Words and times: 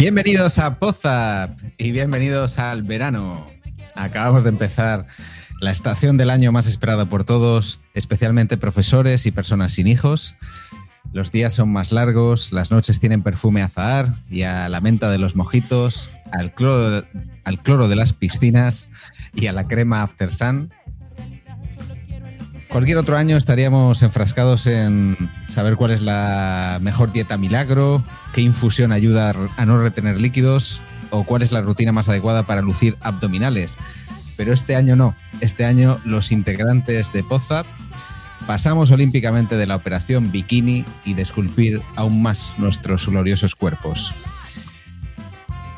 Bienvenidos 0.00 0.58
a 0.58 0.78
Pozap 0.78 1.60
y 1.76 1.92
bienvenidos 1.92 2.58
al 2.58 2.82
verano. 2.82 3.46
Acabamos 3.94 4.44
de 4.44 4.48
empezar 4.48 5.04
la 5.60 5.70
estación 5.70 6.16
del 6.16 6.30
año 6.30 6.52
más 6.52 6.66
esperada 6.66 7.04
por 7.04 7.24
todos, 7.24 7.80
especialmente 7.92 8.56
profesores 8.56 9.26
y 9.26 9.30
personas 9.30 9.72
sin 9.72 9.86
hijos. 9.86 10.36
Los 11.12 11.32
días 11.32 11.52
son 11.52 11.70
más 11.70 11.92
largos, 11.92 12.50
las 12.50 12.70
noches 12.70 12.98
tienen 12.98 13.22
perfume 13.22 13.60
a 13.60 13.66
azahar 13.66 14.14
y 14.30 14.44
a 14.44 14.70
la 14.70 14.80
menta 14.80 15.10
de 15.10 15.18
los 15.18 15.36
mojitos, 15.36 16.10
al 16.32 16.54
cloro, 16.54 17.04
al 17.44 17.62
cloro 17.62 17.86
de 17.88 17.96
las 17.96 18.14
piscinas 18.14 18.88
y 19.34 19.48
a 19.48 19.52
la 19.52 19.68
crema 19.68 20.00
After 20.00 20.32
Sun. 20.32 20.72
Cualquier 22.70 22.98
otro 22.98 23.16
año 23.16 23.36
estaríamos 23.36 24.00
enfrascados 24.04 24.68
en 24.68 25.16
saber 25.44 25.74
cuál 25.74 25.90
es 25.90 26.02
la 26.02 26.78
mejor 26.80 27.10
dieta 27.10 27.36
milagro, 27.36 28.04
qué 28.32 28.42
infusión 28.42 28.92
ayuda 28.92 29.34
a 29.56 29.66
no 29.66 29.82
retener 29.82 30.20
líquidos 30.20 30.80
o 31.10 31.24
cuál 31.24 31.42
es 31.42 31.50
la 31.50 31.62
rutina 31.62 31.90
más 31.90 32.08
adecuada 32.08 32.44
para 32.44 32.62
lucir 32.62 32.96
abdominales. 33.00 33.76
Pero 34.36 34.52
este 34.52 34.76
año 34.76 34.94
no. 34.94 35.16
Este 35.40 35.64
año 35.64 35.98
los 36.04 36.30
integrantes 36.30 37.12
de 37.12 37.24
Pozap 37.24 37.66
pasamos 38.46 38.92
olímpicamente 38.92 39.56
de 39.56 39.66
la 39.66 39.74
operación 39.74 40.30
bikini 40.30 40.84
y 41.04 41.14
de 41.14 41.22
esculpir 41.22 41.82
aún 41.96 42.22
más 42.22 42.54
nuestros 42.56 43.08
gloriosos 43.08 43.56
cuerpos. 43.56 44.14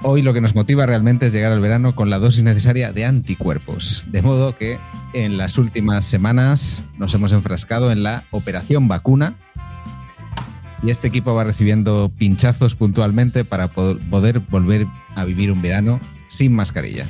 Hoy 0.04 0.22
lo 0.22 0.34
que 0.34 0.40
nos 0.40 0.56
motiva 0.56 0.84
realmente 0.84 1.26
es 1.26 1.32
llegar 1.32 1.52
al 1.52 1.60
verano 1.60 1.94
con 1.94 2.10
la 2.10 2.18
dosis 2.18 2.42
necesaria 2.42 2.92
de 2.92 3.04
anticuerpos. 3.04 4.04
De 4.08 4.20
modo 4.20 4.56
que 4.56 4.78
en 5.12 5.36
las 5.36 5.58
últimas 5.58 6.04
semanas 6.04 6.82
nos 6.98 7.14
hemos 7.14 7.32
enfrascado 7.32 7.92
en 7.92 8.02
la 8.02 8.24
operación 8.32 8.88
vacuna 8.88 9.34
y 10.82 10.90
este 10.90 11.06
equipo 11.06 11.34
va 11.34 11.44
recibiendo 11.44 12.10
pinchazos 12.18 12.74
puntualmente 12.74 13.44
para 13.44 13.68
poder 13.68 14.40
volver 14.40 14.88
a 15.14 15.24
vivir 15.24 15.52
un 15.52 15.62
verano 15.62 16.00
sin 16.26 16.52
mascarilla. 16.52 17.06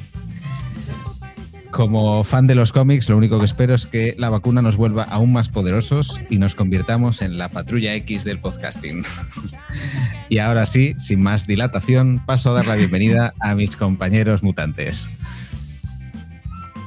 Como 1.73 2.23
fan 2.23 2.47
de 2.47 2.55
los 2.55 2.71
cómics, 2.71 3.09
lo 3.09 3.17
único 3.17 3.39
que 3.39 3.47
espero 3.47 3.75
es 3.75 3.87
que 3.87 4.15
la 4.19 4.29
vacuna 4.29 4.61
nos 4.61 4.77
vuelva 4.77 5.05
aún 5.05 5.33
más 5.33 5.49
poderosos 5.49 6.21
y 6.29 6.37
nos 6.37 6.55
convirtamos 6.55 7.23
en 7.23 7.39
la 7.39 7.49
patrulla 7.49 7.95
X 7.95 8.25
del 8.25 8.39
podcasting. 8.39 9.03
y 10.29 10.39
ahora 10.39 10.67
sí, 10.67 10.95
sin 10.99 11.23
más 11.23 11.47
dilatación, 11.47 12.23
paso 12.27 12.51
a 12.51 12.53
dar 12.53 12.67
la 12.67 12.77
bienvenida 12.77 13.33
a 13.41 13.55
mis 13.55 13.75
compañeros 13.77 14.43
mutantes. 14.43 15.09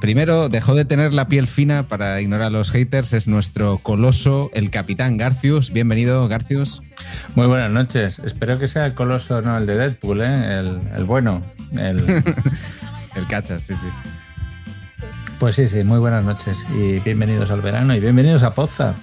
Primero, 0.00 0.48
dejó 0.48 0.76
de 0.76 0.84
tener 0.84 1.12
la 1.12 1.26
piel 1.26 1.48
fina 1.48 1.88
para 1.88 2.20
ignorar 2.20 2.46
a 2.46 2.50
los 2.50 2.70
haters, 2.70 3.12
es 3.12 3.26
nuestro 3.26 3.78
coloso, 3.78 4.52
el 4.54 4.70
capitán 4.70 5.16
Garcius. 5.16 5.72
Bienvenido, 5.72 6.28
Garcius. 6.28 6.80
Muy 7.34 7.48
buenas 7.48 7.72
noches. 7.72 8.20
Espero 8.20 8.60
que 8.60 8.68
sea 8.68 8.86
el 8.86 8.94
coloso, 8.94 9.42
no 9.42 9.58
el 9.58 9.66
de 9.66 9.74
Deadpool, 9.74 10.20
¿eh? 10.20 10.58
el, 10.60 10.80
el 10.94 11.04
bueno. 11.04 11.42
El, 11.72 11.96
el 13.16 13.26
cachas, 13.26 13.64
sí, 13.64 13.74
sí. 13.74 13.88
Pues 15.38 15.54
sí, 15.54 15.68
sí, 15.68 15.84
muy 15.84 15.98
buenas 15.98 16.24
noches 16.24 16.66
y 16.74 16.98
bienvenidos 17.00 17.50
al 17.50 17.60
verano 17.60 17.94
y 17.94 18.00
bienvenidos 18.00 18.42
a 18.42 18.54
Poza. 18.54 18.94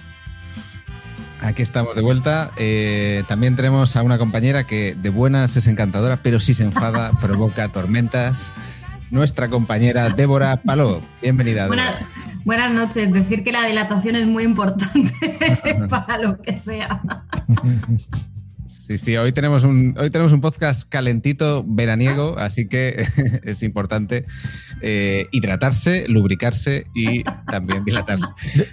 Aquí 1.40 1.62
estamos 1.62 1.94
de 1.94 2.02
vuelta. 2.02 2.50
Eh, 2.56 3.22
también 3.28 3.54
tenemos 3.54 3.94
a 3.94 4.02
una 4.02 4.18
compañera 4.18 4.64
que 4.64 4.96
de 5.00 5.10
buenas 5.10 5.56
es 5.56 5.68
encantadora, 5.68 6.18
pero 6.22 6.40
si 6.40 6.52
se 6.52 6.64
enfada 6.64 7.12
provoca 7.20 7.68
tormentas. 7.68 8.52
Nuestra 9.12 9.48
compañera 9.48 10.08
Débora 10.08 10.56
Paló. 10.56 11.02
Bienvenida. 11.22 11.68
Buenas, 11.68 12.00
buenas 12.44 12.72
noches. 12.72 13.12
Decir 13.12 13.44
que 13.44 13.52
la 13.52 13.64
dilatación 13.66 14.16
es 14.16 14.26
muy 14.26 14.42
importante 14.42 15.12
para 15.88 16.18
lo 16.18 16.42
que 16.42 16.56
sea. 16.56 17.00
Sí, 18.66 18.96
sí, 18.98 19.16
hoy 19.16 19.32
tenemos 19.32 19.62
un, 19.64 19.94
hoy 19.98 20.08
tenemos 20.10 20.32
un 20.32 20.40
podcast 20.40 20.88
calentito, 20.88 21.64
veraniego, 21.66 22.38
así 22.38 22.66
que 22.66 23.06
es 23.44 23.62
importante 23.62 24.24
eh, 24.80 25.26
hidratarse, 25.32 26.06
lubricarse 26.08 26.86
y 26.94 27.24
también 27.46 27.84
dilatarse. 27.84 28.26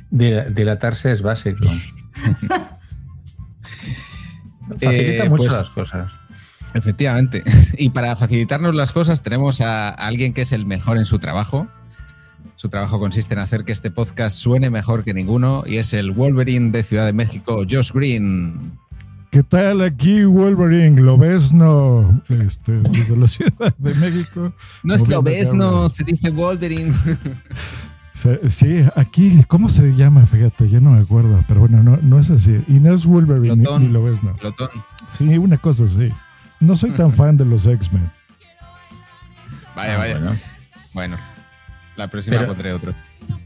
Dilatarse 0.10 1.12
es 1.12 1.22
básico. 1.22 1.66
Facilita 4.80 5.26
Eh, 5.26 5.30
mucho 5.30 5.44
pues- 5.44 5.52
las 5.52 5.70
cosas. 5.70 6.12
Efectivamente. 6.74 7.44
Y 7.78 7.90
para 7.90 8.16
facilitarnos 8.16 8.76
las 8.76 8.92
cosas 8.92 9.22
tenemos 9.22 9.60
a 9.62 9.90
alguien 9.90 10.34
que 10.34 10.42
es 10.42 10.52
el 10.54 10.66
mejor 10.66 10.98
en 10.98 11.06
su 11.06 11.20
trabajo. 11.20 11.68
Su 12.56 12.70
trabajo 12.70 13.00
consiste 13.00 13.34
en 13.34 13.40
hacer 13.40 13.66
que 13.66 13.72
este 13.72 13.90
podcast 13.92 14.38
suene 14.38 14.70
mejor 14.70 15.04
que 15.04 15.14
ninguno 15.14 15.64
y 15.66 15.78
es 15.78 15.94
el 15.94 16.12
Wolverine 16.12 16.70
de 16.72 16.84
Ciudad 16.84 17.06
de 17.08 17.14
México, 17.14 17.64
Josh 17.70 17.92
Green. 17.92 18.74
¿Qué 19.32 19.44
tal 19.44 19.82
aquí, 19.82 20.26
Wolverine? 20.26 21.02
¿Lo 21.02 21.18
ves? 21.18 21.54
No, 21.54 22.22
este, 22.28 22.74
desde 22.82 23.16
la 23.16 23.28
Ciudad 23.28 23.74
de 23.78 23.94
México. 23.96 24.54
No 24.84 24.94
es 24.94 25.08
lo 25.08 25.22
Moviendo 25.22 25.24
ves, 25.24 25.54
no, 25.54 25.72
cables. 25.72 25.94
se 25.94 26.04
didice 26.04 26.30
Wolverine. 26.32 26.94
Sí, 28.14 28.86
aquí, 28.96 29.42
¿cómo 29.48 29.70
se 29.70 29.94
llama? 29.96 30.26
Fíjate, 30.26 30.68
ya 30.68 30.82
no 30.82 30.92
me 30.92 31.00
acuerdo, 31.00 31.44
pero 31.48 31.62
bueno, 31.62 31.82
no, 31.82 31.98
no 32.02 32.20
es 32.20 32.30
así. 32.30 32.62
Y 32.68 32.74
no 32.74 32.94
es 32.94 33.06
Wolverine, 33.06 33.56
ni- 33.56 33.64
Glotón. 33.64 33.84
ni 33.84 33.88
lo 33.88 34.04
ves, 34.04 34.22
no. 34.22 34.34
Glotón. 34.36 34.70
Sí, 35.08 35.38
una 35.38 35.58
cosa 35.58 35.86
así. 35.86 36.12
No 36.60 36.76
soy 36.76 36.92
tan 36.92 37.12
fan 37.14 37.38
de 37.38 37.46
los 37.46 37.66
X-Men. 37.66 38.12
Vaya, 39.78 39.94
Ah, 39.94 39.98
vaya. 39.98 40.18
bueno. 40.20 40.36
Bueno, 40.94 41.18
la 41.96 42.10
próxima 42.10 42.36
Pero- 42.36 42.50
pondré 42.50 42.74
otro. 42.74 42.94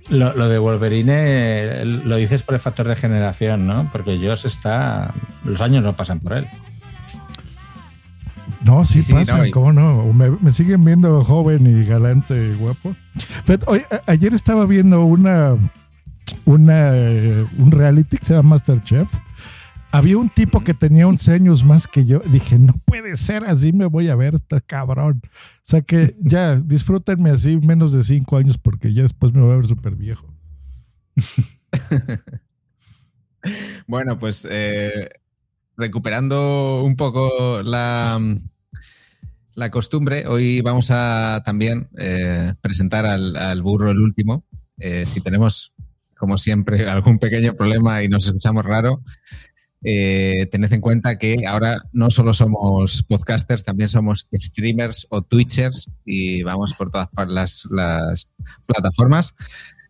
Lo, 0.09 0.35
lo 0.35 0.47
de 0.49 0.59
Wolverine 0.59 1.83
lo 1.85 2.15
dices 2.17 2.43
por 2.43 2.53
el 2.55 2.61
factor 2.61 2.87
de 2.87 2.95
generación, 2.95 3.65
¿no? 3.65 3.89
Porque 3.91 4.17
Josh 4.21 4.45
está. 4.45 5.13
Los 5.43 5.61
años 5.61 5.83
no 5.83 5.93
pasan 5.93 6.19
por 6.19 6.33
él. 6.33 6.47
No, 8.63 8.83
sí, 8.85 8.93
Sí, 8.95 9.03
sí, 9.03 9.13
pasa, 9.13 9.37
no, 9.37 9.45
y- 9.45 9.51
¿cómo 9.51 9.71
no? 9.73 10.11
Me, 10.13 10.29
me 10.41 10.51
siguen 10.51 10.83
viendo 10.83 11.23
joven 11.23 11.65
y 11.67 11.85
galante 11.85 12.51
y 12.51 12.55
guapo. 12.55 12.95
Pero, 13.45 13.63
a- 13.73 14.11
ayer 14.11 14.33
estaba 14.33 14.65
viendo 14.65 15.03
una, 15.05 15.55
una 16.45 16.89
eh, 16.95 17.45
un 17.57 17.71
reality 17.71 18.17
que 18.17 18.25
se 18.25 18.33
llama 18.33 18.49
Masterchef. 18.49 19.13
Había 19.95 20.17
un 20.17 20.27
tipo 20.27 20.61
que 20.61 20.73
tenía 20.73 21.07
11 21.07 21.31
años 21.31 21.63
más 21.63 21.87
que 21.87 22.05
yo. 22.05 22.19
Dije, 22.19 22.59
no 22.59 22.73
puede 22.83 23.15
ser 23.15 23.45
así, 23.45 23.71
me 23.71 23.85
voy 23.85 24.09
a 24.09 24.15
ver, 24.15 24.35
está 24.35 24.59
cabrón. 24.59 25.21
O 25.23 25.29
sea 25.63 25.81
que 25.81 26.17
ya, 26.21 26.57
disfrútenme 26.57 27.29
así 27.29 27.55
menos 27.55 27.93
de 27.93 28.03
5 28.03 28.35
años 28.35 28.57
porque 28.57 28.91
ya 28.93 29.03
después 29.03 29.33
me 29.33 29.39
voy 29.39 29.53
a 29.53 29.55
ver 29.55 29.67
súper 29.67 29.95
viejo. 29.95 30.33
Bueno, 33.85 34.17
pues 34.17 34.47
eh, 34.49 35.07
recuperando 35.77 36.83
un 36.83 36.95
poco 36.95 37.61
la, 37.61 38.19
la 39.53 39.69
costumbre, 39.69 40.25
hoy 40.25 40.61
vamos 40.61 40.89
a 40.89 41.43
también 41.45 41.87
eh, 41.99 42.55
presentar 42.59 43.05
al, 43.05 43.35
al 43.35 43.61
burro 43.61 43.91
el 43.91 43.99
último. 43.99 44.43
Eh, 44.79 45.05
si 45.05 45.21
tenemos, 45.21 45.75
como 46.17 46.39
siempre, 46.39 46.89
algún 46.89 47.19
pequeño 47.19 47.55
problema 47.55 48.01
y 48.01 48.09
nos 48.09 48.25
escuchamos 48.25 48.65
raro, 48.65 49.03
eh, 49.87 50.47
tened 50.49 50.73
en 50.73 50.81
cuenta 50.81 51.19
que 51.19 51.45
ahora 51.47 51.77
no 51.93 52.09
solo 52.09 52.33
somos 52.33 53.03
podcasters, 53.03 53.63
también 53.63 53.87
somos 53.87 54.27
streamers 54.33 55.05
o 55.11 55.21
twitchers 55.21 55.85
y 56.03 56.41
vamos 56.41 56.73
por 56.73 56.89
todas 56.89 57.09
las, 57.27 57.67
las 57.69 58.31
plataformas. 58.65 59.35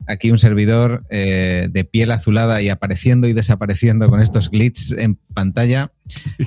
aquí 0.06 0.32
un 0.32 0.38
servidor 0.38 1.06
eh, 1.10 1.70
de 1.72 1.86
piel 1.86 2.12
azulada 2.12 2.62
y 2.62 2.68
apareciendo 2.68 3.30
y 3.30 3.34
desapareciendo 3.34 4.10
con 4.10 4.22
estos 4.22 4.52
glitches 4.52 4.92
en 4.92 5.16
pantalla, 5.34 5.94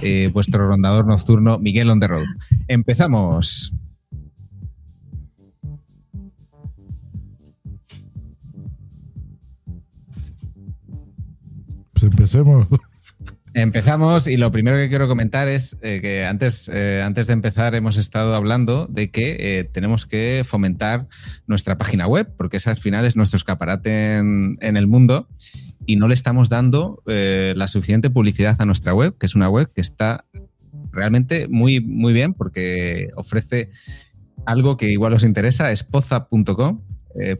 eh, 0.02 0.28
vuestro 0.32 0.68
rondador 0.68 1.06
nocturno 1.06 1.58
Miguel 1.58 1.88
on 1.88 2.00
the 2.00 2.06
road. 2.06 2.26
Empezamos. 2.68 3.72
Pues 11.92 12.02
empecemos. 12.04 12.68
Empezamos 13.54 14.28
y 14.28 14.36
lo 14.36 14.50
primero 14.50 14.76
que 14.76 14.88
quiero 14.88 15.08
comentar 15.08 15.48
es 15.48 15.78
eh, 15.82 16.00
que 16.00 16.24
antes, 16.24 16.70
eh, 16.72 17.02
antes 17.04 17.26
de 17.26 17.32
empezar 17.32 17.74
hemos 17.74 17.96
estado 17.96 18.34
hablando 18.34 18.86
de 18.86 19.10
que 19.10 19.36
eh, 19.38 19.64
tenemos 19.64 20.06
que 20.06 20.42
fomentar 20.46 21.08
nuestra 21.46 21.78
página 21.78 22.06
web, 22.06 22.30
porque 22.36 22.58
esa 22.58 22.70
al 22.70 22.76
final 22.76 23.04
es 23.04 23.16
nuestro 23.16 23.36
escaparate 23.36 24.16
en, 24.16 24.58
el 24.60 24.86
mundo 24.86 25.28
y 25.86 25.96
no 25.96 26.08
le 26.08 26.14
estamos 26.14 26.48
dando 26.48 27.02
la 27.06 27.66
suficiente 27.68 28.10
publicidad 28.10 28.56
a 28.60 28.66
nuestra 28.66 28.94
web, 28.94 29.16
que 29.18 29.26
es 29.26 29.34
una 29.34 29.48
web 29.48 29.70
que 29.74 29.80
está 29.80 30.26
realmente 30.92 31.48
muy, 31.48 31.80
muy 31.80 32.12
bien 32.12 32.34
porque 32.34 33.08
ofrece 33.16 33.70
algo 34.44 34.76
que 34.76 34.90
igual 34.90 35.14
os 35.14 35.24
interesa, 35.24 35.72
es 35.72 35.84
pozap.com 35.84 36.82
eh, 37.20 37.36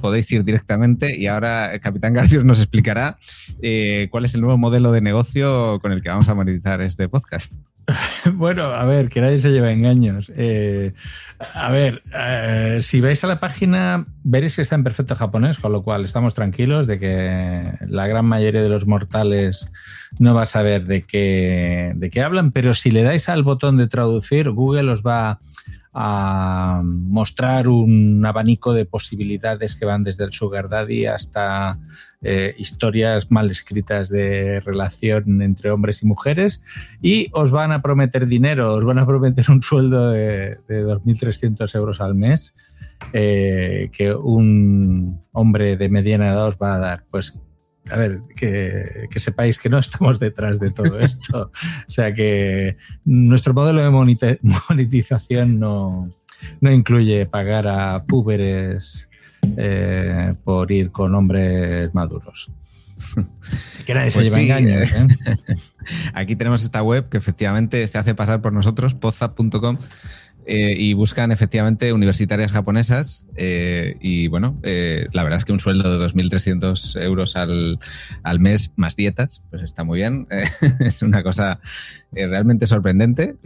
podéis 0.00 0.32
ir 0.32 0.44
directamente 0.44 1.16
y 1.16 1.26
ahora 1.26 1.72
el 1.72 1.80
Capitán 1.80 2.14
Garcius 2.14 2.44
nos 2.44 2.58
explicará 2.58 3.18
eh, 3.60 4.08
cuál 4.10 4.24
es 4.24 4.34
el 4.34 4.40
nuevo 4.40 4.58
modelo 4.58 4.92
de 4.92 5.00
negocio 5.00 5.78
con 5.80 5.92
el 5.92 6.02
que 6.02 6.08
vamos 6.08 6.28
a 6.28 6.34
monetizar 6.34 6.80
este 6.80 7.08
podcast. 7.08 7.52
Bueno, 8.32 8.64
a 8.64 8.84
ver, 8.84 9.08
que 9.08 9.20
nadie 9.20 9.38
se 9.38 9.50
lleva 9.50 9.72
engaños. 9.72 10.30
Eh, 10.36 10.92
a 11.54 11.70
ver, 11.70 12.02
eh, 12.14 12.78
si 12.80 13.00
vais 13.00 13.22
a 13.24 13.26
la 13.26 13.40
página, 13.40 14.06
veréis 14.22 14.56
que 14.56 14.62
está 14.62 14.76
en 14.76 14.84
perfecto 14.84 15.16
japonés, 15.16 15.58
con 15.58 15.72
lo 15.72 15.82
cual 15.82 16.04
estamos 16.04 16.34
tranquilos 16.34 16.86
de 16.86 16.98
que 16.98 17.72
la 17.88 18.06
gran 18.06 18.26
mayoría 18.26 18.62
de 18.62 18.68
los 18.68 18.86
mortales 18.86 19.66
no 20.18 20.34
va 20.34 20.42
a 20.42 20.46
saber 20.46 20.86
de 20.86 21.02
qué, 21.02 21.92
de 21.94 22.10
qué 22.10 22.22
hablan, 22.22 22.52
pero 22.52 22.74
si 22.74 22.90
le 22.90 23.02
dais 23.02 23.28
al 23.28 23.42
botón 23.42 23.76
de 23.76 23.88
traducir, 23.88 24.50
Google 24.50 24.92
os 24.92 25.02
va 25.02 25.30
a 25.30 25.38
mostrar 25.94 27.68
un 27.68 28.24
abanico 28.24 28.72
de 28.72 28.86
posibilidades 28.86 29.78
que 29.78 29.84
van 29.84 30.02
desde 30.02 30.24
el 30.24 30.32
sugar 30.32 30.68
daddy 30.68 31.04
hasta 31.06 31.78
eh, 32.22 32.54
historias 32.56 33.30
mal 33.30 33.50
escritas 33.50 34.08
de 34.08 34.60
relación 34.60 35.42
entre 35.42 35.70
hombres 35.70 36.02
y 36.02 36.06
mujeres 36.06 36.62
y 37.02 37.28
os 37.32 37.50
van 37.50 37.72
a 37.72 37.82
prometer 37.82 38.26
dinero, 38.26 38.74
os 38.74 38.84
van 38.84 39.00
a 39.00 39.06
prometer 39.06 39.50
un 39.50 39.62
sueldo 39.62 40.10
de, 40.10 40.56
de 40.66 40.86
2.300 40.86 41.74
euros 41.74 42.00
al 42.00 42.14
mes 42.14 42.54
eh, 43.12 43.90
que 43.92 44.14
un 44.14 45.20
hombre 45.32 45.76
de 45.76 45.88
mediana 45.88 46.28
edad 46.28 46.46
os 46.46 46.56
va 46.56 46.74
a 46.74 46.78
dar. 46.78 47.04
Pues 47.10 47.38
a 47.90 47.96
ver, 47.96 48.20
que, 48.36 49.08
que, 49.10 49.20
sepáis 49.20 49.58
que 49.58 49.68
no 49.68 49.78
estamos 49.78 50.18
detrás 50.18 50.60
de 50.60 50.70
todo 50.70 50.98
esto. 51.00 51.50
o 51.88 51.90
sea 51.90 52.12
que 52.12 52.76
nuestro 53.04 53.54
modelo 53.54 53.82
de 53.82 54.38
monetización 54.40 55.58
no, 55.58 56.12
no 56.60 56.70
incluye 56.70 57.26
pagar 57.26 57.68
a 57.68 58.04
púberes 58.04 59.08
eh, 59.56 60.34
por 60.44 60.70
ir 60.70 60.90
con 60.90 61.14
hombres 61.14 61.92
maduros. 61.94 62.50
Que 63.84 63.94
nadie 63.94 64.12
pues 64.12 64.32
se 64.32 64.40
lleva 64.40 64.58
sí, 64.58 64.62
engaños. 64.62 64.92
¿eh? 64.92 65.56
Aquí 66.14 66.36
tenemos 66.36 66.62
esta 66.62 66.84
web 66.84 67.08
que 67.08 67.18
efectivamente 67.18 67.84
se 67.88 67.98
hace 67.98 68.14
pasar 68.14 68.40
por 68.40 68.52
nosotros, 68.52 68.94
pozap.com. 68.94 69.76
Eh, 70.44 70.74
y 70.76 70.94
buscan 70.94 71.30
efectivamente 71.30 71.92
universitarias 71.92 72.50
japonesas 72.50 73.26
eh, 73.36 73.96
y 74.00 74.26
bueno, 74.26 74.58
eh, 74.64 75.06
la 75.12 75.22
verdad 75.22 75.38
es 75.38 75.44
que 75.44 75.52
un 75.52 75.60
sueldo 75.60 75.96
de 75.96 76.04
2.300 76.04 77.00
euros 77.00 77.36
al, 77.36 77.78
al, 78.24 78.40
mes 78.40 78.72
más 78.74 78.96
dietas, 78.96 79.44
pues 79.50 79.62
está 79.62 79.84
muy 79.84 80.00
bien, 80.00 80.26
es 80.80 81.02
una 81.02 81.22
cosa 81.22 81.60
realmente 82.10 82.66
sorprendente. 82.66 83.36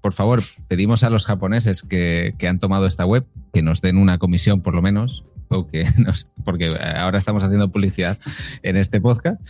por 0.00 0.14
favor, 0.14 0.42
pedimos 0.66 1.04
a 1.04 1.10
los 1.10 1.26
japoneses 1.26 1.82
que, 1.82 2.32
que, 2.38 2.48
han 2.48 2.58
tomado 2.58 2.86
esta 2.86 3.04
web 3.04 3.26
que 3.52 3.60
nos 3.60 3.82
den 3.82 3.98
una 3.98 4.16
comisión 4.16 4.62
por 4.62 4.74
lo 4.74 4.80
menos. 4.80 5.24
Porque 6.44 6.76
ahora 6.98 7.18
estamos 7.18 7.42
haciendo 7.42 7.70
publicidad 7.70 8.18
en 8.62 8.76
este 8.76 9.00
podcast. 9.00 9.40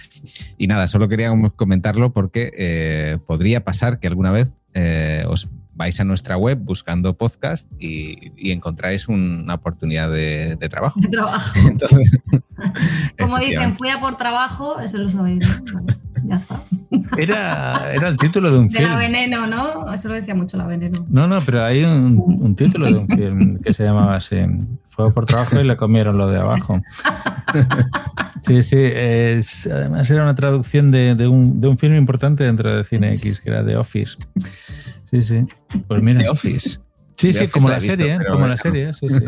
Y 0.56 0.68
nada, 0.68 0.86
solo 0.86 1.08
queríamos 1.08 1.54
comentarlo 1.54 2.12
porque 2.12 3.18
podría 3.26 3.64
pasar 3.64 3.98
que 3.98 4.06
alguna 4.06 4.30
vez 4.30 4.46
os 5.26 5.48
vais 5.78 5.98
a 6.00 6.04
nuestra 6.04 6.36
web 6.36 6.58
buscando 6.58 7.16
podcast 7.16 7.70
y, 7.78 8.32
y 8.36 8.50
encontráis 8.50 9.06
una 9.08 9.54
oportunidad 9.54 10.10
de, 10.10 10.56
de 10.56 10.68
trabajo. 10.68 11.00
De 11.00 11.08
trabajo. 11.08 11.58
Entonces, 11.68 12.18
Como 13.18 13.38
dicen, 13.38 13.74
fui 13.74 13.88
a 13.88 14.00
por 14.00 14.16
trabajo, 14.16 14.80
eso 14.80 14.98
lo 14.98 15.08
sabéis. 15.08 15.62
¿no? 15.72 15.82
Vale, 15.82 15.96
ya 16.24 16.36
está. 16.36 16.62
Era, 17.16 17.92
era, 17.94 18.08
el 18.08 18.16
título 18.16 18.50
de 18.50 18.58
un 18.58 18.68
de 18.68 18.78
film. 18.78 18.90
La 18.90 18.96
Veneno, 18.96 19.46
¿no? 19.46 19.92
Eso 19.92 20.08
lo 20.08 20.14
decía 20.14 20.34
mucho 20.34 20.56
La 20.56 20.66
Veneno. 20.66 21.06
No, 21.08 21.26
no, 21.26 21.40
pero 21.40 21.64
hay 21.64 21.82
un, 21.82 22.18
un 22.18 22.54
título 22.54 22.86
de 22.86 22.98
un 22.98 23.08
film 23.08 23.58
que 23.60 23.72
se 23.72 23.84
llamaba 23.84 24.16
así. 24.16 24.36
Fue 24.84 25.12
por 25.12 25.24
trabajo 25.24 25.58
y 25.58 25.64
le 25.64 25.76
comieron 25.76 26.18
lo 26.18 26.28
de 26.28 26.38
abajo. 26.38 26.80
Sí, 28.42 28.62
sí. 28.62 28.76
Es, 28.78 29.66
además 29.66 30.10
era 30.10 30.22
una 30.22 30.34
traducción 30.34 30.90
de, 30.90 31.14
de, 31.14 31.28
un, 31.28 31.60
de 31.60 31.68
un 31.68 31.78
film 31.78 31.94
importante 31.96 32.44
dentro 32.44 32.76
de 32.76 32.84
Cine 32.84 33.14
X, 33.14 33.40
que 33.40 33.50
era 33.50 33.64
The 33.64 33.76
Office. 33.76 34.16
Sí, 35.10 35.22
sí. 35.22 35.42
Pues 35.86 36.02
mira. 36.02 36.20
The 36.20 36.28
Office. 36.28 36.80
Sí, 37.16 37.28
The 37.28 37.32
sí, 37.32 37.38
Office 37.38 37.52
como 37.52 37.68
la 37.68 37.74
la, 37.74 37.78
he 37.78 37.80
visto, 37.80 37.96
serie, 37.96 38.14
¿eh? 38.14 38.18
como 38.18 38.38
bueno. 38.38 38.46
la 38.48 38.58
serie, 38.58 38.94
sí, 38.94 39.08
sí. 39.08 39.18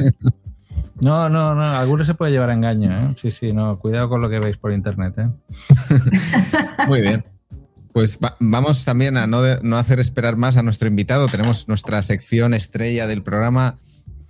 No, 1.01 1.31
no, 1.31 1.55
no, 1.55 1.63
alguno 1.65 2.05
se 2.05 2.15
puede 2.15 2.33
llevar 2.33 2.51
a 2.51 2.53
engaño, 2.53 2.93
¿eh? 2.93 3.15
Sí, 3.17 3.31
sí, 3.31 3.53
no, 3.53 3.79
cuidado 3.79 4.09
con 4.09 4.21
lo 4.21 4.29
que 4.29 4.39
veis 4.39 4.59
por 4.59 4.73
internet, 4.73 5.15
¿eh? 5.17 5.29
Muy 6.89 7.01
bien. 7.01 7.25
Pues 7.93 8.19
va, 8.23 8.37
vamos 8.39 8.85
también 8.85 9.17
a 9.17 9.27
no, 9.27 9.43
de, 9.43 9.59
no, 9.63 9.79
hacer 9.79 9.99
esperar 9.99 10.37
más 10.37 10.57
a 10.57 10.63
nuestro 10.63 10.89
invitado. 10.89 11.27
Tenemos 11.29 11.69
nuestra 11.69 12.03
sección 12.03 12.55
estrella 12.55 13.07
del 13.07 13.23
programa, 13.23 13.79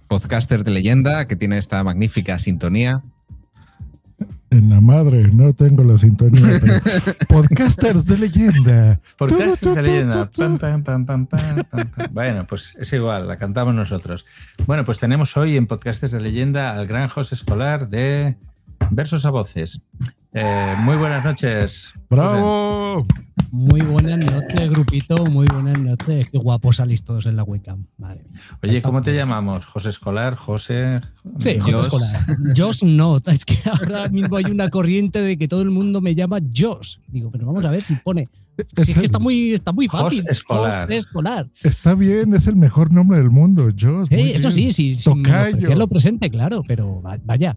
Podcaster 0.08 0.64
de 0.64 0.70
Leyenda, 0.70 1.26
que 1.26 1.37
tiene 1.37 1.58
esta 1.58 1.82
magnífica 1.82 2.38
sintonía. 2.38 3.02
En 4.50 4.69
la 4.69 4.81
madre, 4.81 5.29
no 5.32 5.55
tengo 5.55 5.85
la 5.85 5.97
sintonía. 5.97 6.61
Pero... 6.61 7.14
Podcasters 7.29 8.05
de 8.06 8.19
leyenda. 8.19 9.00
Podcasters 9.17 9.76
de 9.76 9.82
leyenda. 9.82 10.29
Pam, 10.37 10.58
pam, 10.58 10.82
pam, 10.82 11.05
pam, 11.06 11.29
bueno, 12.11 12.44
pues 12.49 12.76
es 12.81 12.93
igual, 12.93 13.29
la 13.29 13.37
cantamos 13.37 13.75
nosotros. 13.75 14.26
Bueno, 14.67 14.85
pues 14.85 14.99
tenemos 14.99 15.37
hoy 15.37 15.56
en 15.56 15.69
Podcasters 15.69 16.12
de 16.12 16.20
leyenda 16.20 16.73
al 16.73 16.88
gran 16.88 17.08
José 17.08 17.37
Escolar 17.37 17.88
de 17.88 18.37
Versos 18.91 19.25
a 19.25 19.31
Voces. 19.31 19.82
Eh, 20.32 20.75
muy 20.79 20.97
buenas 20.97 21.25
noches. 21.25 21.94
¡Bravo! 22.08 23.04
José. 23.04 23.29
Muy 23.52 23.80
buenas 23.80 24.25
noches, 24.30 24.71
grupito. 24.71 25.16
Muy 25.33 25.47
buenas 25.52 25.80
noches. 25.80 26.30
Qué 26.30 26.38
guapos 26.38 26.76
salís 26.76 27.02
todos 27.02 27.26
en 27.26 27.35
la 27.35 27.42
webcam. 27.42 27.85
Madre 27.99 28.25
mía. 28.30 28.40
Oye, 28.62 28.80
¿cómo 28.80 29.02
te 29.02 29.12
llamamos? 29.12 29.66
¿José 29.66 29.88
Escolar? 29.88 30.37
¿José? 30.37 31.00
Sí, 31.40 31.59
José 31.59 31.73
Josh. 31.73 31.85
Escolar. 31.85 32.57
Josh 32.57 32.85
no. 32.85 33.16
Es 33.26 33.45
que 33.45 33.59
ahora 33.64 34.09
mismo 34.09 34.37
hay 34.37 34.45
una 34.45 34.71
corriente 34.71 35.21
de 35.21 35.37
que 35.37 35.49
todo 35.49 35.62
el 35.62 35.71
mundo 35.71 36.00
me 36.00 36.14
llama 36.14 36.38
Josh. 36.57 36.99
Digo, 37.09 37.30
pero 37.30 37.47
vamos 37.47 37.64
a 37.64 37.71
ver 37.71 37.83
si 37.83 37.97
pone. 37.97 38.28
Si 38.76 38.92
es 38.92 38.99
que 38.99 39.04
está 39.07 39.19
muy, 39.19 39.52
está 39.52 39.73
muy 39.73 39.88
fácil. 39.88 40.21
José 40.21 40.30
Escolar. 40.30 40.83
José 40.83 40.97
Escolar. 40.97 41.49
Está 41.64 41.95
bien, 41.95 42.35
es 42.35 42.47
el 42.47 42.57
mejor 42.57 42.92
nombre 42.92 43.19
del 43.19 43.30
mundo, 43.30 43.69
Josh. 43.76 44.09
Sí, 44.11 44.33
eso 44.33 44.50
sí, 44.50 44.71
sí. 44.71 44.95
Sin 44.95 45.23
lo 45.76 45.88
presente, 45.88 46.30
claro, 46.30 46.62
pero 46.69 47.02
vaya. 47.25 47.57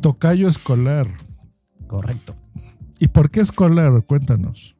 Tocayo 0.00 0.48
Escolar. 0.48 1.08
Correcto. 1.88 2.36
¿Y 3.00 3.08
por 3.08 3.30
qué 3.30 3.40
escolar? 3.40 4.04
Cuéntanos. 4.06 4.76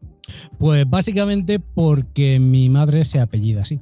Pues 0.58 0.88
básicamente 0.88 1.58
porque 1.60 2.38
mi 2.38 2.68
madre 2.68 3.04
se 3.04 3.20
apellida 3.20 3.62
así. 3.62 3.80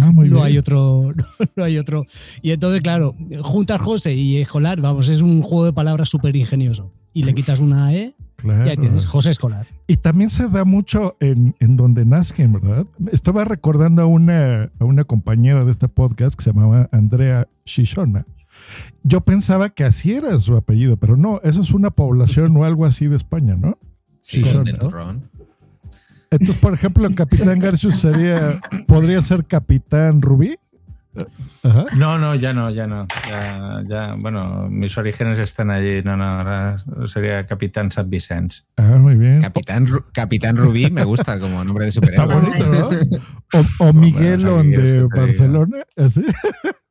Ah, 0.00 0.12
muy 0.12 0.28
no 0.28 0.36
bien. 0.36 0.46
hay 0.46 0.58
otro, 0.58 1.12
no, 1.14 1.24
no, 1.56 1.64
hay 1.64 1.78
otro. 1.78 2.04
Y 2.42 2.50
entonces, 2.50 2.82
claro, 2.82 3.14
juntas 3.42 3.80
José 3.80 4.14
y 4.14 4.38
escolar, 4.38 4.80
vamos, 4.80 5.08
es 5.08 5.20
un 5.20 5.42
juego 5.42 5.64
de 5.64 5.72
palabras 5.72 6.08
súper 6.08 6.36
ingenioso. 6.36 6.92
Y 7.12 7.22
le 7.22 7.34
quitas 7.34 7.60
una 7.60 7.94
E 7.94 8.14
claro. 8.36 8.66
y 8.66 8.68
ahí 8.68 8.76
tienes 8.76 9.06
José 9.06 9.30
Escolar. 9.30 9.66
Y 9.86 9.96
también 9.96 10.28
se 10.28 10.50
da 10.50 10.66
mucho 10.66 11.16
en, 11.20 11.56
en 11.60 11.76
donde 11.76 12.04
nazcan, 12.04 12.52
¿verdad? 12.52 12.86
Estaba 13.10 13.46
recordando 13.46 14.02
a 14.02 14.06
una, 14.06 14.70
a 14.78 14.84
una 14.84 15.04
compañera 15.04 15.64
de 15.64 15.70
este 15.70 15.88
podcast 15.88 16.36
que 16.36 16.44
se 16.44 16.52
llamaba 16.52 16.90
Andrea 16.92 17.48
Shishona. 17.64 18.26
Yo 19.02 19.22
pensaba 19.22 19.70
que 19.70 19.84
así 19.84 20.12
era 20.12 20.38
su 20.38 20.56
apellido, 20.56 20.98
pero 20.98 21.16
no, 21.16 21.40
eso 21.42 21.62
es 21.62 21.72
una 21.72 21.90
población 21.90 22.54
o 22.56 22.64
algo 22.64 22.84
así 22.84 23.06
de 23.06 23.16
España, 23.16 23.56
¿no? 23.56 23.78
Sí, 24.26 24.42
de 24.42 24.72
turrón. 24.72 25.30
Entonces, 26.32 26.56
por 26.56 26.74
ejemplo, 26.74 27.06
el 27.06 27.14
Capitán 27.14 27.60
Garcius 27.60 28.00
sería, 28.00 28.60
podría 28.88 29.22
ser 29.22 29.44
Capitán 29.44 30.20
Rubí. 30.20 30.56
Ajá. 31.62 31.86
No, 31.96 32.18
no, 32.18 32.34
ya 32.34 32.52
no, 32.52 32.68
ya 32.70 32.88
no. 32.88 33.06
Ya, 33.28 33.82
ya, 33.88 34.14
bueno, 34.18 34.66
mis 34.68 34.98
orígenes 34.98 35.38
están 35.38 35.70
allí. 35.70 36.02
No, 36.02 36.16
no, 36.16 36.24
ahora 36.24 36.76
sería 37.06 37.46
Capitán 37.46 37.92
San 37.92 38.10
Vicens. 38.10 38.66
Ah, 38.76 38.96
muy 38.98 39.14
bien. 39.14 39.40
Capitán, 39.40 39.86
Ru 39.86 40.04
Capitán 40.12 40.56
Rubí 40.56 40.90
me 40.90 41.04
gusta 41.04 41.38
como 41.38 41.62
nombre 41.62 41.86
de 41.86 41.92
superhéroe. 41.92 42.26
Está 42.26 42.40
bonito, 42.40 42.90
¿no? 42.90 43.16
O, 43.80 43.88
o 43.88 43.92
Miguelón 43.92 44.72
de 44.72 45.04
Barcelona, 45.04 45.84
así. 45.96 46.24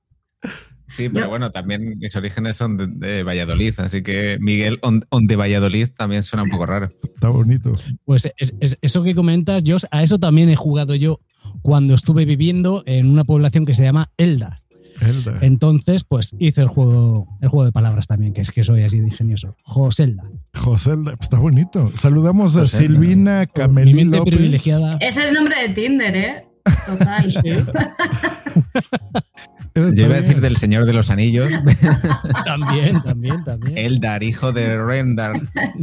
Sí, 0.87 1.09
pero 1.09 1.29
bueno, 1.29 1.51
también 1.51 1.97
mis 1.97 2.15
orígenes 2.15 2.57
son 2.57 2.77
de, 2.77 2.87
de 2.87 3.23
Valladolid, 3.23 3.73
así 3.77 4.03
que 4.03 4.37
Miguel 4.39 4.79
on, 4.83 5.05
on, 5.09 5.25
de 5.25 5.35
Valladolid 5.35 5.87
también 5.95 6.23
suena 6.23 6.43
un 6.43 6.49
poco 6.49 6.65
raro. 6.65 6.89
Está 7.03 7.29
bonito. 7.29 7.73
Pues 8.03 8.29
es, 8.37 8.53
es, 8.59 8.77
eso 8.81 9.03
que 9.03 9.15
comentas, 9.15 9.63
Josh, 9.65 9.85
a 9.91 10.03
eso 10.03 10.19
también 10.19 10.49
he 10.49 10.55
jugado 10.55 10.95
yo 10.95 11.19
cuando 11.61 11.95
estuve 11.95 12.25
viviendo 12.25 12.83
en 12.85 13.09
una 13.09 13.23
población 13.23 13.65
que 13.65 13.73
se 13.73 13.83
llama 13.83 14.11
Elda. 14.17 14.57
Elda. 15.01 15.39
Entonces, 15.41 16.03
pues 16.03 16.35
hice 16.39 16.61
el 16.61 16.67
juego, 16.67 17.27
el 17.41 17.49
juego 17.49 17.65
de 17.65 17.71
palabras 17.71 18.07
también, 18.07 18.33
que 18.33 18.41
es 18.41 18.51
que 18.51 18.63
soy 18.63 18.83
así 18.83 18.99
de 18.99 19.07
ingenioso. 19.07 19.57
Joselda. 19.63 20.23
Joselda, 20.53 21.15
está 21.19 21.37
bonito. 21.37 21.91
Saludamos 21.97 22.55
a. 22.55 22.67
Silvina 22.67 23.45
Camelí 23.47 24.05
López. 24.05 24.35
privilegiada. 24.35 24.97
Ese 25.01 25.21
es 25.21 25.29
el 25.29 25.33
nombre 25.33 25.55
de 25.67 25.73
Tinder, 25.73 26.15
¿eh? 26.15 26.43
Total. 26.85 27.27
Yo 29.75 30.05
iba 30.05 30.15
a 30.15 30.21
decir 30.21 30.39
del 30.39 30.55
Señor 30.55 30.85
de 30.85 30.93
los 30.93 31.11
Anillos. 31.11 31.49
también, 32.45 33.03
también, 33.03 33.43
también. 33.43 33.77
Eldar, 33.77 34.23
hijo 34.23 34.53
de 34.53 34.81
Rendar. 34.81 35.33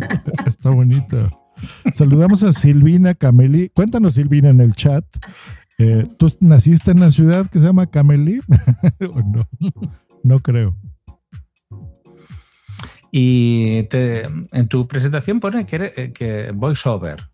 Está 0.46 0.70
bonito. 0.70 1.30
Saludamos 1.92 2.42
a 2.42 2.52
Silvina 2.52 3.14
Camelí. 3.14 3.68
Cuéntanos, 3.68 4.14
Silvina, 4.14 4.48
en 4.48 4.60
el 4.60 4.72
chat. 4.72 5.04
Eh, 5.76 6.06
¿Tú 6.18 6.32
naciste 6.40 6.92
en 6.92 6.98
una 6.98 7.10
ciudad 7.10 7.50
que 7.50 7.58
se 7.58 7.66
llama 7.66 7.90
Camelí? 7.90 8.40
¿O 9.12 9.20
no? 9.20 9.46
No 10.22 10.40
creo. 10.40 10.74
Y 13.10 13.82
te, 13.84 14.22
en 14.22 14.68
tu 14.68 14.88
presentación 14.88 15.38
pone 15.38 15.66
que, 15.66 16.12
que 16.14 16.50
voiceover. 16.54 17.31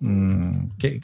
Mm, 0.00 0.68
¿Qué, 0.78 1.00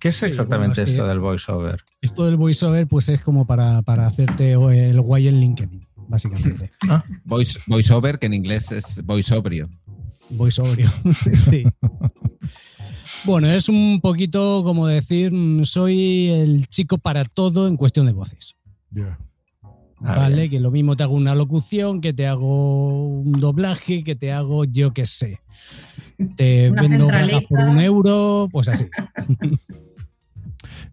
¿Qué, 0.00 0.08
es 0.08 0.16
sí, 0.16 0.26
exactamente 0.26 0.80
bueno, 0.80 0.84
es 0.84 0.90
esto 0.90 1.02
que 1.02 1.08
del 1.08 1.20
voiceover? 1.20 1.82
Esto 2.00 2.26
del 2.26 2.36
voiceover, 2.36 2.86
pues 2.86 3.08
es 3.08 3.22
como 3.22 3.46
para, 3.46 3.82
para 3.82 4.06
hacerte 4.06 4.52
el 4.52 5.00
guay 5.00 5.28
en 5.28 5.40
LinkedIn, 5.40 5.86
básicamente. 6.08 6.70
¿Ah? 6.88 7.02
Voice, 7.24 7.60
voiceover, 7.66 8.18
que 8.18 8.26
en 8.26 8.34
inglés 8.34 8.70
es 8.72 9.02
voiceoverio. 9.04 9.70
Voiceoverio, 10.30 10.90
sí. 11.50 11.64
Bueno, 13.24 13.50
es 13.50 13.68
un 13.68 14.00
poquito 14.00 14.62
como 14.64 14.86
decir, 14.86 15.32
soy 15.64 16.28
el 16.28 16.66
chico 16.68 16.98
para 16.98 17.24
todo 17.24 17.68
en 17.68 17.76
cuestión 17.76 18.06
de 18.06 18.12
voces. 18.12 18.54
Yeah. 18.92 19.18
Vale, 20.02 20.50
que 20.50 20.58
lo 20.58 20.72
mismo 20.72 20.96
te 20.96 21.04
hago 21.04 21.14
una 21.14 21.36
locución, 21.36 22.00
que 22.00 22.12
te 22.12 22.26
hago 22.26 23.20
un 23.20 23.32
doblaje, 23.32 24.02
que 24.02 24.16
te 24.16 24.32
hago 24.32 24.64
yo 24.64 24.92
qué 24.92 25.06
sé. 25.06 25.38
Te 26.36 26.70
Una 26.70 26.82
vendo 26.82 27.06
bragas 27.06 27.44
por 27.48 27.60
un 27.60 27.80
euro, 27.80 28.48
pues 28.50 28.68
así. 28.68 28.86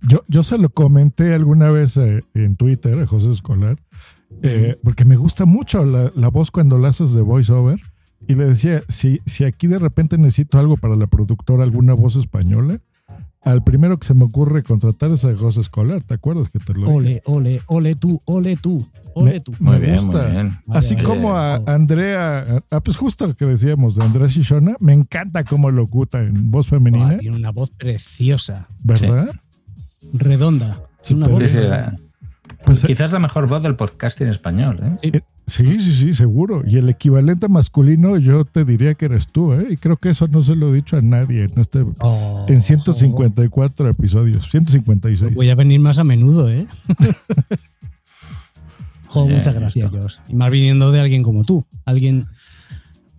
Yo, 0.01 0.23
yo 0.29 0.43
se 0.43 0.57
lo 0.57 0.69
comenté 0.69 1.33
alguna 1.33 1.69
vez 1.71 1.97
eh, 1.97 2.21
en 2.33 2.55
Twitter 2.55 2.97
a 2.99 3.05
José 3.05 3.31
Escolar, 3.31 3.77
eh, 4.41 4.77
porque 4.81 5.03
me 5.03 5.17
gusta 5.17 5.43
mucho 5.43 5.85
la, 5.85 6.09
la, 6.15 6.29
voz 6.29 6.51
cuando 6.51 6.77
la 6.77 6.87
haces 6.87 7.11
de 7.11 7.19
voiceover. 7.21 7.81
Y 8.25 8.35
le 8.35 8.45
decía, 8.45 8.83
si, 8.87 9.19
si 9.25 9.43
aquí 9.43 9.67
de 9.67 9.77
repente 9.77 10.17
necesito 10.17 10.57
algo 10.57 10.77
para 10.77 10.95
la 10.95 11.07
productora, 11.07 11.63
alguna 11.63 11.93
voz 11.93 12.15
española, 12.15 12.79
al 13.41 13.63
primero 13.63 13.97
que 13.97 14.05
se 14.07 14.13
me 14.13 14.23
ocurre 14.25 14.63
contratar 14.63 15.11
es 15.11 15.23
a 15.25 15.35
José 15.35 15.61
Escolar. 15.61 16.03
¿Te 16.03 16.13
acuerdas 16.15 16.49
que 16.49 16.59
te 16.59 16.73
lo 16.73 16.89
Ole, 16.89 17.07
dije? 17.09 17.21
ole, 17.25 17.61
ole 17.67 17.95
tú, 17.95 18.21
ole 18.25 18.57
tú, 18.57 18.85
ole 19.13 19.39
tú. 19.39 19.53
me 19.59 19.71
Muy 19.71 19.79
bien, 19.79 19.97
gusta. 20.05 20.23
muy 20.23 20.31
bien. 20.31 20.57
Así 20.69 20.95
como 20.97 21.35
a 21.35 21.55
Andrea, 21.65 22.63
pues 22.83 22.97
justo 22.97 23.27
lo 23.27 23.35
que 23.35 23.45
decíamos 23.45 23.95
de 23.95 24.03
Andrea 24.05 24.27
Shishona, 24.27 24.75
me 24.79 24.93
encanta 24.93 25.43
cómo 25.43 25.71
locuta 25.71 26.21
en 26.21 26.51
voz 26.51 26.67
femenina, 26.67 27.17
tiene 27.17 27.37
una 27.37 27.51
voz 27.51 27.71
preciosa, 27.71 28.67
¿verdad? 28.83 29.29
redonda. 30.13 30.81
Sí, 31.01 31.13
una 31.13 31.27
voz 31.27 31.41
Sí, 31.43 31.47
sí, 31.49 31.55
redonda. 31.55 31.97
Pues, 32.65 32.83
Quizás 32.83 33.11
la 33.11 33.19
mejor 33.19 33.47
voz 33.47 33.61
del 33.63 33.75
podcast 33.75 34.19
en 34.21 34.29
español. 34.29 34.97
¿eh? 35.01 35.21
Sí, 35.49 35.79
sí, 35.79 35.93
sí, 35.93 36.13
seguro. 36.13 36.63
Y 36.65 36.77
el 36.77 36.89
equivalente 36.89 37.47
masculino, 37.49 38.17
yo 38.17 38.45
te 38.45 38.63
diría 38.65 38.93
que 38.93 39.05
eres 39.05 39.27
tú, 39.27 39.53
¿eh? 39.53 39.67
Y 39.71 39.77
creo 39.77 39.97
que 39.97 40.09
eso 40.09 40.27
no 40.27 40.41
se 40.41 40.55
lo 40.55 40.69
he 40.69 40.75
dicho 40.75 40.97
a 40.97 41.01
nadie 41.01 41.43
en, 41.45 41.59
este, 41.59 41.85
Oh, 41.99 42.45
en 42.47 42.61
154 42.61 43.89
episodios, 43.89 44.49
156. 44.49 45.33
Voy 45.35 45.49
a 45.49 45.55
venir 45.55 45.79
más 45.79 45.97
a 45.97 46.03
menudo, 46.03 46.49
¿eh? 46.49 46.67
Jo, 49.07 49.27
Ya, 49.27 49.35
muchas 49.37 49.55
gracias. 49.55 49.89
Josh. 49.91 50.15
Y 50.27 50.35
más 50.35 50.51
viniendo 50.51 50.91
de 50.91 50.99
alguien 50.99 51.23
como 51.23 51.43
tú, 51.43 51.65
alguien 51.85 52.25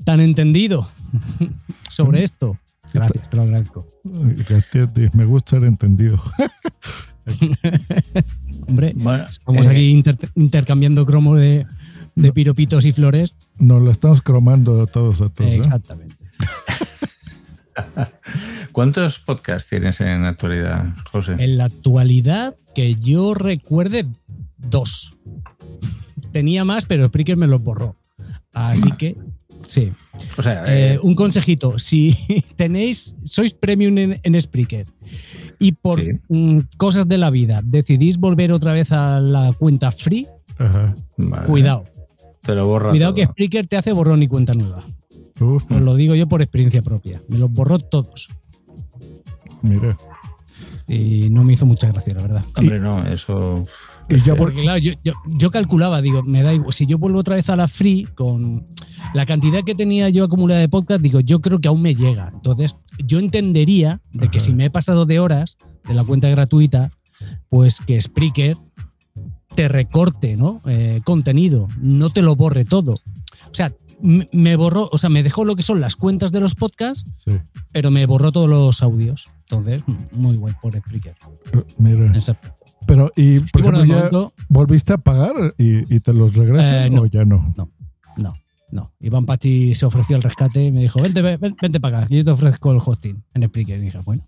tan 0.05 0.21
entendido 0.21 0.89
sobre 1.91 2.23
esto. 2.23 2.57
Gracias, 2.95 3.29
te 3.29 3.37
lo 3.37 3.43
agradezco. 3.43 3.87
A 4.07 4.87
ti, 4.93 5.09
Me 5.15 5.25
gusta 5.25 5.51
ser 5.59 5.65
entendido. 5.65 6.21
Hombre, 8.67 8.93
Bueno, 8.97 9.25
estamos 9.25 9.67
eh, 9.67 9.69
aquí 9.69 9.89
inter- 9.89 10.19
intercambiando 10.35 11.05
cromos 11.07 11.39
de, 11.39 11.67
de 12.15 12.33
piropitos 12.33 12.85
y 12.85 12.93
flores. 12.93 13.35
Nos 13.59 13.83
lo 13.83 13.91
estamos 13.91 14.23
cromando 14.23 14.83
a 14.83 14.87
todos 14.87 15.21
a 15.21 15.29
todos. 15.29 15.53
¿eh? 15.53 15.57
Exactamente. 15.57 16.15
¿Cuántos 18.73 19.19
podcasts 19.19 19.69
tienes 19.69 20.01
en 20.01 20.23
la 20.23 20.29
actualidad, 20.29 20.85
José? 21.11 21.35
En 21.39 21.59
la 21.59 21.65
actualidad, 21.65 22.55
que 22.75 22.95
yo 22.95 23.35
recuerde, 23.35 24.07
dos. 24.59 25.13
Tenía 26.33 26.65
más, 26.65 26.87
pero 26.87 27.07
Spreaker 27.09 27.37
me 27.37 27.47
los 27.47 27.63
borró. 27.63 27.97
Así 28.53 28.93
que, 28.93 29.17
sí. 29.67 29.93
O 30.37 30.43
sea, 30.43 30.65
Eh, 30.67 30.95
eh, 30.95 30.99
un 31.03 31.15
consejito, 31.15 31.79
si 31.79 32.17
tenéis, 32.57 33.17
sois 33.25 33.55
premium 33.55 33.97
en, 33.99 34.21
en 34.23 34.41
Spreaker 34.41 34.87
y 35.59 35.73
por 35.73 36.01
Sí. 36.01 36.11
mm, 36.29 36.59
cosas 36.77 37.09
de 37.09 37.19
la 37.19 37.31
vida 37.31 37.61
decidís 37.65 38.19
volver 38.19 38.53
otra 38.53 38.73
vez 38.73 38.93
a 38.93 39.21
la 39.21 39.53
cuenta 39.59 39.91
free, 39.91 40.27
Ajá. 40.59 40.95
vale. 41.17 41.47
cuidado. 41.47 41.85
Te 42.43 42.55
lo 42.55 42.67
borro. 42.67 42.91
Cuidado 42.91 43.15
que 43.15 43.23
todo. 43.25 43.33
Spreaker 43.33 43.67
te 43.67 43.77
hace 43.77 43.93
borrón 43.93 44.23
y 44.23 44.29
cuenta 44.29 44.53
nueva. 44.55 44.83
Uf, 45.41 45.71
Os 45.71 45.81
lo 45.81 45.95
digo 45.95 46.15
yo 46.15 46.27
por 46.29 46.43
experiencia 46.43 46.83
propia. 46.83 47.21
Me 47.29 47.39
los 47.39 47.51
borró 47.51 47.79
todos 47.79 48.29
mira. 49.63 49.97
y 50.89 51.31
no 51.31 51.45
me 51.45 51.53
hizo 51.55 51.67
mucha 51.67 51.89
gracia, 51.89 52.15
la 52.15 52.23
verdad. 52.23 52.45
Hombre, 52.57 52.79
no, 52.81 53.07
eso. 53.07 53.63
Y 54.09 54.17
ya 54.23 54.35
por- 54.35 54.49
Porque 54.49 54.63
claro, 54.63 54.79
yo, 54.79 54.93
yo- 55.05 55.13
yo 55.27 55.51
calculaba, 55.51 56.03
digo, 56.03 56.23
me 56.23 56.43
da 56.43 56.53
igual, 56.53 56.73
si 56.73 56.85
yo 56.87 56.99
vuelvo 56.99 57.21
otra 57.21 57.37
vez 57.37 57.49
a 57.49 57.57
la 57.57 57.69
free 57.69 58.05
con 58.15 58.67
la 59.15 59.25
cantidad 59.25 59.63
que 59.63 59.75
tenía 59.75 60.09
yo 60.09 60.25
acumulada 60.25 60.61
de 60.61 60.69
podcast, 60.69 61.01
digo, 61.01 61.21
yo 61.21 61.41
creo 61.41 61.61
que 61.61 61.69
aún 61.69 61.81
me 61.83 61.95
llega. 61.95 62.31
Entonces, 62.35 62.75
yo 63.05 63.19
entendería 63.21 64.01
de 64.13 64.29
que 64.29 64.39
Ajá. 64.39 64.47
si 64.47 64.53
me 64.53 64.65
he 64.67 64.71
pasado 64.71 65.07
de 65.07 65.21
horas 65.21 65.57
de 65.87 65.95
la 65.95 66.03
cuenta 66.05 66.29
gratuita, 66.29 66.91
pues 67.49 67.81
que 67.81 68.01
Spreaker 68.01 68.57
te 69.55 69.69
recorte, 69.69 70.37
¿no? 70.37 70.61
Eh, 70.67 71.01
contenido, 71.05 71.69
no 71.81 72.11
te 72.11 72.23
lo 72.23 72.37
borre 72.37 72.65
todo. 72.65 72.93
O 72.93 73.55
sea, 73.55 73.73
me 74.03 74.57
borró, 74.57 74.89
o 74.91 74.97
sea, 74.99 75.11
me 75.11 75.23
dejó 75.23 75.45
lo 75.45 75.57
que 75.57 75.63
son 75.63 75.81
las 75.81 75.95
cuentas 75.97 76.33
de 76.33 76.41
los 76.41 76.55
podcasts, 76.55 77.05
Sí. 77.25 77.33
pero 77.73 77.91
me 77.91 78.07
borró 78.07 78.33
todos 78.33 78.49
los 78.49 78.83
audios. 78.83 79.27
Entonces, 79.41 79.83
muy 80.13 80.37
guay 80.37 80.55
por 80.63 80.75
Spreaker. 80.75 81.17
Mira. 81.79 82.11
aspecto. 82.13 82.55
Pero, 82.87 83.11
y 83.15 83.41
por 83.41 83.61
Y 83.61 83.65
ejemplo, 83.67 83.85
ya 83.85 83.95
momento- 83.97 84.33
volviste 84.49 84.93
a 84.95 84.99
pagar 84.99 85.55
y, 85.59 85.95
y 85.95 86.01
te 86.01 86.13
los 86.15 86.35
regresan 86.35 86.75
Eh, 86.87 86.91
no. 86.91 87.03
o 87.03 87.07
ya 87.07 87.25
no. 87.27 87.53
No, 87.57 87.69
no, 88.17 88.33
no. 88.71 88.93
Iván 89.01 89.27
Pachi 89.27 89.75
se 89.75 89.85
ofreció 89.85 90.17
al 90.17 90.23
rescate 90.23 90.65
y 90.65 90.73
me 90.73 90.81
dijo, 90.81 91.01
vente, 91.03 91.21
ven- 91.21 91.57
vente 91.61 91.79
para 91.81 91.99
acá, 91.99 92.09
yo 92.09 92.25
te 92.25 92.31
ofrezco 92.31 92.73
el 92.73 92.79
hosting 92.85 93.23
en 93.35 93.49
Spreaker. 93.49 93.79
Y 93.79 93.83
dije, 93.83 93.99
bueno, 94.05 94.23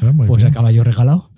Ah, 0.00 0.12
pues 0.16 0.42
bien. 0.42 0.46
acaba 0.52 0.72
yo 0.72 0.82
regalado. 0.82 1.30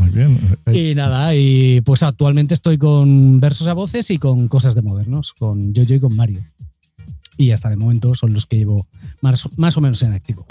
Muy 0.00 0.08
bien. 0.08 0.40
Y 0.72 0.94
nada, 0.94 1.34
y 1.34 1.82
pues 1.82 2.02
actualmente 2.02 2.54
estoy 2.54 2.78
con 2.78 3.38
versos 3.38 3.68
a 3.68 3.74
voces 3.74 4.10
y 4.10 4.16
con 4.16 4.48
cosas 4.48 4.74
de 4.74 4.80
modernos, 4.80 5.34
con 5.34 5.74
Jojo 5.74 5.92
y 5.92 6.00
con 6.00 6.16
Mario. 6.16 6.40
Y 7.36 7.50
hasta 7.50 7.68
de 7.68 7.76
momento 7.76 8.14
son 8.14 8.32
los 8.32 8.46
que 8.46 8.56
llevo 8.56 8.86
más, 9.20 9.46
más 9.58 9.76
o 9.76 9.82
menos 9.82 10.02
en 10.02 10.14
activo. 10.14 10.46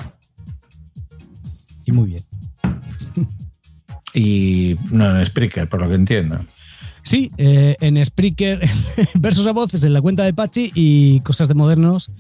Y 1.85 1.91
muy 1.91 2.09
bien. 2.09 2.23
Y 4.11 4.75
no 4.91 5.19
en 5.19 5.23
Spreaker, 5.23 5.69
por 5.69 5.81
lo 5.81 5.87
que 5.87 5.93
entiendo. 5.93 6.39
Sí, 7.03 7.29
eh, 7.37 7.75
en 7.79 8.03
Spreaker, 8.03 8.67
versos 9.13 9.45
a 9.45 9.51
voces 9.51 9.83
en 9.83 9.93
la 9.93 10.01
cuenta 10.01 10.23
de 10.23 10.33
Pachi 10.33 10.71
y 10.73 11.19
cosas 11.19 11.47
de 11.47 11.53
modernos 11.53 12.11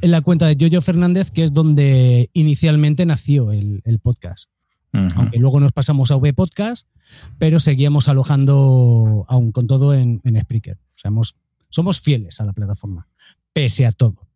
en 0.00 0.10
la 0.10 0.20
cuenta 0.20 0.48
de 0.48 0.56
Jojo 0.58 0.80
Fernández, 0.80 1.30
que 1.30 1.44
es 1.44 1.52
donde 1.52 2.28
inicialmente 2.32 3.06
nació 3.06 3.52
el, 3.52 3.82
el 3.84 4.00
podcast. 4.00 4.48
Aunque 5.16 5.38
luego 5.38 5.60
nos 5.60 5.72
pasamos 5.72 6.10
a 6.10 6.16
V 6.16 6.32
Podcast, 6.34 6.86
pero 7.38 7.58
seguíamos 7.58 8.08
alojando 8.08 9.24
aún 9.28 9.52
con 9.52 9.66
todo 9.66 9.94
en, 9.94 10.20
en 10.24 10.40
Spreaker. 10.40 10.76
O 10.76 10.98
sea, 10.98 11.08
hemos- 11.10 11.36
somos 11.68 12.00
fieles 12.00 12.40
a 12.40 12.44
la 12.44 12.52
plataforma, 12.52 13.06
pese 13.52 13.86
a 13.86 13.92
todo. 13.92 14.26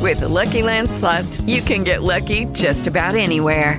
With 0.00 0.18
the 0.20 0.28
Lucky 0.28 0.62
Land 0.62 0.88
slots, 0.88 1.42
you 1.46 1.62
can 1.62 1.84
get 1.84 2.02
lucky 2.02 2.46
just 2.54 2.86
about 2.86 3.14
anywhere. 3.14 3.78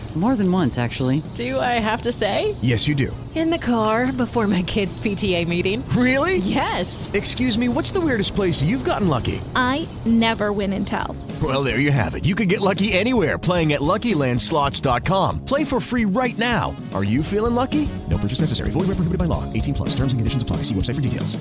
More 0.15 0.35
than 0.35 0.51
once, 0.51 0.77
actually. 0.77 1.23
Do 1.35 1.57
I 1.57 1.79
have 1.79 2.01
to 2.01 2.11
say? 2.11 2.53
Yes, 2.61 2.85
you 2.85 2.95
do. 2.95 3.15
In 3.33 3.49
the 3.49 3.57
car 3.57 4.11
before 4.11 4.45
my 4.45 4.61
kids' 4.61 4.99
PTA 4.99 5.47
meeting. 5.47 5.87
Really? 5.95 6.37
Yes. 6.39 7.09
Excuse 7.13 7.57
me, 7.57 7.69
what's 7.69 7.91
the 7.91 8.01
weirdest 8.01 8.35
place 8.35 8.61
you've 8.61 8.83
gotten 8.83 9.07
lucky? 9.07 9.41
I 9.55 9.87
never 10.05 10.51
win 10.51 10.73
and 10.73 10.85
tell. 10.85 11.15
Well, 11.41 11.63
there 11.63 11.79
you 11.79 11.93
have 11.93 12.15
it. 12.15 12.25
You 12.25 12.35
can 12.35 12.49
get 12.49 12.59
lucky 12.59 12.91
anywhere 12.91 13.37
playing 13.39 13.71
at 13.71 13.79
LuckyLandSlots.com. 13.79 15.45
Play 15.45 15.63
for 15.63 15.79
free 15.79 16.03
right 16.03 16.37
now. 16.37 16.75
Are 16.93 17.05
you 17.05 17.23
feeling 17.23 17.55
lucky? 17.55 17.87
No 18.09 18.17
purchase 18.17 18.41
necessary. 18.41 18.69
Void 18.71 18.87
where 18.91 18.99
prohibited 18.99 19.17
by 19.17 19.25
law. 19.31 19.45
18 19.53 19.73
plus. 19.73 19.95
Terms 19.95 20.11
and 20.11 20.19
conditions 20.19 20.43
apply. 20.43 20.57
See 20.67 20.75
website 20.75 20.95
for 20.95 21.01
details. 21.01 21.37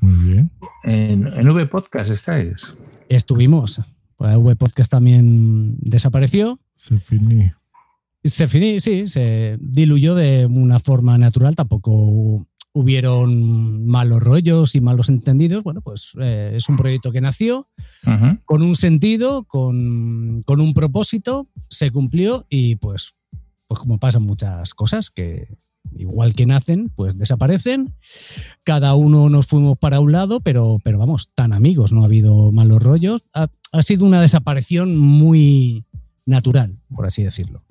Muy 0.00 0.32
bien. 0.32 0.50
En, 0.84 1.26
en 1.26 1.48
V 1.54 1.66
Podcast 1.66 2.10
estáis. 2.10 2.74
Estuvimos. 3.10 3.80
Pues 4.16 4.36
V 4.36 4.56
Podcast 4.56 4.90
también 4.90 5.76
desapareció. 5.80 6.58
Se 6.76 6.98
finí. 6.98 7.52
Se 8.24 8.48
finí, 8.48 8.80
sí, 8.80 9.06
se 9.06 9.58
diluyó 9.60 10.14
de 10.14 10.46
una 10.46 10.80
forma 10.80 11.18
natural. 11.18 11.54
Tampoco 11.54 12.46
hubieron 12.72 13.86
malos 13.86 14.22
rollos 14.22 14.74
y 14.74 14.80
malos 14.80 15.08
entendidos. 15.08 15.62
Bueno, 15.62 15.80
pues 15.80 16.10
eh, 16.20 16.52
es 16.54 16.68
un 16.68 16.76
proyecto 16.76 17.12
que 17.12 17.20
nació 17.20 17.68
con 18.44 18.62
un 18.62 18.74
sentido, 18.74 19.44
con, 19.44 20.42
con 20.44 20.60
un 20.60 20.74
propósito, 20.74 21.48
se 21.70 21.90
cumplió 21.90 22.46
y 22.48 22.76
pues, 22.76 23.14
pues 23.66 23.78
como 23.78 23.98
pasan 23.98 24.22
muchas 24.22 24.74
cosas 24.74 25.10
que 25.10 25.56
igual 25.96 26.34
que 26.34 26.46
nacen, 26.46 26.90
pues 26.94 27.16
desaparecen. 27.16 27.94
Cada 28.64 28.94
uno 28.94 29.28
nos 29.28 29.46
fuimos 29.46 29.78
para 29.78 30.00
un 30.00 30.12
lado, 30.12 30.40
pero, 30.40 30.78
pero 30.82 30.98
vamos, 30.98 31.30
tan 31.34 31.52
amigos, 31.52 31.92
no 31.92 32.02
ha 32.02 32.06
habido 32.06 32.50
malos 32.50 32.82
rollos. 32.82 33.22
Ha, 33.34 33.48
ha 33.70 33.82
sido 33.82 34.04
una 34.04 34.20
desaparición 34.20 34.96
muy 34.96 35.84
natural, 36.26 36.74
por 36.94 37.06
así 37.06 37.22
decirlo. 37.22 37.62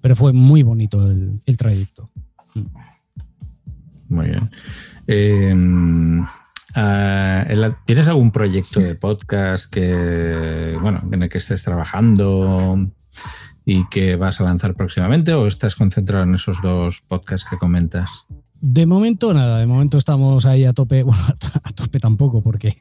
Pero 0.00 0.16
fue 0.16 0.32
muy 0.32 0.62
bonito 0.62 1.10
el, 1.10 1.40
el 1.46 1.56
trayecto. 1.56 2.10
Muy 4.08 4.26
bien. 4.26 4.50
Eh, 5.06 5.54
ah, 6.74 7.44
¿Tienes 7.86 8.08
algún 8.08 8.30
proyecto 8.30 8.80
de 8.80 8.94
podcast 8.94 9.72
que, 9.72 10.76
bueno, 10.80 11.00
en 11.10 11.22
el 11.22 11.28
que 11.28 11.38
estés 11.38 11.62
trabajando 11.62 12.90
y 13.64 13.88
que 13.88 14.16
vas 14.16 14.40
a 14.40 14.44
lanzar 14.44 14.74
próximamente 14.74 15.32
o 15.34 15.46
estás 15.46 15.76
concentrado 15.76 16.24
en 16.24 16.34
esos 16.34 16.60
dos 16.62 17.02
podcasts 17.08 17.48
que 17.48 17.58
comentas? 17.58 18.26
De 18.62 18.86
momento 18.86 19.34
nada, 19.34 19.58
de 19.58 19.66
momento 19.66 19.98
estamos 19.98 20.46
ahí 20.46 20.64
a 20.64 20.72
tope, 20.72 21.02
bueno, 21.02 21.20
a 21.64 21.72
tope 21.72 21.98
tampoco, 21.98 22.42
porque 22.42 22.78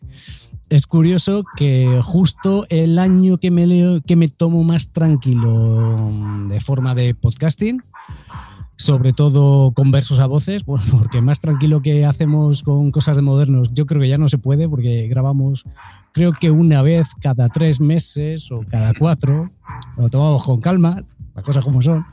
es 0.70 0.86
curioso 0.86 1.44
que 1.58 2.00
justo 2.04 2.68
el 2.70 3.00
año 3.00 3.40
que 3.40 3.50
me, 3.50 3.66
leo, 3.66 4.00
que 4.00 4.16
me 4.16 4.28
tomo 4.28 4.64
más 4.64 4.90
tranquilo 4.90 6.12
mm, 6.12 6.50
de 6.50 6.62
forma 6.62 6.94
de 6.94 7.16
podcasting, 7.16 7.82
sobre 8.76 9.12
todo 9.12 9.72
con 9.72 9.90
versos 9.90 10.20
a 10.20 10.28
voces, 10.28 10.66
bueno, 10.68 10.86
porque 10.92 11.20
más 11.20 11.40
tranquilo 11.40 11.82
que 11.82 12.06
hacemos 12.06 12.62
con 12.62 12.92
cosas 12.92 13.16
de 13.16 13.24
modernos, 13.24 13.74
yo 13.74 13.88
creo 13.88 14.02
que 14.02 14.10
ya 14.10 14.20
no 14.20 14.30
se 14.30 14.38
puede, 14.38 14.70
porque 14.70 15.08
grabamos 15.08 15.66
creo 16.14 16.32
que 16.32 16.52
una 16.52 16.84
vez 16.84 17.08
cada 17.20 17.50
tres 17.50 17.80
meses 17.80 18.52
o 18.52 18.62
cada 18.70 18.94
cuatro, 18.94 19.50
lo 19.98 20.10
tomamos 20.10 20.44
con 20.44 20.62
calma, 20.62 21.02
las 21.34 21.44
cosas 21.44 21.66
como 21.66 21.82
son. 21.82 22.06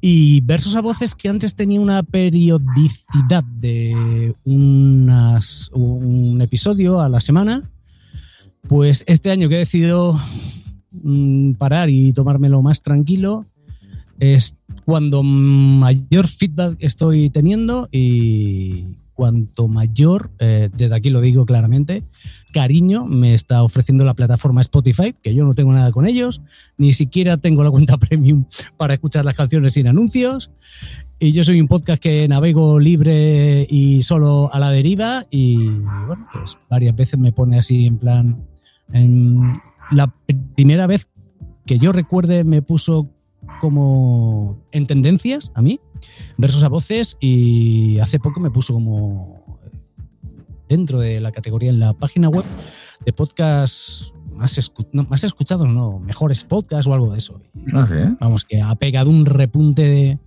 Y 0.00 0.40
versos 0.42 0.76
a 0.76 0.80
voces 0.80 1.14
que 1.14 1.28
antes 1.28 1.54
tenía 1.54 1.80
una 1.80 2.02
periodicidad 2.02 3.42
de 3.44 4.34
unas, 4.44 5.70
un 5.72 6.40
episodio 6.42 7.00
a 7.00 7.08
la 7.08 7.20
semana, 7.20 7.62
pues 8.68 9.04
este 9.06 9.30
año 9.30 9.48
que 9.48 9.56
he 9.56 9.58
decidido 9.58 10.20
mm, 10.92 11.52
parar 11.52 11.88
y 11.90 12.12
tomármelo 12.12 12.62
más 12.62 12.82
tranquilo, 12.82 13.46
es 14.18 14.54
cuando 14.84 15.22
mayor 15.22 16.28
feedback 16.28 16.76
estoy 16.78 17.30
teniendo 17.30 17.88
y 17.90 18.84
cuanto 19.14 19.66
mayor, 19.66 20.30
eh, 20.38 20.70
desde 20.76 20.94
aquí 20.94 21.10
lo 21.10 21.20
digo 21.20 21.46
claramente, 21.46 22.02
cariño 22.56 23.04
me 23.04 23.34
está 23.34 23.62
ofreciendo 23.62 24.06
la 24.06 24.14
plataforma 24.14 24.62
Spotify, 24.62 25.14
que 25.22 25.34
yo 25.34 25.44
no 25.44 25.52
tengo 25.52 25.74
nada 25.74 25.92
con 25.92 26.06
ellos, 26.06 26.40
ni 26.78 26.94
siquiera 26.94 27.36
tengo 27.36 27.62
la 27.62 27.70
cuenta 27.70 27.98
premium 27.98 28.46
para 28.78 28.94
escuchar 28.94 29.26
las 29.26 29.34
canciones 29.34 29.74
sin 29.74 29.88
anuncios. 29.88 30.50
Y 31.18 31.32
yo 31.32 31.44
soy 31.44 31.60
un 31.60 31.68
podcast 31.68 32.02
que 32.02 32.26
navego 32.26 32.80
libre 32.80 33.66
y 33.68 34.02
solo 34.02 34.48
a 34.54 34.58
la 34.58 34.70
deriva 34.70 35.26
y 35.30 35.68
bueno, 35.68 36.26
pues 36.32 36.56
varias 36.70 36.96
veces 36.96 37.18
me 37.18 37.30
pone 37.30 37.58
así 37.58 37.84
en 37.84 37.98
plan... 37.98 38.46
en 38.90 39.60
la 39.90 40.14
primera 40.54 40.86
vez 40.86 41.08
que 41.66 41.78
yo 41.78 41.92
recuerde 41.92 42.42
me 42.42 42.62
puso 42.62 43.10
como 43.60 44.64
en 44.72 44.86
tendencias 44.86 45.52
a 45.54 45.60
mí, 45.60 45.78
versos 46.38 46.64
a 46.64 46.68
voces 46.68 47.18
y 47.20 47.98
hace 47.98 48.18
poco 48.18 48.40
me 48.40 48.50
puso 48.50 48.72
como 48.72 49.44
dentro 50.68 50.98
de 51.00 51.20
la 51.20 51.32
categoría 51.32 51.70
en 51.70 51.80
la 51.80 51.92
página 51.92 52.28
web 52.28 52.44
de 53.04 53.12
podcast 53.12 54.12
más, 54.34 54.58
escu- 54.58 54.88
no, 54.92 55.04
más 55.04 55.24
escuchados, 55.24 55.66
no, 55.68 55.98
mejores 55.98 56.44
podcasts 56.44 56.86
o 56.86 56.94
algo 56.94 57.10
de 57.12 57.18
eso. 57.18 57.40
Ah, 57.72 57.86
sí. 57.88 57.94
Vamos, 58.20 58.44
que 58.44 58.60
ha 58.60 58.74
pegado 58.74 59.10
un 59.10 59.24
repunte 59.26 59.82
de, 59.82 60.18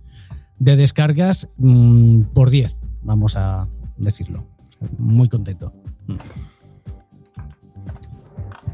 de 0.58 0.76
descargas 0.76 1.48
mm, 1.58 2.22
por 2.34 2.50
10, 2.50 2.76
vamos 3.02 3.36
a 3.36 3.68
decirlo. 3.96 4.44
Muy 4.98 5.28
contento. 5.28 5.72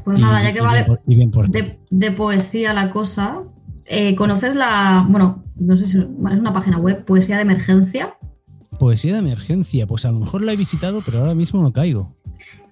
Pues 0.03 0.19
Y- 0.19 0.21
nada, 0.21 0.41
ya 0.43 0.53
que 0.53 0.59
y 0.59 0.61
vale 0.61 0.83
bien 0.83 0.87
por- 0.87 1.01
y 1.05 1.15
bien 1.15 1.31
por 1.31 1.45
ti. 1.47 1.51
de, 1.51 1.79
de 1.89 2.11
poesía 2.11 2.73
la 2.73 2.89
cosa, 2.89 3.41
eh, 3.85 4.15
¿conoces 4.15 4.55
la, 4.55 5.05
bueno, 5.09 5.43
no 5.57 5.75
sé 5.75 5.85
si 5.85 5.97
es 5.99 6.05
una 6.05 6.53
página 6.53 6.77
web, 6.77 7.03
Poesía 7.03 7.35
de 7.35 7.41
Emergencia? 7.43 8.15
Poesía 8.79 9.13
de 9.13 9.19
emergencia, 9.19 9.87
pues 9.87 10.05
a 10.05 10.11
lo 10.11 10.19
mejor 10.19 10.43
la 10.43 10.53
he 10.53 10.55
visitado, 10.55 11.01
pero 11.05 11.19
ahora 11.19 11.33
mismo 11.33 11.61
no 11.61 11.71
caigo. 11.71 12.15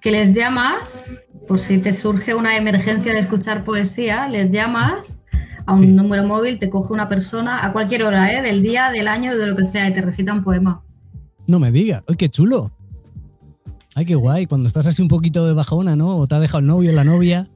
Que 0.00 0.10
les 0.10 0.34
llamas, 0.34 1.12
por 1.48 1.58
si 1.58 1.78
te 1.78 1.92
surge 1.92 2.34
una 2.34 2.56
emergencia 2.56 3.12
de 3.12 3.18
escuchar 3.18 3.64
poesía, 3.64 4.28
les 4.28 4.50
llamas 4.50 5.20
a 5.66 5.74
un 5.74 5.96
número 5.96 6.24
móvil, 6.24 6.58
te 6.58 6.70
coge 6.70 6.92
una 6.92 7.08
persona 7.08 7.64
a 7.66 7.72
cualquier 7.72 8.04
hora, 8.04 8.32
¿eh? 8.32 8.40
del 8.40 8.62
día, 8.62 8.90
del 8.90 9.08
año, 9.08 9.36
de 9.36 9.46
lo 9.48 9.56
que 9.56 9.64
sea, 9.64 9.88
y 9.88 9.92
te 9.92 10.00
recita 10.00 10.32
un 10.32 10.44
poema. 10.44 10.82
No 11.46 11.58
me 11.58 11.72
digas, 11.72 12.04
¡ay, 12.08 12.16
qué 12.16 12.28
chulo! 12.28 12.70
¡Ay, 13.96 14.04
qué 14.04 14.14
guay! 14.14 14.46
Cuando 14.46 14.68
estás 14.68 14.86
así 14.86 15.02
un 15.02 15.08
poquito 15.08 15.46
de 15.46 15.54
bajona, 15.54 15.96
¿no? 15.96 16.16
O 16.16 16.26
te 16.26 16.36
ha 16.36 16.40
dejado 16.40 16.60
el 16.60 16.66
novio, 16.66 16.92
la 16.92 17.04
novia. 17.04 17.48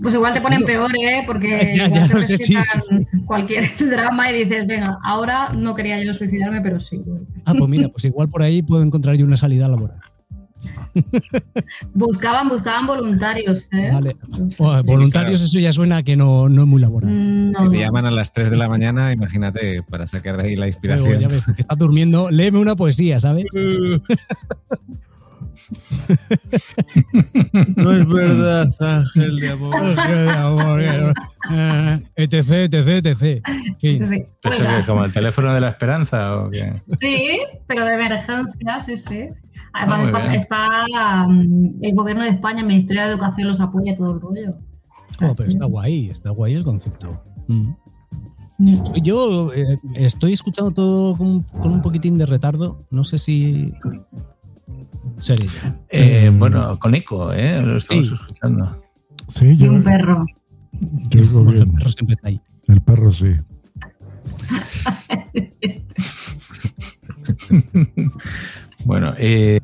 Pues 0.00 0.14
igual 0.14 0.32
te 0.32 0.40
ponen 0.40 0.64
peor, 0.64 0.90
¿eh? 0.96 1.22
Porque 1.26 1.72
Ya, 1.76 1.86
igual 1.86 2.08
ya 2.08 2.14
te 2.16 2.22
sé, 2.22 2.36
sí, 2.36 2.54
recitan 2.54 2.82
sí, 3.10 3.18
cualquier 3.26 3.64
drama 3.90 4.30
y 4.30 4.44
dices, 4.44 4.66
venga, 4.66 4.98
ahora 5.02 5.48
no 5.54 5.74
quería 5.74 6.02
yo 6.02 6.14
suicidarme, 6.14 6.60
pero 6.60 6.78
sí. 6.80 7.00
Ah, 7.44 7.54
pues 7.58 7.68
mira, 7.68 7.88
pues 7.88 8.04
igual 8.04 8.28
por 8.28 8.42
ahí 8.42 8.62
puedo 8.62 8.82
encontrar 8.82 9.16
yo 9.16 9.24
una 9.24 9.36
salida 9.36 9.66
laboral. 9.68 9.98
Buscaban, 11.94 12.48
buscaban 12.48 12.86
voluntarios, 12.86 13.68
¿eh? 13.72 13.90
Vale. 13.92 14.16
Bueno, 14.58 14.82
voluntarios, 14.84 15.40
eso 15.42 15.58
ya 15.60 15.72
suena 15.72 16.02
que 16.02 16.16
no, 16.16 16.48
no 16.48 16.62
es 16.62 16.68
muy 16.68 16.80
laboral. 16.80 17.10
Mm, 17.12 17.54
Si 17.56 17.64
no. 17.64 17.70
te 17.70 17.78
llaman 17.78 18.06
a 18.06 18.10
las 18.10 18.32
3 18.32 18.50
de 18.50 18.56
la 18.56 18.68
mañana, 18.68 19.12
imagínate, 19.12 19.82
para 19.88 20.06
sacar 20.08 20.36
de 20.36 20.42
ahí 20.44 20.56
la 20.56 20.66
Luego, 20.66 20.66
inspiración. 20.66 21.20
ya 21.20 21.28
ves, 21.28 21.44
que 21.54 21.62
estás 21.62 21.78
durmiendo, 21.78 22.30
léeme 22.30 22.58
una 22.58 22.74
poesía, 22.74 23.20
¿sabes? 23.20 23.46
No 27.76 27.92
es 27.92 28.08
verdad, 28.08 28.74
ángel 28.80 29.36
de 29.36 29.50
amor. 29.50 30.82
Eh, 31.50 32.02
etc, 32.16 32.74
etc, 32.74 33.06
etc. 33.06 33.22
En 33.46 33.76
fin. 33.76 34.02
Entonces, 34.02 34.20
¿Esto 34.20 34.50
qué, 34.50 34.56
cuelgas. 34.58 34.86
¿Como 34.86 35.04
el 35.04 35.12
teléfono 35.12 35.54
de 35.54 35.60
la 35.60 35.70
esperanza 35.70 36.36
o 36.36 36.50
qué? 36.50 36.74
Sí, 36.88 37.40
pero 37.66 37.86
de 37.86 37.94
emergencia, 37.94 38.80
sí, 38.80 38.98
sí. 38.98 39.28
Además, 39.72 40.08
está, 40.08 40.28
bien. 40.28 40.40
está, 40.42 41.26
mm, 41.26 41.78
el 41.80 41.94
gobierno 41.94 42.24
de 42.24 42.30
España, 42.30 42.60
el 42.60 42.66
Ministerio 42.66 43.02
de 43.02 43.08
Educación 43.08 43.48
los 43.48 43.60
apoya 43.60 43.94
todo 43.94 44.12
el 44.12 44.20
rollo. 44.20 44.58
Oh, 45.22 45.34
pero 45.34 45.48
está 45.48 45.64
guay, 45.64 46.10
está 46.10 46.30
guay 46.30 46.52
el 46.52 46.64
concepto. 46.64 47.22
Mm. 47.46 47.70
Mm. 48.58 48.82
Yo 49.02 49.52
eh, 49.54 49.78
estoy 49.94 50.32
escuchando 50.32 50.72
todo 50.72 51.16
con, 51.16 51.40
con 51.42 51.72
un 51.72 51.80
poquitín 51.80 52.18
de 52.18 52.26
retardo. 52.26 52.80
No 52.90 53.04
sé 53.04 53.18
si. 53.18 53.72
Eh, 55.90 56.30
Mm. 56.30 56.38
Bueno, 56.38 56.78
con 56.78 56.94
eco, 56.94 57.32
¿eh? 57.32 57.60
Lo 57.62 57.76
estamos 57.78 58.06
Sí. 58.08 58.14
escuchando. 58.14 58.82
Sí, 59.28 59.46
Y 59.48 59.56
yo, 59.56 59.70
un 59.72 59.82
perro. 59.82 60.24
yo 61.10 61.20
el 61.50 61.68
perro 61.70 61.88
siempre 61.90 62.14
está 62.14 62.28
ahí. 62.28 62.40
El 62.68 62.80
perro 62.80 63.12
sí. 63.12 63.34
Bueno, 68.84 69.14
eh, 69.18 69.60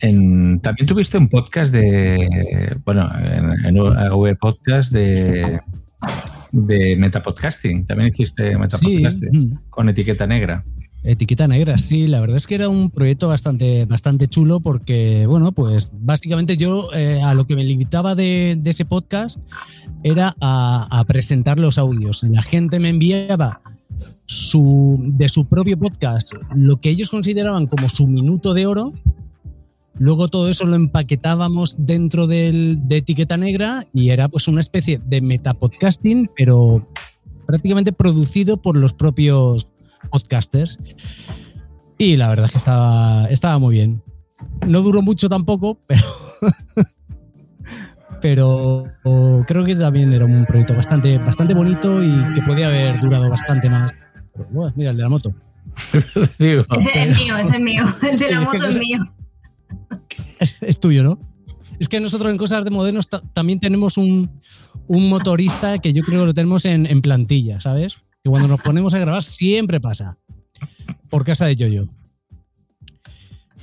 en- 0.00 0.60
también 0.60 0.86
tuviste 0.86 1.18
un 1.18 1.28
podcast 1.28 1.72
de, 1.72 2.76
bueno, 2.84 3.08
en, 3.20 3.64
en 3.66 3.78
AV 3.78 4.36
Podcast 4.36 4.92
de, 4.92 5.60
de 6.52 6.96
metapodcasting. 6.96 7.86
También 7.86 8.10
hiciste 8.10 8.56
metapodcasting 8.58 9.30
Sí. 9.30 9.38
mm. 9.38 9.58
con 9.70 9.88
etiqueta 9.88 10.26
negra. 10.26 10.64
Etiqueta 11.06 11.46
negra, 11.46 11.78
sí, 11.78 12.08
la 12.08 12.20
verdad 12.20 12.36
es 12.36 12.48
que 12.48 12.56
era 12.56 12.68
un 12.68 12.90
proyecto 12.90 13.28
bastante, 13.28 13.84
bastante 13.84 14.26
chulo 14.26 14.58
porque, 14.58 15.24
bueno, 15.28 15.52
pues 15.52 15.88
básicamente 15.92 16.56
yo 16.56 16.92
eh, 16.92 17.22
a 17.22 17.32
lo 17.32 17.46
que 17.46 17.54
me 17.54 17.62
limitaba 17.62 18.16
de, 18.16 18.60
ese 18.64 18.84
podcast 18.84 19.38
era 20.02 20.34
a, 20.40 21.04
presentar 21.06 21.60
los 21.60 21.78
audios. 21.78 22.24
La 22.24 22.42
gente 22.42 22.80
me 22.80 22.88
enviaba 22.88 23.60
de 24.26 25.28
su 25.28 25.46
propio 25.48 25.78
podcast 25.78 26.32
lo 26.56 26.78
que 26.78 26.90
ellos 26.90 27.10
consideraban 27.10 27.68
como 27.68 27.88
su 27.88 28.08
minuto 28.08 28.52
de 28.52 28.66
oro. 28.66 28.92
Luego 29.98 30.26
todo 30.26 30.48
eso 30.48 30.66
lo 30.66 30.74
empaquetábamos 30.74 31.76
dentro 31.78 32.26
del, 32.26 32.88
de 32.88 32.96
etiqueta 32.98 33.36
negra 33.36 33.86
y 33.94 34.10
era 34.10 34.28
pues 34.28 34.48
una 34.48 34.60
especie 34.60 35.00
de 35.06 35.20
metapodcasting, 35.20 36.30
pero 36.36 36.84
prácticamente 37.46 37.92
producido 37.92 38.56
por 38.56 38.76
los 38.76 38.92
propios 38.92 39.68
podcasters. 40.10 40.78
Y 41.98 42.16
la 42.16 42.28
verdad 42.28 42.46
es 42.46 42.52
que 42.52 42.58
estaba, 42.58 43.26
estaba 43.30 43.58
muy 43.58 43.74
bien. 43.74 44.02
No 44.66 44.82
duró 44.82 45.00
mucho 45.02 45.28
tampoco, 45.28 45.80
pero, 48.20 48.84
pero 49.00 49.44
creo 49.46 49.64
que 49.64 49.76
también 49.76 50.12
era 50.12 50.24
un 50.24 50.44
proyecto 50.46 50.74
bastante, 50.74 51.18
bastante 51.18 51.54
bonito 51.54 52.02
y 52.02 52.10
que 52.34 52.42
podía 52.42 52.66
haber 52.68 53.00
durado 53.00 53.28
bastante 53.30 53.68
más. 53.70 54.06
Pero, 54.32 54.46
bueno, 54.50 54.72
mira, 54.76 54.90
el 54.90 54.96
de 54.96 55.02
la 55.02 55.08
moto. 55.08 55.32
Digo, 56.38 56.64
Ese 56.76 56.90
es 57.02 57.18
mío, 57.18 57.36
ese 57.36 57.56
es 57.56 57.60
mío. 57.62 57.84
El 58.02 58.18
de 58.18 58.30
la 58.30 58.42
Es 58.42 58.48
que 58.48 58.58
moto 58.58 58.68
es 58.68 58.78
mío. 58.78 58.98
Es, 60.38 60.56
es 60.62 60.80
tuyo, 60.80 61.02
¿no? 61.02 61.18
Es 61.78 61.88
que 61.88 62.00
nosotros 62.00 62.30
en 62.30 62.38
Cosas 62.38 62.64
de 62.64 62.70
Modernos 62.70 63.08
ta- 63.08 63.20
también 63.34 63.60
tenemos 63.60 63.98
un, 63.98 64.30
un 64.86 65.08
motorista 65.08 65.78
que 65.78 65.92
yo 65.92 66.02
creo 66.02 66.20
que 66.20 66.26
lo 66.26 66.34
tenemos 66.34 66.64
en, 66.64 66.86
en 66.86 67.02
plantilla, 67.02 67.60
¿sabes? 67.60 67.98
Que 68.26 68.30
cuando 68.30 68.48
nos 68.48 68.60
ponemos 68.60 68.92
a 68.92 68.98
grabar 68.98 69.22
siempre 69.22 69.80
pasa. 69.80 70.18
Por 71.10 71.24
casa 71.24 71.46
de 71.46 71.54
Yoyo. 71.54 71.86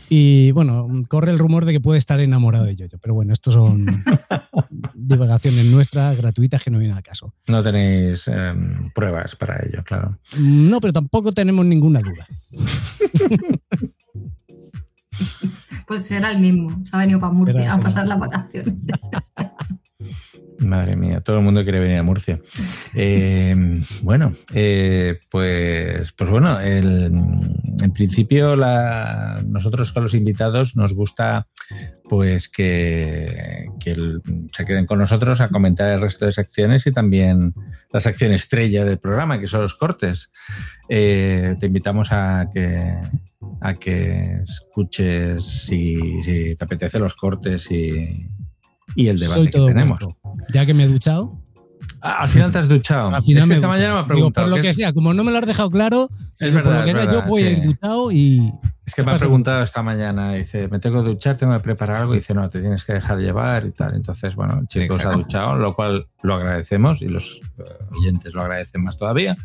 Y 0.08 0.52
bueno, 0.52 0.88
corre 1.10 1.32
el 1.32 1.38
rumor 1.38 1.66
de 1.66 1.74
que 1.74 1.82
puede 1.82 2.00
estar 2.00 2.22
enamorado 2.22 2.64
de 2.64 2.78
Yoyo. 2.78 2.98
Pero 3.02 3.14
bueno, 3.14 3.34
estos 3.34 3.56
son 3.56 3.86
divagaciones 4.94 5.66
nuestras, 5.66 6.16
gratuitas, 6.16 6.64
que 6.64 6.72
no 6.72 6.80
vienen 6.80 6.96
al 6.96 7.04
caso. 7.04 7.34
no 7.50 7.62
tenéis 7.62 8.26
em, 8.30 8.90
pruebas 8.94 9.36
para 9.36 9.62
ello, 9.66 9.84
claro. 9.84 10.18
No, 10.40 10.80
pero 10.80 10.94
tampoco 10.94 11.34
tenemos 11.34 11.66
ninguna 11.66 12.00
duda. 12.00 12.26
Pues 15.86 16.06
será 16.06 16.32
el 16.32 16.40
mismo. 16.40 16.84
Se 16.86 16.96
ha 16.96 17.00
venido 17.00 17.20
para 17.20 17.34
Murcia 17.34 17.74
a 17.74 17.78
pasar 17.78 18.08
las 18.08 18.18
vacaciones. 18.18 18.74
Madre 20.66 20.96
mía, 20.96 21.22
todo 21.22 21.38
el 21.38 21.44
mundo 21.44 21.64
quiere 21.64 21.80
venir 21.80 21.98
a 21.98 22.04
Murcia. 22.04 22.40
Eh, 22.96 23.56
bueno, 24.02 24.34
eh, 24.54 25.20
pues, 25.30 26.12
pues 26.14 26.30
bueno, 26.30 26.60
el- 26.60 27.12
en 27.82 27.92
principio 27.94 28.56
la- 28.56 29.42
nosotros 29.46 29.92
con 29.92 30.04
los 30.04 30.14
invitados 30.14 30.76
nos 30.76 30.94
gusta 30.94 31.46
pues 32.10 32.50
que, 32.50 33.66
que 33.80 33.96
se 34.54 34.66
queden 34.66 34.86
con 34.86 35.00
nosotros 35.00 35.42
a 35.42 35.48
comentar 35.48 35.90
el 35.92 36.02
resto 36.02 36.26
de 36.26 36.32
secciones 36.32 36.86
y 36.86 36.92
también 36.92 37.54
la 37.92 38.00
sección 38.00 38.32
estrella 38.34 38.86
del 38.86 39.00
programa, 39.00 39.40
que 39.40 39.48
son 39.48 39.62
los 39.62 39.74
cortes. 39.74 40.30
Eh, 40.90 41.56
te 41.60 41.66
invitamos 41.68 42.12
a 42.12 42.48
que, 42.54 42.94
a 43.62 43.74
que 43.76 44.40
escuches 44.44 45.44
si, 45.44 46.22
si 46.22 46.56
te 46.56 46.64
apetece 46.64 47.00
los 47.00 47.16
cortes 47.16 47.72
y, 47.72 48.28
y 48.96 49.08
el 49.08 49.20
debate 49.20 49.40
Soy 49.40 49.46
que 49.48 49.52
todo 49.58 49.68
tenemos. 49.68 50.00
vuestro. 50.00 50.18
Ya 50.54 50.66
que 50.66 50.74
me 50.74 50.84
he 50.84 50.88
duchado, 50.88 51.32
al 52.04 52.28
final 52.28 52.52
te 52.52 52.58
has 52.60 52.68
duchado. 52.68 53.14
Al 53.16 53.24
final 53.24 53.40
Es 53.40 53.46
que 53.46 53.50
me 53.50 53.56
esta 53.56 53.68
mañana 53.68 53.94
me 53.94 54.00
ha 54.00 54.04
Digo, 54.04 54.08
preguntado. 54.08 54.48
por 54.48 54.58
lo 54.58 54.62
¿qué- 54.62 54.68
que 54.70 54.74
sea, 54.74 54.94
como 54.94 55.14
no 55.14 55.24
me 55.24 55.32
lo 55.32 55.38
has 55.38 55.46
dejado 55.46 55.70
claro, 55.72 56.10
Es 56.40 56.40
digo, 56.40 56.54
por 56.62 56.64
verdad, 56.64 56.80
lo 56.80 56.84
que 56.86 56.92
es 56.92 56.96
sea, 56.98 57.06
verdad, 57.06 57.24
yo 57.24 57.30
voy 57.30 57.44
a 57.44 57.50
ir 57.52 57.60
sí. 57.60 57.66
duchado 57.66 58.12
y. 58.12 58.52
Es 58.86 58.96
que 58.96 59.04
me 59.06 59.14
ha 59.14 59.16
preguntado 59.16 59.64
esta 59.64 59.82
mañana, 59.82 60.34
dice, 60.34 60.68
me 60.68 60.78
tengo 60.78 61.02
que 61.02 61.12
duchar, 61.12 61.38
tengo 61.38 61.54
que 61.54 61.62
preparar 61.62 62.00
algo, 62.00 62.14
y 62.16 62.18
dice, 62.18 62.34
no, 62.34 62.50
te 62.50 62.60
tienes 62.60 62.84
que 62.84 62.92
dejar 62.92 63.18
llevar 63.18 63.66
y 63.66 63.72
tal. 63.72 63.96
Entonces, 63.96 64.36
bueno, 64.36 64.60
el 64.60 64.68
chico 64.68 65.00
se 65.00 65.08
ha 65.08 65.12
duchado, 65.14 65.56
lo 65.56 65.74
cual 65.74 66.08
lo 66.22 66.34
agradecemos 66.36 67.02
y 67.02 67.08
los 67.08 67.40
eh, 67.60 67.64
oyentes 67.98 68.34
lo 68.34 68.42
agradecen 68.42 68.84
más 68.84 68.98
todavía. 68.98 69.38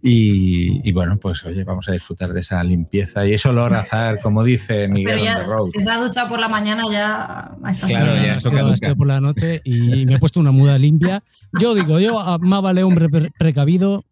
Y, 0.00 0.88
y 0.88 0.92
bueno, 0.92 1.16
pues 1.16 1.44
oye, 1.44 1.64
vamos 1.64 1.88
a 1.88 1.92
disfrutar 1.92 2.32
de 2.32 2.38
esa 2.40 2.62
limpieza 2.62 3.26
y 3.26 3.34
ese 3.34 3.48
olor 3.48 3.74
a 3.74 3.80
azar, 3.80 4.20
como 4.22 4.44
dice 4.44 4.86
Miguel 4.86 5.06
Pero 5.06 5.18
on 5.22 5.24
ya, 5.24 5.44
the 5.44 5.52
road. 5.52 5.66
si 5.74 5.82
se 5.82 5.90
ha 5.90 5.98
duchado 5.98 6.28
por 6.28 6.38
la 6.38 6.48
mañana, 6.48 6.84
ya. 6.90 7.50
Claro, 7.86 8.14
ya 8.14 8.34
eso 8.34 8.52
caduca. 8.52 8.94
por 8.94 9.06
la 9.08 9.20
noche 9.20 9.60
y 9.64 10.06
me 10.06 10.14
he 10.14 10.18
puesto 10.20 10.38
una 10.38 10.52
muda 10.52 10.78
limpia. 10.78 11.22
Yo 11.60 11.74
digo, 11.74 11.87
yo 12.00 12.18
a- 12.20 12.38
más 12.38 12.60
vale 12.62 12.82
hombre 12.82 13.08
pre- 13.08 13.30
precavido. 13.38 14.04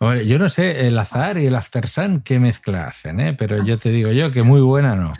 Hombre, 0.00 0.26
yo 0.28 0.38
no 0.38 0.48
sé, 0.48 0.86
el 0.86 0.96
azar 0.98 1.38
y 1.38 1.46
el 1.46 1.56
after 1.56 1.88
sun, 1.88 2.20
qué 2.20 2.38
mezcla 2.38 2.86
hacen, 2.86 3.18
¿eh? 3.18 3.34
pero 3.34 3.64
yo 3.64 3.76
te 3.78 3.90
digo 3.90 4.12
yo 4.12 4.30
que 4.30 4.44
muy 4.44 4.60
buena 4.60 4.94
no. 4.94 5.12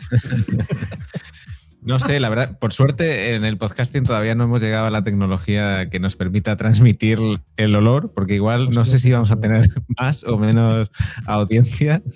No 1.81 1.97
sé, 1.99 2.19
la 2.19 2.27
verdad, 2.29 2.57
por 2.59 2.71
suerte 2.73 3.35
en 3.35 3.43
el 3.45 3.57
podcasting 3.57 4.03
todavía 4.03 4.35
no 4.35 4.43
hemos 4.45 4.61
llegado 4.61 4.87
a 4.87 4.89
la 4.89 5.03
tecnología 5.03 5.89
que 5.89 5.99
nos 5.99 6.15
permita 6.15 6.55
transmitir 6.57 7.19
el 7.57 7.75
olor, 7.75 8.11
porque 8.13 8.35
igual 8.35 8.69
no 8.71 8.85
sé 8.85 8.99
si 8.99 9.11
vamos 9.11 9.31
a 9.31 9.39
tener 9.39 9.67
más 9.97 10.23
o 10.25 10.37
menos 10.37 10.91
audiencia. 11.25 12.01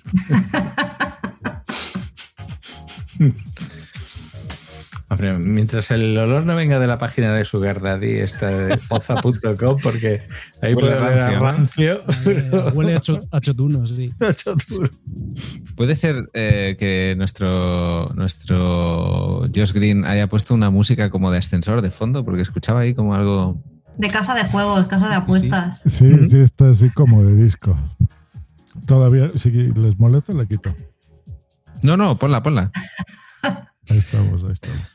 Hombre, 5.14 5.38
mientras 5.38 5.90
el 5.90 6.16
olor 6.18 6.44
no 6.44 6.54
venga 6.54 6.78
de 6.78 6.86
la 6.86 6.98
página 6.98 7.34
de 7.34 7.44
Sugar 7.44 7.80
Daddy, 7.80 8.18
esta 8.18 8.48
de 8.48 8.76
poza.com, 8.88 9.76
porque 9.82 10.22
ahí 10.62 10.74
Huele 10.74 10.88
puede 10.90 10.96
oler 10.96 11.18
a 11.18 11.38
rancio. 11.40 11.98
Eh, 12.26 12.50
huele 12.74 12.96
a, 12.96 13.00
cho- 13.00 13.20
a 13.30 13.40
chotunos, 13.40 13.90
sí. 13.90 14.12
Puede 15.76 15.96
ser 15.96 16.30
eh, 16.34 16.76
que 16.78 17.14
nuestro, 17.16 18.08
nuestro 18.14 19.40
Josh 19.54 19.72
Green 19.72 20.04
haya 20.04 20.28
puesto 20.28 20.54
una 20.54 20.70
música 20.70 21.10
como 21.10 21.30
de 21.30 21.38
ascensor 21.38 21.82
de 21.82 21.90
fondo, 21.90 22.24
porque 22.24 22.42
escuchaba 22.42 22.80
ahí 22.80 22.94
como 22.94 23.14
algo. 23.14 23.62
De 23.96 24.08
casa 24.08 24.34
de 24.34 24.44
juegos, 24.44 24.86
casa 24.86 25.08
de 25.08 25.14
apuestas. 25.14 25.82
Sí, 25.86 26.12
sí, 26.28 26.38
está 26.38 26.70
así 26.70 26.90
como 26.90 27.22
de 27.24 27.34
disco. 27.36 27.78
Todavía, 28.86 29.30
si 29.36 29.50
les 29.50 29.98
molesta, 29.98 30.32
la 30.34 30.46
quito. 30.46 30.74
No, 31.82 31.96
no, 31.96 32.18
ponla, 32.18 32.42
ponla. 32.42 32.70
Ahí 33.42 33.98
estamos, 33.98 34.42
ahí 34.44 34.52
estamos. 34.52 34.93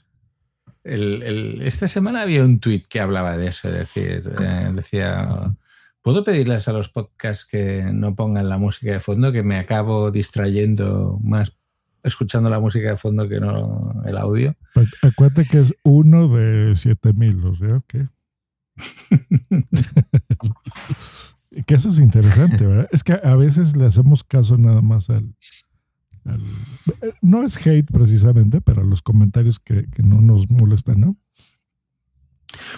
El- 0.89 1.23
el- 1.23 1.61
esta 1.61 1.87
semana 1.87 2.21
había 2.23 2.43
un 2.43 2.59
tuit 2.59 2.85
que 2.87 2.99
hablaba 2.99 3.37
de 3.37 3.47
eso, 3.47 3.67
es 3.69 3.73
decir, 3.75 4.31
eh, 4.41 4.71
decía, 4.73 5.53
¿puedo 6.01 6.23
pedirles 6.23 6.67
a 6.67 6.73
los 6.73 6.89
podcasts 6.89 7.45
que 7.45 7.83
no 7.93 8.15
pongan 8.15 8.49
la 8.49 8.57
música 8.57 8.91
de 8.91 8.99
fondo, 8.99 9.31
que 9.31 9.43
me 9.43 9.57
acabo 9.57 10.11
distrayendo 10.11 11.19
más 11.23 11.53
escuchando 12.03 12.49
la 12.49 12.59
música 12.61 12.89
de 12.91 12.97
fondo 12.97 13.27
que 13.27 13.39
no 13.39 14.01
el 14.05 14.17
audio? 14.17 14.55
Acu- 14.75 15.09
Acuérdate 15.09 15.45
que 15.45 15.59
es 15.59 15.73
uno 15.83 16.27
de 16.29 16.75
7000, 16.75 17.43
o 17.45 17.55
sea, 17.55 17.81
¿qué? 17.87 18.07
Y 21.51 21.63
que 21.63 21.75
eso 21.75 21.89
es 21.89 21.99
interesante, 21.99 22.65
¿verdad? 22.65 22.87
Es 22.91 23.03
que 23.03 23.19
a 23.21 23.35
veces 23.35 23.75
le 23.75 23.85
hacemos 23.85 24.23
caso 24.23 24.57
nada 24.57 24.81
más 24.81 25.09
al. 25.09 25.33
Al- 26.29 27.13
no 27.21 27.43
es 27.43 27.57
hate 27.65 27.91
precisamente, 27.91 28.61
pero 28.61 28.83
los 28.83 29.01
comentarios 29.01 29.59
que, 29.59 29.85
que 29.89 30.03
no 30.03 30.21
nos 30.21 30.49
molestan, 30.49 30.99
¿no? 30.99 31.17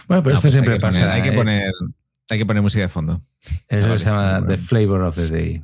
Bueno, 0.07 0.23
pero 0.23 0.33
No, 0.33 0.39
esto 0.39 0.41
pues 0.41 0.53
siempre 0.53 0.73
hay 0.73 0.79
que 0.79 0.81
pasa. 0.81 0.99
poner- 0.99 1.13
hay 1.15 1.21
que 1.21 1.29
es- 1.29 1.35
poner, 1.35 1.71
hay 2.29 2.37
que 2.37 2.45
poner 2.45 2.63
música 2.63 2.81
de 2.83 2.89
fondo. 2.89 3.21
Eso 3.69 3.81
Chavales, 3.83 4.01
se 4.01 4.09
llama 4.09 4.45
The. 4.47 4.57
Flavor 4.57 5.01
of 5.03 5.15
the 5.15 5.27
Day. 5.27 5.63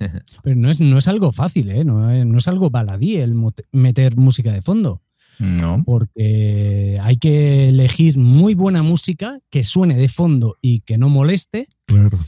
Pero 0.42 0.56
no 0.56 0.70
es, 0.70 0.80
no 0.80 0.98
es 0.98 1.08
algo 1.08 1.32
fácil, 1.32 1.70
¿eh? 1.70 1.84
No 1.84 2.10
es, 2.10 2.26
no 2.26 2.38
es 2.38 2.48
algo 2.48 2.68
baladí 2.70 3.16
el 3.16 3.34
meter 3.72 4.16
música 4.16 4.52
de 4.52 4.60
fondo. 4.62 5.02
No. 5.38 5.82
Porque 5.84 6.98
hay 7.02 7.16
que 7.18 7.68
elegir 7.68 8.16
muy 8.18 8.54
buena 8.54 8.82
música 8.82 9.38
que 9.50 9.64
suene 9.64 9.96
de 9.96 10.08
fondo 10.08 10.56
y 10.62 10.80
que 10.80 10.96
no 10.98 11.08
moleste. 11.10 11.68
Claro. 11.86 12.18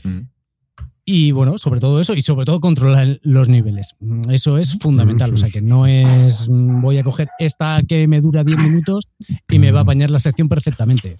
Y 1.11 1.31
bueno, 1.31 1.57
sobre 1.57 1.79
todo 1.79 1.99
eso, 1.99 2.13
y 2.13 2.21
sobre 2.21 2.45
todo 2.45 2.59
controlar 2.59 3.19
los 3.23 3.49
niveles. 3.49 3.95
Mm, 3.99 4.29
Eso 4.29 4.59
es 4.59 4.77
fundamental. 4.77 5.33
O 5.33 5.37
sea 5.37 5.49
que 5.49 5.59
no 5.61 5.87
es 5.87 6.47
mm, 6.47 6.81
voy 6.81 6.99
a 6.99 7.03
coger 7.03 7.29
esta 7.39 7.81
que 7.87 8.07
me 8.07 8.21
dura 8.21 8.43
10 8.43 8.57
minutos 8.59 9.07
y 9.49 9.57
me 9.57 9.71
va 9.71 9.79
a 9.79 9.81
apañar 9.83 10.11
la 10.11 10.19
sección 10.19 10.47
perfectamente. 10.49 11.17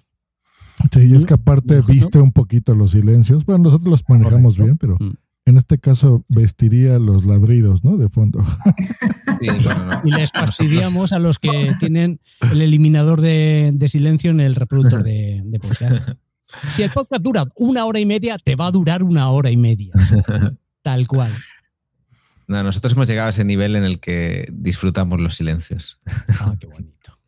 Sí, 0.92 1.00
y 1.10 1.14
es 1.16 1.26
que 1.26 1.34
aparte 1.34 1.80
viste 1.88 2.20
un 2.20 2.30
poquito 2.30 2.74
los 2.76 2.92
silencios. 2.92 3.44
Bueno, 3.44 3.64
nosotros 3.64 3.88
los 3.90 4.04
manejamos 4.08 4.56
Correcto. 4.56 4.64
bien, 4.64 4.78
pero 4.78 4.96
Mm. 5.00 5.14
en 5.46 5.56
este 5.56 5.78
caso 5.78 6.24
vestiría 6.28 7.00
los 7.00 7.26
ladridos, 7.26 7.82
¿no? 7.82 7.96
De 7.96 8.08
fondo. 8.08 8.44
Sí, 9.40 9.48
bueno, 9.64 9.86
no. 9.86 10.00
Y 10.04 10.12
les 10.12 10.30
fastidiamos 10.30 11.12
a 11.12 11.18
los 11.18 11.38
que 11.40 11.74
tienen 11.80 12.20
el 12.52 12.62
eliminador 12.62 13.20
de, 13.20 13.70
de 13.74 13.88
silencio 13.88 14.30
en 14.30 14.38
el 14.40 14.54
reproductor 14.54 15.02
de, 15.02 15.42
de 15.44 15.58
podcast. 15.58 16.10
Si 16.70 16.82
el 16.82 16.90
podcast 16.90 17.22
dura 17.22 17.46
una 17.54 17.84
hora 17.86 18.00
y 18.00 18.06
media, 18.06 18.38
te 18.38 18.56
va 18.56 18.66
a 18.66 18.70
durar 18.70 19.02
una 19.02 19.30
hora 19.30 19.50
y 19.50 19.56
media. 19.56 19.92
Tal 20.82 21.06
cual. 21.06 21.32
No, 22.46 22.62
nosotros 22.62 22.94
hemos 22.94 23.06
llegado 23.06 23.28
a 23.28 23.30
ese 23.30 23.44
nivel 23.44 23.76
en 23.76 23.84
el 23.84 24.00
que 24.00 24.48
disfrutamos 24.50 25.20
los 25.20 25.36
silencios. 25.36 26.00
Ah, 26.40 26.56
qué 26.58 26.66
bonito. 26.66 27.18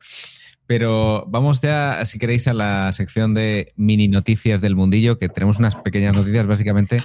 Pero 0.66 1.26
vamos 1.28 1.60
ya, 1.60 2.04
si 2.06 2.18
queréis, 2.18 2.48
a 2.48 2.54
la 2.54 2.90
sección 2.92 3.34
de 3.34 3.72
mini 3.76 4.08
noticias 4.08 4.60
del 4.60 4.74
mundillo, 4.74 5.18
que 5.18 5.28
tenemos 5.28 5.58
unas 5.58 5.76
pequeñas 5.76 6.16
noticias 6.16 6.46
básicamente 6.46 7.02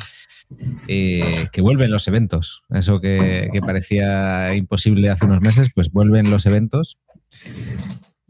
eh, 0.88 1.48
que 1.52 1.62
vuelven 1.62 1.92
los 1.92 2.08
eventos. 2.08 2.64
Eso 2.70 3.02
que, 3.02 3.50
que 3.52 3.62
parecía 3.62 4.56
imposible 4.56 5.10
hace 5.10 5.26
unos 5.26 5.42
meses, 5.42 5.70
pues 5.76 5.92
vuelven 5.92 6.30
los 6.32 6.46
eventos. 6.46 6.98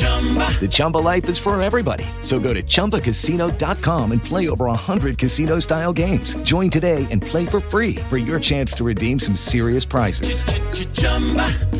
The 0.00 0.68
Chumba 0.70 0.98
life 0.98 1.26
is 1.30 1.38
for 1.38 1.60
everybody. 1.62 2.04
So 2.20 2.38
go 2.38 2.52
to 2.52 2.62
ChumbaCasino.com 2.62 4.12
and 4.12 4.22
play 4.22 4.50
over 4.50 4.66
100 4.66 5.16
casino-style 5.16 5.94
games. 5.94 6.34
Join 6.42 6.68
today 6.68 7.06
and 7.10 7.22
play 7.22 7.46
for 7.46 7.60
free 7.60 7.94
for 8.10 8.18
your 8.18 8.38
chance 8.38 8.74
to 8.74 8.84
redeem 8.84 9.18
some 9.18 9.34
serious 9.34 9.86
prizes. 9.86 10.44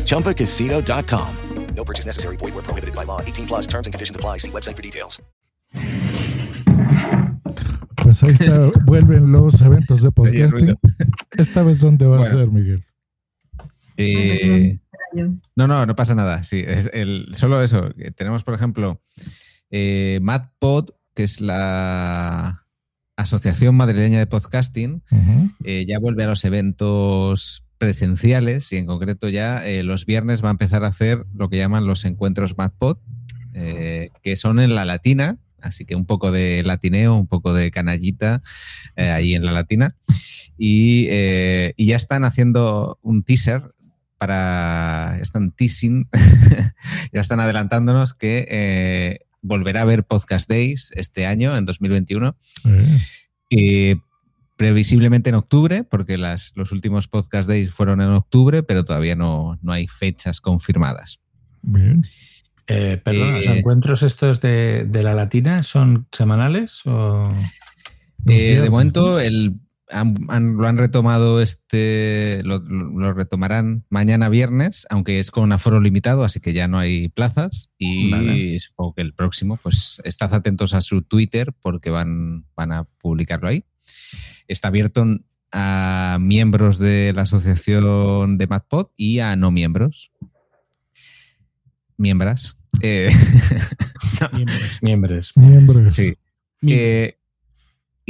ChumbaCasino.com. 0.05 1.35
No 1.75 1.83
purchase 1.83 2.05
necessary. 2.05 2.37
Void 2.37 2.53
where 2.53 2.63
prohibited 2.63 2.95
by 2.95 3.05
law. 3.05 3.21
18 3.21 3.47
plus 3.47 3.67
terms 3.67 3.87
and 3.87 3.93
conditions 3.93 4.15
apply. 4.15 4.37
See 4.37 4.51
website 4.51 4.75
for 4.75 4.83
details. 4.83 5.21
Pues 8.03 8.23
ahí 8.23 8.31
está, 8.31 8.71
vuelven 8.85 9.31
los 9.31 9.61
eventos 9.61 10.01
de 10.01 10.11
podcasting. 10.11 10.75
Esta 11.37 11.63
vez, 11.63 11.79
¿dónde 11.79 12.07
va 12.07 12.21
a 12.21 12.29
ser, 12.29 12.49
Miguel? 12.49 12.83
Eh, 13.97 14.80
no, 15.13 15.67
no, 15.67 15.85
no 15.85 15.95
pasa 15.95 16.15
nada. 16.15 16.43
Sí, 16.43 16.63
es 16.65 16.89
el, 16.93 17.29
solo 17.33 17.61
eso. 17.61 17.89
que 17.95 18.11
Tenemos, 18.11 18.43
por 18.43 18.53
ejemplo, 18.53 19.01
eh, 19.69 20.19
MadPod, 20.21 20.91
que 21.13 21.23
es 21.23 21.41
la 21.41 22.65
Asociación 23.15 23.75
Madrileña 23.75 24.19
de 24.19 24.27
Podcasting, 24.27 25.03
eh, 25.63 25.85
ya 25.87 25.99
vuelve 25.99 26.23
a 26.23 26.27
los 26.27 26.43
eventos 26.45 27.63
presenciales 27.77 28.71
y 28.71 28.77
en 28.77 28.85
concreto 28.85 29.27
ya 29.27 29.65
eh, 29.65 29.83
los 29.83 30.05
viernes 30.05 30.43
va 30.43 30.49
a 30.49 30.51
empezar 30.51 30.83
a 30.83 30.87
hacer 30.87 31.25
lo 31.33 31.49
que 31.49 31.57
llaman 31.57 31.87
los 31.87 32.05
encuentros 32.05 32.57
MadPod, 32.57 32.97
eh, 33.53 34.09
que 34.21 34.35
son 34.35 34.59
en 34.59 34.75
la 34.75 34.85
latina, 34.85 35.39
así 35.59 35.85
que 35.85 35.95
un 35.95 36.05
poco 36.05 36.31
de 36.31 36.63
latineo, 36.63 37.15
un 37.15 37.27
poco 37.27 37.53
de 37.53 37.71
canallita 37.71 38.41
eh, 38.95 39.09
ahí 39.09 39.33
en 39.33 39.45
la 39.45 39.51
latina. 39.51 39.95
Y, 40.57 41.07
eh, 41.09 41.73
y 41.75 41.87
ya 41.87 41.95
están 41.95 42.23
haciendo 42.23 42.99
un 43.01 43.23
teaser 43.23 43.73
para. 44.21 45.17
Están 45.19 45.51
teasing, 45.51 46.07
ya 47.11 47.21
están 47.21 47.39
adelantándonos 47.39 48.13
que 48.13 48.45
eh, 48.51 49.25
volverá 49.41 49.79
a 49.79 49.83
haber 49.83 50.03
Podcast 50.03 50.47
Days 50.47 50.91
este 50.95 51.25
año, 51.25 51.57
en 51.57 51.65
2021. 51.65 52.37
Eh, 53.49 53.95
previsiblemente 54.57 55.31
en 55.31 55.35
octubre, 55.35 55.83
porque 55.83 56.19
las, 56.19 56.51
los 56.53 56.71
últimos 56.71 57.07
Podcast 57.07 57.49
Days 57.49 57.71
fueron 57.71 57.99
en 57.99 58.09
octubre, 58.09 58.61
pero 58.61 58.85
todavía 58.85 59.15
no, 59.15 59.57
no 59.63 59.73
hay 59.73 59.87
fechas 59.87 60.39
confirmadas. 60.39 61.19
Bien. 61.63 62.03
Eh, 62.67 63.01
perdona, 63.03 63.37
¿los 63.37 63.47
encuentros 63.47 64.03
estos 64.03 64.39
de, 64.39 64.85
de 64.87 65.01
la 65.01 65.15
latina 65.15 65.63
son 65.63 66.05
semanales 66.11 66.85
o...? 66.85 67.27
Eh, 68.27 68.59
de 68.61 68.69
momento 68.69 69.19
el, 69.19 69.55
han- 69.91 70.25
han- 70.29 70.57
lo 70.57 70.67
han 70.67 70.77
retomado 70.77 71.41
este, 71.41 72.41
lo, 72.43 72.59
retomarán 73.13 73.85
mañana 73.89 74.29
viernes, 74.29 74.87
aunque 74.89 75.19
es 75.19 75.31
con 75.31 75.51
aforo 75.51 75.79
limitado, 75.81 76.23
así 76.23 76.39
que 76.39 76.53
ya 76.53 76.67
no 76.67 76.79
hay 76.79 77.09
plazas. 77.09 77.69
Y 77.77 78.09
Vale. 78.11 78.59
supongo 78.59 78.93
que 78.95 79.01
el 79.01 79.13
próximo, 79.13 79.57
pues 79.61 80.01
estad 80.03 80.33
atentos 80.33 80.73
a 80.73 80.81
su 80.81 81.01
Twitter 81.01 81.53
porque 81.61 81.89
van, 81.89 82.45
van 82.55 82.71
a 82.71 82.85
publicarlo 82.99 83.47
ahí. 83.47 83.65
Está 84.47 84.69
abierto 84.69 85.05
a 85.51 86.17
miembros 86.21 86.79
de 86.79 87.11
la 87.13 87.23
asociación 87.23 88.37
de 88.37 88.47
MadPod 88.47 88.87
y 88.95 89.19
a 89.19 89.35
no 89.35 89.51
miembros. 89.51 90.11
Miembras. 91.97 92.57
Eh, 92.81 93.09
Miembros. 94.81 95.33
Miembros. 95.35 95.91
Sí. 95.93 96.13
Eh, 96.67 97.17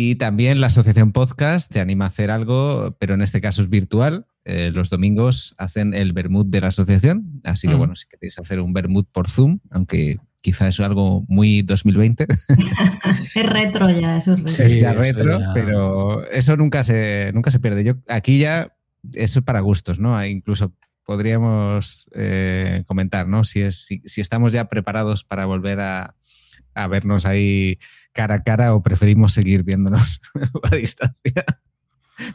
y 0.10 0.16
también 0.16 0.60
la 0.62 0.68
Asociación 0.68 1.12
Podcast 1.12 1.72
te 1.72 1.80
anima 1.80 2.06
a 2.06 2.08
hacer 2.08 2.32
algo, 2.32 2.96
pero 3.00 3.14
en 3.14 3.22
este 3.22 3.42
caso 3.42 3.62
es 3.62 3.70
virtual. 3.70 4.26
Eh, 4.46 4.72
los 4.74 4.90
domingos 4.90 5.54
hacen 5.58 5.94
el 5.94 6.14
Bermud 6.14 6.46
de 6.48 6.62
la 6.62 6.68
asociación. 6.68 7.42
Así 7.44 7.68
que, 7.68 7.76
Mm. 7.76 7.78
bueno, 7.78 7.96
si 7.96 8.08
queréis 8.08 8.40
hacer 8.40 8.60
un 8.60 8.74
Bermud 8.74 9.06
por 9.12 9.28
Zoom, 9.30 9.60
aunque 9.70 10.18
quizá 10.42 10.68
es 10.68 10.80
algo 10.80 11.24
muy 11.28 11.62
2020, 11.62 12.26
Es 13.36 13.46
retro 13.46 13.90
ya, 13.90 14.18
eso 14.18 14.34
es 14.34 14.40
retro. 14.44 14.66
es 14.66 14.80
ya 14.82 14.92
eso 14.92 15.00
retro, 15.00 15.40
ya- 15.40 15.52
pero 15.54 16.28
eso 16.32 16.58
nunca 16.58 16.84
se, 16.84 17.32
nunca 17.34 17.52
se 17.52 17.60
pierde. 17.60 17.84
Yo 17.84 17.94
aquí 18.08 18.40
ya 18.40 18.76
eso 19.14 19.40
es 19.40 19.46
para 19.46 19.60
gustos, 19.60 20.00
¿no? 20.00 20.24
Incluso 20.26 20.74
podríamos 21.06 22.10
eh, 22.16 22.84
comentar, 22.88 23.28
¿no? 23.28 23.44
Si, 23.44 23.62
es, 23.62 23.86
si, 23.86 24.02
si 24.06 24.22
estamos 24.22 24.54
ya 24.54 24.66
preparados 24.70 25.24
para 25.24 25.46
volver 25.46 25.80
a, 25.80 26.16
a 26.74 26.88
vernos 26.88 27.26
ahí 27.26 27.78
cara 28.14 28.36
a 28.36 28.44
cara 28.44 28.74
o 28.76 28.82
preferimos 28.82 29.34
seguir 29.34 29.64
viéndonos 29.64 30.22
a 30.72 30.76
distancia. 30.76 31.46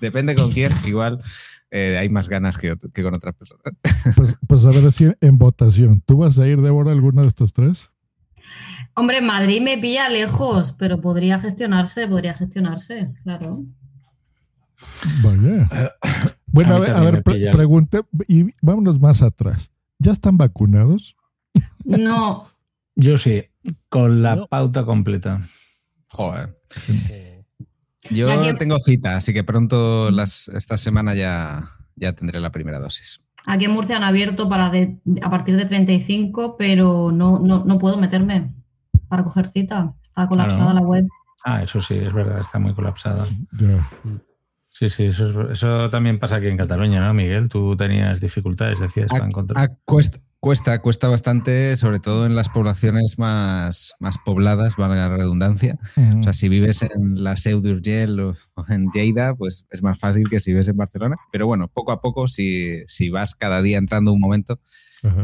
Depende 0.00 0.34
con 0.34 0.50
quién, 0.50 0.72
igual 0.84 1.22
eh, 1.70 1.96
hay 1.98 2.08
más 2.08 2.28
ganas 2.28 2.58
que, 2.58 2.76
con 2.76 3.14
otras 3.14 3.34
personas. 3.34 3.62
Pues, 4.16 4.36
pues 4.46 4.64
a 4.64 4.70
ver 4.70 4.90
si 4.92 5.12
en 5.20 5.38
votación. 5.38 6.00
¿Tú 6.04 6.18
vas 6.18 6.38
a 6.38 6.46
ir, 6.46 6.60
Débora, 6.60 6.90
a 6.90 6.94
alguno 6.94 7.22
de 7.22 7.28
estos 7.28 7.52
tres? 7.52 7.90
Hombre, 8.94 9.20
Madrid 9.20 9.60
me 9.60 9.76
pilla 9.78 10.08
lejos, 10.08 10.72
pero 10.72 11.00
podría 11.00 11.38
gestionarse, 11.38 12.06
podría 12.08 12.34
gestionarse, 12.34 13.12
claro. 13.22 13.64
Vaya. 15.22 15.68
Bueno, 16.46 16.76
a 16.76 16.78
ver, 16.78 16.90
a 16.92 17.00
ver 17.02 17.22
pre- 17.22 17.50
y 18.28 18.46
vámonos 18.62 19.00
más 19.00 19.22
atrás. 19.22 19.72
¿Ya 19.98 20.12
están 20.12 20.36
vacunados? 20.36 21.16
No, 21.84 22.46
Yo 22.94 23.18
sí, 23.18 23.44
con 23.88 24.22
la 24.22 24.46
pauta 24.46 24.84
completa. 24.84 25.40
Joder. 26.08 26.56
Yo 28.10 28.56
tengo 28.56 28.78
cita, 28.78 29.16
así 29.16 29.32
que 29.32 29.42
pronto 29.44 30.10
las, 30.10 30.48
esta 30.48 30.76
semana 30.76 31.14
ya, 31.14 31.70
ya 31.96 32.12
tendré 32.12 32.38
la 32.40 32.50
primera 32.52 32.78
dosis. 32.78 33.20
aquí 33.46 33.64
en 33.64 33.72
Murcia 33.72 33.96
han 33.96 34.04
abierto 34.04 34.48
para 34.48 34.70
de- 34.70 34.98
a 35.22 35.30
partir 35.30 35.56
de 35.56 35.64
35, 35.64 36.56
pero 36.56 37.10
no, 37.12 37.38
no, 37.40 37.64
no 37.64 37.78
puedo 37.78 37.96
meterme 37.96 38.54
para 39.08 39.24
coger 39.24 39.48
cita. 39.48 39.94
Está 40.02 40.26
colapsada 40.28 40.64
Claro. 40.70 40.80
la 40.80 40.86
web. 40.86 41.06
Ah, 41.44 41.62
eso 41.62 41.80
sí, 41.80 41.94
es 41.94 42.12
verdad, 42.12 42.40
está 42.40 42.58
muy 42.58 42.74
colapsada. 42.74 43.26
Sí, 44.70 44.88
sí, 44.90 45.04
eso, 45.06 45.50
es- 45.50 45.52
eso 45.58 45.90
también 45.90 46.18
pasa 46.18 46.36
aquí 46.36 46.46
en 46.46 46.56
Cataluña, 46.56 47.00
¿no, 47.04 47.12
Miguel? 47.14 47.48
Tú 47.48 47.76
tenías 47.76 48.20
dificultades, 48.20 48.78
decías, 48.78 49.08
para 49.10 49.26
encontrar. 49.26 49.76
Cuesta, 49.84 50.18
cuesta, 50.46 50.80
cuesta 50.80 51.08
bastante, 51.08 51.76
sobre 51.76 51.98
todo 51.98 52.24
en 52.24 52.36
las 52.36 52.48
poblaciones 52.48 53.18
más, 53.18 53.96
más 53.98 54.16
pobladas, 54.18 54.76
valga 54.76 55.08
la 55.08 55.16
redundancia. 55.16 55.76
O 56.20 56.22
sea, 56.22 56.32
si 56.32 56.48
vives 56.48 56.82
en 56.82 57.24
la 57.24 57.36
Seu 57.36 57.60
d'Urgell 57.60 58.20
o 58.20 58.36
en 58.68 58.88
Lleida, 58.92 59.34
pues 59.34 59.66
es 59.70 59.82
más 59.82 59.98
fácil 59.98 60.28
que 60.30 60.38
si 60.38 60.52
vives 60.52 60.68
en 60.68 60.76
Barcelona. 60.76 61.16
Pero 61.32 61.48
bueno, 61.48 61.66
poco 61.66 61.90
a 61.90 62.00
poco, 62.00 62.28
si, 62.28 62.84
si 62.86 63.10
vas 63.10 63.34
cada 63.34 63.60
día 63.60 63.76
entrando 63.76 64.12
un 64.12 64.20
momento, 64.20 64.60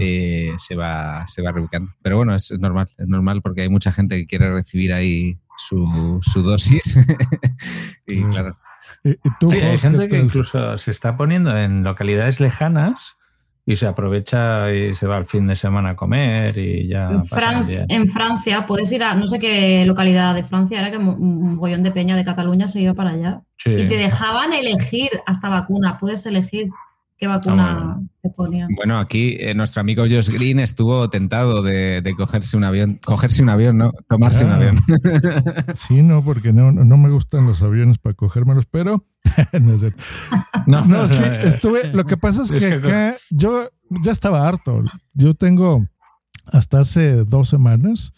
eh, 0.01 0.55
se, 0.57 0.75
va, 0.75 1.25
se 1.29 1.41
va 1.41 1.53
reubicando. 1.53 1.93
Pero 2.03 2.17
bueno, 2.17 2.35
es, 2.35 2.51
es 2.51 2.59
normal, 2.59 2.89
es 2.99 3.07
normal 3.07 3.43
porque 3.43 3.63
hay 3.63 3.69
mucha 3.69 3.93
gente 3.93 4.17
que 4.17 4.27
quiere 4.27 4.53
recibir 4.53 4.93
ahí 4.93 5.39
su, 5.57 6.19
su 6.21 6.43
dosis. 6.43 6.99
y 8.09 8.25
claro, 8.25 8.59
¿Y, 9.05 9.15
tú, 9.39 9.53
hay 9.53 9.79
gente 9.79 10.09
que 10.09 10.19
incluso 10.19 10.77
se 10.79 10.91
está 10.91 11.17
poniendo 11.17 11.57
en 11.57 11.85
localidades 11.85 12.41
lejanas 12.41 13.19
y 13.65 13.77
se 13.77 13.87
aprovecha 13.87 14.73
y 14.73 14.95
se 14.95 15.07
va 15.07 15.17
al 15.17 15.27
fin 15.27 15.47
de 15.47 15.55
semana 15.57 15.91
a 15.91 15.97
comer 15.97 16.57
y 16.59 16.89
ya. 16.89 17.11
En, 17.11 17.21
Fran- 17.21 18.09
Francia, 18.09 18.67
puedes 18.67 18.91
ir 18.93 19.03
a 19.05 19.15
no 19.15 19.27
sé 19.27 19.39
qué 19.39 19.85
localidad 19.87 20.35
de 20.35 20.43
Francia, 20.43 20.81
era 20.81 20.91
que 20.91 20.97
un 20.99 21.57
bollón 21.59 21.83
de 21.83 21.93
peña 21.93 22.17
de 22.17 22.25
Cataluña 22.25 22.67
se 22.67 22.81
iba 22.81 22.95
para 22.95 23.11
allá. 23.11 23.41
Sí. 23.59 23.71
Y 23.71 23.87
te 23.87 23.97
dejaban 23.97 24.53
elegir 24.53 25.11
hasta 25.27 25.49
vacuna, 25.49 25.97
puedes 25.99 26.27
elegir 26.27 26.71
qué 27.17 27.29
vacuna 27.29 28.01
te 28.21 28.31
ponían. 28.31 28.69
Bueno, 28.75 28.99
aquí 28.99 29.37
eh, 29.39 29.55
nuestro 29.55 29.81
amigo 29.81 30.03
Josh 30.03 30.29
Green 30.31 30.59
estuvo 30.59 31.09
tentado 31.09 31.63
de, 31.63 32.01
de 32.03 32.15
cogerse 32.17 32.57
un 32.57 32.65
avión, 32.65 32.99
cogerse 33.05 33.45
un 33.45 33.51
avión, 33.51 33.79
¿no? 33.79 33.93
Tomarse 34.09 34.45
un 34.45 34.51
Ah. 34.51 34.57
avión. 34.57 34.77
Sí, 35.77 36.03
no, 36.03 36.25
porque 36.25 36.53
no, 36.53 36.73
no 36.73 36.97
me 36.97 37.11
gustan 37.11 37.47
los 37.47 37.63
aviones 37.63 37.99
para 37.99 38.15
cogérmelos, 38.15 38.67
pero 38.67 39.05
no 39.61 39.75
es. 39.75 39.83
No, 40.67 40.85
No, 40.85 41.09
sí, 41.09 41.23
estuve. 41.45 41.93
Lo 41.93 42.05
que 42.05 42.17
pasa 42.17 42.43
es 42.43 42.53
que 42.53 42.75
acá 42.75 43.17
yo 43.31 43.71
ya 44.03 44.13
estaba 44.13 44.47
harto. 44.47 44.83
Yo 45.15 45.35
tengo 45.35 45.87
hasta 46.47 46.81
hace 46.81 47.25
dos 47.25 47.49
semanas, 47.49 48.13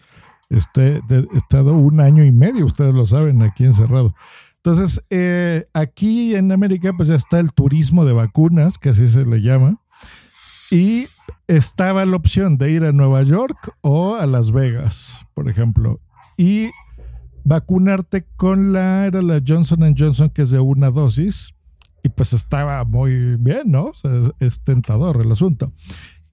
este, 0.51 1.01
he 1.11 1.37
estado 1.37 1.75
un 1.75 2.01
año 2.01 2.25
y 2.25 2.33
medio, 2.33 2.67
ustedes 2.67 2.95
lo 2.95 3.07
saben, 3.07 3.43
aquí 3.43 3.65
encerrado. 3.65 4.15
Entonces, 4.57 5.05
eh, 5.11 5.67
aquí 5.75 6.35
en 6.35 6.51
América, 6.51 6.93
pues 6.97 7.09
ya 7.09 7.17
está 7.17 7.39
el 7.39 7.53
turismo 7.53 8.05
de 8.05 8.15
vacunas, 8.15 8.79
que 8.79 8.91
así 8.91 9.07
se 9.07 9.27
le 9.27 9.43
llama. 9.43 9.79
Y 10.71 11.09
estaba 11.47 12.07
la 12.07 12.17
opción 12.17 12.57
de 12.57 12.71
ir 12.71 12.85
a 12.85 12.93
Nueva 12.93 13.23
York 13.23 13.75
o 13.83 14.17
a 14.17 14.27
Las 14.27 14.53
Vegas, 14.53 15.27
por 15.35 15.51
ejemplo. 15.51 16.01
Y 16.39 16.71
vacunarte 17.45 18.27
con 18.37 18.73
la, 18.73 19.07
era 19.07 19.23
la 19.23 19.41
Johnson 19.47 19.95
Johnson, 19.97 20.31
que 20.31 20.43
es 20.43 20.51
de 20.51 20.61
una 20.61 20.91
dosis. 20.91 21.55
Y 22.03 22.09
pues 22.11 22.33
estaba 22.33 22.85
muy 22.85 23.37
bien, 23.37 23.71
¿no? 23.71 23.93
O 24.03 24.35
es 24.41 24.61
tentador 24.63 25.23
el 25.23 25.33
asunto. 25.33 25.73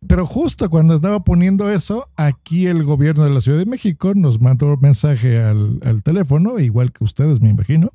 Pero 0.07 0.25
justo 0.25 0.69
cuando 0.69 0.95
estaba 0.95 1.23
poniendo 1.23 1.69
eso, 1.69 2.09
aquí 2.15 2.65
el 2.65 2.83
gobierno 2.83 3.23
de 3.23 3.29
la 3.29 3.39
Ciudad 3.39 3.59
de 3.59 3.67
México 3.67 4.13
nos 4.15 4.41
mandó 4.41 4.73
un 4.73 4.79
mensaje 4.81 5.41
al, 5.41 5.79
al 5.83 6.01
teléfono, 6.01 6.59
igual 6.59 6.91
que 6.91 7.03
ustedes, 7.03 7.39
me 7.39 7.49
imagino, 7.49 7.91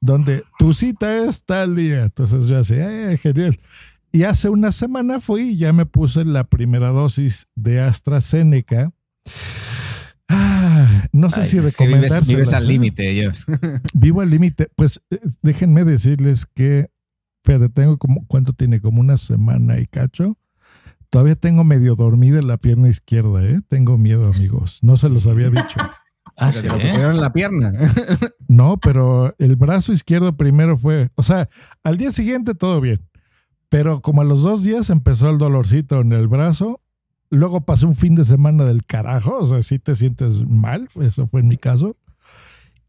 donde 0.00 0.44
tu 0.58 0.74
cita 0.74 1.24
es 1.24 1.44
tal 1.44 1.76
día. 1.76 2.04
Entonces 2.04 2.46
yo 2.46 2.58
así, 2.58 2.74
eh, 2.76 3.18
genial. 3.22 3.58
Y 4.10 4.24
hace 4.24 4.48
una 4.48 4.72
semana 4.72 5.20
fui 5.20 5.50
y 5.50 5.56
ya 5.56 5.72
me 5.72 5.86
puse 5.86 6.24
la 6.24 6.44
primera 6.44 6.88
dosis 6.88 7.46
de 7.54 7.80
AstraZeneca. 7.80 8.92
Ah, 10.28 11.06
no 11.12 11.30
sé 11.30 11.40
Ay, 11.40 11.46
si 11.46 11.58
es 11.58 11.76
que 11.76 11.86
vives, 11.86 12.26
vives 12.26 12.52
al 12.52 12.66
límite, 12.66 13.24
Josh. 13.24 13.44
Vivo 13.94 14.20
al 14.20 14.30
límite. 14.30 14.68
Pues 14.76 15.00
eh, 15.10 15.20
déjenme 15.42 15.84
decirles 15.84 16.46
que, 16.46 16.90
fíjate, 17.44 17.68
tengo 17.70 17.98
como, 17.98 18.26
¿cuánto 18.26 18.52
tiene? 18.52 18.80
Como 18.80 19.00
una 19.00 19.16
semana 19.16 19.78
y 19.80 19.86
cacho. 19.86 20.36
Todavía 21.10 21.36
tengo 21.36 21.64
medio 21.64 21.94
dormida 21.94 22.38
en 22.38 22.48
la 22.48 22.58
pierna 22.58 22.88
izquierda, 22.88 23.42
¿eh? 23.42 23.60
Tengo 23.68 23.96
miedo, 23.96 24.30
amigos. 24.30 24.80
No 24.82 24.96
se 24.98 25.08
los 25.08 25.26
había 25.26 25.50
dicho. 25.50 25.78
Ah, 26.40 26.50
Pero 26.52 26.62
te 26.62 26.68
lo 26.68 26.80
pusieron 26.80 27.14
en 27.16 27.20
la 27.20 27.32
pierna. 27.32 27.72
No, 28.46 28.78
pero 28.78 29.34
el 29.38 29.56
brazo 29.56 29.92
izquierdo 29.92 30.36
primero 30.36 30.76
fue, 30.76 31.10
o 31.16 31.22
sea, 31.24 31.48
al 31.82 31.98
día 31.98 32.12
siguiente 32.12 32.54
todo 32.54 32.80
bien, 32.80 33.04
pero 33.68 34.00
como 34.00 34.22
a 34.22 34.24
los 34.24 34.42
dos 34.42 34.62
días 34.62 34.88
empezó 34.88 35.28
el 35.28 35.36
dolorcito 35.36 36.00
en 36.00 36.12
el 36.12 36.28
brazo, 36.28 36.80
luego 37.30 37.62
pasé 37.62 37.86
un 37.86 37.94
fin 37.94 38.14
de 38.14 38.24
semana 38.24 38.64
del 38.64 38.84
carajo, 38.84 39.38
o 39.38 39.46
sea, 39.46 39.62
si 39.62 39.78
te 39.78 39.94
sientes 39.94 40.46
mal, 40.46 40.88
eso 41.00 41.26
fue 41.26 41.40
en 41.40 41.48
mi 41.48 41.56
caso, 41.56 41.96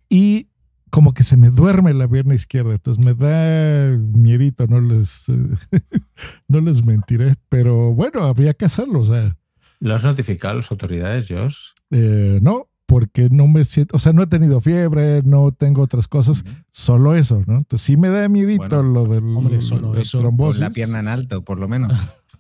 y 0.10 0.48
como 0.90 1.14
que 1.14 1.24
se 1.24 1.38
me 1.38 1.50
duerme 1.50 1.94
la 1.94 2.08
pierna 2.08 2.34
izquierda, 2.34 2.74
entonces 2.74 3.04
me 3.04 3.14
da 3.14 3.96
miedito, 3.98 4.66
no 4.68 4.82
les, 4.82 5.26
no 6.48 6.62
les 6.62 6.84
mentiré, 6.84 7.36
pero 7.50 7.94
bueno, 7.94 8.24
habría 8.24 8.54
que 8.54 8.66
hacerlo, 8.66 9.02
o 9.02 9.06
sea, 9.06 9.36
¿Lo 9.82 9.96
has 9.96 10.04
notificado 10.04 10.54
a 10.54 10.58
las 10.58 10.72
autoridades, 10.72 11.28
Josh? 11.30 11.58
eh, 11.92 12.40
no, 12.42 12.68
porque 12.86 13.30
no 13.30 13.48
me 13.48 13.64
siento, 13.64 13.96
o 13.96 14.00
sea, 14.00 14.14
no 14.14 14.24
he 14.24 14.28
tenido 14.28 14.60
fiebre, 14.62 15.22
no 15.24 15.52
tengo 15.52 15.84
otras 15.84 16.08
cosas, 16.08 16.44
solo 16.72 17.16
eso, 17.16 17.44
¿no? 17.46 17.58
Entonces 17.60 17.86
sí 17.86 17.96
me 17.96 18.10
da 18.10 18.28
miedito 18.28 18.66
Bueno, 18.68 18.84
lo 18.84 19.06
del 19.06 19.24
hombre, 19.24 19.62
solo 19.62 19.92
del 19.92 20.02
eso. 20.02 20.24
Con 20.24 20.60
la 20.60 20.72
pierna 20.72 21.00
en 21.00 21.08
alto, 21.08 21.44
por 21.44 21.60
lo 21.60 21.68
menos. 21.68 21.98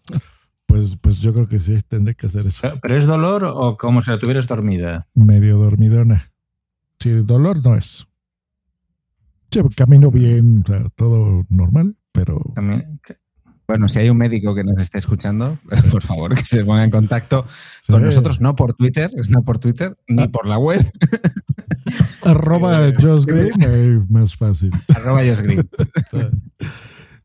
Pues, 0.69 0.95
pues 1.01 1.19
yo 1.19 1.33
creo 1.33 1.47
que 1.47 1.57
sí, 1.57 1.79
tendré 1.87 2.13
que 2.13 2.27
hacer 2.27 2.45
eso. 2.45 2.67
¿Pero 2.79 2.95
es 2.95 3.07
dolor 3.07 3.43
o 3.43 3.75
como 3.75 4.03
si 4.03 4.11
la 4.11 4.19
tuvieras 4.19 4.45
dormida? 4.47 5.07
Medio 5.15 5.57
dormidona. 5.57 6.31
Sí, 6.99 7.09
dolor 7.09 7.65
no 7.65 7.75
es. 7.75 8.07
Sí, 9.51 9.61
camino 9.75 10.11
bien, 10.11 10.61
o 10.63 10.67
sea, 10.67 10.83
todo 10.95 11.43
normal, 11.49 11.95
pero 12.11 12.39
También- 12.53 12.99
Bueno, 13.67 13.89
si 13.89 13.97
hay 13.97 14.09
un 14.11 14.17
médico 14.17 14.53
que 14.53 14.63
nos 14.63 14.79
esté 14.79 14.99
escuchando, 14.99 15.57
por 15.91 16.03
favor, 16.03 16.35
que 16.35 16.45
se 16.45 16.63
ponga 16.63 16.83
en 16.83 16.91
contacto 16.91 17.47
con 17.87 18.03
nosotros, 18.03 18.39
no 18.39 18.55
por 18.55 18.75
Twitter, 18.75 19.09
no 19.29 19.41
por 19.43 19.57
Twitter, 19.57 19.97
ni 20.07 20.27
por 20.27 20.45
la 20.45 20.59
web, 20.59 20.85
arroba 22.23 22.91
Josh 22.99 23.25
Green, 23.25 24.05
más 24.07 24.35
fácil. 24.35 24.69
arroba 24.95 25.21
Josh 25.21 25.41
Green. 25.41 25.67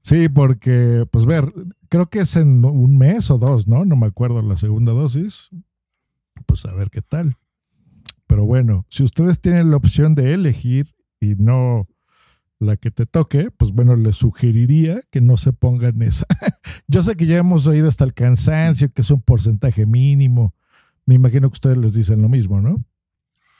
Sí, 0.04 0.28
porque, 0.28 1.06
pues 1.10 1.24
ver, 1.24 1.50
creo 1.88 2.10
que 2.10 2.20
es 2.20 2.36
en 2.36 2.62
un 2.62 2.98
mes 2.98 3.30
o 3.30 3.38
dos, 3.38 3.66
¿no? 3.66 3.86
No 3.86 3.96
me 3.96 4.06
acuerdo 4.06 4.42
la 4.42 4.58
segunda 4.58 4.92
dosis. 4.92 5.48
Pues 6.44 6.66
a 6.66 6.74
ver 6.74 6.90
qué 6.90 7.00
tal. 7.00 7.38
Pero 8.26 8.44
bueno, 8.44 8.84
si 8.90 9.02
ustedes 9.02 9.40
tienen 9.40 9.70
la 9.70 9.78
opción 9.78 10.14
de 10.14 10.34
elegir 10.34 10.94
y 11.20 11.36
no 11.36 11.88
la 12.58 12.76
que 12.76 12.90
te 12.90 13.06
toque, 13.06 13.50
pues 13.50 13.72
bueno, 13.72 13.96
les 13.96 14.16
sugeriría 14.16 15.00
que 15.10 15.22
no 15.22 15.38
se 15.38 15.54
pongan 15.54 16.02
esa. 16.02 16.26
Yo 16.86 17.02
sé 17.02 17.16
que 17.16 17.24
ya 17.24 17.38
hemos 17.38 17.66
oído 17.66 17.88
hasta 17.88 18.04
el 18.04 18.12
cansancio, 18.12 18.92
que 18.92 19.00
es 19.00 19.10
un 19.10 19.22
porcentaje 19.22 19.86
mínimo. 19.86 20.54
Me 21.06 21.14
imagino 21.14 21.48
que 21.48 21.54
ustedes 21.54 21.78
les 21.78 21.94
dicen 21.94 22.20
lo 22.20 22.28
mismo, 22.28 22.60
¿no? 22.60 22.84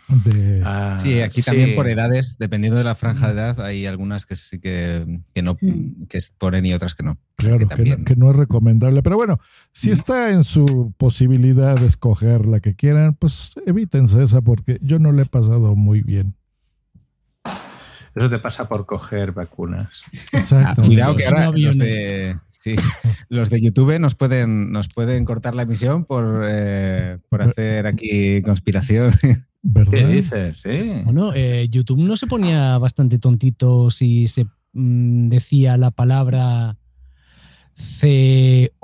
De, 0.09 0.63
Ah, 0.65 0.95
Sí, 1.01 1.21
aquí 1.21 1.41
sí. 1.41 1.47
también 1.47 1.75
por 1.75 1.89
edades, 1.89 2.37
dependiendo 2.39 2.77
de 2.77 2.85
la 2.85 2.95
franja 2.95 3.29
de 3.29 3.35
edad, 3.35 3.61
hay 3.65 3.87
algunas 3.87 4.27
que 4.27 4.37
sí 4.37 4.59
que, 4.61 5.21
que 5.33 5.43
no 5.43 5.57
que 5.57 6.19
ponen 6.39 6.67
y 6.67 6.75
otras 6.75 6.95
que 6.95 7.03
no. 7.05 7.19
Claro, 7.37 7.59
que, 7.59 7.67
también. 7.67 7.99
no, 8.01 8.05
que 8.05 8.17
no 8.17 8.31
es 8.31 8.37
recomendable. 8.37 9.03
Pero 9.03 9.17
bueno, 9.17 9.41
si 9.73 9.91
está 9.91 10.31
en 10.31 10.45
su 10.45 10.93
posibilidad 10.99 11.75
de 11.77 11.87
escoger 11.87 12.47
la 12.47 12.61
que 12.61 12.75
quieran, 12.75 13.15
pues 13.15 13.55
evítense 13.67 14.23
esa 14.23 14.41
porque 14.43 14.79
yo 14.83 14.99
no 14.99 15.11
le 15.13 15.23
he 15.23 15.27
pasado 15.27 15.75
muy 15.75 16.03
bien. 16.03 16.35
Eso 18.15 18.31
te 18.31 18.39
pasa 18.39 18.69
por 18.69 18.87
coger 18.87 19.33
vacunas. 19.33 20.03
Exacto. 20.33 20.83
Ah, 20.83 20.87
cuidado 20.87 21.17
que 21.17 21.25
ahora 21.27 21.51
los 21.51 21.77
de, 21.77 22.39
sí, 22.51 22.77
los 23.29 23.51
de 23.51 23.61
YouTube 23.61 23.99
nos 23.99 24.15
pueden, 24.15 24.71
nos 24.71 24.87
pueden 24.89 25.25
cortar 25.25 25.57
la 25.57 25.63
emisión 25.65 26.05
por, 26.05 26.45
eh, 26.47 27.19
por 27.29 27.43
hacer 27.43 27.87
aquí 27.89 28.41
conspiración. 28.43 29.11
¿Verdad? 29.67 29.93
¿Qué 29.93 30.07
dices? 30.07 30.59
Sí. 30.59 31.03
Bueno, 31.05 31.33
eh, 31.35 31.67
YouTube 31.71 31.99
no 31.99 32.17
se 32.17 32.27
ponía 32.27 32.77
bastante 32.77 33.19
tontito 33.19 33.91
si 33.91 34.29
se 34.29 34.45
mm, 34.75 35.29
decía 35.31 35.79
la 35.79 35.91
palabra 35.91 36.77
C-O-I-B, 37.73 38.79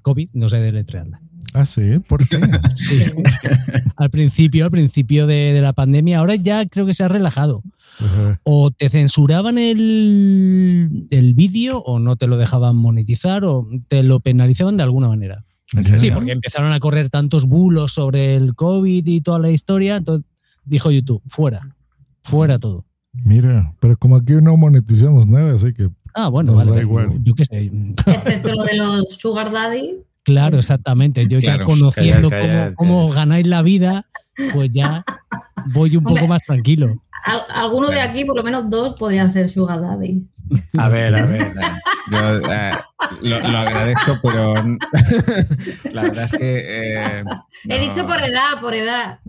COVID, 0.00 0.28
no 0.32 0.48
sé 0.48 0.58
deletrearla. 0.58 1.20
Ah, 1.52 1.66
sí, 1.66 1.98
¿por 2.08 2.28
qué? 2.28 2.38
Al 3.96 4.10
principio, 4.10 4.64
al 4.64 4.70
principio 4.70 5.26
de, 5.26 5.52
de 5.52 5.60
la 5.60 5.72
pandemia, 5.72 6.20
ahora 6.20 6.36
ya 6.36 6.64
creo 6.66 6.86
que 6.86 6.94
se 6.94 7.02
ha 7.02 7.08
relajado. 7.08 7.64
O 8.44 8.70
te 8.70 8.88
censuraban 8.88 9.58
el, 9.58 11.06
el 11.10 11.34
vídeo 11.34 11.80
o 11.80 11.98
no 11.98 12.16
te 12.16 12.28
lo 12.28 12.38
dejaban 12.38 12.76
monetizar 12.76 13.44
o 13.44 13.68
te 13.88 14.02
lo 14.02 14.20
penalizaban 14.20 14.76
de 14.78 14.84
alguna 14.84 15.08
manera. 15.08 15.44
¿En 15.72 15.98
Sí, 15.98 16.10
porque 16.10 16.32
empezaron 16.32 16.72
a 16.72 16.80
correr 16.80 17.10
tantos 17.10 17.46
bulos 17.46 17.92
sobre 17.92 18.36
el 18.36 18.54
COVID 18.54 19.06
y 19.06 19.20
toda 19.20 19.38
la 19.38 19.50
historia, 19.50 19.96
entonces 19.96 20.26
dijo 20.64 20.90
YouTube, 20.90 21.22
fuera, 21.28 21.74
fuera 22.22 22.58
todo. 22.58 22.84
Mira, 23.12 23.74
pero 23.80 23.96
como 23.96 24.16
aquí 24.16 24.34
no 24.34 24.56
monetizamos 24.56 25.26
nada, 25.26 25.54
así 25.54 25.72
que 25.72 25.88
Ah, 26.14 26.28
bueno, 26.28 26.52
Nos 26.52 26.64
vale, 26.64 26.76
da 26.76 26.82
igual. 26.82 27.22
yo 27.22 27.34
qué 27.34 27.44
sé. 27.44 27.70
Excepto 28.06 28.52
lo 28.52 28.64
de 28.64 28.74
los 28.76 29.10
Sugar 29.14 29.52
Daddy. 29.52 29.98
Claro, 30.24 30.58
exactamente. 30.58 31.26
Yo 31.28 31.38
ya 31.38 31.58
conociendo 31.64 32.28
calla, 32.28 32.46
calla, 32.48 32.74
cómo, 32.74 33.02
cómo 33.02 33.12
ganáis 33.14 33.46
la 33.46 33.62
vida, 33.62 34.06
pues 34.52 34.72
ya 34.72 35.04
voy 35.72 35.96
un 35.96 36.02
poco 36.02 36.14
Hombre. 36.14 36.28
más 36.28 36.40
tranquilo. 36.46 37.02
Al- 37.24 37.46
alguno 37.48 37.88
de 37.88 38.00
aquí, 38.00 38.24
por 38.24 38.36
lo 38.36 38.42
menos 38.42 38.68
dos, 38.70 38.94
podrían 38.94 39.28
ser 39.28 39.48
Sugar 39.50 39.80
Daddy. 39.80 40.26
A 40.78 40.88
ver, 40.88 41.14
a 41.14 41.26
ver. 41.26 41.52
Yo 42.10 42.18
eh, 42.50 42.72
lo, 43.22 43.40
lo 43.50 43.58
agradezco, 43.58 44.18
pero 44.22 44.54
la 45.92 46.02
verdad 46.02 46.24
es 46.24 46.32
que... 46.32 46.38
eh, 46.66 47.24
He 47.68 47.78
no. 47.78 47.84
dicho 47.84 48.04
por 48.06 48.20
edad, 48.20 48.60
por 48.60 48.74
edad. 48.74 49.20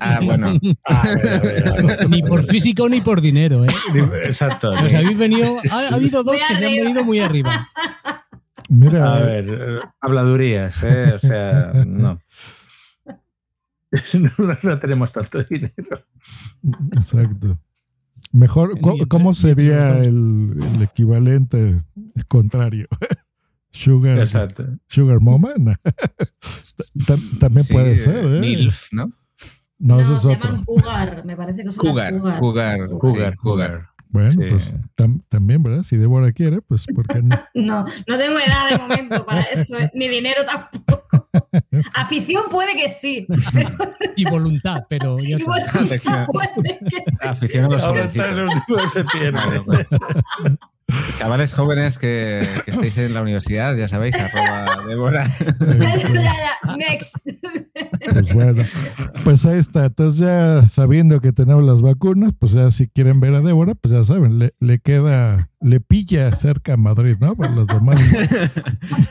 Ah, 0.00 0.20
bueno. 0.22 0.52
A 0.84 1.02
ver, 1.08 1.28
a 1.28 1.38
ver, 1.40 1.68
a 1.68 1.82
ver. 1.82 2.08
Ni 2.10 2.22
por 2.22 2.44
físico 2.44 2.88
ni 2.88 3.00
por 3.02 3.20
dinero, 3.20 3.64
¿eh? 3.64 3.68
Exacto. 4.24 4.72
Os 4.72 4.94
habéis 4.94 5.18
venido. 5.18 5.56
Ha, 5.70 5.78
ha 5.80 5.88
habido 5.94 6.22
dos 6.24 6.34
Muy 6.34 6.42
que 6.48 6.56
se 6.56 6.66
han 6.66 6.72
venido 6.74 7.04
muy 7.04 7.20
arriba. 7.20 7.68
mira, 8.70 9.16
A 9.16 9.18
ver, 9.20 9.46
eh, 9.50 9.78
habladurías, 10.00 10.82
¿eh? 10.82 11.12
O 11.14 11.18
sea, 11.18 11.72
no. 11.86 12.18
No, 14.38 14.58
no 14.62 14.78
tenemos 14.78 15.12
tanto 15.12 15.42
dinero. 15.44 15.72
exacto. 16.96 17.58
Mejor, 18.32 18.80
¿cómo, 18.80 19.06
cómo 19.06 19.34
sería 19.34 19.98
el, 19.98 20.54
el 20.74 20.82
equivalente 20.82 21.82
contrario? 22.28 22.88
Sugar, 23.70 24.18
Exacto. 24.18 24.64
Sugar 24.88 25.20
Mama. 25.20 25.50
También 27.40 27.64
Sí, 27.64 27.72
puede 27.74 27.92
eh, 27.92 27.96
ser, 27.96 28.24
¿eh? 28.24 28.40
MILF, 28.40 28.88
¿no? 28.92 29.06
No, 29.78 29.96
No, 29.96 30.00
es 30.00 30.06
se 30.22 30.28
otro. 30.28 30.30
llaman 30.48 30.64
Cougar, 30.64 31.24
me 31.24 31.36
parece 31.36 31.64
que 31.64 31.72
son 31.72 31.84
Cougar, 31.84 32.14
sí, 32.14 33.36
Cougar. 33.42 33.88
Bueno, 34.08 34.30
Sí. 34.30 34.38
pues 34.48 34.72
tam- 34.96 35.22
también, 35.28 35.62
¿verdad? 35.64 35.82
Si 35.82 35.96
Débora 35.96 36.30
quiere, 36.32 36.62
pues 36.62 36.86
¿por 36.94 37.06
qué 37.08 37.20
no? 37.20 37.36
No, 37.54 37.84
no 38.06 38.16
tengo 38.18 38.38
edad 38.38 38.70
de 38.70 38.78
momento 38.78 39.26
para 39.26 39.40
eso, 39.42 39.76
¿eh? 39.78 39.90
ni 39.94 40.06
dinero 40.08 40.42
tampoco. 40.44 41.23
Afición 41.94 42.44
puede 42.50 42.72
que 42.74 42.92
sí. 42.94 43.26
Y 44.16 44.24
voluntad, 44.28 44.84
pero 44.88 45.18
ya. 45.20 45.36
Afición. 45.36 46.26
puede 46.26 46.78
que 46.78 47.04
sí. 47.10 47.28
Afición 47.28 47.64
a 47.64 47.68
los 47.68 47.84
Ahora 47.84 48.04
está 48.04 48.32
jovencitos. 48.66 49.90
Chavales 51.14 51.54
jóvenes 51.54 51.98
que, 51.98 52.46
que 52.64 52.70
estéis 52.70 52.98
en 52.98 53.14
la 53.14 53.22
universidad, 53.22 53.76
ya 53.76 53.88
sabéis, 53.88 54.16
arroba 54.16 54.84
Débora. 54.86 55.28
Next. 56.76 57.16
Pues 58.10 58.34
bueno, 58.34 58.64
pues 59.24 59.46
ahí 59.46 59.58
está. 59.58 59.86
Entonces 59.86 60.20
ya 60.20 60.66
sabiendo 60.66 61.20
que 61.20 61.32
tenemos 61.32 61.64
las 61.64 61.80
vacunas, 61.80 62.32
pues 62.38 62.52
ya 62.52 62.70
si 62.70 62.88
quieren 62.88 63.20
ver 63.20 63.34
a 63.34 63.40
Débora, 63.40 63.74
pues 63.74 63.92
ya 63.92 64.04
saben, 64.04 64.38
le, 64.38 64.54
le 64.60 64.78
queda, 64.78 65.50
le 65.60 65.80
pilla 65.80 66.32
cerca 66.34 66.74
a 66.74 66.76
Madrid, 66.76 67.16
¿no? 67.18 67.34
Para 67.34 67.54
los 67.54 67.66
demás. 67.66 68.00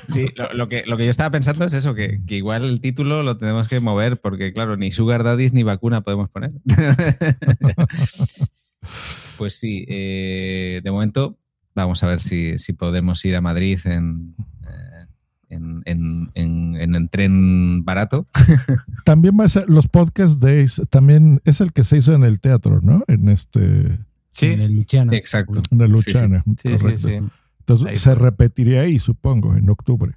Sí, 0.07 0.29
lo, 0.35 0.53
lo 0.53 0.67
que, 0.67 0.83
lo 0.85 0.97
que 0.97 1.05
yo 1.05 1.09
estaba 1.09 1.31
pensando 1.31 1.65
es 1.65 1.73
eso, 1.73 1.95
que, 1.95 2.21
que 2.27 2.35
igual 2.35 2.65
el 2.65 2.81
título 2.81 3.23
lo 3.23 3.37
tenemos 3.37 3.67
que 3.67 3.79
mover, 3.79 4.21
porque 4.21 4.53
claro, 4.53 4.77
ni 4.77 4.91
Sugar 4.91 5.23
Daddies 5.23 5.53
ni 5.53 5.63
vacuna 5.63 6.01
podemos 6.01 6.29
poner. 6.29 6.51
pues 9.37 9.59
sí, 9.59 9.85
eh, 9.87 10.81
de 10.83 10.91
momento 10.91 11.39
vamos 11.75 12.03
a 12.03 12.07
ver 12.07 12.19
si, 12.19 12.57
si 12.57 12.73
podemos 12.73 13.23
ir 13.25 13.35
a 13.35 13.41
Madrid 13.41 13.79
en, 13.85 14.35
eh, 14.67 15.05
en, 15.49 15.81
en- 15.85 16.31
en- 16.35 16.75
en 16.75 16.95
el 16.95 17.09
tren 17.09 17.83
barato. 17.85 18.27
También 19.05 19.37
va 19.39 19.45
a 19.45 19.49
ser 19.49 19.69
los 19.69 19.87
podcast 19.87 20.41
days, 20.41 20.81
también 20.89 21.41
es 21.45 21.61
el 21.61 21.73
que 21.73 21.83
se 21.83 21.97
hizo 21.97 22.13
en 22.13 22.23
el 22.23 22.39
teatro, 22.39 22.79
¿no? 22.81 23.03
En 23.07 23.29
este, 23.29 23.99
Sí, 24.31 24.47
En 24.47 24.61
el 24.61 24.73
Luciana. 24.73 25.15
Exacto. 25.15 25.61
en 25.69 25.81
el 25.81 25.95
Sí, 25.97 26.03
sí. 26.05 26.11
Luchana, 26.13 26.43
sí, 26.45 26.55
sí, 26.63 26.77
correcto. 26.77 27.07
sí. 27.07 27.13
Entonces 27.59 27.87
Ahí 27.87 27.95
se 27.97 28.15
repetiría 28.15 28.81
ahí, 28.81 28.97
supongo, 28.99 29.55
en 29.55 29.69
octubre. 29.69 30.13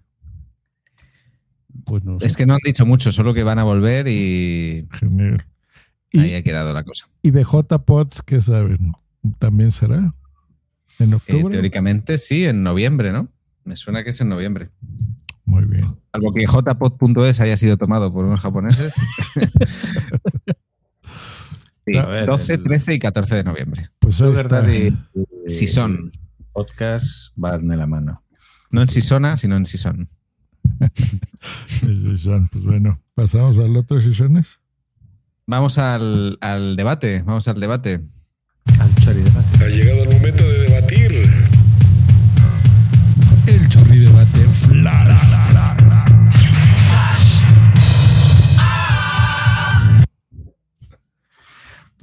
Pues 1.84 2.02
no 2.04 2.18
sé. 2.18 2.26
Es 2.26 2.36
que 2.36 2.46
no 2.46 2.54
han 2.54 2.60
dicho 2.64 2.86
mucho, 2.86 3.12
solo 3.12 3.34
que 3.34 3.42
van 3.42 3.58
a 3.58 3.64
volver 3.64 4.08
y 4.08 4.88
Genial. 4.92 5.44
ahí 6.14 6.30
Y, 6.30 6.34
ha 6.34 6.42
quedado 6.42 6.72
la 6.72 6.82
cosa. 6.84 7.06
y 7.22 7.30
de 7.30 7.44
J-Pods, 7.44 8.22
¿qué 8.22 8.40
saben? 8.40 8.92
¿También 9.38 9.70
será? 9.72 10.10
¿En 10.98 11.12
Eh, 11.12 11.16
octubre? 11.16 11.52
teóricamente 11.52 12.18
sí, 12.18 12.44
en 12.44 12.62
noviembre, 12.62 13.12
¿no? 13.12 13.28
Me 13.64 13.76
suena 13.76 14.02
que 14.04 14.10
es 14.10 14.20
en 14.20 14.28
noviembre. 14.28 14.70
Muy 15.44 15.64
bien. 15.64 15.96
Salvo 16.12 16.32
que 16.32 16.46
jpod.es 16.46 17.40
haya 17.40 17.56
sido 17.56 17.76
tomado 17.76 18.12
por 18.12 18.24
unos 18.24 18.40
japoneses. 18.40 18.94
Sí, 21.88 21.96
A 21.96 22.04
ver, 22.06 22.26
12, 22.26 22.54
el- 22.54 22.62
13 22.62 22.94
y 22.94 22.98
14 22.98 23.36
de 23.36 23.44
noviembre. 23.44 23.90
Pues 24.00 24.20
ahí 24.20 24.26
Sugar 24.30 24.46
está. 24.46 24.60
Daddy, 24.62 24.96
Si 25.46 25.68
son. 25.68 26.10
Podcast, 26.52 27.30
van 27.36 27.68
de 27.68 27.76
la 27.76 27.86
mano. 27.86 28.24
No 28.70 28.82
en 28.82 28.88
Sisona, 28.88 29.36
sino 29.36 29.56
en 29.56 29.66
Sison. 29.66 30.08
Pues 31.80 32.24
bueno, 32.64 33.00
pasamos 33.14 33.56
al 33.58 33.76
otro 33.76 34.00
sesiones. 34.00 34.58
Vamos 35.46 35.78
al, 35.78 36.38
al 36.40 36.74
debate, 36.74 37.22
vamos 37.22 37.46
al 37.46 37.60
debate. 37.60 38.00
Al 38.80 38.92
chori 38.96 39.22
debate. 39.22 39.64
Ha 39.64 39.68
llegado 39.68 40.02
el 40.02 40.10
momento 40.10 40.42
de 40.48 40.55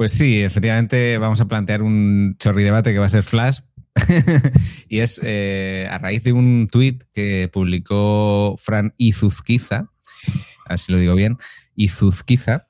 Pues 0.04 0.12
sí, 0.12 0.42
efectivamente 0.42 1.18
vamos 1.18 1.40
a 1.40 1.48
plantear 1.48 1.82
un 1.82 2.36
chorri 2.38 2.66
debate 2.66 2.92
que 2.92 3.00
va 3.00 3.06
a 3.06 3.10
ser 3.10 3.24
flash. 3.24 3.60
y 4.90 5.00
es 5.00 5.22
eh, 5.24 5.88
a 5.90 5.98
raíz 5.98 6.22
de 6.24 6.34
un 6.34 6.68
tuit 6.70 7.04
que 7.14 7.50
publicó 7.54 8.56
Fran 8.58 8.94
Izuzquiza, 8.98 9.90
a 10.66 10.70
ver 10.72 10.80
si 10.80 10.92
lo 10.92 11.00
digo 11.00 11.16
bien, 11.16 11.38
Izuzquiza, 11.78 12.68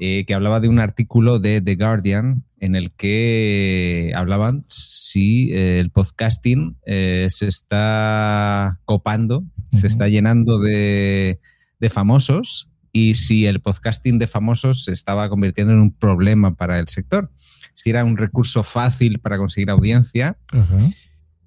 eh, 0.00 0.24
que 0.26 0.34
hablaba 0.34 0.58
de 0.58 0.66
un 0.66 0.80
artículo 0.80 1.38
de 1.38 1.60
The 1.60 1.76
Guardian 1.76 2.42
en 2.58 2.74
el 2.74 2.90
que 2.90 4.10
hablaban 4.16 4.64
si 4.66 5.52
eh, 5.52 5.78
el 5.78 5.92
podcasting 5.92 6.78
se 6.84 7.46
está 7.46 8.80
copando, 8.86 9.44
se 9.70 9.86
está 9.86 10.08
llenando 10.08 10.58
de, 10.58 11.38
de 11.78 11.90
famosos 11.90 12.71
y 12.92 13.14
si 13.14 13.46
el 13.46 13.60
podcasting 13.60 14.18
de 14.18 14.26
famosos 14.26 14.84
se 14.84 14.92
estaba 14.92 15.28
convirtiendo 15.28 15.72
en 15.72 15.80
un 15.80 15.92
problema 15.92 16.54
para 16.54 16.78
el 16.78 16.88
sector. 16.88 17.30
Si 17.74 17.88
era 17.90 18.04
un 18.04 18.16
recurso 18.18 18.62
fácil 18.62 19.18
para 19.18 19.38
conseguir 19.38 19.70
audiencia 19.70 20.36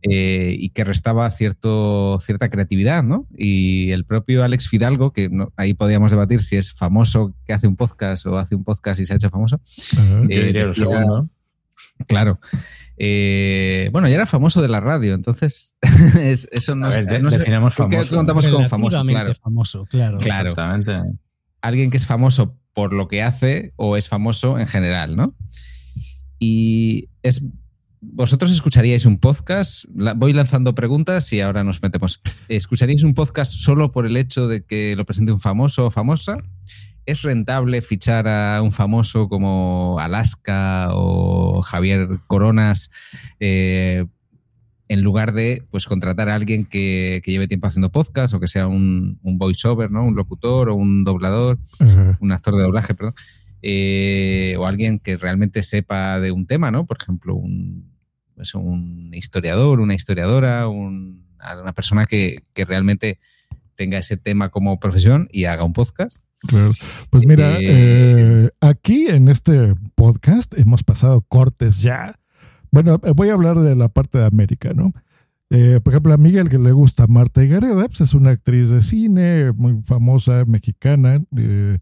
eh, 0.02 0.56
y 0.60 0.70
que 0.70 0.84
restaba 0.84 1.30
cierto, 1.32 2.18
cierta 2.20 2.50
creatividad, 2.50 3.04
¿no? 3.04 3.28
Y 3.36 3.92
el 3.92 4.06
propio 4.06 4.44
Alex 4.44 4.68
Fidalgo, 4.70 5.14
que 5.14 5.30
no- 5.30 5.52
ahí 5.56 5.74
podíamos 5.74 6.12
debatir 6.12 6.42
si 6.42 6.56
es 6.58 6.74
famoso 6.74 7.36
que 7.46 7.54
hace 7.54 7.68
un 7.68 7.76
podcast 7.76 8.26
o 8.26 8.38
hace 8.38 8.56
un 8.56 8.64
podcast 8.64 9.00
y 9.00 9.06
se 9.06 9.14
ha 9.14 9.16
hecho 9.18 9.30
famoso. 9.30 9.60
Eh, 9.98 10.46
diría 10.46 10.64
lo 10.64 10.68
decía- 10.70 10.84
segundo. 10.86 11.30
Claro. 12.08 12.40
Eh, 12.98 13.90
bueno, 13.92 14.08
ya 14.08 14.16
era 14.16 14.26
famoso 14.26 14.62
de 14.62 14.68
la 14.70 14.80
radio, 14.80 15.14
entonces 15.14 15.76
es- 16.20 16.48
eso 16.52 16.76
no, 16.76 16.88
A 16.88 16.90
es- 16.90 17.06
ver, 17.06 17.22
no 17.24 17.30
sé, 17.30 17.40
definamos 17.40 17.76
¿por 17.76 17.90
qué 17.90 17.98
famoso. 17.98 18.16
contamos 18.16 18.48
con 18.48 18.68
famoso? 18.68 19.04
Claro. 19.06 19.34
famoso, 19.36 19.86
claro. 19.86 20.18
Claro. 20.20 20.50
Exactamente. 20.52 21.20
Alguien 21.68 21.90
que 21.90 21.98
es 21.98 22.06
famoso 22.06 22.58
por 22.74 22.94
lo 22.94 23.08
que 23.08 23.24
hace 23.24 23.74
o 23.76 23.98
es 23.98 24.08
famoso 24.08 24.60
en 24.60 24.68
general, 24.68 25.16
¿no? 25.16 25.36
Y 26.40 27.10
es. 27.24 27.42
Vosotros 28.08 28.52
escucharíais 28.52 29.06
un 29.06 29.18
podcast, 29.18 29.86
voy 29.90 30.32
lanzando 30.32 30.76
preguntas 30.76 31.34
y 31.34 31.42
ahora 31.42 31.64
nos 31.64 31.82
metemos. 31.82 32.22
¿Escucharíais 32.50 33.02
un 33.02 33.16
podcast 33.16 33.52
solo 33.54 33.92
por 33.92 34.06
el 34.06 34.16
hecho 34.16 34.48
de 34.48 34.64
que 34.64 34.96
lo 34.96 35.06
presente 35.06 35.32
un 35.32 35.40
famoso 35.40 35.88
o 35.88 35.92
famosa? 35.92 36.38
¿Es 37.08 37.24
rentable 37.24 37.82
fichar 37.82 38.28
a 38.28 38.62
un 38.62 38.72
famoso 38.72 39.28
como 39.28 39.98
Alaska 40.00 40.90
o 40.92 41.64
Javier 41.64 42.20
Coronas 42.28 42.92
eh, 43.40 44.06
en 44.88 45.02
lugar 45.02 45.34
de 45.34 45.64
pues, 45.72 45.86
contratar 45.88 46.30
a 46.30 46.36
alguien 46.36 46.66
que, 46.66 47.22
que 47.24 47.32
lleve 47.32 47.48
tiempo 47.48 47.68
haciendo 47.68 47.92
podcast 47.92 48.34
o 48.34 48.40
que 48.40 48.48
sea 48.48 48.68
un, 48.68 49.20
un 49.24 49.38
voiceover, 49.38 49.90
¿no? 49.92 50.06
un 50.06 50.16
locutor 50.16 50.70
o 50.70 50.76
un 50.76 51.04
doblador? 51.04 51.58
Un 52.20 52.32
actor 52.32 52.56
de 52.56 52.62
doblaje, 52.64 52.94
perdón, 52.94 53.16
eh, 53.62 54.56
o 54.60 54.66
alguien 54.68 55.00
que 55.00 55.18
realmente 55.18 55.64
sepa 55.64 56.20
de 56.20 56.32
un 56.32 56.46
tema, 56.46 56.70
¿no? 56.72 56.86
Por 56.86 56.98
ejemplo, 57.02 57.34
un, 57.36 57.92
pues, 58.36 58.54
un 58.54 59.12
historiador, 59.14 59.80
una 59.80 59.96
historiadora, 59.96 60.68
un- 60.68 61.26
una 61.62 61.74
persona 61.74 62.06
que, 62.08 62.44
que 62.54 62.66
realmente 62.66 63.20
tenga 63.76 63.98
ese 64.00 64.18
tema 64.18 64.50
como 64.50 64.80
profesión 64.80 65.28
y 65.32 65.46
haga 65.46 65.64
un 65.64 65.74
podcast. 65.74 66.26
Claro. 66.48 66.74
Pues 67.10 67.24
mira, 67.26 67.58
Eh, 67.60 67.62
eh, 67.64 68.50
aquí 68.62 69.08
en 69.08 69.28
este 69.30 69.74
podcast 69.96 70.54
hemos 70.58 70.84
pasado 70.84 71.22
cortes 71.22 71.82
ya. 71.82 72.16
Bueno, 72.76 73.00
eh, 73.04 73.14
voy 73.16 73.30
a 73.30 73.34
hablar 73.36 73.62
de 73.62 73.74
la 73.74 73.88
parte 73.88 74.18
de 74.18 74.26
América, 74.26 74.74
¿no? 74.76 74.92
Eh, 75.50 75.80
por 75.82 75.94
ejemplo, 75.94 76.14
a 76.14 76.18
Miguel 76.18 76.50
que 76.50 76.60
le 76.60 76.74
gusta 76.74 77.08
Marta 77.08 77.42
Higareda, 77.42 77.88
pues 77.88 78.02
es 78.02 78.14
una 78.14 78.32
actriz 78.32 78.70
de 78.70 78.82
cine 78.82 79.54
muy 79.54 79.82
famosa, 79.84 80.44
mexicana. 80.46 81.22
eh, 81.38 81.80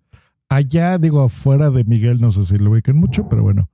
allá, 0.49 0.99
digo, 0.99 1.23
afuera 1.23 1.71
de 1.71 1.83
Miguel, 1.83 2.21
no 2.21 2.31
sé 2.31 2.45
si 2.45 2.59
lo 2.59 2.69
ubican 2.69 2.95
mucho, 2.97 3.27
pero 3.27 3.41
bueno, 3.41 3.71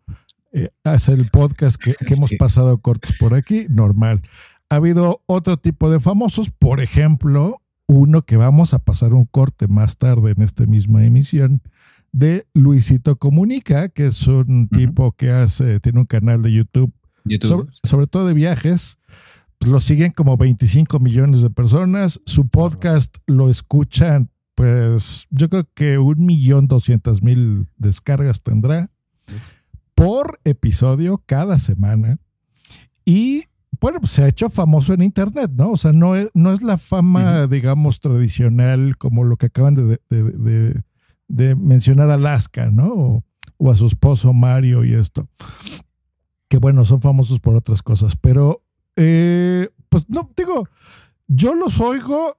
eh, 0.54 0.70
hace 0.86 1.12
el 1.12 1.26
podcast 1.26 1.76
que, 1.76 1.94
que 1.94 2.14
hemos 2.14 2.30
Sí. 2.30 2.38
pasado 2.38 2.78
cortes 2.78 3.18
por 3.20 3.34
aquí, 3.34 3.66
normal. 3.70 4.22
Ha 4.70 4.76
habido 4.76 5.22
otro 5.26 5.58
tipo 5.58 5.92
de 5.92 6.00
famosos, 6.00 6.52
por 6.52 6.80
ejemplo, 6.80 7.62
uno 7.86 8.22
que 8.22 8.38
vamos 8.38 8.74
a 8.74 8.80
pasar 8.80 9.14
un 9.14 9.26
corte 9.26 9.68
más 9.68 9.98
tarde 9.98 10.32
en 10.32 10.42
esta 10.42 10.66
misma 10.66 11.04
emisión 11.04 11.62
de 12.14 12.48
Luisito 12.54 13.18
Comunica, 13.18 13.90
que 13.90 14.06
es 14.08 14.26
un 14.26 14.70
tipo 14.70 15.12
que 15.12 15.32
hace, 15.32 15.82
tiene 15.82 16.00
un 16.00 16.06
canal 16.06 16.42
de 16.44 16.54
YouTube. 16.54 16.94
Sobre, 17.48 17.68
sobre 17.84 18.08
todo 18.08 18.28
de 18.28 18.34
viajes. 18.34 18.98
Pues 19.58 19.72
lo 19.72 19.80
siguen 19.82 20.12
como 20.14 20.38
25 20.38 21.00
millones 21.00 21.42
de 21.42 21.50
personas. 21.50 22.22
Su 22.26 22.48
podcast 22.48 23.18
lo 23.28 23.50
escuchan, 23.50 24.30
pues 24.56 25.28
yo 25.30 25.50
creo 25.50 25.68
que 25.74 25.98
un 25.98 26.26
millón 26.26 26.68
doscientas 26.68 27.22
mil 27.22 27.68
descargas 27.78 28.42
tendrá 28.42 28.90
por 29.96 30.40
episodio 30.46 31.22
cada 31.26 31.60
semana. 31.60 32.20
Y 33.04 33.46
bueno, 33.82 34.00
pues 34.00 34.12
se 34.12 34.24
ha 34.24 34.28
hecho 34.28 34.50
famoso 34.50 34.94
en 34.94 35.02
Internet, 35.02 35.52
¿no? 35.56 35.72
O 35.72 35.78
sea, 35.78 35.92
no 35.94 36.16
es, 36.16 36.30
no 36.34 36.52
es 36.54 36.62
la 36.62 36.78
fama, 36.78 37.48
digamos, 37.48 38.00
tradicional 38.00 38.98
como 38.98 39.24
lo 39.24 39.38
que 39.38 39.48
acaban 39.48 39.74
de, 39.76 40.00
de- 40.10 40.24
de- 40.32 40.82
de 41.28 41.56
mencionar 41.56 42.10
Alaska, 42.10 42.72
¿no? 42.72 42.88
O, 42.94 43.24
o 43.58 43.72
a 43.72 43.76
su 43.76 43.86
esposo 43.88 44.34
Mario 44.34 44.84
y 44.84 44.94
esto. 44.94 45.28
Que 46.50 46.58
bueno, 46.58 46.84
son 46.84 47.00
famosos 47.00 47.40
por 47.40 47.56
otras 47.56 47.82
cosas, 47.82 48.16
pero 48.18 48.64
eh, 48.98 49.70
pues 49.88 50.10
no, 50.10 50.30
digo, 50.36 50.68
yo 51.28 51.56
los 51.56 51.80
oigo 51.80 52.38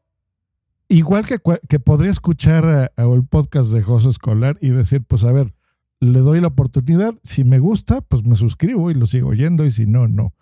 igual 0.88 1.24
que, 1.26 1.38
que 1.68 1.78
podría 1.78 2.11
escuchar 2.11 2.64
a- 2.66 2.92
a 2.96 3.04
el 3.14 3.24
podcast 3.24 3.70
de 3.70 3.82
José 3.82 4.08
Escolar 4.08 4.58
y 4.61 4.70
decir, 4.70 5.02
pues 5.06 5.24
a 5.24 5.32
ver, 5.32 5.54
le 6.00 6.18
doy 6.20 6.40
la 6.40 6.48
oportunidad, 6.48 7.14
si 7.22 7.44
me 7.44 7.58
gusta, 7.61 8.00
pues 8.00 8.24
me 8.24 8.34
suscribo 8.36 8.90
y 8.90 8.94
lo 8.94 9.06
sigo 9.06 9.28
oyendo 9.28 9.64
y 9.64 9.70
si 9.70 9.86
no, 9.86 10.08
no. 10.08 10.34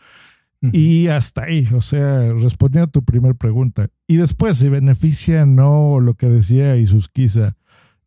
Y 0.73 1.07
hasta 1.07 1.45
ahí, 1.45 1.69
o 1.73 1.81
sea, 1.81 2.33
respondiendo 2.33 2.89
a 2.89 2.91
tu 2.91 3.05
primera 3.05 3.33
pregunta. 3.35 3.91
Y 4.09 4.17
después, 4.17 4.57
si 4.57 4.69
beneficia 4.69 5.45
o 5.45 5.47
no 5.47 6.01
lo 6.01 6.15
que 6.15 6.29
decía 6.29 6.77
Isusquiza, 6.77 7.57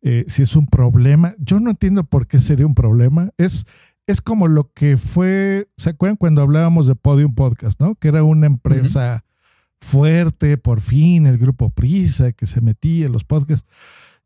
eh, 0.02 0.24
si 0.28 0.42
es 0.42 0.54
un 0.54 0.66
problema, 0.66 1.34
yo 1.38 1.60
no 1.60 1.70
entiendo 1.70 2.04
por 2.04 2.26
qué 2.26 2.40
sería 2.40 2.66
un 2.66 2.74
problema. 2.74 3.30
Es, 3.38 3.64
es 4.06 4.20
como 4.20 4.48
lo 4.48 4.72
que 4.72 4.96
fue, 4.96 5.68
¿se 5.76 5.90
acuerdan 5.90 6.16
cuando 6.16 6.42
hablábamos 6.42 6.86
de 6.86 6.94
Podium 6.94 7.34
Podcast, 7.34 7.80
no? 7.80 7.94
Que 7.94 8.08
era 8.08 8.24
una 8.24 8.46
empresa 8.46 9.24
fuerte, 9.80 10.58
por 10.58 10.80
fin, 10.80 11.26
el 11.26 11.38
grupo 11.38 11.70
Prisa, 11.70 12.32
que 12.32 12.46
se 12.46 12.60
metía 12.60 13.06
en 13.06 13.12
los 13.12 13.24
podcasts. 13.24 13.66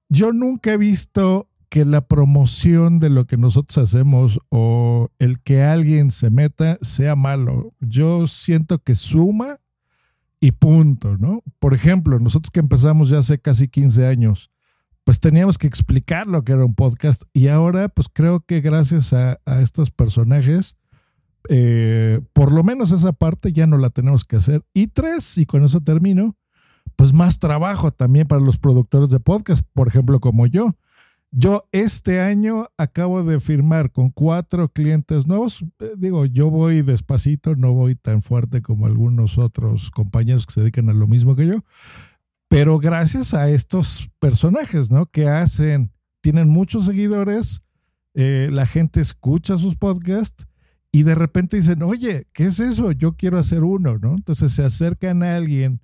Yo 0.09 0.33
nunca 0.33 0.72
he 0.72 0.77
visto 0.77 1.49
que 1.68 1.85
la 1.85 2.07
promoción 2.07 3.01
de 3.01 3.11
lo 3.11 3.27
que 3.27 3.37
nosotros 3.37 3.79
hacemos 3.79 4.41
o 4.51 5.11
el 5.18 5.41
que 5.41 5.62
alguien 5.62 6.11
se 6.11 6.31
meta 6.31 6.79
sea 6.81 7.16
malo. 7.16 7.74
Yo 7.81 8.27
siento 8.27 8.79
que 8.79 8.95
suma 8.95 9.59
y 10.41 10.53
punto, 10.53 11.16
¿no? 11.18 11.43
Por 11.59 11.74
ejemplo, 11.74 12.18
nosotros 12.20 12.51
que 12.51 12.61
empezamos 12.61 13.09
ya 13.09 13.18
hace 13.18 13.39
casi 13.39 13.68
15 13.68 14.07
años, 14.07 14.51
pues 15.07 15.20
teníamos 15.20 15.57
que 15.57 15.68
explicar 15.68 16.26
lo 16.26 16.42
que 16.42 16.50
era 16.50 16.64
un 16.64 16.74
podcast 16.74 17.22
y 17.32 17.46
ahora 17.46 17.88
pues 17.88 18.09
creo 18.12 18.40
que 18.40 18.61
gracias 18.61 19.12
a, 19.12 19.38
estos 19.62 19.92
personajes, 19.92 20.76
eh, 21.48 22.20
por 22.32 22.50
lo 22.50 22.64
menos 22.64 22.90
esa 22.90 23.12
parte 23.12 23.52
ya 23.52 23.68
no 23.68 23.78
la 23.78 23.90
tenemos 23.90 24.24
que 24.24 24.34
hacer. 24.34 24.64
Y 24.74 24.88
tres, 24.88 25.38
y 25.38 25.46
con 25.46 25.62
eso 25.62 25.80
termino, 25.80 26.36
pues 26.96 27.12
más 27.12 27.38
trabajo 27.38 27.92
también 27.92 28.26
para 28.26 28.40
los 28.40 28.59
productores 28.59 29.09
de 29.09 29.20
podcast, 29.20 29.64
por 29.74 29.86
ejemplo, 29.86 30.18
como 30.18 30.48
yo. 30.48 30.74
Yo 31.30 31.68
este 31.70 32.20
año 32.20 32.66
acabo 32.76 33.22
de 33.22 33.38
firmar 33.38 33.92
con 33.92 34.11
cuatro 34.11 34.68
clientes 34.70 35.28
nuevos. 35.28 35.64
Eh, 35.78 35.92
digo, 35.96 36.26
yo 36.26 36.50
voy 36.50 36.82
despacito, 36.82 37.54
no 37.54 37.72
voy 37.72 37.94
tan 37.94 38.22
fuerte 38.22 38.61
como 38.61 38.86
algunos 38.86 39.38
otros 39.38 39.92
compañeros 39.92 40.46
que 40.46 40.54
se 40.54 40.61
dedican 40.62 40.90
a 40.90 40.94
lo 40.94 41.07
mismo 41.07 41.36
que 41.36 41.46
yo. 41.46 41.62
Pero 42.49 42.78
gracias 42.78 43.34
a 43.34 43.51
estos 43.51 44.11
personajes, 44.18 44.90
¿no? 44.90 45.07
Que 45.07 45.28
hacen, 45.28 45.92
tienen 46.20 46.49
muchos 46.49 46.86
seguidores, 46.86 47.62
eh, 48.14 48.49
la 48.53 48.66
gente 48.66 49.01
escucha 49.01 49.59
sus 49.59 49.76
podcasts 49.76 50.47
y 50.92 51.03
de 51.03 51.14
repente 51.14 51.57
dicen, 51.57 51.82
oye, 51.82 52.26
¿qué 52.32 52.44
es 52.44 52.61
eso? 52.61 52.92
Yo 52.92 53.16
quiero 53.16 53.38
hacer 53.38 53.64
uno, 53.64 53.99
¿no? 53.99 54.14
Entonces 54.14 54.53
se 54.53 54.64
acercan 54.64 55.22
a 55.22 55.36
alguien 55.36 55.80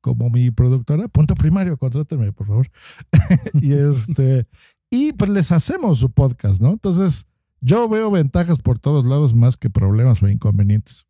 como 0.00 0.30
mi 0.30 0.50
productora, 0.52 1.08
punto 1.08 1.34
primario, 1.34 1.76
contráteme, 1.76 2.32
por 2.32 2.46
favor. 2.46 2.70
y 3.54 3.72
este, 3.72 4.46
y 4.90 5.12
pues 5.12 5.30
les 5.30 5.50
hacemos 5.52 5.98
su 5.98 6.10
podcast, 6.12 6.60
¿no? 6.60 6.70
Entonces, 6.70 7.26
yo 7.60 7.88
veo 7.88 8.10
ventajas 8.10 8.58
por 8.58 8.78
todos 8.78 9.04
lados 9.04 9.34
más 9.34 9.56
que 9.56 9.68
problemas 9.68 10.22
o 10.22 10.28
inconvenientes. 10.28 11.05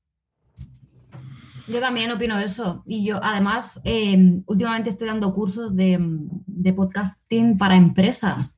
Yo 1.69 1.81
también 1.81 2.11
opino 2.12 2.39
eso. 2.39 2.83
Y 2.87 3.05
yo, 3.05 3.19
además, 3.23 3.81
eh, 3.85 4.41
últimamente 4.47 4.91
estoy 4.91 5.09
dando 5.09 5.35
cursos 5.35 5.75
de, 5.75 5.99
de 6.47 6.73
podcasting 6.73 7.59
para 7.59 7.77
empresas. 7.77 8.53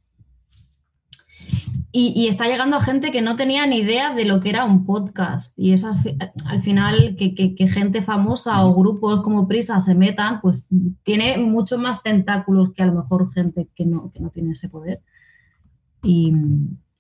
Y, 1.91 2.13
y 2.15 2.29
está 2.29 2.47
llegando 2.47 2.77
a 2.77 2.83
gente 2.83 3.11
que 3.11 3.23
no 3.23 3.35
tenía 3.35 3.67
ni 3.67 3.79
idea 3.79 4.15
de 4.15 4.27
lo 4.27 4.41
que 4.41 4.51
era 4.51 4.65
un 4.65 4.85
podcast. 4.85 5.59
Y 5.59 5.73
eso 5.73 5.89
al, 5.89 5.95
fi- 5.97 6.17
al 6.47 6.61
final, 6.61 7.17
que, 7.19 7.35
que- 7.35 7.69
gente 7.69 8.03
famosa 8.03 8.63
o 8.67 8.75
grupos 8.75 9.23
como 9.23 9.49
Prisa 9.49 9.81
se 9.81 9.95
metan, 9.95 10.43
pues 10.43 10.69
tiene 11.03 11.39
mucho 11.39 11.79
más 11.79 12.03
tentáculos 12.03 12.73
que 12.75 12.83
a 12.83 12.87
lo 12.87 12.93
mejor 12.95 13.33
gente 13.33 13.69
que 13.75 13.87
no, 13.87 14.11
que 14.11 14.21
no 14.21 14.29
tiene 14.29 14.53
ese 14.53 14.69
poder. 14.69 15.01
Y, 16.03 16.35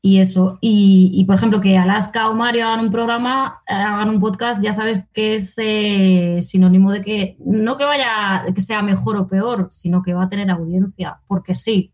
y 0.02 0.18
eso. 0.20 0.58
Y, 0.60 1.10
y, 1.14 1.24
por 1.24 1.34
ejemplo, 1.34 1.60
que 1.60 1.76
Alaska 1.76 2.28
o 2.28 2.34
Mario 2.34 2.66
hagan 2.68 2.84
un 2.86 2.90
programa, 2.90 3.60
hagan 3.66 4.08
un 4.10 4.20
podcast, 4.20 4.62
ya 4.62 4.72
sabes 4.72 5.04
que 5.12 5.34
es 5.34 5.54
eh, 5.58 6.40
sinónimo 6.42 6.92
de 6.92 7.02
que 7.02 7.36
no 7.44 7.76
que 7.76 7.84
vaya, 7.84 8.44
que 8.54 8.60
sea 8.60 8.82
mejor 8.82 9.16
o 9.16 9.26
peor, 9.26 9.68
sino 9.70 10.02
que 10.02 10.14
va 10.14 10.24
a 10.24 10.28
tener 10.28 10.50
audiencia, 10.50 11.18
porque 11.26 11.54
sí. 11.54 11.92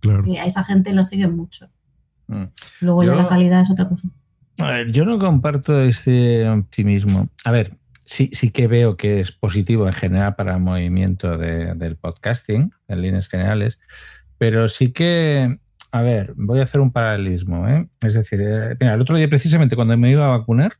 Claro. 0.00 0.22
Que 0.22 0.38
a 0.38 0.44
esa 0.44 0.62
gente 0.62 0.92
lo 0.92 1.02
siguen 1.02 1.34
mucho. 1.36 1.68
Mm. 2.28 2.44
Luego 2.82 3.02
ya 3.02 3.10
Yo- 3.12 3.16
la 3.16 3.26
calidad 3.26 3.60
es 3.62 3.70
otra 3.70 3.88
cosa. 3.88 4.08
A 4.60 4.70
ver, 4.70 4.92
yo 4.92 5.04
no 5.04 5.18
comparto 5.18 5.80
este 5.80 6.48
optimismo. 6.48 7.28
A 7.44 7.50
ver, 7.52 7.76
sí, 8.04 8.30
sí 8.32 8.50
que 8.50 8.66
veo 8.68 8.96
que 8.96 9.20
es 9.20 9.30
positivo 9.32 9.86
en 9.86 9.92
general 9.92 10.34
para 10.36 10.54
el 10.54 10.60
movimiento 10.60 11.36
de- 11.38 11.74
del 11.74 11.96
podcasting, 11.96 12.72
en 12.88 13.02
líneas 13.02 13.28
generales, 13.28 13.78
pero 14.36 14.66
sí 14.68 14.92
que, 14.92 15.58
a 15.90 16.02
ver, 16.02 16.34
voy 16.36 16.60
a 16.60 16.64
hacer 16.64 16.80
un 16.80 16.92
paralelismo. 16.92 17.68
¿eh? 17.68 17.88
Es 18.02 18.14
decir, 18.14 18.40
eh, 18.40 18.76
mira, 18.80 18.94
el 18.94 19.00
otro 19.00 19.16
día 19.16 19.28
precisamente 19.28 19.76
cuando 19.76 19.96
me 19.96 20.10
iba 20.10 20.26
a 20.26 20.38
vacunar, 20.38 20.74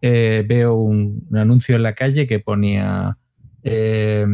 eh, 0.00 0.44
veo 0.46 0.74
un, 0.74 1.26
un 1.30 1.36
anuncio 1.36 1.76
en 1.76 1.82
la 1.82 1.94
calle 1.94 2.26
que 2.26 2.40
ponía 2.40 3.18
eh, 3.62 4.26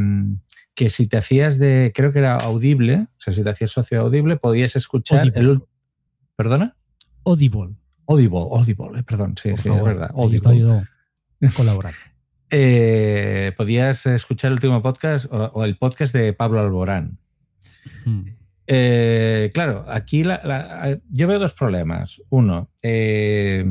que 0.75 0.91
si 0.91 1.09
te 1.09 1.17
hacías 1.17 1.59
de, 1.59 1.93
creo 1.95 2.13
que 2.13 2.21
era 2.21 2.37
audible, 2.37 3.07
o 3.09 3.21
sea, 3.21 3.33
si 3.33 3.43
te 3.43 3.51
hacías 3.51 3.73
socio 3.73 4.01
audible, 4.01 4.37
podías 4.37 4.77
escuchar 4.77 5.21
Audible. 5.21 5.41
el... 5.41 5.63
¿Perdona? 6.37 6.77
Audible. 7.25 7.75
Audible, 8.07 8.39
Audible, 8.39 9.03
perdón, 9.03 9.35
sí, 9.37 9.51
Por 9.51 9.59
sí, 9.59 9.69
favor, 9.69 9.91
es 9.91 9.99
verdad. 9.99 10.11
Audible. 10.15 10.89
colaborar. 11.55 11.95
Podías 13.57 14.07
escuchar 14.07 14.49
el 14.49 14.55
último 14.55 14.81
podcast 14.81 15.27
o, 15.31 15.51
o 15.53 15.65
el 15.65 15.77
podcast 15.77 16.15
de 16.15 16.33
Pablo 16.33 16.61
Alborán. 16.61 17.19
Hmm. 18.07 18.38
Eh, 18.71 19.51
claro, 19.55 19.85
aquí 19.89 20.23
la- 20.25 20.43
la- 20.45 20.99
yo 21.11 21.27
veo 21.27 21.39
dos 21.39 21.55
problemas. 21.55 22.21
Uno, 22.29 22.71
eh, 22.83 23.65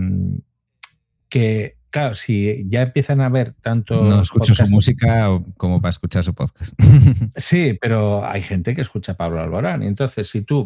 que, 1.29 1.77
claro, 1.89 2.13
si 2.15 2.65
ya 2.67 2.81
empiezan 2.81 3.21
a 3.21 3.25
haber 3.27 3.53
tanto. 3.53 4.03
No 4.03 4.21
escucho 4.21 4.53
su 4.55 4.65
música 4.67 5.29
como 5.57 5.79
para 5.81 5.89
escuchar 5.91 6.23
su 6.23 6.33
podcast. 6.33 6.73
Sí, 7.35 7.77
pero 7.79 8.25
hay 8.27 8.41
gente 8.41 8.73
que 8.73 8.81
escucha 8.81 9.11
a 9.11 9.17
Pablo 9.17 9.41
Alborán. 9.41 9.83
Y 9.83 9.87
entonces, 9.87 10.29
si 10.29 10.41
tú 10.41 10.65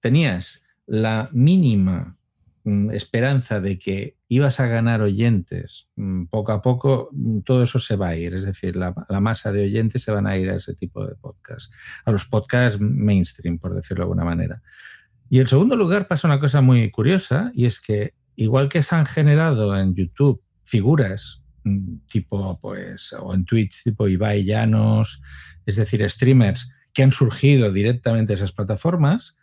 tenías 0.00 0.62
la 0.86 1.28
mínima 1.32 2.16
mm, 2.64 2.90
esperanza 2.90 3.60
de 3.60 3.78
que 3.78 4.16
ibas 4.34 4.58
a 4.60 4.66
ganar 4.66 5.00
oyentes, 5.00 5.88
mm, 5.96 6.24
poco 6.24 6.52
a 6.52 6.60
poco 6.60 7.08
mm, 7.12 7.40
todo 7.40 7.62
eso 7.62 7.78
se 7.78 7.96
va 7.96 8.08
a 8.08 8.16
ir. 8.16 8.34
Es 8.34 8.44
decir, 8.44 8.76
la, 8.76 8.94
masa 9.20 9.52
de 9.52 9.64
oyentes 9.64 10.02
se 10.02 10.10
van 10.10 10.26
a 10.26 10.36
ir 10.36 10.50
a 10.50 10.56
ese 10.56 10.74
tipo 10.74 11.06
de 11.06 11.14
podcast, 11.14 11.72
a 12.04 12.10
los 12.10 12.24
podcasts 12.24 12.80
mainstream, 12.80 13.58
por 13.58 13.74
decirlo 13.74 14.02
de 14.02 14.04
alguna 14.04 14.24
manera. 14.24 14.62
Y 15.30 15.40
en 15.40 15.46
segundo 15.46 15.76
lugar 15.76 16.08
pasa 16.08 16.28
una 16.28 16.40
cosa 16.40 16.60
muy 16.60 16.90
curiosa 16.90 17.50
y 17.54 17.66
es 17.66 17.80
que 17.80 18.14
igual 18.36 18.68
que 18.68 18.82
se 18.82 18.94
han 18.94 19.06
generado 19.06 19.76
en 19.76 19.94
YouTube 19.94 20.42
figuras 20.64 21.42
mm, 21.64 21.96
tipo, 22.08 22.58
pues, 22.60 23.12
o 23.12 23.34
en 23.34 23.44
Twitch 23.44 23.84
tipo 23.84 24.08
Ibai 24.08 24.44
Llanos, 24.44 25.22
es 25.64 25.76
decir, 25.76 26.08
streamers 26.10 26.70
que 26.92 27.02
han 27.02 27.12
surgido 27.12 27.72
directamente 27.72 28.32
de 28.32 28.34
esas 28.34 28.52
plataformas, 28.52 29.36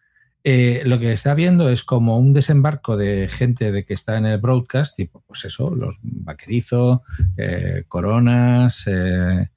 eh, 0.43 0.81
lo 0.85 0.97
que 0.97 1.11
está 1.11 1.35
viendo 1.35 1.69
es 1.69 1.83
como 1.83 2.17
un 2.17 2.33
desembarco 2.33 2.97
de 2.97 3.27
gente 3.29 3.71
de 3.71 3.85
que 3.85 3.93
está 3.93 4.17
en 4.17 4.25
el 4.25 4.39
broadcast, 4.39 4.95
tipo, 4.95 5.23
pues 5.27 5.45
eso, 5.45 5.75
los 5.75 5.99
Vaquerizo, 6.01 7.03
eh, 7.37 7.83
Coronas, 7.87 8.85
eh, 8.87 9.49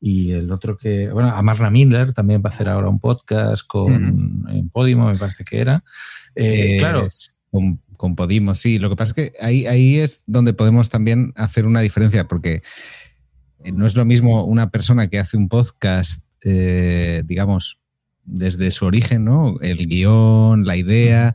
y 0.00 0.32
el 0.32 0.50
otro 0.50 0.78
que, 0.78 1.10
bueno, 1.10 1.28
Amarna 1.30 1.70
Miller 1.70 2.14
también 2.14 2.40
va 2.40 2.48
a 2.48 2.54
hacer 2.54 2.70
ahora 2.70 2.88
un 2.88 3.00
podcast 3.00 3.66
con 3.66 4.46
en 4.48 4.70
Podimo, 4.70 5.06
me 5.06 5.18
parece 5.18 5.44
que 5.44 5.60
era. 5.60 5.84
Claro, 6.34 7.06
Con, 7.50 7.82
con 7.98 8.16
Podimo, 8.16 8.54
sí. 8.54 8.78
Lo 8.78 8.88
que 8.88 8.96
pasa 8.96 9.10
es 9.10 9.14
que 9.14 9.38
ahí, 9.44 9.66
ahí 9.66 9.98
es 9.98 10.24
donde 10.26 10.54
podemos 10.54 10.88
también 10.88 11.34
hacer 11.36 11.66
una 11.66 11.80
diferencia, 11.80 12.26
porque 12.28 12.62
no 13.74 13.84
es 13.84 13.94
lo 13.94 14.06
mismo 14.06 14.44
una 14.46 14.70
persona 14.70 15.08
que 15.08 15.18
hace 15.18 15.36
un 15.36 15.50
podcast, 15.50 16.24
digamos, 16.42 17.79
desde 18.30 18.70
su 18.70 18.86
origen, 18.86 19.24
¿no? 19.24 19.56
El 19.60 19.86
guion, 19.86 20.64
la 20.64 20.76
idea, 20.76 21.34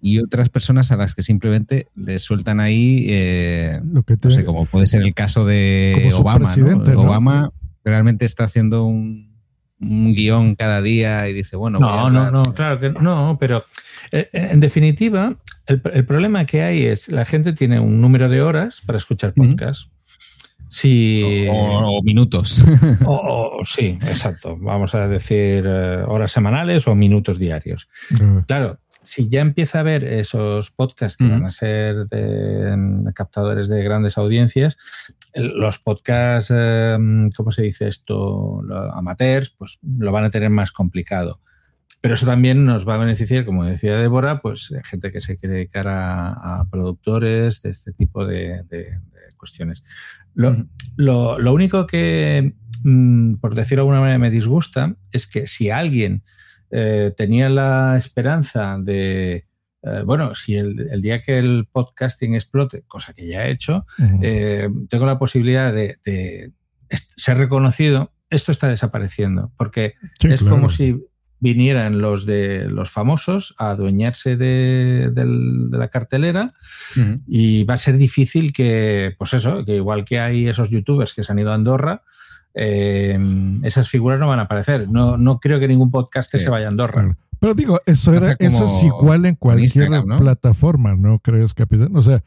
y 0.00 0.20
otras 0.20 0.48
personas 0.48 0.92
a 0.92 0.96
las 0.96 1.14
que 1.14 1.22
simplemente 1.22 1.88
le 1.94 2.18
sueltan 2.18 2.60
ahí, 2.60 3.06
eh, 3.08 3.80
Lo 3.92 4.02
que 4.02 4.16
no 4.22 4.30
sé, 4.30 4.44
como 4.44 4.66
puede 4.66 4.86
ser 4.86 5.02
el 5.02 5.14
caso 5.14 5.46
de 5.46 6.10
Obama, 6.14 6.54
¿no? 6.56 7.00
Obama 7.00 7.52
realmente 7.84 8.24
está 8.24 8.44
haciendo 8.44 8.84
un, 8.84 9.32
un 9.80 10.14
guion 10.14 10.54
cada 10.54 10.82
día 10.82 11.28
y 11.28 11.32
dice, 11.32 11.56
bueno, 11.56 11.78
voy 11.78 11.88
a 11.88 12.10
No, 12.10 12.10
no, 12.10 12.30
no, 12.30 12.54
claro 12.54 12.80
que 12.80 12.90
no, 12.90 13.36
pero 13.40 13.64
eh, 14.12 14.28
en 14.32 14.60
definitiva, 14.60 15.36
el, 15.66 15.80
el 15.92 16.04
problema 16.04 16.44
que 16.46 16.62
hay 16.62 16.84
es 16.84 17.08
la 17.08 17.24
gente 17.24 17.52
tiene 17.52 17.80
un 17.80 18.00
número 18.00 18.28
de 18.28 18.42
horas 18.42 18.82
para 18.84 18.98
escuchar 18.98 19.32
podcast. 19.34 19.90
Si, 20.68 21.46
O, 21.50 21.98
o 21.98 22.02
minutos. 22.02 22.64
o- 23.06 23.58
o- 23.60 23.64
sí, 23.64 23.98
exacto. 24.02 24.56
Vamos 24.58 24.94
a 24.94 25.08
decir 25.08 25.64
eh, 25.66 26.02
horas 26.06 26.30
semanales 26.32 26.86
o 26.88 26.94
minutos 26.94 27.38
diarios. 27.38 27.88
Claro, 28.46 28.78
si 29.02 29.28
ya 29.28 29.40
empieza 29.40 29.78
a 29.78 29.80
haber 29.80 30.04
esos 30.04 30.70
podcasts 30.70 31.16
que 31.16 31.26
van 31.28 31.44
a 31.46 31.50
ser 31.52 32.06
de, 32.08 32.76
de 32.76 33.12
captadores 33.14 33.68
de 33.68 33.82
grandes 33.82 34.18
audiencias, 34.18 34.76
los 35.34 35.78
podcasts, 35.78 36.52
eh, 36.54 36.96
¿cómo 37.36 37.50
se 37.50 37.62
dice 37.62 37.88
esto? 37.88 38.60
Los 38.62 38.90
amateurs, 38.94 39.54
pues 39.56 39.78
lo 39.82 40.12
van 40.12 40.24
a 40.24 40.30
tener 40.30 40.50
más 40.50 40.72
complicado. 40.72 41.40
Pero 42.00 42.14
eso 42.14 42.26
también 42.26 42.64
nos 42.64 42.88
va 42.88 42.94
a 42.94 42.98
beneficiar, 42.98 43.44
como 43.44 43.64
decía 43.64 43.96
Débora, 43.96 44.40
pues 44.40 44.72
gente 44.84 45.10
que 45.10 45.20
se 45.20 45.36
quiere 45.36 45.56
dedicar 45.56 45.88
a, 45.88 46.60
a 46.60 46.64
productores 46.70 47.60
de 47.62 47.70
este 47.70 47.92
tipo 47.92 48.24
de, 48.24 48.62
de- 48.68 48.98
de 49.10 49.17
cuestiones. 49.38 49.82
Lo, 50.34 50.66
lo- 50.96 51.38
lo 51.38 51.52
único 51.54 51.86
que, 51.86 52.54
mm, 52.84 53.36
por 53.36 53.54
decirlo 53.54 53.82
de 53.82 53.86
alguna 53.88 54.00
manera, 54.00 54.18
me 54.18 54.30
disgusta 54.30 54.94
es 55.10 55.26
que 55.26 55.46
si 55.46 55.70
alguien 55.70 56.22
eh, 56.70 57.12
tenía 57.16 57.48
la 57.48 57.96
esperanza 57.96 58.76
de, 58.78 59.46
eh, 59.82 60.02
bueno, 60.04 60.34
si 60.34 60.54
el, 60.56 60.88
el 60.90 61.00
día 61.00 61.22
que 61.22 61.38
el 61.38 61.66
podcasting 61.72 62.34
explote, 62.34 62.82
cosa 62.86 63.14
que 63.14 63.26
ya 63.26 63.46
he 63.46 63.50
hecho, 63.52 63.86
eh, 64.20 64.68
tengo 64.90 65.06
la 65.06 65.18
posibilidad 65.18 65.72
de, 65.72 66.52
ser 66.90 67.38
reconocido, 67.38 68.12
esto 68.30 68.52
está 68.52 68.68
desapareciendo, 68.68 69.52
porque 69.56 69.94
Sí, 70.20 70.28
es 70.28 70.40
claro. 70.40 70.56
como 70.56 70.68
si 70.68 71.02
vinieran 71.40 72.00
los 72.00 72.26
de 72.26 72.68
los 72.68 72.90
famosos 72.90 73.54
a 73.58 73.70
adueñarse 73.70 74.36
de, 74.36 75.10
de 75.12 75.78
la 75.78 75.88
cartelera 75.88 76.48
y 77.26 77.64
va 77.64 77.74
a 77.74 77.78
ser 77.78 77.96
difícil 77.96 78.52
que, 78.52 79.14
pues 79.18 79.34
eso, 79.34 79.64
que 79.64 79.76
igual 79.76 80.04
que 80.04 80.18
hay 80.20 80.48
esos 80.48 80.70
youtubers 80.70 81.14
que 81.14 81.22
se 81.22 81.32
han 81.32 81.38
ido 81.38 81.52
a 81.52 81.54
Andorra, 81.54 82.02
eh, 82.54 83.18
esas 83.62 83.88
figuras 83.88 84.18
no 84.18 84.26
van 84.26 84.40
a 84.40 84.42
aparecer. 84.42 84.88
No, 84.88 85.16
no 85.16 85.38
creo 85.38 85.60
que 85.60 85.68
ningún 85.68 85.90
podcast 85.90 86.34
se 86.34 86.50
vaya 86.50 86.66
a 86.66 86.70
Andorra. 86.70 87.16
Pero 87.40 87.54
digo, 87.54 87.80
eso, 87.86 88.12
era, 88.14 88.34
eso 88.38 88.66
es 88.66 88.82
igual 88.82 89.24
en 89.26 89.36
cualquier 89.36 89.64
Instagram, 89.64 90.06
¿no? 90.06 90.16
plataforma, 90.16 90.96
¿no 90.96 91.20
crees, 91.20 91.54
capitán? 91.54 91.94
O 91.96 92.02
sea, 92.02 92.22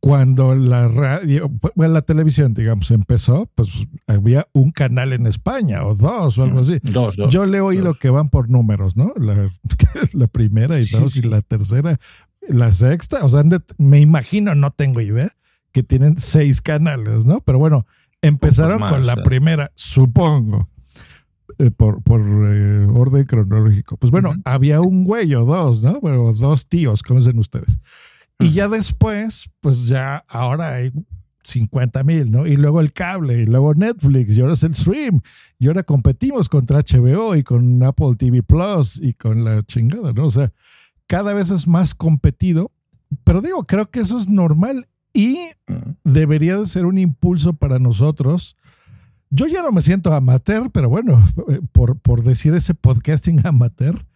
cuando 0.00 0.54
la 0.54 0.88
radio, 0.88 1.50
bueno, 1.74 1.94
la 1.94 2.02
televisión, 2.02 2.52
digamos, 2.54 2.90
empezó, 2.90 3.50
pues 3.54 3.86
había 4.06 4.48
un 4.52 4.72
canal 4.72 5.12
en 5.12 5.26
España 5.26 5.84
o 5.84 5.94
dos 5.94 6.38
o 6.38 6.42
algo 6.42 6.60
así. 6.60 6.78
Dos, 6.82 7.16
dos, 7.16 7.32
Yo 7.32 7.46
le 7.46 7.58
he 7.58 7.60
oído 7.60 7.94
que 7.94 8.10
van 8.10 8.28
por 8.28 8.50
números, 8.50 8.96
¿no? 8.96 9.12
La, 9.16 9.50
la 10.12 10.26
primera 10.26 10.78
y 10.78 10.84
Sí, 10.84 10.96
dos 10.98 11.12
sí. 11.12 11.20
y 11.20 11.22
la 11.22 11.42
tercera, 11.42 11.98
la 12.48 12.72
sexta, 12.72 13.24
o 13.24 13.28
sea, 13.28 13.44
me 13.78 14.00
imagino, 14.00 14.54
no 14.54 14.72
tengo 14.72 15.00
idea, 15.00 15.30
que 15.72 15.82
tienen 15.82 16.16
seis 16.18 16.60
canales, 16.60 17.24
¿no? 17.24 17.40
Pero 17.40 17.58
bueno, 17.58 17.86
empezaron 18.20 18.80
más, 18.80 18.90
con 18.90 19.06
la 19.06 19.16
primera, 19.22 19.70
supongo 19.74 20.68
eh, 21.58 21.70
por, 21.70 22.02
por 22.02 22.20
eh, 22.20 22.86
orden 22.86 23.24
cronológico. 23.24 23.96
Pues 23.96 24.10
bueno, 24.10 24.34
había 24.44 24.80
un 24.80 25.04
güey 25.04 25.34
o 25.34 25.44
dos, 25.44 25.82
¿no? 25.82 26.00
Bueno, 26.00 26.32
dos 26.32 26.68
tíos, 26.68 27.02
como 27.02 27.20
dicen 27.20 27.38
ustedes. 27.38 27.78
Y 28.38 28.50
ya 28.50 28.68
después, 28.68 29.50
pues 29.60 29.86
ya 29.86 30.24
ahora 30.28 30.74
hay 30.74 30.92
50 31.44 32.04
mil, 32.04 32.30
¿no? 32.30 32.46
Y 32.46 32.56
luego 32.56 32.80
el 32.80 32.92
cable, 32.92 33.42
y 33.42 33.46
luego 33.46 33.74
Netflix, 33.74 34.36
y 34.36 34.40
ahora 34.40 34.54
es 34.54 34.62
el 34.62 34.74
stream. 34.74 35.20
Y 35.58 35.68
ahora 35.68 35.82
competimos 35.82 36.48
contra 36.48 36.80
HBO 36.80 37.34
y 37.36 37.42
con 37.42 37.82
Apple 37.82 38.14
TV 38.18 38.42
Plus 38.42 39.00
y 39.02 39.14
con 39.14 39.44
la 39.44 39.62
chingada, 39.62 40.12
¿no? 40.12 40.26
O 40.26 40.30
sea, 40.30 40.52
cada 41.06 41.32
vez 41.32 41.50
es 41.50 41.66
más 41.66 41.94
competido. 41.94 42.72
Pero 43.24 43.40
digo, 43.40 43.64
creo 43.64 43.90
que 43.90 44.00
eso 44.00 44.18
es 44.18 44.28
normal 44.28 44.88
y 45.12 45.38
debería 46.04 46.58
de 46.58 46.66
ser 46.66 46.84
un 46.84 46.98
impulso 46.98 47.54
para 47.54 47.78
nosotros. 47.78 48.56
Yo 49.36 49.46
ya 49.46 49.60
no 49.60 49.70
me 49.70 49.82
siento 49.82 50.14
amateur, 50.14 50.70
pero 50.72 50.88
bueno, 50.88 51.22
eh, 51.48 51.60
por, 51.72 51.98
por 51.98 52.22
decir 52.22 52.54
ese 52.54 52.74
podcasting 52.74 53.46
amateur, 53.46 54.06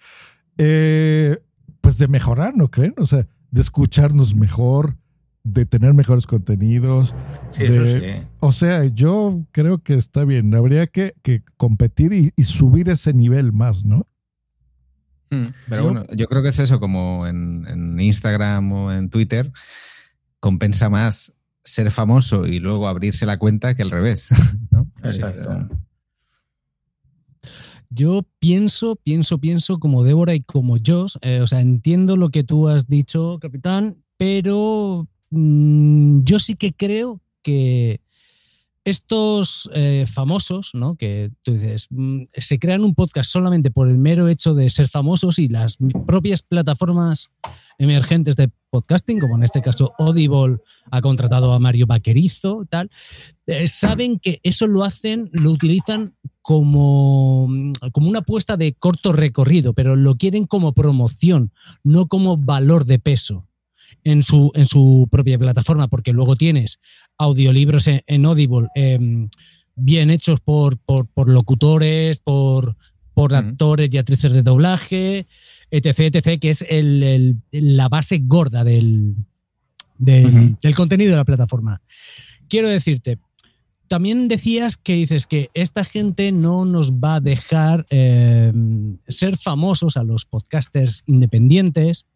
eh, 0.57 1.39
pues 1.83 1.99
de 1.99 2.09
mejorar, 2.09 2.57
¿no 2.57 2.71
creen? 2.71 2.95
O 2.97 3.07
sea, 3.07 3.27
de 3.51 3.61
escucharnos 3.61 4.35
mejor, 4.35 4.97
de 5.45 5.67
tener 5.67 5.93
mejores 5.93 6.27
contenidos. 6.27 7.15
Sí, 7.51 7.65
de- 7.65 7.77
eso 7.77 7.99
sí. 8.23 8.29
O 8.41 8.53
sea, 8.53 8.85
yo 8.87 9.45
creo 9.53 9.83
que 9.83 9.95
está 9.95 10.25
bien. 10.25 10.55
Habría 10.55 10.87
que, 10.87 11.15
que 11.23 11.43
competir 11.59 12.13
y, 12.15 12.33
y 12.35 12.45
subir 12.45 12.89
ese 12.89 13.13
nivel 13.13 13.53
más, 13.53 13.85
¿no? 13.85 14.07
Mm, 15.31 15.47
Pero 15.69 15.85
bueno, 15.85 16.05
yo 16.17 16.27
creo 16.29 16.43
que 16.43 16.49
es 16.49 16.59
eso, 16.59 16.81
como 16.81 17.27
en, 17.27 17.67
en 17.69 18.01
Instagram 18.01 18.73
o 18.73 18.93
en 18.93 19.11
Twitter, 19.11 19.53
compensa 20.41 20.89
más 20.89 21.35
ser 21.63 21.91
famoso 21.91 22.47
y 22.47 22.59
luego 22.59 22.89
abrirse 22.89 23.27
la 23.27 23.39
cuenta 23.39 23.75
que 23.75 23.83
al 23.83 23.91
revés. 23.91 24.31
¿no? 24.71 24.87
Exacto. 25.03 25.69
Yo 27.91 28.23
pienso, 28.39 28.97
pienso, 28.97 29.39
pienso 29.39 29.79
como 29.81 30.05
Débora 30.05 30.35
y 30.35 30.43
como 30.43 30.77
Josh. 30.85 31.17
eh, 31.23 31.41
o 31.41 31.47
sea, 31.47 31.61
entiendo 31.61 32.17
lo 32.17 32.31
que 32.31 32.45
tú 32.45 32.69
has 32.69 32.87
dicho, 32.87 33.39
capitán, 33.41 33.97
pero 34.17 35.09
mm, 35.31 36.23
yo 36.23 36.39
sí 36.39 36.55
que 36.55 36.73
creo 36.73 37.21
que 37.43 38.01
estos 38.85 39.69
eh, 39.75 40.07
famosos, 40.11 40.71
¿no? 40.73 40.97
Que 40.97 41.31
tú 41.43 41.53
dices, 41.53 41.87
mm, 41.91 42.23
se 42.33 42.59
crean 42.59 42.85
un 42.85 42.95
podcast 42.95 43.31
solamente 43.31 43.71
por 43.71 43.89
el 43.89 43.99
mero 43.99 44.29
hecho 44.29 44.55
de 44.55 44.71
ser 44.71 44.89
famosos 44.89 45.39
y 45.39 45.49
las 45.49 45.77
propias 46.07 46.43
plataformas 46.43 47.29
emergentes 47.81 48.37
de 48.37 48.51
podcasting, 48.69 49.19
como 49.19 49.37
en 49.37 49.43
este 49.43 49.63
caso 49.63 49.93
Audible 49.99 50.59
ha 50.91 51.01
contratado 51.01 51.53
a 51.53 51.59
Mario 51.59 51.87
Vaquerizo, 51.87 52.67
tal, 52.69 52.91
eh, 53.47 53.67
saben 53.69 54.19
que 54.19 54.39
eso 54.43 54.67
lo 54.67 54.85
hacen, 54.85 55.31
lo 55.33 55.51
utilizan 55.51 56.15
como, 56.43 57.49
como 57.93 58.09
una 58.09 58.21
apuesta 58.21 58.57
de 58.57 58.75
corto 58.75 59.13
recorrido, 59.13 59.73
pero 59.73 59.97
lo 59.97 60.15
quieren 60.15 60.47
como 60.47 60.75
promoción, 60.75 61.53
no 61.83 62.07
como 62.07 62.37
valor 62.37 62.85
de 62.85 62.99
peso 62.99 63.49
en 64.05 64.23
su, 64.23 64.53
en 64.55 64.67
su 64.67 65.09
propia 65.11 65.39
plataforma, 65.39 65.89
porque 65.89 66.13
luego 66.13 66.37
tienes 66.37 66.81
audiolibros 67.17 67.89
en, 67.89 68.03
en 68.07 68.27
Audible 68.27 68.69
eh, 68.75 68.99
bien 69.75 70.11
hechos 70.11 70.41
por, 70.41 70.79
por, 70.79 71.07
por 71.09 71.31
locutores, 71.31 72.21
por, 72.21 72.77
por 73.15 73.35
actores 73.35 73.93
y 73.93 73.99
actrices 73.99 74.33
de 74.33 74.43
doblaje, 74.43 75.27
etc., 75.71 76.15
etc., 76.15 76.39
que 76.41 76.49
es 76.51 76.65
el- 76.69 77.03
el- 77.03 77.37
la 77.77 77.89
base 77.89 78.19
gorda 78.23 78.65
del, 78.65 79.15
del, 79.99 80.57
contenido 80.75 81.11
de 81.13 81.17
la 81.17 81.25
plataforma. 81.25 81.83
Quiero 82.49 82.69
decirte, 82.69 83.19
también 83.89 84.29
decías 84.29 84.77
que 84.77 84.95
dices 84.95 85.27
que 85.27 85.51
esta 85.55 85.85
gente 85.85 86.33
no 86.33 86.65
nos 86.65 86.93
va 86.93 87.17
a 87.17 87.21
dejar 87.21 87.85
eh, 87.91 88.53
ser 89.09 89.37
famosos 89.37 89.97
a 89.97 90.05
los 90.05 90.27
podcasters 90.27 91.03
independientes. 91.07 92.07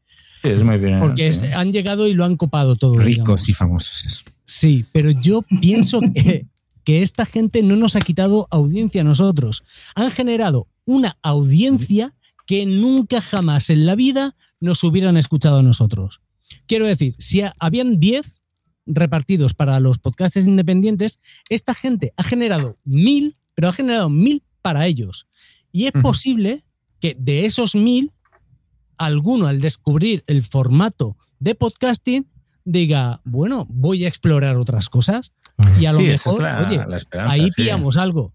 Sí, 0.42 0.50
es 0.50 0.62
muy 0.62 0.78
bien. 0.78 1.00
Porque 1.00 1.28
es- 1.28 1.42
han 1.42 1.72
llegado 1.72 2.06
y 2.06 2.14
lo 2.14 2.24
han 2.24 2.36
copado 2.36 2.76
todo. 2.76 2.98
Ricos 2.98 3.16
digamos. 3.16 3.48
y 3.48 3.52
famosos. 3.54 4.24
Sí, 4.46 4.84
pero 4.92 5.10
yo 5.10 5.42
pienso 5.60 6.00
que, 6.14 6.46
que 6.84 7.02
esta 7.02 7.24
gente 7.26 7.62
no 7.62 7.76
nos 7.76 7.96
ha 7.96 8.00
quitado 8.00 8.46
audiencia 8.50 9.00
a 9.00 9.04
nosotros. 9.04 9.64
Han 9.94 10.10
generado 10.10 10.68
una 10.84 11.16
audiencia 11.22 12.14
que 12.46 12.66
nunca 12.66 13.20
jamás 13.20 13.70
en 13.70 13.86
la 13.86 13.94
vida 13.94 14.36
nos 14.60 14.82
hubieran 14.84 15.16
escuchado 15.16 15.58
a 15.58 15.62
nosotros. 15.62 16.20
Quiero 16.66 16.86
decir, 16.86 17.14
si 17.18 17.40
ha- 17.42 17.54
habían 17.58 18.00
10 18.00 18.40
repartidos 18.86 19.54
para 19.54 19.80
los 19.80 19.98
podcasts 19.98 20.36
independientes, 20.46 21.20
esta 21.48 21.74
gente 21.74 22.12
ha 22.16 22.22
generado 22.22 22.78
mil, 22.84 23.36
pero 23.54 23.68
ha 23.68 23.72
generado 23.72 24.10
mil 24.10 24.42
para 24.62 24.86
ellos. 24.86 25.26
Y 25.72 25.86
es 25.86 25.92
posible 26.02 26.64
que 27.00 27.16
de 27.18 27.46
esos 27.46 27.74
mil, 27.74 28.12
alguno 28.96 29.46
al 29.46 29.60
descubrir 29.60 30.22
el 30.26 30.42
formato 30.42 31.16
de 31.38 31.54
podcasting 31.54 32.26
diga, 32.64 33.20
bueno, 33.24 33.66
voy 33.68 34.04
a 34.04 34.08
explorar 34.08 34.56
otras 34.56 34.88
cosas 34.88 35.32
y 35.78 35.84
a 35.86 35.92
lo 35.92 35.98
Sí, 35.98 36.04
mejor, 36.04 36.34
es 36.34 36.40
la- 36.40 36.66
oye, 36.66 36.84
la 36.88 36.96
esperanza, 36.96 37.32
ahí 37.34 37.50
sí. 37.50 37.62
pillamos 37.62 37.96
algo. 37.96 38.32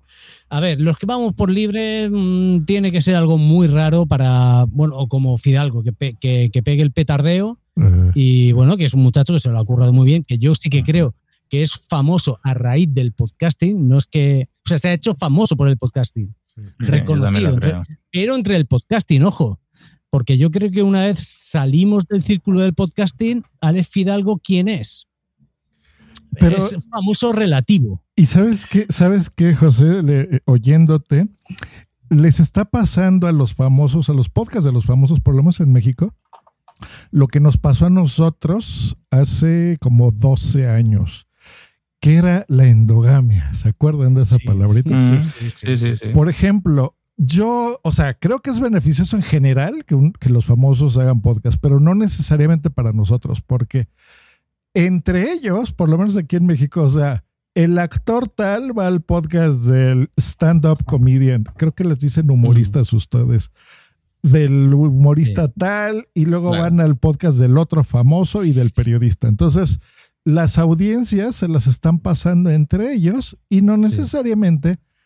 A 0.49 0.59
ver, 0.59 0.79
los 0.79 0.97
que 0.97 1.05
vamos 1.05 1.33
por 1.33 1.51
libre 1.51 2.09
mm, 2.09 2.65
tiene 2.65 2.91
que 2.91 3.01
ser 3.01 3.15
algo 3.15 3.37
muy 3.37 3.67
raro 3.67 4.05
para, 4.05 4.65
bueno, 4.71 4.97
o 4.97 5.07
como 5.07 5.37
Fidalgo, 5.37 5.83
que, 5.83 5.93
pe- 5.93 6.15
que, 6.19 6.49
que 6.51 6.63
pegue 6.63 6.81
el 6.81 6.91
petardeo 6.91 7.59
y 8.13 8.51
bueno, 8.51 8.75
que 8.75 8.83
es 8.85 8.93
un 8.93 9.01
muchacho 9.03 9.31
que 9.33 9.39
se 9.39 9.49
lo 9.49 9.57
ha 9.57 9.63
currado 9.65 9.93
muy 9.93 10.05
bien, 10.05 10.23
que 10.25 10.37
yo 10.37 10.53
sí 10.53 10.69
que 10.69 10.83
creo 10.83 11.15
que 11.47 11.61
es 11.61 11.71
famoso 11.87 12.37
a 12.43 12.53
raíz 12.53 12.93
del 12.93 13.13
podcasting, 13.13 13.87
no 13.87 13.97
es 13.97 14.05
que, 14.05 14.49
o 14.65 14.69
sea, 14.69 14.77
se 14.77 14.89
ha 14.89 14.93
hecho 14.93 15.13
famoso 15.13 15.55
por 15.55 15.69
el 15.69 15.77
podcasting, 15.77 16.35
Sí, 16.45 16.61
reconocido, 16.77 17.49
entre- 17.53 17.75
pero 18.11 18.35
entre 18.35 18.55
el 18.57 18.65
podcasting, 18.65 19.23
ojo, 19.23 19.59
porque 20.09 20.37
yo 20.37 20.49
creo 20.51 20.71
que 20.71 20.83
una 20.83 21.01
vez 21.03 21.19
salimos 21.27 22.05
del 22.07 22.23
círculo 22.23 22.61
del 22.61 22.73
podcasting, 22.73 23.43
Alex 23.61 23.87
Fidalgo, 23.89 24.39
¿quién 24.43 24.67
es? 24.67 25.07
Pero- 26.39 26.57
es 26.57 26.75
famoso 26.89 27.31
relativo. 27.31 28.03
Y 28.15 28.25
sabes 28.25 28.65
qué, 28.65 28.85
sabes 28.89 29.29
qué, 29.29 29.53
José, 29.55 30.03
Le- 30.03 30.21
eh, 30.37 30.41
oyéndote, 30.45 31.27
les 32.09 32.39
está 32.39 32.65
pasando 32.65 33.27
a 33.27 33.31
los 33.31 33.53
famosos, 33.53 34.09
a 34.09 34.13
los 34.13 34.29
podcasts 34.29 34.65
de 34.65 34.71
los 34.71 34.85
famosos, 34.85 35.19
por 35.19 35.35
lo 35.35 35.41
menos 35.43 35.59
en 35.59 35.71
México, 35.71 36.15
lo 37.11 37.27
que 37.27 37.39
nos 37.39 37.57
pasó 37.57 37.85
a 37.87 37.89
nosotros 37.89 38.97
hace 39.11 39.77
como 39.81 40.11
12 40.11 40.67
años, 40.69 41.27
que 41.99 42.15
era 42.15 42.45
la 42.47 42.65
endogamia. 42.67 43.53
¿Se 43.53 43.69
acuerdan 43.69 44.13
de 44.13 44.23
esa 44.23 44.37
palabrita? 44.45 44.95
Mm, 44.95 45.21
sí, 45.21 45.51
sí, 45.55 45.77
sí, 45.77 45.95
sí. 45.95 46.05
Por 46.13 46.29
ejemplo, 46.29 46.95
yo, 47.21 47.81
o 47.83 47.91
sea, 47.91 48.13
creo 48.13 48.39
que 48.39 48.49
es 48.49 48.61
beneficioso 48.61 49.17
en 49.17 49.23
general 49.23 49.83
que, 49.85 49.93
un- 49.93 50.13
que 50.13 50.29
los 50.29 50.45
famosos 50.45 50.97
hagan 50.97 51.21
podcast, 51.21 51.57
pero 51.61 51.81
no 51.81 51.93
necesariamente 51.93 52.69
para 52.69 52.93
nosotros, 52.93 53.41
porque 53.41 53.89
entre 54.73 55.31
ellos, 55.33 55.73
por 55.73 55.89
lo 55.89 55.97
menos 55.97 56.15
aquí 56.15 56.37
en 56.37 56.45
México, 56.45 56.81
o 56.83 56.89
sea, 56.89 57.25
el 57.55 57.77
actor 57.77 58.29
tal 58.29 58.77
va 58.77 58.87
al 58.87 59.01
podcast 59.01 59.63
del 59.63 60.09
stand-up 60.17 60.85
comedian. 60.85 61.43
Creo 61.57 61.73
que 61.73 61.83
les 61.83 61.99
dicen 61.99 62.31
humoristas 62.31 62.93
ustedes. 62.93 63.51
Del 64.21 64.73
humorista 64.73 65.47
tal 65.49 66.07
y 66.13 66.25
luego 66.25 66.49
Claro. 66.51 66.63
van 66.65 66.79
al 66.79 66.97
podcast 66.97 67.37
del 67.37 67.57
otro 67.57 67.83
famoso 67.83 68.43
y 68.45 68.51
del 68.51 68.71
periodista. 68.71 69.27
Entonces, 69.27 69.79
las 70.23 70.57
audiencias 70.57 71.35
se 71.35 71.47
las 71.47 71.67
están 71.67 71.99
pasando 71.99 72.49
entre 72.49 72.93
ellos 72.93 73.37
y 73.49 73.61
no 73.61 73.75
necesariamente 73.77 74.79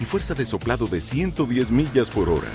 Y 0.00 0.04
fuerza 0.04 0.34
de 0.34 0.46
soplado 0.46 0.86
de 0.86 1.00
110 1.00 1.70
millas 1.70 2.10
por 2.10 2.28
hora. 2.28 2.48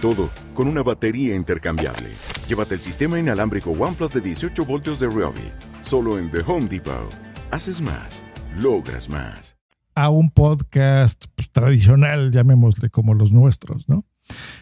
Todo 0.00 0.30
con 0.54 0.68
una 0.68 0.82
batería 0.82 1.34
intercambiable. 1.34 2.08
Llévate 2.48 2.74
el 2.74 2.80
sistema 2.80 3.18
inalámbrico 3.18 3.70
OnePlus 3.70 4.12
de 4.12 4.20
18 4.20 4.64
voltios 4.64 5.00
de 5.00 5.08
Ryobi. 5.08 5.52
Solo 5.82 6.18
en 6.18 6.30
The 6.30 6.40
Home 6.46 6.66
Depot. 6.66 7.10
Haces 7.50 7.80
más. 7.80 8.24
Logras 8.56 9.08
más. 9.08 9.56
a 9.96 10.10
un 10.10 10.30
podcast 10.30 11.24
pues, 11.34 11.50
tradicional, 11.50 12.30
llamémosle 12.30 12.90
como 12.90 13.14
los 13.14 13.32
nuestros, 13.32 13.88
¿no? 13.88 14.04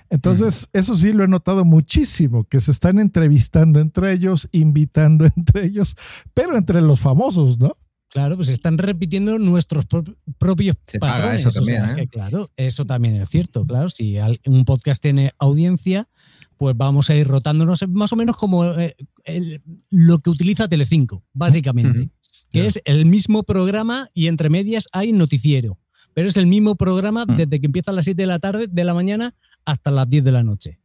Entonces, 0.08 0.68
eso 0.72 0.96
sí 0.96 1.12
lo 1.12 1.24
he 1.24 1.28
notado 1.28 1.64
muchísimo, 1.64 2.44
que 2.44 2.60
se 2.60 2.70
están 2.70 2.98
entrevistando 3.00 3.80
entre 3.80 4.12
ellos, 4.12 4.48
invitando 4.52 5.24
entre 5.36 5.66
ellos, 5.66 5.96
pero 6.32 6.56
entre 6.56 6.80
los 6.80 7.00
famosos, 7.00 7.58
¿no? 7.58 7.72
Claro, 8.14 8.36
pues 8.36 8.48
están 8.48 8.78
repitiendo 8.78 9.40
nuestros 9.40 9.86
pro- 9.86 10.04
propios 10.38 10.76
Se 10.84 11.00
paga 11.00 11.14
patrones. 11.14 11.40
eso 11.40 11.48
o 11.48 11.52
sea 11.52 11.62
también, 11.64 11.90
¿eh? 11.98 12.02
que, 12.02 12.06
claro, 12.08 12.48
eso 12.56 12.84
también 12.86 13.16
es 13.16 13.28
cierto. 13.28 13.66
Claro, 13.66 13.88
si 13.88 14.16
un 14.46 14.64
podcast 14.64 15.02
tiene 15.02 15.32
audiencia, 15.36 16.08
pues 16.56 16.76
vamos 16.76 17.10
a 17.10 17.16
ir 17.16 17.26
rotándonos 17.26 17.84
más 17.88 18.12
o 18.12 18.16
menos 18.16 18.36
como 18.36 18.66
eh, 18.66 18.94
el- 19.24 19.60
lo 19.90 20.20
que 20.20 20.30
utiliza 20.30 20.68
Telecinco, 20.68 21.24
básicamente, 21.32 22.10
que 22.50 22.66
es 22.66 22.80
el 22.84 23.04
mismo 23.04 23.42
programa 23.42 24.08
y 24.14 24.28
entre 24.28 24.48
medias 24.48 24.86
hay 24.92 25.10
noticiero. 25.12 25.80
Pero 26.14 26.28
es 26.28 26.36
el 26.36 26.46
mismo 26.46 26.76
programa 26.76 27.24
desde 27.26 27.58
que 27.58 27.66
empieza 27.66 27.90
a 27.90 27.94
las 27.94 28.04
7 28.04 28.22
de 28.22 28.26
la 28.28 28.38
tarde, 28.38 28.68
de 28.70 28.84
la 28.84 28.94
mañana, 28.94 29.34
hasta 29.64 29.90
las 29.90 30.08
10 30.08 30.22
de 30.22 30.30
la 30.30 30.44
noche. 30.44 30.78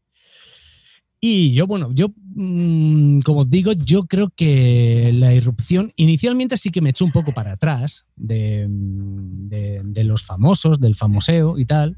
Y 1.22 1.54
yo, 1.54 1.68
bueno, 1.68 1.92
yo, 1.94 2.14
mm, 2.36 3.20
como 3.20 3.42
os 3.42 3.50
digo, 3.50 3.74
yo 3.74 4.06
creo 4.06 4.30
que 4.30 5.12
la 5.14 5.34
irrupción 5.34 5.92
inicialmente 5.98 6.56
sí 6.56 6.72
que 6.72 6.82
me 6.82 6.92
echó 6.92 7.04
un 7.04 7.12
poco 7.12 7.34
para 7.34 7.54
atrás 7.54 8.06
de, 8.16 8.68
mm, 8.70 9.50
de- 9.50 10.04
los 10.06 10.24
famosos, 10.24 10.80
del 10.80 10.96
famoseo 10.96 11.60
y 11.60 11.66
tal, 11.66 11.98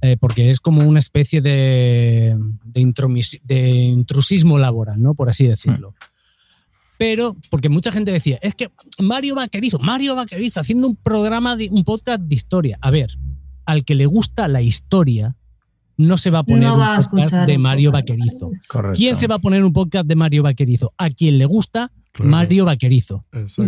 eh, 0.00 0.16
porque 0.20 0.50
es 0.50 0.60
como 0.60 0.86
una 0.86 1.00
especie 1.00 1.40
de, 1.40 2.36
de 2.72 3.60
intrusismo 3.82 4.58
laboral, 4.58 5.02
¿no? 5.02 5.14
Por 5.14 5.28
así 5.28 5.46
decirlo. 5.46 5.94
Pero, 6.98 7.36
porque 7.50 7.68
mucha 7.68 7.92
gente 7.92 8.10
decía, 8.12 8.38
es 8.40 8.54
que 8.54 8.70
Mario 8.98 9.34
Vaquerizo, 9.34 9.78
Mario 9.78 10.14
Vaquerizo 10.14 10.60
haciendo 10.60 10.88
un 10.88 10.96
programa, 10.96 11.56
de, 11.56 11.68
un 11.68 11.84
podcast 11.84 12.22
de 12.22 12.34
historia. 12.34 12.78
A 12.80 12.90
ver, 12.90 13.18
al 13.66 13.84
que 13.84 13.94
le 13.94 14.06
gusta 14.06 14.48
la 14.48 14.62
historia, 14.62 15.36
no 15.96 16.18
se 16.18 16.30
va 16.30 16.40
a 16.40 16.42
poner 16.42 16.64
No 16.68 16.74
un 16.74 16.80
va 16.80 16.96
podcast 16.96 17.14
escuchar 17.14 17.46
de 17.46 17.58
Mario 17.58 17.90
podcast. 17.92 18.08
Vaquerizo. 18.10 18.50
Correcto. 18.68 18.96
¿Quién 18.96 19.16
se 19.16 19.26
va 19.26 19.36
a 19.36 19.38
poner 19.38 19.64
un 19.64 19.72
podcast 19.72 20.06
de 20.06 20.14
Mario 20.14 20.42
Vaquerizo? 20.42 20.92
A 20.98 21.10
quien 21.10 21.38
le 21.38 21.46
gusta 21.46 21.92
Claro. 22.16 22.30
Mario 22.30 22.64
Vaquerizo. 22.64 23.26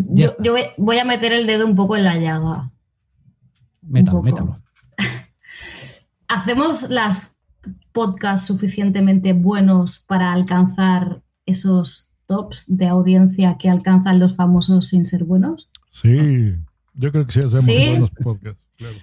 Yo, 0.09 0.29
yo 0.43 0.55
voy, 0.79 0.99
a 0.99 1.05
meter 1.05 1.35
el 1.35 1.47
dedo 1.47 1.67
un 1.67 1.75
poco 1.75 1.97
en 1.97 2.05
la 2.05 2.17
llaga. 2.17 2.73
Métalo, 3.83 4.23
métalo. 4.23 4.63
¿Hacemos 6.29 6.89
las 6.89 7.39
podcasts 7.93 8.47
suficientemente 8.47 9.35
buenos 9.35 9.99
para 9.99 10.33
alcanzar 10.33 11.23
esos 11.45 12.09
tops 12.27 12.65
de 12.69 12.87
audiencia 12.87 13.59
que 13.59 13.69
alcanzan 13.69 14.19
los 14.19 14.35
famosos 14.35 14.89
sin 14.89 15.05
ser 15.05 15.25
buenos? 15.25 15.69
Sí, 15.91 16.55
yo 16.95 17.13
creo 17.13 17.27
que 17.27 17.33
sí 17.33 17.41
hacemos 17.41 17.65
¿Sí? 17.65 17.89
buenos 17.91 18.11
podcasts, 18.13 18.61
claro. 18.77 18.97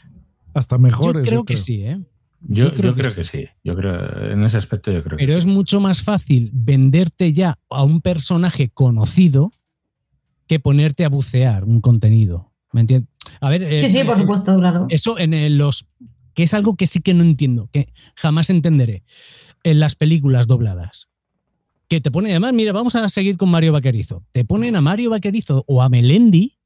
Hasta 0.55 0.77
Yo 0.77 0.81
mejores. 0.81 1.27
creo 1.27 1.45
que 1.45 1.57
sí, 1.57 1.83
¿eh? 1.83 1.99
Yo, 2.47 2.65
yo 2.65 2.73
creo, 2.95 3.13
que, 3.13 3.23
sí. 3.23 3.47
Yo 3.63 3.75
creo, 3.75 4.31
en 4.31 4.43
ese 4.43 4.57
aspecto 4.57 4.91
yo 4.91 5.03
creo 5.03 5.17
que 5.17 5.25
Pero 5.25 5.37
es 5.37 5.45
mucho 5.45 5.79
más 5.79 6.03
fácil 6.03 6.51
venderte 6.53 7.33
ya 7.33 7.57
a 7.69 7.83
un 7.83 8.01
personaje 8.01 8.69
conocido 8.69 9.51
que 10.47 10.59
ponerte 10.59 11.05
a 11.05 11.09
bucear 11.09 11.63
un 11.63 11.81
contenido. 11.81 12.51
¿Me 12.71 12.81
entiendes? 12.81 13.09
A 13.41 13.49
ver, 13.49 13.63
eh, 13.63 13.79
Sí, 13.79 13.89
sí, 13.89 14.03
por 14.03 14.15
eh, 14.15 14.19
supuesto, 14.21 14.57
claro. 14.57 14.85
Eso 14.89 15.17
en 15.17 15.57
los. 15.57 15.87
que 16.33 16.43
es 16.43 16.53
algo 16.53 16.75
que 16.75 16.85
sí 16.85 16.99
que 17.01 17.13
no 17.13 17.23
entiendo, 17.23 17.69
que 17.71 17.91
jamás 18.15 18.49
entenderé. 18.49 19.03
En 19.63 19.79
las 19.79 19.95
películas 19.95 20.45
dobladas. 20.45 21.07
Que 21.87 22.01
te 22.01 22.11
ponen, 22.11 22.31
además, 22.31 22.53
mira, 22.53 22.71
vamos 22.71 22.95
a 22.95 23.09
seguir 23.09 23.37
con 23.37 23.49
Mario 23.49 23.71
Vaquerizo. 23.71 24.23
Te 24.31 24.45
ponen 24.45 24.75
a 24.75 24.81
Mario 24.81 25.09
Vaquerizo 25.09 25.63
o 25.67 25.81
a 25.81 25.89
Melendi, 25.89 26.57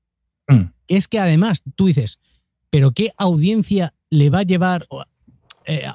Mm. 0.50 0.72
que 0.88 0.96
es 0.96 1.08
que 1.08 1.20
además 1.20 1.62
tú 1.76 1.86
dices, 1.86 2.20
pero 2.72 2.92
¿qué 2.92 3.12
audiencia 3.18 3.94
le 4.10 4.30
va 4.30 4.40
a 4.40 4.44
llevar? 4.44 4.86
Eh, 5.66 5.86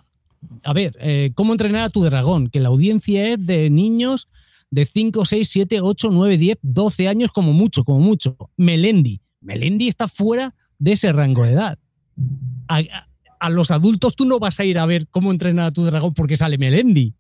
a- 0.63 0.73
ver, 0.73 0.97
eh, 1.01 1.31
¿cómo 1.35 1.53
entrenar 1.53 1.85
a 1.85 1.91
tu 1.91 2.03
dragón? 2.03 2.49
Que 2.49 2.61
la 2.61 2.69
audiencia 2.69 3.29
es 3.29 3.45
de 3.47 3.71
niños 3.71 4.29
de 4.71 4.87
5, 4.87 5.25
6, 5.25 5.49
7, 5.49 5.81
8, 5.81 6.09
9, 6.11 6.37
10, 6.39 6.59
12 6.63 7.09
años 7.09 7.31
como 7.33 7.53
mucho, 7.53 7.85
como 7.85 8.01
mucho. 8.01 8.37
Melendi. 8.57 9.21
Melendi 9.41 9.89
está 9.89 10.09
fuera 10.09 10.55
de 10.79 10.93
ese 10.93 11.13
rango 11.13 11.45
de 11.45 11.53
edad. 11.53 11.79
A, 12.69 12.79
a- 12.79 13.09
a 13.41 13.51
los 13.51 13.71
adultos 13.71 14.15
tú 14.17 14.25
no 14.25 14.39
vas 14.39 14.59
a 14.61 14.65
ir 14.65 14.79
a 14.79 14.87
ver 14.87 15.07
cómo 15.09 15.31
entrenar 15.31 15.67
a 15.67 15.71
tu 15.71 15.83
dragón 15.85 16.15
porque 16.15 16.37
sale 16.37 16.57
Melendi. 16.59 17.15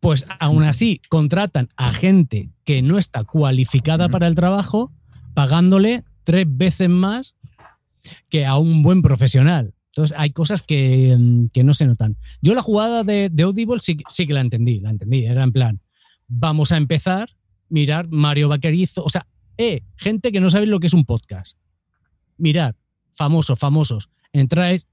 Pues 0.00 0.26
aún 0.40 0.64
así 0.64 1.00
contratan 1.08 1.68
a 1.76 1.92
gente 1.92 2.50
que 2.64 2.82
no 2.82 2.98
está 2.98 3.22
cualificada 3.24 4.08
para 4.08 4.26
el 4.26 4.34
trabajo, 4.34 4.90
pagándole 5.34 6.04
tres 6.24 6.46
veces 6.48 6.88
más 6.88 7.36
que 8.30 8.46
a 8.46 8.56
un 8.56 8.82
buen 8.82 9.02
profesional. 9.02 9.74
Entonces 9.90 10.16
hay 10.16 10.30
cosas 10.30 10.62
que, 10.62 11.16
mm, 11.18 11.46
que 11.52 11.64
no 11.64 11.74
se 11.74 11.86
notan. 11.86 12.16
Yo 12.40 12.54
la 12.54 12.62
jugada 12.62 13.02
de, 13.04 13.28
de 13.30 13.42
Audible 13.42 13.80
sí, 13.80 13.98
sí 14.10 14.26
que 14.26 14.32
la 14.32 14.40
entendí, 14.40 14.80
la 14.80 14.90
entendí. 14.90 15.24
Era 15.24 15.42
en 15.42 15.52
plan, 15.52 15.80
vamos 16.28 16.72
a 16.72 16.76
empezar, 16.76 17.30
mirar 17.68 18.08
Mario 18.08 18.48
Vaquerizo, 18.48 19.02
o 19.04 19.08
sea, 19.08 19.26
eh, 19.58 19.82
gente 19.96 20.32
que 20.32 20.40
no 20.40 20.48
sabe 20.48 20.66
lo 20.66 20.80
que 20.80 20.86
es 20.86 20.94
un 20.94 21.04
podcast. 21.04 21.58
Mirad, 22.38 22.76
famosos, 23.12 23.58
famosos, 23.58 24.08
entráis, 24.32 24.86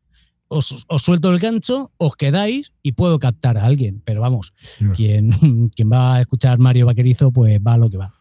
os, 0.50 0.86
os 0.88 1.02
suelto 1.02 1.32
el 1.32 1.40
gancho, 1.40 1.92
os 1.98 2.16
quedáis 2.16 2.74
y 2.82 2.94
puedo 2.94 3.20
captar 3.20 3.58
a 3.58 3.66
alguien. 3.66 4.02
Pero 4.04 4.22
vamos, 4.22 4.54
quien, 4.96 5.32
quien 5.76 5.92
va 5.92 6.16
a 6.16 6.22
escuchar 6.22 6.58
Mario 6.58 6.88
Vaquerizo, 6.88 7.32
pues 7.32 7.60
va 7.66 7.74
a 7.74 7.78
lo 7.78 7.90
que 7.90 7.98
va. 7.98 8.14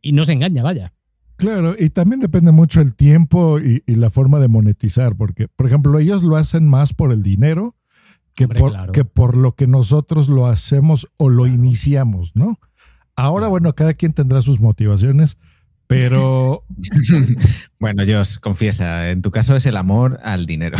Y 0.00 0.12
no 0.12 0.24
se 0.24 0.32
engaña, 0.32 0.62
vaya. 0.62 0.92
Claro, 1.36 1.74
y 1.78 1.90
también 1.90 2.20
depende 2.20 2.50
mucho 2.50 2.80
el 2.80 2.94
tiempo 2.94 3.60
y, 3.60 3.82
y 3.86 3.94
la 3.96 4.10
forma 4.10 4.38
de 4.38 4.48
monetizar, 4.48 5.16
porque, 5.16 5.48
por 5.48 5.66
ejemplo, 5.66 5.98
ellos 5.98 6.22
lo 6.22 6.36
hacen 6.36 6.66
más 6.68 6.94
por 6.94 7.12
el 7.12 7.22
dinero 7.22 7.76
que, 8.34 8.44
Hombre, 8.44 8.60
por, 8.60 8.70
claro. 8.72 8.92
que 8.92 9.04
por 9.04 9.36
lo 9.36 9.54
que 9.54 9.66
nosotros 9.66 10.28
lo 10.28 10.46
hacemos 10.46 11.08
o 11.18 11.28
lo 11.28 11.46
iniciamos, 11.46 12.36
¿no? 12.36 12.58
Ahora, 13.16 13.48
bueno, 13.48 13.74
cada 13.74 13.94
quien 13.94 14.12
tendrá 14.12 14.42
sus 14.42 14.60
motivaciones, 14.60 15.38
pero 15.86 16.64
bueno, 17.80 18.02
Josh, 18.06 18.38
confiesa, 18.38 19.10
en 19.10 19.22
tu 19.22 19.30
caso 19.30 19.56
es 19.56 19.66
el 19.66 19.76
amor 19.76 20.18
al 20.22 20.44
dinero. 20.44 20.76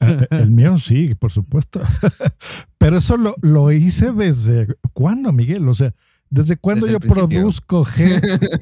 eh, 0.00 0.26
el 0.30 0.50
mío 0.50 0.78
sí, 0.78 1.14
por 1.14 1.30
supuesto. 1.30 1.80
pero 2.78 2.98
eso 2.98 3.16
lo, 3.16 3.34
lo 3.42 3.70
hice 3.70 4.12
desde, 4.12 4.68
¿cuándo, 4.92 5.32
Miguel? 5.32 5.68
O 5.68 5.74
sea, 5.74 5.94
¿desde 6.32 6.56
cuándo 6.56 6.86
Desde 6.86 6.98
yo 6.98 7.08
produzco? 7.14 7.86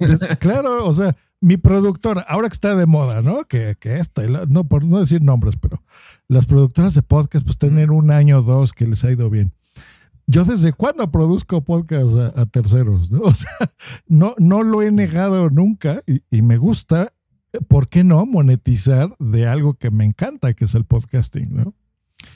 Desde- 0.00 0.36
claro, 0.38 0.86
o 0.86 0.92
sea, 0.92 1.16
mi 1.40 1.56
productora, 1.56 2.20
ahora 2.22 2.48
que 2.48 2.54
está 2.54 2.74
de 2.76 2.84
moda, 2.86 3.22
¿no? 3.22 3.44
Que, 3.44 3.76
que 3.80 3.96
esta, 3.96 4.22
no 4.48 4.64
por 4.68 4.84
no 4.84 5.00
decir 5.00 5.22
nombres, 5.22 5.54
pero 5.58 5.82
las 6.28 6.44
productoras 6.46 6.94
de 6.94 7.02
podcast, 7.02 7.44
pues 7.46 7.56
tener 7.56 7.90
un 7.90 8.10
año 8.10 8.38
o 8.38 8.42
dos 8.42 8.72
que 8.72 8.86
les 8.86 9.02
ha 9.04 9.10
ido 9.10 9.30
bien. 9.30 9.52
yo 10.26 10.44
desde 10.44 10.72
cuándo 10.72 11.10
produzco 11.10 11.64
podcast 11.64 12.36
a, 12.36 12.42
a 12.42 12.46
terceros, 12.46 13.10
¿no? 13.10 13.20
O 13.24 13.34
sea, 13.34 13.50
no, 14.06 14.34
no 14.38 14.62
lo 14.62 14.82
he 14.82 14.90
negado 14.92 15.48
nunca 15.48 16.02
y, 16.06 16.22
y 16.30 16.42
me 16.42 16.58
gusta, 16.58 17.12
¿por 17.68 17.88
qué 17.88 18.04
no 18.04 18.26
monetizar 18.26 19.16
de 19.18 19.46
algo 19.46 19.74
que 19.74 19.90
me 19.90 20.04
encanta, 20.04 20.52
que 20.54 20.66
es 20.66 20.74
el 20.74 20.84
podcasting, 20.84 21.54
¿no? 21.56 21.74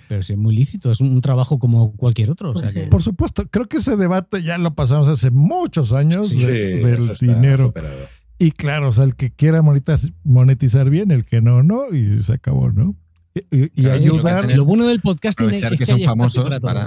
Pero 0.09 0.23
sí, 0.23 0.33
es 0.35 0.39
muy 0.39 0.55
lícito, 0.55 0.91
es 0.91 1.01
un 1.01 1.21
trabajo 1.21 1.59
como 1.59 1.93
cualquier 1.97 2.31
otro. 2.31 2.51
o 2.53 2.57
sea 2.57 2.73
que- 2.73 2.89
Por 2.89 3.03
supuesto, 3.03 3.47
creo 3.51 3.67
que 3.69 3.79
ese 3.79 3.97
debate 3.97 4.43
ya 4.43 4.59
lo 4.59 4.75
pasamos 4.75 5.09
hace 5.09 5.31
muchos 5.31 5.93
años 5.93 6.29
Sí, 6.29 6.45
de- 6.45 6.79
eso 6.79 6.87
del 7.07 7.17
dinero. 7.19 7.67
superado. 7.67 8.07
Y 8.39 8.51
claro, 8.53 8.89
o 8.89 8.93
sea, 8.93 9.05
el 9.05 9.15
que 9.15 9.31
quiera 9.31 9.63
monetizar, 9.63 10.91
bien, 10.91 11.11
el 11.11 11.25
que 11.25 11.41
no, 11.41 11.63
no, 11.63 11.95
y 11.95 12.23
se 12.23 12.35
acabó, 12.35 12.71
¿no? 12.71 12.97
Y, 13.35 13.41
y- 13.57 13.65
y 13.75 13.83
Claro, 13.83 13.99
lo 13.99 14.15
ayudar. 14.15 14.51
es 14.51 14.57
Lo 14.57 14.65
bueno 14.65 14.87
del 14.87 14.99
aprovechar 14.99 15.73
es 15.73 15.79
que 15.79 15.85
que 15.85 15.87
son 15.87 16.03
famosos 16.03 16.57
para. 16.61 16.87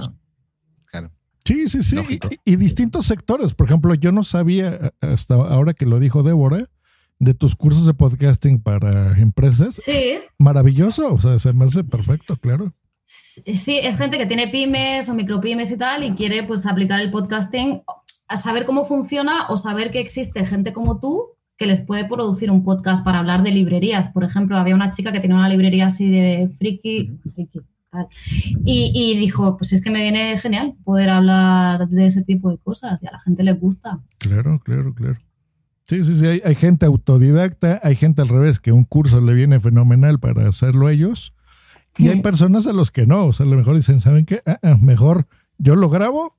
Claro. 0.86 1.10
Sí, 1.44 1.68
sí, 1.68 1.82
sí. 1.82 1.96
Y, 2.44 2.52
y 2.52 2.56
distintos 2.56 3.06
sectores. 3.06 3.54
Por 3.54 3.66
ejemplo, 3.66 3.94
yo 3.94 4.12
no 4.12 4.22
sabía 4.24 4.92
hasta 5.00 5.34
ahora 5.34 5.72
que 5.74 5.86
lo 5.86 5.98
dijo 5.98 6.22
Débora 6.22 6.68
de 7.18 7.34
tus 7.34 7.56
cursos 7.56 7.86
de 7.86 7.94
podcasting 7.94 8.60
para 8.60 9.18
empresas. 9.18 9.74
Sí. 9.74 10.18
Maravilloso. 10.38 11.14
O 11.14 11.20
sea, 11.20 11.38
se 11.38 11.52
me 11.52 11.64
hace 11.64 11.84
perfecto, 11.84 12.36
claro. 12.36 12.74
Sí, 13.10 13.78
es 13.82 13.96
gente 13.96 14.18
que 14.18 14.26
tiene 14.26 14.48
pymes 14.48 15.08
o 15.08 15.14
micropymes 15.14 15.70
y 15.70 15.78
tal 15.78 16.04
y 16.04 16.12
quiere 16.12 16.42
pues 16.42 16.66
aplicar 16.66 17.00
el 17.00 17.10
podcasting 17.10 17.80
a 18.28 18.36
saber 18.36 18.66
cómo 18.66 18.84
funciona 18.84 19.46
o 19.48 19.56
saber 19.56 19.90
que 19.90 19.98
existe 19.98 20.44
gente 20.44 20.74
como 20.74 21.00
tú 21.00 21.24
que 21.56 21.64
les 21.64 21.80
puede 21.80 22.04
producir 22.04 22.50
un 22.50 22.62
podcast 22.62 23.02
para 23.02 23.20
hablar 23.20 23.42
de 23.42 23.50
librerías. 23.50 24.12
Por 24.12 24.24
ejemplo, 24.24 24.58
había 24.58 24.74
una 24.74 24.90
chica 24.90 25.10
que 25.10 25.20
tenía 25.20 25.38
una 25.38 25.48
librería 25.48 25.86
así 25.86 26.10
de 26.10 26.50
friki, 26.58 27.18
friki, 27.32 27.60
tal, 27.88 28.08
y, 28.66 28.92
y 28.94 29.18
dijo, 29.18 29.56
pues 29.56 29.72
es 29.72 29.80
que 29.80 29.90
me 29.90 30.02
viene 30.02 30.38
genial 30.38 30.74
poder 30.84 31.08
hablar 31.08 31.88
de 31.88 32.08
ese 32.08 32.22
tipo 32.24 32.50
de 32.50 32.58
cosas 32.58 32.98
y 33.00 33.06
a 33.06 33.12
la 33.12 33.20
gente 33.20 33.42
le 33.42 33.52
gusta. 33.54 34.00
Claro, 34.18 34.60
claro, 34.60 34.92
claro. 34.92 35.16
Sí, 35.86 36.04
sí, 36.04 36.14
sí. 36.14 36.26
Hay, 36.26 36.42
hay 36.44 36.54
gente 36.54 36.84
autodidacta, 36.84 37.80
hay 37.82 37.96
gente 37.96 38.20
al 38.20 38.28
revés, 38.28 38.60
que 38.60 38.70
un 38.70 38.84
curso 38.84 39.22
le 39.22 39.32
viene 39.32 39.60
fenomenal 39.60 40.20
para 40.20 40.46
hacerlo 40.46 40.90
ellos. 40.90 41.32
Y 41.98 42.08
hay 42.08 42.22
personas 42.22 42.66
a 42.66 42.72
los 42.72 42.90
que 42.90 43.06
no. 43.06 43.26
O 43.26 43.32
sea, 43.32 43.44
a 43.44 43.48
lo 43.48 43.56
mejor 43.56 43.76
dicen, 43.76 44.00
¿saben 44.00 44.24
qué? 44.24 44.42
Ah, 44.46 44.58
ah, 44.62 44.78
mejor 44.80 45.26
yo 45.58 45.74
lo 45.74 45.90
grabo, 45.90 46.36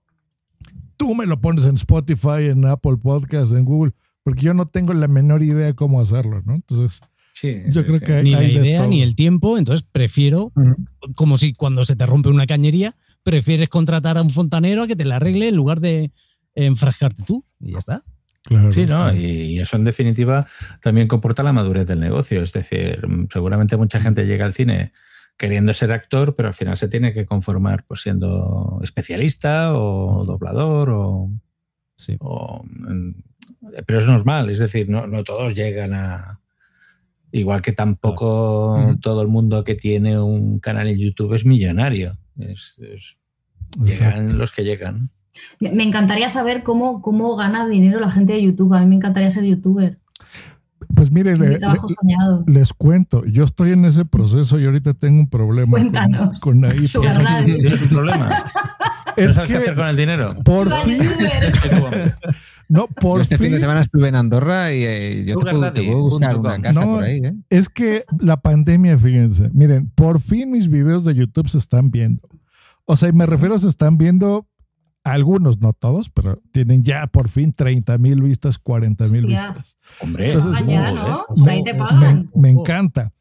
tú 0.97 1.13
me 1.13 1.25
lo 1.25 1.39
pones 1.41 1.65
en 1.65 1.75
Spotify, 1.75 2.47
en 2.49 2.65
Apple 2.65 2.97
Podcast, 3.01 3.53
en 3.53 3.65
Google, 3.65 3.93
porque 4.23 4.41
yo 4.41 4.53
no 4.53 4.67
tengo 4.67 4.93
la 4.93 5.07
menor 5.07 5.43
idea 5.43 5.73
cómo 5.73 6.01
hacerlo, 6.01 6.41
¿no? 6.45 6.55
Entonces, 6.55 7.01
yo 7.69 7.85
creo 7.85 7.99
que 7.99 8.13
hay, 8.13 8.23
ni 8.23 8.31
la 8.31 8.39
hay 8.39 8.57
idea 8.57 8.79
todo. 8.79 8.89
ni 8.89 9.01
el 9.01 9.15
tiempo, 9.15 9.57
entonces 9.57 9.85
prefiero, 9.89 10.51
como 11.15 11.37
si 11.37 11.53
cuando 11.53 11.83
se 11.83 11.95
te 11.95 12.05
rompe 12.05 12.29
una 12.29 12.47
cañería, 12.47 12.95
prefieres 13.23 13.69
contratar 13.69 14.17
a 14.17 14.21
un 14.21 14.29
fontanero 14.29 14.83
a 14.83 14.87
que 14.87 14.95
te 14.95 15.05
la 15.05 15.17
arregle 15.17 15.49
en 15.49 15.55
lugar 15.55 15.79
de 15.79 16.11
enfrascarte 16.55 17.23
tú. 17.23 17.43
Y 17.59 17.73
ya 17.73 17.79
está. 17.79 18.03
Sí, 18.71 18.85
¿no? 18.85 19.13
Y, 19.13 19.59
eso 19.59 19.75
en 19.75 19.83
definitiva 19.83 20.47
también 20.81 21.07
comporta 21.07 21.43
la 21.43 21.53
madurez 21.53 21.85
del 21.85 21.99
negocio. 21.99 22.41
Es 22.41 22.53
decir, 22.53 23.01
seguramente 23.31 23.77
mucha 23.77 23.99
gente 23.99 24.25
llega 24.25 24.45
al 24.45 24.53
cine 24.53 24.93
queriendo 25.39 25.73
ser 25.73 25.91
actor, 25.93 26.35
pero 26.35 26.49
al 26.49 26.53
final 26.53 26.75
se 26.77 26.89
tiene 26.89 27.13
que 27.13 27.25
conformar 27.25 27.85
pues 27.87 28.01
siendo 28.01 28.79
especialista 28.83 29.73
o 29.73 30.25
doblador 30.25 30.89
o... 30.91 31.31
o, 32.19 32.65
pero 33.87 33.99
es 33.99 34.05
normal, 34.05 34.49
es 34.49 34.59
decir, 34.59 34.89
no, 34.89 35.07
no 35.07 35.23
todos 35.23 35.55
llegan 35.55 35.93
a... 35.93 36.39
Igual 37.31 37.61
que 37.61 37.71
tampoco 37.73 38.95
todo 39.01 39.21
el 39.21 39.27
mundo 39.27 39.63
que 39.63 39.75
tiene 39.75 40.19
un 40.19 40.59
canal 40.59 40.87
en 40.87 40.97
YouTube 40.97 41.33
es 41.35 41.45
millonario. 41.45 42.17
Es- 42.37 42.79
es- 42.79 43.17
llegan 43.83 44.37
los 44.37 44.51
que 44.51 44.63
llegan. 44.63 45.09
Me 45.59 45.71
me 45.71 45.83
encantaría 45.83 46.27
saber 46.27 46.63
cómo, 46.63 47.01
cómo 47.03 47.35
gana 47.35 47.67
dinero 47.67 47.99
la 47.99 48.11
gente 48.11 48.33
de 48.33 48.41
YouTube. 48.41 48.73
A 48.73 48.79
mí 48.81 48.87
me 48.87 48.95
encantaría 48.95 49.29
ser 49.31 49.43
youtuber. 49.45 49.99
Pues 50.95 51.11
mire, 51.11 51.35
le- 51.37 51.59
les 52.47 52.73
cuento, 52.73 53.25
yo 53.25 53.43
estoy 53.43 53.71
en 53.71 53.85
ese 53.85 54.05
proceso 54.05 54.59
y 54.59 54.65
ahorita 54.65 54.93
tengo 54.93 55.19
un 55.21 55.29
problema 55.29 55.71
con, 55.71 55.81
Cuéntanos. 55.81 56.39
con 56.39 56.65
ahí. 56.65 56.85
Daddy. 56.87 57.59
¿Tienes 57.59 57.81
un 57.81 57.89
problema? 57.89 58.29
Es 59.17 59.27
¿No 59.27 59.33
sabes 59.33 59.47
que 59.49 59.53
qué 59.55 59.59
hacer 59.63 59.75
con 59.75 59.87
el 59.87 59.97
dinero? 59.97 60.33
por 60.45 60.71
fin, 60.83 60.99
no, 62.69 62.87
por 62.87 63.17
Yo 63.17 63.21
este 63.21 63.37
fin 63.37 63.51
de 63.51 63.59
semana 63.59 63.81
estuve 63.81 64.07
en 64.07 64.15
Andorra 64.15 64.71
y 64.73 64.83
eh, 64.83 65.25
yo 65.25 65.37
te 65.37 65.51
puedo, 65.51 65.73
te 65.73 65.83
puedo 65.83 65.99
buscar 66.01 66.37
una 66.37 66.61
casa 66.61 66.79
No, 66.85 66.93
por 66.95 67.03
ahí, 67.03 67.17
¿eh? 67.17 67.33
Es 67.49 67.67
que 67.69 68.05
la 68.19 68.37
pandemia, 68.37 68.97
fíjense, 68.97 69.49
miren, 69.53 69.89
por 69.95 70.21
fin 70.21 70.51
mis 70.51 70.69
videos 70.69 71.03
de 71.05 71.15
YouTube 71.15 71.49
se 71.49 71.57
están 71.57 71.91
viendo. 71.91 72.21
O 72.85 72.95
sea, 72.97 73.09
y 73.09 73.13
me 73.13 73.25
refiero 73.25 73.55
a 73.55 73.59
se 73.59 73.67
están 73.67 73.97
viendo 73.97 74.47
algunos, 75.03 75.59
no 75.59 75.73
todos, 75.73 76.09
pero 76.09 76.41
tienen 76.51 76.83
ya 76.83 77.07
por 77.07 77.29
fin 77.29 77.51
30 77.51 77.97
mil 77.97 78.21
vistas, 78.21 78.59
40 78.59 79.07
mil 79.07 79.27
vistas. 79.27 79.77
Hombre, 80.01 80.33
ya, 80.33 80.91
¿no? 80.91 81.25
me 82.35 82.49
encanta. 82.49 83.13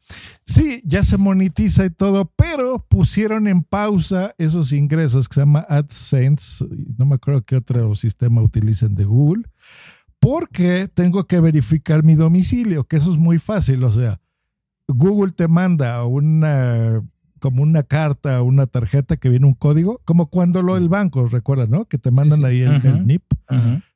Sí, 0.45 0.81
ya 0.85 1.03
se 1.03 1.17
monetiza 1.17 1.85
y 1.85 1.89
todo, 1.89 2.31
pero 2.35 2.85
pusieron 2.87 3.47
en 3.47 3.63
pausa 3.63 4.33
esos 4.37 4.73
ingresos 4.73 5.29
que 5.29 5.35
se 5.35 5.41
llama 5.41 5.65
AdSense, 5.69 6.65
no 6.97 7.05
me 7.05 7.15
acuerdo 7.15 7.43
qué 7.43 7.55
otro 7.55 7.95
sistema 7.95 8.41
utilicen 8.41 8.95
de 8.95 9.05
Google, 9.05 9.43
porque 10.19 10.89
tengo 10.93 11.25
que 11.27 11.39
verificar 11.39 12.03
mi 12.03 12.15
domicilio, 12.15 12.83
que 12.85 12.97
eso 12.97 13.11
es 13.11 13.17
muy 13.17 13.37
fácil, 13.37 13.83
o 13.83 13.91
sea, 13.91 14.19
Google 14.87 15.31
te 15.31 15.47
manda 15.47 16.03
una 16.05 17.03
como 17.39 17.63
una 17.63 17.83
carta, 17.83 18.41
una 18.41 18.67
tarjeta 18.67 19.17
que 19.17 19.29
viene 19.29 19.47
un 19.47 19.53
código, 19.53 20.01
como 20.05 20.27
cuando 20.29 20.61
lo 20.61 20.75
del 20.75 20.89
banco, 20.89 21.27
recuerdas, 21.27 21.69
¿no? 21.69 21.85
Que 21.85 21.97
te 21.97 22.11
mandan 22.11 22.45
ahí 22.45 22.61
el, 22.61 22.85
el. 22.85 23.07
NIP. 23.07 23.23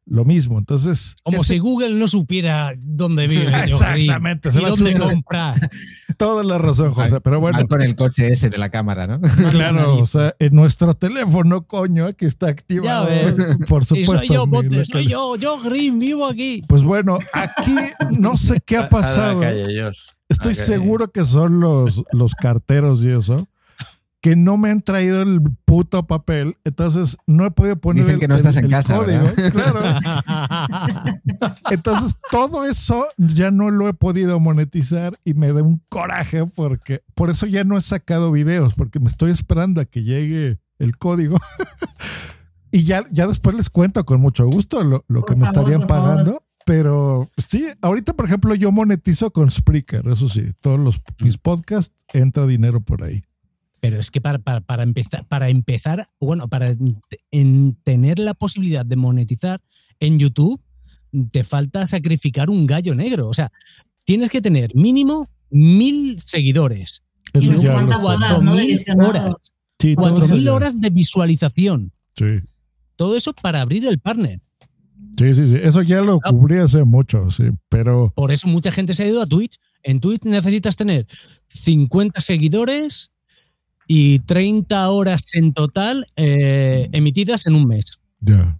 Lo 0.06 0.26
mismo. 0.26 0.58
Entonces. 0.60 1.16
Como 1.24 1.38
ese- 1.38 1.54
si 1.54 1.60
Google 1.60 1.93
no 1.95 2.08
supiera 2.08 2.74
dónde 2.78 3.28
vive. 3.28 3.47
Exactamente, 3.64 4.51
se 4.51 4.62
y 4.62 4.66
dónde 4.66 4.97
comprar. 4.99 5.70
Toda 6.18 6.43
la 6.43 6.58
razón, 6.58 6.91
José. 6.91 7.22
Pero 7.22 7.39
bueno. 7.39 7.66
Con 7.68 7.82
el 7.82 7.95
coche 7.95 8.28
ese 8.30 8.49
de 8.49 8.58
la 8.58 8.70
cámara, 8.70 9.08
¿no? 9.08 9.22
Claro, 9.51 9.97
o 9.99 10.06
sea, 10.06 10.36
en 10.39 10.54
nuestro 10.54 10.93
teléfono, 10.93 11.66
coño, 11.66 12.06
aquí 12.06 12.26
está 12.26 12.47
activado. 12.47 13.08
Por 13.68 13.84
Y 13.84 13.86
supuesto. 13.86 14.18
soy 14.20 14.28
yo, 14.28 14.45
soy 14.91 15.08
yo, 15.08 15.36
yo 15.38 15.60
Green, 15.62 15.99
vivo 15.99 16.28
aquí. 16.28 16.64
Pues 16.68 16.84
bueno, 16.84 17.18
aquí 17.34 17.76
no 18.12 18.36
sé 18.38 18.62
qué 18.66 18.78
ha 18.78 18.89
pasado. 18.89 19.41
Estoy 20.30 20.56
seguro 20.56 21.12
que 21.12 21.24
son 21.26 21.60
los, 21.60 22.04
los 22.12 22.34
carteros 22.36 23.04
y 23.04 23.10
eso, 23.10 23.47
que 24.24 24.38
no 24.38 24.56
me 24.56 24.72
han 24.72 24.80
traído 24.80 25.22
el 25.22 25.42
puto 25.66 26.08
papel, 26.08 26.56
entonces 26.64 27.18
no 27.28 27.46
he 27.46 27.52
podido 27.52 27.76
poner 27.76 28.04
Dicen 28.06 28.14
el, 28.16 28.20
que 28.22 28.28
no 28.30 28.36
estás 28.36 28.56
el- 28.56 28.60
en 28.60 28.66
el 28.66 28.72
casa, 28.72 28.96
código. 28.96 29.26
Claro. 29.52 30.00
Entonces 31.70 32.16
todo 32.32 32.64
eso 32.66 33.06
ya 33.18 33.52
no 33.52 33.70
lo 33.70 33.90
he 33.90 33.94
podido 33.94 34.40
monetizar 34.40 35.20
y 35.26 35.34
me 35.34 35.52
da 35.52 35.62
un 35.62 35.82
coraje 35.90 36.46
porque 36.46 37.04
por 37.16 37.30
eso 37.30 37.46
ya 37.48 37.66
no 37.66 37.78
he 37.78 37.82
sacado 37.82 38.32
videos, 38.32 38.76
porque 38.76 39.00
me 39.00 39.08
estoy 39.10 39.32
esperando 39.32 39.82
a 39.82 39.86
que 39.86 40.04
llegue 40.04 40.60
el 40.80 40.98
código. 40.98 41.38
y 42.72 42.84
ya, 42.84 43.04
ya 43.12 43.28
después 43.28 43.56
les 43.56 43.70
cuento 43.70 44.06
con 44.06 44.22
mucho 44.22 44.46
gusto 44.48 44.84
lo, 44.86 45.04
lo 45.10 45.24
que 45.24 45.34
Por 45.34 45.38
me 45.38 45.46
favor, 45.48 45.60
estarían 45.64 45.88
favor. 45.88 46.08
pagando. 46.10 46.44
Pero 46.66 47.30
sí, 47.38 47.66
ahorita, 47.82 48.14
por 48.14 48.26
ejemplo, 48.26 48.56
yo 48.56 48.72
monetizo 48.72 49.32
con 49.32 49.52
Spreaker, 49.52 50.08
eso 50.08 50.30
sí, 50.30 50.54
todos 50.62 50.80
los, 50.80 51.02
mis 51.20 51.38
podcasts 51.38 51.94
entra 52.14 52.48
dinero 52.48 52.80
por 52.80 53.04
ahí. 53.04 53.26
Pero 53.84 54.00
es 54.00 54.12
que 54.12 54.22
para, 54.22 54.40
para, 54.40 54.62
para 54.62 54.84
empezar, 54.84 55.28
para 55.28 55.50
empezar, 55.50 56.08
bueno, 56.22 56.48
para 56.48 56.70
en- 56.70 57.02
en 57.32 57.76
tener 57.84 58.18
la 58.18 58.34
posibilidad 58.34 58.86
de 58.86 58.96
monetizar 58.96 59.60
en 60.00 60.20
YouTube, 60.20 60.62
te 61.32 61.44
falta 61.44 61.86
sacrificar 61.86 62.50
un 62.50 62.66
gallo 62.66 62.96
negro. 62.96 63.28
O 63.28 63.34
sea, 63.34 63.52
tienes 64.06 64.30
que 64.30 64.42
tener 64.42 64.74
mínimo 64.74 65.28
mil 65.50 66.18
seguidores. 66.22 67.04
Eso 67.34 67.52
no 67.52 67.58
sé 67.58 67.64
ya 67.68 67.82
¿no? 67.82 67.92
4.000 67.92 68.68
visionado. 68.68 69.10
horas. 69.10 69.36
Sí, 69.78 69.96
todo 69.96 70.24
eso 70.24 70.34
4.000 70.34 70.44
ya. 70.46 70.54
horas 70.54 70.80
de 70.80 70.90
visualización. 70.90 71.92
Sí. 72.16 72.40
Todo 72.96 73.18
eso 73.18 73.34
para 73.34 73.60
abrir 73.60 73.86
el 73.86 74.00
partner. 74.00 74.40
Sí, 75.18 75.34
sí, 75.34 75.46
sí. 75.48 75.58
Eso 75.62 75.82
ya 75.82 76.02
lo 76.02 76.22
cubrí 76.22 76.56
hace 76.56 76.86
mucho, 76.86 77.30
sí. 77.32 77.50
Pero 77.68 78.14
Por 78.16 78.32
eso 78.32 78.48
mucha 78.48 78.72
gente 78.72 78.94
se 78.94 79.04
ha 79.04 79.08
ido 79.10 79.22
a 79.22 79.28
Twitch. 79.28 79.60
En 79.84 80.00
Twitch 80.00 80.24
necesitas 80.24 80.78
tener 80.78 81.06
50 81.50 82.22
seguidores 82.22 83.10
y 83.88 84.20
30 84.20 84.90
horas 84.90 85.34
en 85.34 85.54
total 85.54 86.06
eh, 86.16 86.90
emitidas 86.92 87.46
en 87.48 87.56
un 87.56 87.68
mes. 87.68 88.00
ya. 88.20 88.58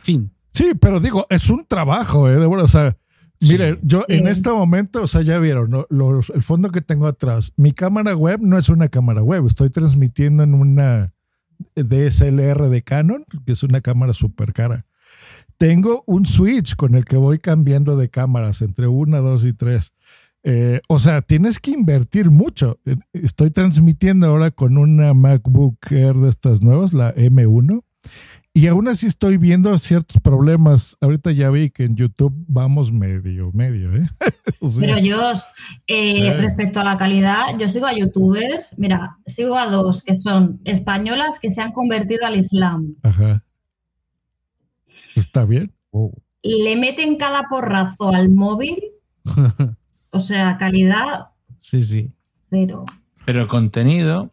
Fin. 0.00 0.32
Sí, 0.52 0.72
pero 0.80 1.00
digo, 1.00 1.26
es 1.30 1.48
un 1.48 1.64
trabajo, 1.66 2.28
¿eh? 2.28 2.32
De 2.38 2.46
verdad, 2.46 2.64
o 2.64 2.68
sea, 2.68 2.96
miren, 3.40 3.78
yo 3.82 4.04
en 4.08 4.26
este 4.26 4.50
momento, 4.50 5.02
o 5.02 5.06
sea, 5.06 5.22
ya 5.22 5.38
vieron, 5.38 5.70
¿no? 5.70 5.86
Los- 5.90 6.30
el 6.30 6.42
fondo 6.42 6.70
que 6.70 6.80
tengo 6.80 7.06
atrás. 7.06 7.52
Mi 7.56 7.72
cámara 7.72 8.14
web 8.16 8.40
no 8.42 8.58
es 8.58 8.68
una 8.68 8.88
cámara 8.88 9.22
web, 9.22 9.46
estoy 9.46 9.70
transmitiendo 9.70 10.42
en 10.42 10.54
una 10.54 11.12
DSLR 11.76 12.68
de 12.68 12.82
Canon, 12.82 13.24
que 13.46 13.52
es 13.52 13.62
una 13.62 13.80
cámara 13.80 14.12
súper 14.12 14.52
cara. 14.52 14.84
Tengo 15.56 16.02
un 16.06 16.26
switch 16.26 16.74
con 16.76 16.94
el 16.94 17.04
que 17.04 17.16
voy 17.16 17.38
cambiando 17.38 17.96
de 17.96 18.10
cámaras 18.10 18.62
entre 18.62 18.88
una, 18.88 19.18
dos 19.20 19.44
y 19.44 19.52
tres. 19.52 19.94
Eh, 20.44 20.80
o 20.88 20.98
sea, 20.98 21.22
tienes 21.22 21.58
que 21.58 21.70
invertir 21.70 22.30
mucho. 22.30 22.78
Eh, 22.84 22.96
Estoy 23.12 23.50
transmitiendo 23.50 24.26
ahora 24.26 24.50
con 24.50 24.76
una 24.78 25.14
MacBook 25.14 25.78
Air 25.90 26.16
de 26.16 26.28
estas 26.28 26.62
nuevas, 26.62 26.92
la 26.92 27.14
M1, 27.14 27.82
y 28.54 28.66
aún 28.66 28.86
así 28.88 29.06
estoy 29.06 29.38
viendo 29.38 29.76
ciertos 29.78 30.20
problemas. 30.20 30.98
Ahorita 31.00 31.32
ya 31.32 31.48
vi 31.50 31.70
que 31.70 31.84
en 31.84 31.96
YouTube 31.96 32.34
vamos 32.48 32.92
medio, 32.92 33.50
medio, 33.52 33.94
¿eh? 33.96 34.08
O 34.60 34.68
sea, 34.68 34.86
Pero 34.86 34.98
yo, 34.98 35.32
eh, 35.88 36.34
respecto 36.34 36.78
a 36.78 36.84
la 36.84 36.96
calidad, 36.96 37.58
yo 37.58 37.68
sigo 37.68 37.86
a 37.86 37.96
youtubers, 37.96 38.78
mira, 38.78 39.18
sigo 39.26 39.58
a 39.58 39.66
dos 39.66 40.04
que 40.04 40.14
son 40.14 40.60
españolas 40.64 41.40
que 41.40 41.50
se 41.50 41.60
han 41.62 41.72
convertido 41.72 42.26
al 42.26 42.38
Islam. 42.38 42.94
Ajá. 43.02 43.42
Está 45.16 45.44
bien. 45.44 45.72
Le 46.42 46.76
meten 46.76 47.16
cada 47.16 47.48
porrazo 47.48 48.10
al 48.10 48.28
móvil, 48.28 48.76
o 50.12 50.20
sea, 50.20 50.56
calidad 50.58 51.26
Sí, 51.60 51.82
sí. 51.82 52.10
cero. 52.50 52.84
Pero 53.24 53.40
el 53.42 53.46
contenido, 53.48 54.30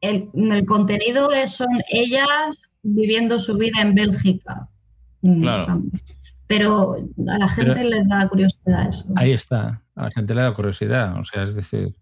El, 0.00 0.28
el 0.34 0.64
contenido 0.66 1.32
es, 1.32 1.52
son 1.52 1.68
ellas 1.90 2.70
viviendo 2.82 3.38
su 3.38 3.56
vida 3.56 3.80
en 3.82 3.94
Bélgica. 3.94 4.68
Mm, 5.22 5.40
Claro. 5.42 5.82
Pero 6.46 6.94
a 7.28 7.38
la 7.38 7.48
gente 7.48 7.72
Pero- 7.74 7.88
les 7.90 8.08
da 8.08 8.28
curiosidad 8.28 8.88
eso. 8.88 9.12
ahí 9.16 9.32
está. 9.32 9.82
A 9.96 10.04
la 10.04 10.10
gente 10.12 10.34
le 10.34 10.42
da 10.42 10.54
curiosidad. 10.54 11.18
O 11.18 11.24
sea, 11.24 11.42
es 11.42 11.54
decir, 11.54 11.94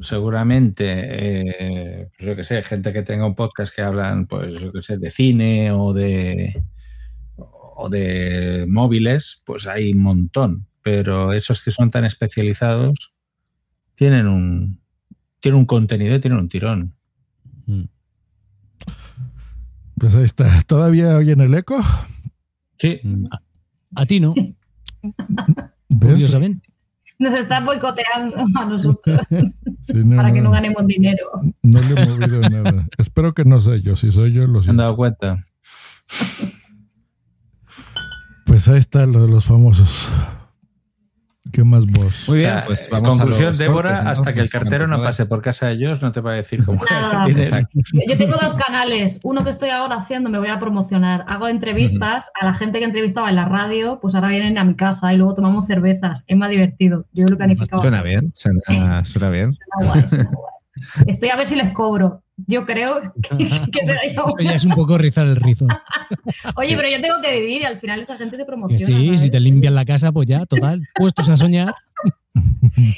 seguramente, 0.00 0.84
eh, 0.88 2.08
pues 2.16 2.26
yo 2.28 2.36
que 2.36 2.44
sé, 2.44 2.62
gente 2.62 2.92
que 2.92 3.02
tenga 3.02 3.26
un 3.26 3.34
podcast 3.34 3.74
que 3.74 3.82
hablan, 3.82 4.26
pues 4.26 4.58
yo 4.60 4.72
que 4.72 4.82
sé, 4.82 4.96
de 4.96 5.10
cine 5.10 5.70
o 5.72 5.92
de 5.92 6.62
o 7.36 7.88
de 7.88 8.64
móviles, 8.68 9.42
pues 9.44 9.66
hay 9.66 9.92
un 9.92 10.00
montón. 10.02 10.66
Pero 10.82 11.32
esos 11.32 11.62
que 11.62 11.70
son 11.70 11.90
tan 11.90 12.04
especializados 12.04 13.12
tienen 13.94 14.26
un 14.26 14.80
tienen 15.40 15.58
un 15.60 15.66
contenido 15.66 16.14
y 16.16 16.20
tienen 16.20 16.38
un 16.40 16.48
tirón. 16.48 16.94
Pues 19.98 20.14
ahí 20.16 20.24
está. 20.24 20.48
¿Todavía 20.66 21.16
oyen 21.16 21.40
el 21.40 21.54
eco? 21.54 21.80
Sí. 22.78 23.00
A, 23.30 24.02
a 24.02 24.06
ti 24.06 24.18
no. 24.20 24.34
Curiosamente. 26.00 26.68
Nos 27.18 27.34
están 27.34 27.64
boicoteando 27.64 28.36
a 28.58 28.64
nosotros 28.64 29.20
Sí, 29.80 29.98
no, 29.98 30.16
para 30.16 30.32
que 30.32 30.40
no 30.40 30.50
ganemos 30.50 30.84
dinero. 30.86 31.24
no 31.62 31.80
le 31.80 32.00
he 32.02 32.06
movido 32.08 32.40
nada. 32.40 32.86
Espero 32.98 33.32
que 33.34 33.44
no 33.44 33.60
sea 33.60 33.76
yo. 33.76 33.94
Si 33.94 34.10
soy 34.10 34.32
yo, 34.32 34.46
lo 34.48 34.54
¿Se 34.62 34.70
han 34.70 34.76
siento. 34.76 34.82
dado 34.82 34.96
cuenta? 34.96 35.46
Pues 38.46 38.66
ahí 38.68 38.78
están 38.78 39.12
los, 39.12 39.28
los 39.30 39.44
famosos. 39.44 40.08
¿Qué 41.52 41.64
más 41.64 41.86
vos? 41.86 42.24
Muy 42.28 42.38
O 42.38 42.40
bien, 42.40 42.50
sea, 42.50 42.64
pues 42.64 42.86
eh, 42.86 42.88
vamos 42.90 43.16
a 43.16 43.20
conclusión, 43.20 43.48
los 43.48 43.58
Débora, 43.58 43.90
cortes, 43.90 44.06
hasta 44.06 44.32
que 44.32 44.40
el 44.40 44.50
cartero 44.50 44.86
no 44.86 44.96
pase 44.96 45.26
por 45.26 45.42
casa 45.42 45.66
de 45.66 45.74
ellos, 45.74 46.00
no 46.00 46.10
te 46.10 46.20
va 46.20 46.32
a 46.32 46.34
decir 46.34 46.64
cómo 46.64 46.82
Nada. 46.90 47.26
Yo 47.28 48.18
tengo 48.18 48.36
dos 48.40 48.54
canales. 48.54 49.20
Uno 49.22 49.44
que 49.44 49.50
estoy 49.50 49.68
ahora 49.68 49.96
haciendo, 49.96 50.30
me 50.30 50.38
voy 50.38 50.48
a 50.48 50.58
promocionar. 50.58 51.24
Hago 51.28 51.48
entrevistas 51.48 52.30
a 52.40 52.46
la 52.46 52.54
gente 52.54 52.78
que 52.78 52.86
entrevistaba 52.86 53.28
en 53.28 53.36
la 53.36 53.44
radio, 53.44 53.98
pues 54.00 54.14
ahora 54.14 54.28
vienen 54.28 54.56
a 54.56 54.64
mi 54.64 54.74
casa 54.74 55.12
y 55.12 55.18
luego 55.18 55.34
tomamos 55.34 55.66
cervezas. 55.66 56.24
Es 56.26 56.36
más 56.36 56.48
divertido. 56.48 57.04
Yo 57.12 57.26
lo 57.26 57.34
he 57.34 57.36
planificado. 57.36 57.82
Suena 57.82 57.98
así. 57.98 58.08
bien, 58.08 58.32
suena, 58.34 59.04
suena 59.04 59.30
bien. 59.30 59.58
Suena 59.78 59.92
guay, 59.92 60.08
suena 60.08 60.30
guay. 60.32 60.52
Estoy 61.06 61.28
a 61.28 61.36
ver 61.36 61.46
si 61.46 61.56
les 61.56 61.70
cobro. 61.72 62.21
Yo 62.46 62.64
creo 62.64 63.00
que, 63.36 63.36
que 63.72 63.82
será 63.84 64.00
Eso 64.02 64.24
ya 64.40 64.52
es 64.54 64.64
un 64.64 64.72
poco 64.74 64.96
rizar 64.98 65.26
el 65.26 65.36
rizo. 65.36 65.66
Oye, 66.56 66.74
pero 66.76 66.88
yo 66.88 67.00
tengo 67.00 67.20
que 67.22 67.40
vivir 67.40 67.62
y 67.62 67.64
al 67.64 67.78
final 67.78 68.00
esa 68.00 68.16
gente 68.16 68.36
se 68.36 68.42
Que 68.42 68.46
promociona. 68.46 68.86
sí, 68.86 69.04
¿sabes? 69.04 69.20
si 69.20 69.30
te 69.30 69.38
limpian 69.40 69.74
la 69.74 69.84
casa, 69.84 70.10
pues 70.12 70.26
ya, 70.28 70.44
total. 70.46 70.82
Puestos 70.94 71.28
a 71.28 71.36
soñar. 71.36 71.74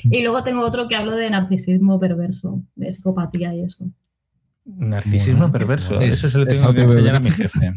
Y 0.04 0.22
luego 0.22 0.42
tengo 0.44 0.62
otro 0.64 0.86
que 0.88 0.94
hablo 0.96 1.12
de 1.12 1.28
narcisismo 1.30 1.98
perverso, 1.98 2.62
de 2.76 2.90
psicopatía 2.92 3.54
y 3.54 3.62
eso. 3.64 3.84
Narcisismo 4.64 5.40
Bueno, 5.48 5.52
perverso. 5.52 6.00
es- 6.00 6.10
Eso 6.24 6.28
se 6.28 6.38
lo 6.38 6.46
es 6.48 6.60
tengo 6.60 6.72
que 6.72 6.80
enseñar 6.82 7.16
a 7.16 7.20
mi 7.20 7.30
jefe. 7.32 7.72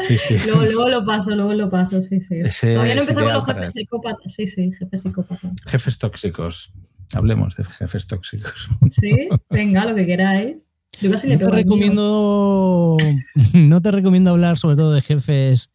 Sí, 0.00 0.18
sí. 0.18 0.36
Luego, 0.46 0.62
luego 0.62 0.88
lo 0.88 1.04
paso, 1.06 1.34
luego 1.34 1.54
lo 1.54 1.70
paso, 1.70 2.02
sí, 2.02 2.20
sí. 2.20 2.36
Ese 2.44 2.74
Todavía 2.74 2.94
no 2.96 3.02
ideal 3.04 3.32
los 3.34 3.46
jefes 3.46 3.72
psicópatas. 3.72 4.32
Sí, 4.32 4.46
sí, 4.46 4.70
jefes 4.72 5.02
psicópatas. 5.02 5.52
Jefes 5.66 5.98
tóxicos. 5.98 6.72
Hablemos 7.14 7.56
de 7.56 7.64
jefes 7.64 8.06
tóxicos. 8.06 8.68
Sí, 8.90 9.28
venga, 9.50 9.84
lo 9.86 9.94
que 9.94 10.06
queráis. 10.06 10.68
Yo 11.00 11.10
casi 11.10 11.28
le 11.28 11.34
No 11.34 11.40
pego 11.40 11.52
recomiendo. 11.52 12.96
No 13.54 13.80
te 13.80 13.90
recomiendo 13.90 14.30
hablar 14.30 14.58
sobre 14.58 14.76
todo 14.76 14.92
de 14.92 15.02
jefes 15.02 15.70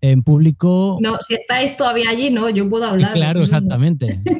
en 0.00 0.22
público. 0.22 0.98
No, 1.00 1.18
si 1.20 1.34
estáis 1.34 1.76
todavía 1.76 2.10
allí, 2.10 2.30
no, 2.30 2.48
yo 2.50 2.68
puedo 2.68 2.84
hablar. 2.84 3.12
claro, 3.14 3.40
exactamente. 3.40 4.20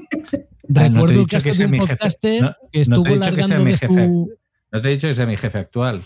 No 0.67 0.81
Recuerdo 0.81 1.21
dicho 1.21 1.39
que, 1.39 1.45
que 1.45 1.55
sea 1.55 1.69
mi 1.69 1.79
jefe. 1.79 1.95
podcaster 1.97 2.43
No- 2.43 2.55
que 2.73 2.79
no 2.79 2.83
estuvo 2.83 3.03
te 3.05 3.11
he 3.11 3.15
dicho 3.17 3.33
que 3.35 3.43
sea 3.43 3.59
mi 3.59 3.77
jefe. 3.77 4.09
No 4.09 4.83
te 4.83 4.89
he 4.89 4.91
dicho 4.93 5.09
que 5.09 5.15
sea 5.15 5.27
mi 5.27 5.37
jefe 5.37 5.59
actual. 5.59 6.03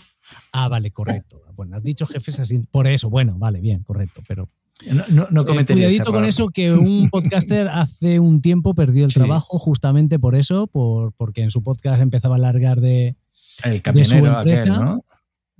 Ah, 0.51 0.67
vale, 0.67 0.91
correcto. 0.91 1.41
Bueno, 1.59 1.75
has 1.75 1.83
dicho 1.83 2.05
jefes 2.05 2.39
así. 2.39 2.59
Por 2.71 2.87
eso, 2.87 3.09
bueno, 3.09 3.35
vale, 3.37 3.59
bien, 3.59 3.83
correcto. 3.83 4.21
Pero 4.25 4.47
No, 4.93 5.03
no, 5.09 5.27
no 5.29 5.41
Eh, 5.41 5.45
cometería 5.45 5.87
cuidadito 5.89 6.13
con 6.13 6.23
eso 6.23 6.47
que 6.47 6.71
un 6.71 7.09
podcaster 7.11 7.67
hace 7.67 8.17
un 8.21 8.39
tiempo 8.41 8.73
perdió 8.73 9.03
el 9.03 9.11
Sí. 9.11 9.15
trabajo 9.19 9.59
justamente 9.59 10.19
por 10.19 10.35
eso, 10.35 10.67
por, 10.67 11.11
porque 11.17 11.41
en 11.43 11.51
su 11.51 11.61
podcast 11.63 12.01
empezaba 12.01 12.35
a 12.35 12.37
alargar 12.37 12.79
de, 12.79 13.17
El 13.65 13.81
de 13.81 14.05
su 14.05 14.15
empresa. 14.17 14.63
aquel, 14.63 14.73
¿no? 14.85 15.03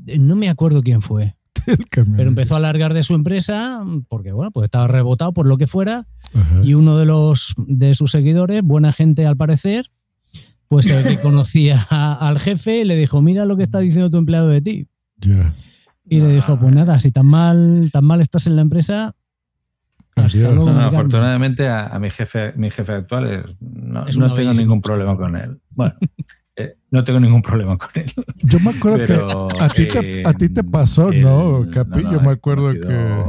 Eh, 0.08 0.18
No 0.20 0.38
me 0.38 0.48
acuerdo 0.48 0.82
quién 0.82 1.02
fue, 1.02 1.36
pero 2.16 2.30
empezó 2.30 2.54
a 2.54 2.60
alargar 2.60 2.94
de 2.94 3.04
su 3.04 3.14
empresa 3.14 3.84
porque 4.08 4.32
bueno, 4.32 4.52
pues 4.52 4.64
estaba 4.64 4.88
rebotado 4.88 5.34
por 5.34 5.46
lo 5.48 5.58
que 5.58 5.68
fuera 5.68 6.08
Ajá. 6.34 6.62
y 6.64 6.74
uno 6.76 6.98
de 6.98 7.04
los 7.06 7.54
de 7.58 7.96
sus 7.96 8.12
seguidores, 8.12 8.62
buena 8.64 8.94
gente 8.94 9.26
al 9.26 9.36
parecer, 9.36 9.92
pues 10.70 10.90
el 10.92 11.04
que 11.04 11.20
conocía 11.20 11.86
a- 11.90 12.26
al 12.26 12.40
jefe 12.40 12.86
le 12.86 12.96
dijo, 12.96 13.22
mira 13.22 13.44
lo 13.44 13.58
que 13.58 13.64
está 13.64 13.80
diciendo 13.80 14.10
tu 14.10 14.18
empleado 14.18 14.48
de 14.48 14.62
ti. 14.62 14.88
Ya. 15.18 15.54
Y 16.06 16.20
le 16.20 16.30
dijo, 16.36 16.58
pues 16.60 16.74
nada, 16.74 17.00
si 17.00 17.12
tan 17.12 17.26
mal, 17.28 17.90
tan 17.92 18.04
mal 18.06 18.20
estás 18.22 18.48
en 18.48 18.56
la 18.56 18.62
empresa, 18.64 19.16
hasta 20.16 20.40
Adiós. 20.40 20.54
luego. 20.56 20.66
No, 20.66 20.66
no, 20.66 20.74
me 20.74 20.74
cambio". 20.82 20.88
afortunadamente 21.00 21.68
a, 21.68 21.88
a 21.88 22.00
mi 22.00 22.10
jefe, 22.10 22.54
mi 22.56 22.70
jefe 22.72 22.92
actual 22.94 23.32
es- 23.32 23.56
no, 23.62 24.08
Es 24.08 24.18
no 24.18 24.34
tengo 24.34 24.54
ningún 24.54 24.82
problema 24.82 25.16
con 25.16 25.36
él. 25.36 25.60
Bueno, 25.70 25.96
eh, 26.56 26.76
no 26.92 27.04
tengo 27.04 27.20
ningún 27.20 27.42
problema 27.42 27.78
con 27.78 27.90
él. 27.96 28.12
Yo 28.38 28.60
me 28.60 28.72
acuerdo 28.72 28.98
Pero, 29.06 29.48
que 29.48 29.64
a 29.64 29.70
ti, 29.70 29.86
te, 29.86 30.22
eh, 30.22 30.24
a 30.28 30.34
ti 30.34 30.50
te 30.50 30.64
pasó, 30.64 31.12
¿no, 31.12 31.62
el- 31.64 31.70
Capi? 31.72 31.90
no, 32.04 32.06
no, 32.06 32.12
Yo 32.12 32.20
me 32.22 32.30
he 32.30 32.34
acuerdo 32.34 32.72
que... 32.74 33.26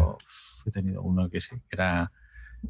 He 0.66 0.70
tenido 0.72 1.02
uno 1.02 1.28
que 1.30 1.40
sí, 1.40 1.56
que 1.68 1.76
era, 1.76 2.12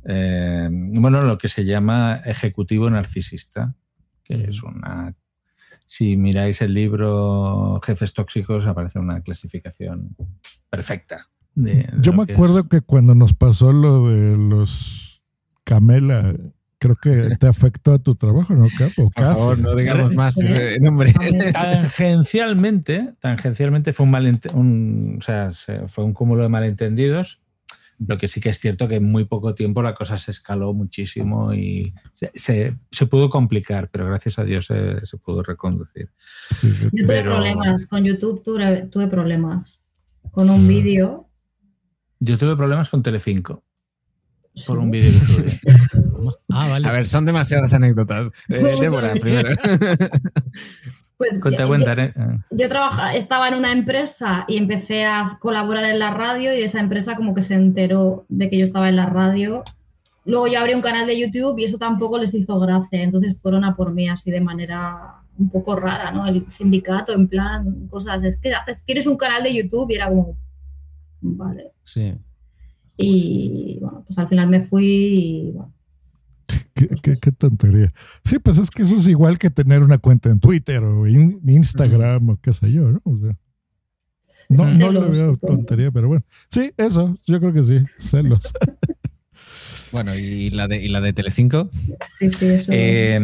eh, 0.05 0.69
bueno, 0.71 1.23
lo 1.23 1.37
que 1.39 1.49
se 1.49 1.65
llama 1.65 2.21
ejecutivo 2.25 2.89
narcisista, 2.89 3.75
que 4.25 4.45
es 4.45 4.63
una... 4.63 5.15
Si 5.93 6.17
miráis 6.17 6.63
el 6.63 6.73
libro 6.73 7.81
Jefes 7.85 8.13
Tóxicos, 8.15 8.65
aparece 8.69 9.01
una 9.01 9.23
clasificación 9.23 10.15
perfecta. 10.71 11.27
de- 11.57 11.73
de 11.75 11.89
Yo 12.01 12.13
me 12.13 12.27
que 12.27 12.33
acuerdo 12.35 12.61
es. 12.61 12.67
que 12.69 12.81
cuando 12.81 13.17
nos 13.17 13.35
pasó 13.35 13.73
lo 13.73 14.09
de 14.09 14.37
los 14.37 15.25
Camela, 15.65 16.33
creo 16.79 16.95
que 16.95 17.31
te 17.41 17.49
afectó 17.49 17.93
a 17.93 17.99
tu 17.99 18.15
trabajo, 18.15 18.55
¿no, 18.55 18.67
Capo? 18.79 19.11
Por 19.11 19.25
favor, 19.35 19.59
no 19.59 19.75
digamos 19.75 20.15
más 20.15 20.39
ese 20.39 20.79
nombre. 20.79 21.13
tangencialmente, 21.53 23.15
tangencialmente 23.19 23.93
fue 23.93 24.05
un, 24.07 24.13
malente- 24.13 24.51
un- 24.55 25.17
o 25.19 25.23
sea, 25.23 25.51
se- 25.51 25.89
fue 25.89 26.05
un 26.05 26.13
cúmulo 26.13 26.45
de 26.45 26.49
malentendidos. 26.51 27.41
Lo 28.07 28.17
que 28.17 28.29
sí 28.29 28.41
que 28.41 28.49
es 28.49 28.59
cierto 28.59 28.89
que 28.89 28.95
en 28.97 29.05
muy 29.05 29.27
poco 29.27 29.55
tiempo 29.55 29.83
la 29.83 29.95
cosa 29.95 30.17
se 30.17 30.31
escaló 30.31 30.73
muchísimo 30.73 31.53
y 31.53 31.93
se, 32.15 32.31
se- 32.35 32.75
se 32.91 33.07
pudo 33.07 33.29
complicar, 33.29 33.91
pero 33.91 34.07
gracias 34.07 34.39
a 34.39 34.45
Dios 34.45 34.67
se, 34.67 35.05
se 35.05 35.17
pudo 35.19 35.43
reconducir. 35.43 36.09
Yo 36.63 36.69
tuve 36.91 37.03
Pero- 37.07 37.33
problemas, 37.37 37.87
con 37.87 38.03
YouTube 38.05 38.43
tuve, 38.43 38.87
tuve 38.87 39.07
problemas. 39.07 39.85
Con 40.31 40.47
Mm. 40.49 40.51
un 40.51 40.69
vídeo. 40.69 41.29
Yo 42.21 42.39
tuve 42.39 42.57
problemas 42.57 42.89
con 42.89 43.03
Telecinco 43.03 43.65
por 44.67 44.79
un 44.79 44.91
vídeo 44.91 45.21
que 45.21 45.27
subí. 45.27 45.51
Ah, 46.53 46.69
vale. 46.69 46.87
A 46.89 46.93
ver, 46.93 47.07
son 47.09 47.25
demasiadas 47.25 47.73
anécdotas. 47.73 48.31
Eh, 48.49 48.77
Débora, 48.81 49.15
primero. 49.15 49.51
Pues 51.21 51.35
yo- 51.35 51.41
cuenta, 51.69 51.95
yo, 51.95 52.03
¿eh? 52.03 52.13
yo 52.51 52.69
trabaja- 52.69 53.15
estaba 53.15 53.47
en 53.49 53.55
una 53.55 53.73
empresa 53.73 54.47
y 54.49 54.57
empecé 54.57 55.05
a 55.05 55.37
colaborar 55.39 55.85
en 55.85 55.99
la 55.99 56.11
radio 56.15 56.57
y 56.57 56.63
esa 56.63 56.81
empresa 56.81 57.15
como 57.15 57.35
que 57.35 57.43
se 57.43 57.55
enteró 57.55 58.25
de 58.31 58.49
que 58.49 58.57
yo 58.57 58.65
estaba 58.65 58.89
en 58.89 58.97
la 58.97 59.05
radio. 59.05 59.63
Luego 60.25 60.47
yo 60.49 60.59
abrí 60.61 60.73
un 60.73 60.81
canal 60.81 61.07
de 61.07 61.19
YouTube 61.19 61.59
y 61.59 61.65
eso 61.65 61.77
tampoco 61.77 62.17
les 62.19 62.33
hizo 62.33 62.59
gracia, 62.59 63.03
entonces 63.03 63.41
fueron 63.43 63.65
a 63.65 63.75
por 63.75 63.93
mí 63.93 64.09
así 64.09 64.31
de 64.31 64.41
manera 64.41 65.17
un 65.39 65.51
poco 65.51 65.77
rara, 65.77 66.11
¿no? 66.11 66.27
El 66.27 66.45
sindicato, 66.51 67.13
en 67.13 67.29
plan, 67.29 67.87
cosas, 67.89 68.23
es 68.25 68.39
que 68.39 68.55
haces, 68.55 68.83
tienes 68.83 69.07
un 69.07 69.17
canal 69.19 69.43
de 69.43 69.55
YouTube 69.55 69.91
y 69.91 69.97
era 69.97 70.09
como, 70.09 70.37
vale. 71.21 71.73
Sí. 71.85 72.15
Y 72.97 73.79
bueno, 73.81 74.05
pues 74.07 74.19
al 74.19 74.29
final 74.29 74.49
me 74.49 74.61
fui 74.63 74.87
y 74.87 75.51
bueno, 75.53 75.73
¿Qué, 76.89 76.97
qué, 77.03 77.17
qué 77.21 77.33
tontería. 77.33 77.93
Sí, 78.25 78.39
pues 78.39 78.59
es 78.59 78.71
que 78.71 78.83
eso 78.83 78.97
es 78.97 79.07
igual 79.09 79.39
que 79.39 79.51
tener 79.51 79.83
una 79.83 79.99
cuenta 79.99 80.31
en 80.31 80.41
Twitter 80.41 80.83
o 80.83 81.07
in- 81.07 81.41
Instagram 81.47 82.31
o 82.31 82.39
qué 82.41 82.53
sé 82.53 82.73
yo, 82.73 82.91
¿no? 82.91 83.01
O 83.05 83.19
sea, 83.19 83.37
no, 84.49 84.65
no 84.73 84.91
le 84.93 85.01
veo 85.11 85.37
tontería, 85.37 85.91
pero 85.91 86.09
bueno. 86.09 86.25
Sí, 86.51 86.73
eso, 86.77 87.19
yo 87.27 87.39
creo 87.41 87.53
que 87.53 87.65
sí, 87.65 87.81
celos. 87.99 88.53
Bueno, 89.93 90.15
¿y 90.15 90.51
la 90.51 90.69
de, 90.69 90.81
y 90.81 90.89
la 90.89 91.01
de 91.01 91.13
Telecinco? 91.13 91.69
Sí, 92.07 92.31
sí, 92.31 92.47
eso. 92.47 92.71
Eh, 92.73 93.19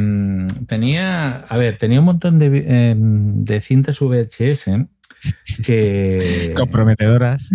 tenía, 0.66 1.36
a 1.36 1.56
ver, 1.58 1.76
tenía 1.76 2.00
un 2.00 2.06
montón 2.06 2.40
de, 2.40 2.64
eh, 2.66 2.94
de 2.98 3.60
cintas 3.60 4.00
VHS 4.00 4.70
que... 5.64 6.52
Comprometedoras. 6.56 7.48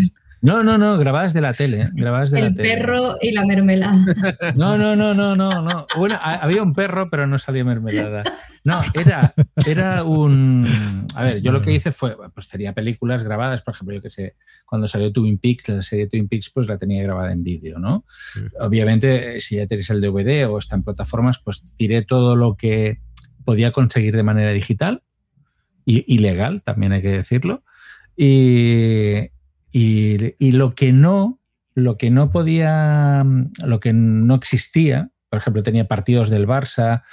No, 0.43 0.63
no, 0.63 0.77
no, 0.79 0.97
grabadas 0.97 1.33
de 1.33 1.41
la 1.41 1.53
tele, 1.53 1.83
¿eh? 1.83 1.89
grabadas 1.93 2.31
de 2.31 2.39
el 2.39 2.45
la 2.45 2.53
tele. 2.55 2.69
perro 2.69 3.17
y 3.21 3.31
la 3.31 3.45
mermelada. 3.45 3.97
No, 4.55 4.75
no, 4.77 4.95
no, 4.95 5.13
no, 5.13 5.35
no, 5.35 5.61
no. 5.61 5.85
Bueno, 5.95 6.15
ha- 6.19 6.35
había 6.35 6.63
un 6.63 6.73
perro, 6.73 7.09
pero 7.11 7.27
no 7.27 7.37
salía 7.37 7.63
mermelada. 7.63 8.23
No, 8.63 8.79
era, 8.93 9.33
era 9.65 10.03
un. 10.03 10.65
A 11.15 11.23
ver, 11.23 11.41
yo 11.41 11.51
lo 11.51 11.61
que 11.61 11.71
hice 11.71 11.91
fue, 11.91 12.15
pues 12.33 12.47
tenía 12.47 12.73
películas 12.73 13.23
grabadas, 13.23 13.61
por 13.61 13.73
ejemplo, 13.75 13.95
yo 13.95 14.01
que 14.01 14.09
sé, 14.09 14.35
cuando 14.65 14.87
salió 14.87 15.11
Twin 15.11 15.37
Peaks, 15.37 15.69
la 15.69 15.81
serie 15.81 16.07
Twin 16.07 16.27
Peaks, 16.27 16.49
pues 16.51 16.67
la 16.67 16.77
tenía 16.77 17.01
grabada 17.03 17.31
en 17.31 17.43
vídeo, 17.43 17.79
¿no? 17.79 18.05
Obviamente, 18.59 19.39
si 19.41 19.55
ya 19.57 19.67
tenéis 19.67 19.89
el 19.91 20.01
DVD 20.01 20.47
o 20.47 20.57
está 20.57 20.75
en 20.75 20.83
plataformas, 20.83 21.39
pues 21.39 21.63
tiré 21.75 22.01
todo 22.03 22.35
lo 22.35 22.55
que 22.55 22.99
podía 23.45 23.71
conseguir 23.71 24.15
de 24.15 24.23
manera 24.23 24.51
digital 24.51 25.03
y 25.85 26.03
ilegal, 26.13 26.61
también 26.63 26.91
hay 26.93 27.01
que 27.01 27.09
decirlo. 27.11 27.63
Y, 28.15 29.29
y, 29.71 30.35
y 30.43 30.51
lo 30.51 30.75
que 30.75 30.93
no, 30.93 31.39
lo 31.73 31.97
que 31.97 32.11
no 32.11 32.31
podía, 32.31 33.25
lo 33.65 33.79
que 33.79 33.93
no 33.93 34.35
existía, 34.35 35.11
por 35.29 35.39
ejemplo, 35.39 35.63
tenía 35.63 35.87
partidos 35.87 36.29
del 36.29 36.47
Barça, 36.47 37.03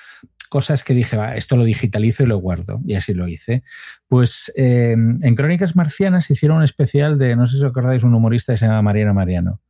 cosas 0.48 0.82
que 0.82 0.94
dije, 0.94 1.16
va, 1.16 1.36
esto 1.36 1.56
lo 1.56 1.64
digitalizo 1.64 2.22
y 2.22 2.26
lo 2.26 2.38
guardo, 2.38 2.80
y 2.84 2.94
así 2.94 3.14
lo 3.14 3.28
hice. 3.28 3.62
Pues 4.08 4.52
eh, 4.56 4.92
en 4.92 5.34
Crónicas 5.34 5.76
Marcianas 5.76 6.30
hicieron 6.30 6.58
un 6.58 6.64
especial 6.64 7.18
de, 7.18 7.36
no 7.36 7.46
sé 7.46 7.58
si 7.58 7.64
os 7.64 7.70
acordáis, 7.70 8.02
un 8.02 8.14
humorista 8.14 8.52
que 8.52 8.56
se 8.56 8.66
llama 8.66 8.82
Mariano 8.82 9.14
Mariano. 9.14 9.60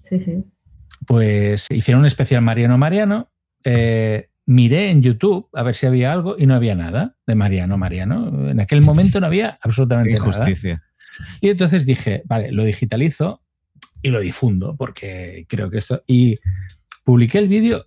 Sí, 0.00 0.20
sí. 0.20 0.44
Pues 1.06 1.66
hicieron 1.70 2.00
un 2.00 2.06
especial 2.06 2.42
Mariano 2.42 2.78
Mariano. 2.78 3.30
eh, 3.64 4.28
miré 4.44 4.90
en 4.90 5.02
YouTube 5.02 5.48
a 5.52 5.62
ver 5.62 5.74
si 5.74 5.86
había 5.86 6.12
algo 6.12 6.36
y 6.36 6.46
no 6.46 6.54
había 6.54 6.74
nada 6.74 7.16
de 7.26 7.34
Mariano 7.34 7.78
Mariano. 7.78 8.50
En 8.50 8.60
aquel 8.60 8.82
momento 8.82 9.20
no 9.20 9.26
había 9.26 9.58
absolutamente 9.62 10.14
Qué 10.14 10.18
nada. 10.18 10.82
Y 11.40 11.48
entonces 11.48 11.86
dije, 11.86 12.22
vale, 12.26 12.52
lo 12.52 12.64
digitalizo 12.64 13.42
y 14.02 14.08
lo 14.10 14.20
difundo 14.20 14.76
porque 14.76 15.46
creo 15.48 15.70
que 15.70 15.78
esto... 15.78 16.02
Y 16.06 16.38
publiqué 17.04 17.38
el 17.38 17.48
vídeo, 17.48 17.86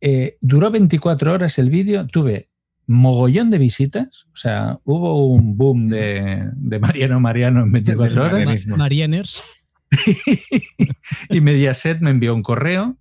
eh, 0.00 0.36
duró 0.40 0.70
24 0.70 1.32
horas 1.32 1.58
el 1.58 1.70
vídeo, 1.70 2.06
tuve 2.06 2.48
mogollón 2.86 3.50
de 3.50 3.58
visitas, 3.58 4.26
o 4.32 4.36
sea, 4.36 4.80
hubo 4.84 5.26
un 5.32 5.56
boom 5.56 5.86
de, 5.86 6.50
de 6.54 6.78
Mariano 6.80 7.20
Mariano 7.20 7.62
en 7.62 7.72
24 7.72 8.24
horas. 8.24 8.66
Marianers. 8.66 9.42
y 11.30 11.40
Mediaset 11.40 12.00
me 12.00 12.10
envió 12.10 12.34
un 12.34 12.42
correo 12.42 12.96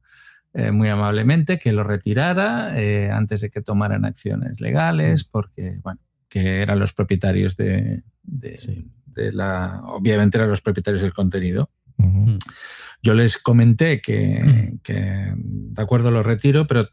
eh, 0.53 0.71
muy 0.71 0.89
amablemente 0.89 1.57
que 1.57 1.71
lo 1.71 1.83
retirara 1.83 2.79
eh, 2.79 3.09
antes 3.11 3.41
de 3.41 3.49
que 3.49 3.61
tomaran 3.61 4.05
acciones 4.05 4.59
legales, 4.61 5.23
porque, 5.23 5.79
bueno, 5.83 5.99
que 6.27 6.61
eran 6.61 6.79
los 6.79 6.93
propietarios 6.93 7.55
de, 7.57 8.03
de- 8.23 8.85
de 9.13 9.31
la. 9.31 9.81
Obviamente 9.85 10.37
eran 10.37 10.49
los 10.49 10.61
propietarios 10.61 11.01
del 11.01 11.13
contenido. 11.13 11.69
Yo 13.01 13.13
les 13.13 13.37
comenté 13.37 14.01
que, 14.01 14.77
que, 14.83 15.33
de 15.35 15.81
acuerdo, 15.81 16.11
lo 16.11 16.23
retiro, 16.23 16.67
pero 16.67 16.89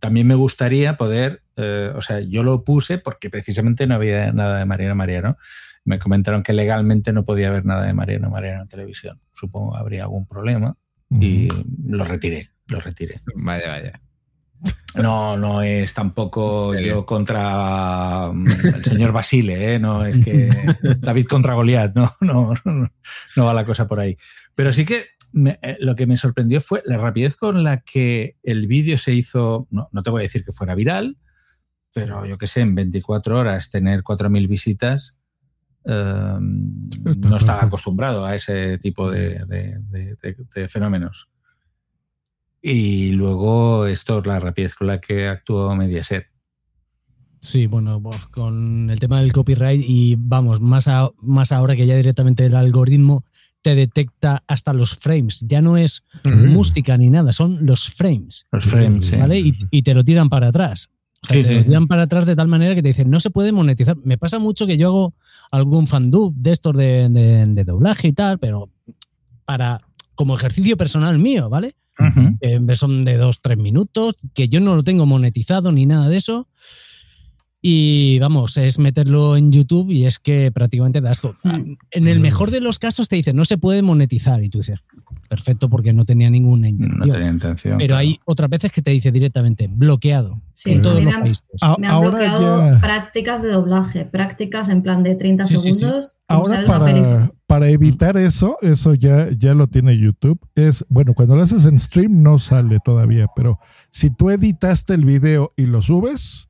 también 0.00 0.26
me 0.26 0.34
gustaría 0.34 0.96
poder, 0.96 1.42
eh, 1.56 1.92
o 1.94 2.02
sea, 2.02 2.20
yo 2.20 2.42
lo 2.42 2.64
puse 2.64 2.98
porque 2.98 3.30
precisamente 3.30 3.86
no 3.86 3.94
había 3.94 4.32
nada 4.32 4.58
de 4.58 4.64
Mariano 4.64 4.94
Mariano. 4.94 5.36
Me 5.84 5.98
comentaron 5.98 6.42
que 6.42 6.52
legalmente 6.52 7.12
no 7.12 7.24
podía 7.24 7.48
haber 7.48 7.64
nada 7.64 7.84
de 7.84 7.94
Mariano 7.94 8.30
Mariano 8.30 8.62
en 8.62 8.68
televisión. 8.68 9.20
Supongo 9.32 9.72
que 9.72 9.78
habría 9.78 10.02
algún 10.02 10.26
problema 10.26 10.76
y 11.10 11.48
lo 11.86 12.04
retiré, 12.04 12.50
lo 12.66 12.80
retiré. 12.80 13.20
Vaya, 13.34 13.68
vaya. 13.68 14.00
No, 14.94 15.36
no 15.36 15.62
es 15.62 15.94
tampoco 15.94 16.72
yo 16.88 17.06
contra 17.06 18.30
mm, 18.32 18.46
el 18.74 18.84
señor 18.84 19.12
Basile, 19.12 19.74
¿eh? 19.74 19.78
no 19.78 20.04
es 20.04 20.18
que 20.24 20.50
David 21.00 21.26
contra 21.26 21.54
Goliat, 21.54 21.94
no, 21.94 22.10
no, 22.20 22.52
no, 22.64 22.90
no 23.36 23.44
va 23.46 23.52
la 23.54 23.64
cosa 23.64 23.86
por 23.86 24.00
ahí. 24.00 24.16
Pero 24.54 24.72
sí 24.72 24.84
que 24.84 25.04
me- 25.32 25.58
eh, 25.62 25.76
lo 25.78 25.94
que 25.94 26.06
me 26.06 26.16
sorprendió 26.16 26.60
fue 26.60 26.82
la 26.84 26.96
rapidez 26.96 27.36
con 27.36 27.62
la 27.62 27.80
que 27.82 28.36
el 28.42 28.66
vídeo 28.66 28.98
se 28.98 29.12
hizo, 29.12 29.68
no, 29.70 29.88
no 29.92 30.02
te 30.02 30.10
voy 30.10 30.20
a 30.20 30.22
decir 30.22 30.44
que 30.44 30.52
fuera 30.52 30.74
viral, 30.74 31.16
pero 31.94 32.26
yo 32.26 32.36
que 32.38 32.46
sé, 32.46 32.62
en 32.62 32.74
24 32.74 33.38
horas 33.38 33.70
tener 33.70 34.02
4.000 34.02 34.48
visitas, 34.48 35.18
eh, 35.84 36.36
no 36.40 37.36
estaba 37.36 37.62
acostumbrado 37.62 38.24
a 38.24 38.34
ese 38.34 38.78
tipo 38.78 39.10
de, 39.10 39.44
de- 39.46 39.78
de- 39.90 40.16
de- 40.20 40.36
de 40.54 40.68
fenómenos. 40.68 41.28
Y 42.62 43.12
luego 43.12 43.86
esto, 43.86 44.20
la 44.22 44.40
rapidez 44.40 44.74
con 44.74 44.88
la 44.88 45.00
que 45.00 45.28
actuó 45.28 45.74
Mediaset. 45.76 46.26
Sí, 47.40 47.66
bueno, 47.66 48.02
pues, 48.02 48.26
con 48.26 48.90
el 48.90 48.98
tema 48.98 49.20
del 49.20 49.32
copyright 49.32 49.82
y 49.86 50.16
vamos, 50.18 50.60
más, 50.60 50.88
a- 50.88 51.10
más 51.22 51.52
ahora 51.52 51.76
que 51.76 51.86
ya 51.86 51.94
directamente 51.96 52.44
el 52.44 52.56
algoritmo 52.56 53.24
te 53.62 53.74
detecta 53.76 54.42
hasta 54.48 54.72
los 54.72 54.96
frames. 54.96 55.40
Ya 55.46 55.60
no 55.62 55.76
es 55.76 56.02
música 56.24 56.96
ni 56.96 57.10
nada, 57.10 57.32
son 57.32 57.64
los 57.64 57.90
frames. 57.90 58.46
Los 58.50 58.64
frames, 58.64 59.06
sí. 59.06 59.16
¿Vale? 59.16 59.38
Y, 59.38 59.56
y 59.70 59.82
te 59.82 59.94
lo 59.94 60.04
tiran 60.04 60.28
para 60.28 60.48
atrás. 60.48 60.88
O 61.22 61.26
sea, 61.26 61.36
Sí, 61.36 61.42
te 61.42 61.48
sí, 61.48 61.54
lo 61.54 61.64
tiran 61.64 61.86
para 61.88 62.02
atrás 62.02 62.26
de 62.26 62.34
tal 62.36 62.48
manera 62.48 62.74
que 62.74 62.82
te 62.82 62.88
dicen, 62.88 63.10
no 63.10 63.20
se 63.20 63.30
puede 63.30 63.52
monetizar. 63.52 63.96
Me 64.04 64.18
pasa 64.18 64.38
mucho 64.38 64.66
que 64.66 64.76
yo 64.76 64.88
hago 64.88 65.14
algún 65.50 65.86
fandub 65.86 66.34
de 66.34 66.50
estos 66.52 66.76
de, 66.76 67.08
de- 67.08 67.46
de 67.46 67.64
doblaje 67.64 68.08
y 68.08 68.12
tal, 68.12 68.38
pero 68.38 68.70
para 69.44 69.80
como 70.16 70.34
ejercicio 70.34 70.76
personal 70.76 71.18
mío, 71.18 71.48
¿vale? 71.48 71.74
Eh, 72.40 72.60
son 72.74 73.04
de 73.04 73.16
dos, 73.16 73.40
tres 73.40 73.58
minutos, 73.58 74.16
que 74.34 74.48
yo 74.48 74.60
no 74.60 74.76
lo 74.76 74.84
tengo 74.84 75.06
monetizado 75.06 75.72
ni 75.72 75.86
nada 75.86 76.08
de 76.08 76.16
eso. 76.16 76.48
Y 77.70 78.18
vamos, 78.18 78.56
es 78.56 78.78
meterlo 78.78 79.36
en 79.36 79.52
YouTube 79.52 79.90
y 79.90 80.06
es 80.06 80.18
que 80.18 80.50
prácticamente 80.50 81.02
da 81.02 81.10
asco. 81.10 81.36
En 81.90 82.08
el 82.08 82.18
mejor 82.18 82.50
de 82.50 82.62
los 82.62 82.78
casos 82.78 83.08
te 83.08 83.16
dicen, 83.16 83.36
no 83.36 83.44
se 83.44 83.58
puede 83.58 83.82
monetizar. 83.82 84.42
Y 84.42 84.48
tú 84.48 84.56
dices, 84.60 84.80
perfecto, 85.28 85.68
porque 85.68 85.92
no 85.92 86.06
tenía 86.06 86.30
ninguna 86.30 86.70
intención. 86.70 87.08
No 87.08 87.12
tenía 87.12 87.28
intención. 87.30 87.76
Pero 87.76 87.88
claro. 87.88 88.00
hay 88.00 88.18
otras 88.24 88.48
veces 88.48 88.72
que 88.72 88.80
te 88.80 88.90
dice 88.90 89.12
directamente, 89.12 89.68
bloqueado. 89.70 90.40
Sí, 90.54 90.70
en 90.72 90.80
todos 90.80 90.96
los 90.96 91.04
me 91.04 91.12
han- 91.12 91.20
países. 91.24 91.44
Me 91.78 91.88
han 91.88 92.00
bloqueado 92.00 92.80
prácticas 92.80 93.42
de 93.42 93.48
doblaje, 93.50 94.06
prácticas 94.06 94.70
en 94.70 94.80
plan 94.80 95.02
de 95.02 95.14
30 95.16 95.44
Sí, 95.44 95.58
sí, 95.58 95.72
sí. 95.74 95.78
segundos. 95.78 96.16
Ahora 96.26 96.64
para, 96.64 97.30
para 97.46 97.68
evitar 97.68 98.16
eso, 98.16 98.56
eso 98.62 98.94
ya, 98.94 99.28
ya 99.36 99.52
lo 99.52 99.66
tiene 99.66 99.98
YouTube. 99.98 100.40
Es, 100.54 100.86
bueno, 100.88 101.12
cuando 101.12 101.36
lo 101.36 101.42
haces 101.42 101.66
en 101.66 101.78
stream 101.78 102.22
no 102.22 102.38
sale 102.38 102.78
todavía, 102.82 103.26
pero 103.36 103.58
si 103.90 104.08
tú 104.08 104.30
editaste 104.30 104.94
el 104.94 105.04
video 105.04 105.52
y 105.54 105.66
lo 105.66 105.82
subes, 105.82 106.47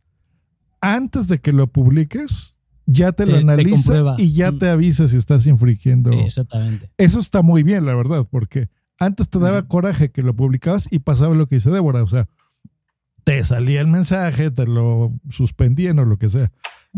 antes 0.81 1.29
de 1.29 1.39
que 1.41 1.53
lo 1.53 1.67
publiques, 1.67 2.59
ya 2.87 3.13
te, 3.13 3.25
Te- 3.27 3.33
lo 3.33 3.39
analiza 3.39 4.15
y 4.19 4.33
ya 4.33 4.51
Mm. 4.53 4.59
te 4.59 4.69
avisa 4.71 5.09
si 5.09 5.17
estás 5.17 5.47
infringiendo. 5.47 6.11
Sí, 6.13 6.19
exactamente. 6.21 6.91
Eso 6.97 7.21
está 7.21 7.43
muy 7.43 7.63
bien, 7.63 7.85
la 7.87 7.95
verdad, 7.95 8.27
porque 8.31 8.69
antes 8.99 9.29
te 9.29 9.39
daba 9.39 9.69
coraje 9.69 10.11
que 10.11 10.23
lo 10.23 10.35
publicabas 10.35 10.89
y 10.91 11.01
pasaba 11.01 11.35
lo 11.35 11.47
que 11.47 11.57
dice 11.57 11.71
Débora, 11.71 12.03
o 12.03 12.09
sea, 12.09 12.27
te 13.25 13.45
salía 13.45 13.81
el 13.83 13.87
mensaje, 13.89 14.51
te 14.51 14.67
lo 14.67 15.13
suspendían 15.29 15.99
o 15.99 16.05
lo 16.07 16.17
que 16.17 16.31
sea. 16.31 16.51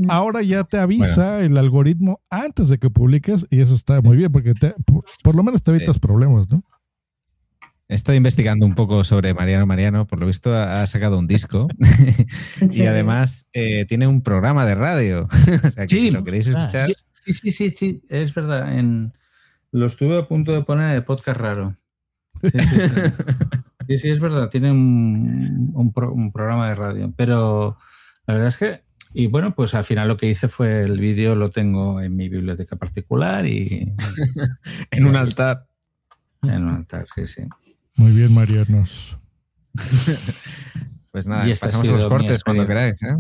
Ahora 0.09 0.43
ya 0.43 0.63
te 0.63 0.79
avisa 0.79 1.41
el 1.41 1.59
algoritmo 1.59 2.21
antes 2.31 2.69
de 2.69 2.79
que 2.79 2.89
publiques 2.89 3.45
y 3.51 3.59
eso 3.61 3.75
está 3.75 4.01
muy 4.01 4.17
bien 4.17 4.31
porque 4.31 4.55
te- 4.55 4.75
por, 4.87 5.05
por 5.25 5.35
lo 5.35 5.43
menos 5.43 5.63
te 5.65 5.73
evitas 5.73 5.99
problemas, 5.99 6.49
¿no? 6.49 6.63
He 7.91 7.97
estado 7.97 8.15
investigando 8.15 8.65
un 8.67 8.77
poco 8.77 9.03
sobre 9.03 9.35
Mariano 9.35 9.67
Mariano. 9.67 10.07
Por 10.07 10.21
lo 10.21 10.27
visto, 10.27 10.55
ha 10.55 10.81
ha 10.81 10.87
sacado 10.87 11.19
un 11.19 11.27
disco. 11.27 11.67
y 12.71 12.87
además 12.87 13.49
eh, 13.53 13.85
tiene 13.87 14.07
un 14.07 14.23
programa 14.23 14.65
de 14.65 14.77
radio. 14.77 15.27
o 15.65 15.69
sea 15.71 15.89
que 15.89 15.99
si 15.99 16.11
lo 16.13 16.23
queréis 16.23 16.47
ah, 16.55 16.59
escuchar. 16.59 16.91
Sí, 17.11 17.35
sí, 17.35 17.51
sí, 17.51 17.71
sí, 17.71 18.03
es 18.09 18.33
verdad. 18.33 18.79
En, 18.79 19.13
lo 19.73 19.87
estuve 19.87 20.17
a 20.17 20.29
punto 20.29 20.53
de 20.53 20.63
poner 20.63 20.95
de 20.95 21.03
podcast 21.03 21.41
raro. 21.41 21.77
Sí, 22.41 22.51
sí, 22.51 22.61
sí. 22.61 22.91
Sí, 23.89 23.99
sí, 23.99 24.11
es 24.11 24.21
verdad, 24.21 24.49
tiene 24.51 24.71
un, 24.71 25.73
un 25.75 25.93
pro- 25.93 26.13
un 26.13 26.31
programa 26.31 26.69
de 26.69 26.77
radio. 26.77 27.13
Pero 27.17 27.77
la 28.25 28.35
verdad 28.35 28.49
es 28.51 28.57
que, 28.57 28.83
y 29.15 29.27
bueno, 29.27 29.53
pues 29.57 29.75
al 29.75 29.83
final 29.83 30.07
lo 30.07 30.17
que 30.17 30.31
hice 30.31 30.47
fue 30.47 30.83
el 30.83 31.01
vídeo, 31.01 31.35
lo 31.35 31.51
tengo 31.51 32.01
en 32.01 32.15
mi 32.15 32.29
biblioteca 32.29 32.77
particular 32.77 33.49
y. 33.49 33.93
en 34.93 35.07
un 35.07 35.17
altar. 35.17 35.67
En 36.43 36.63
un 36.63 36.75
altar, 36.77 37.07
sí, 37.13 37.27
sí. 37.27 37.43
Muy 38.01 38.13
bien, 38.13 38.33
Marianos. 38.33 39.19
Pues 41.13 41.27
nada, 41.27 41.43
ha 41.43 41.57
pasamos 41.57 41.89
a 41.89 41.91
los 41.91 42.07
cortes 42.07 42.45
cuando 42.45 42.65
queráis. 42.69 43.03
¿eh? 43.03 43.17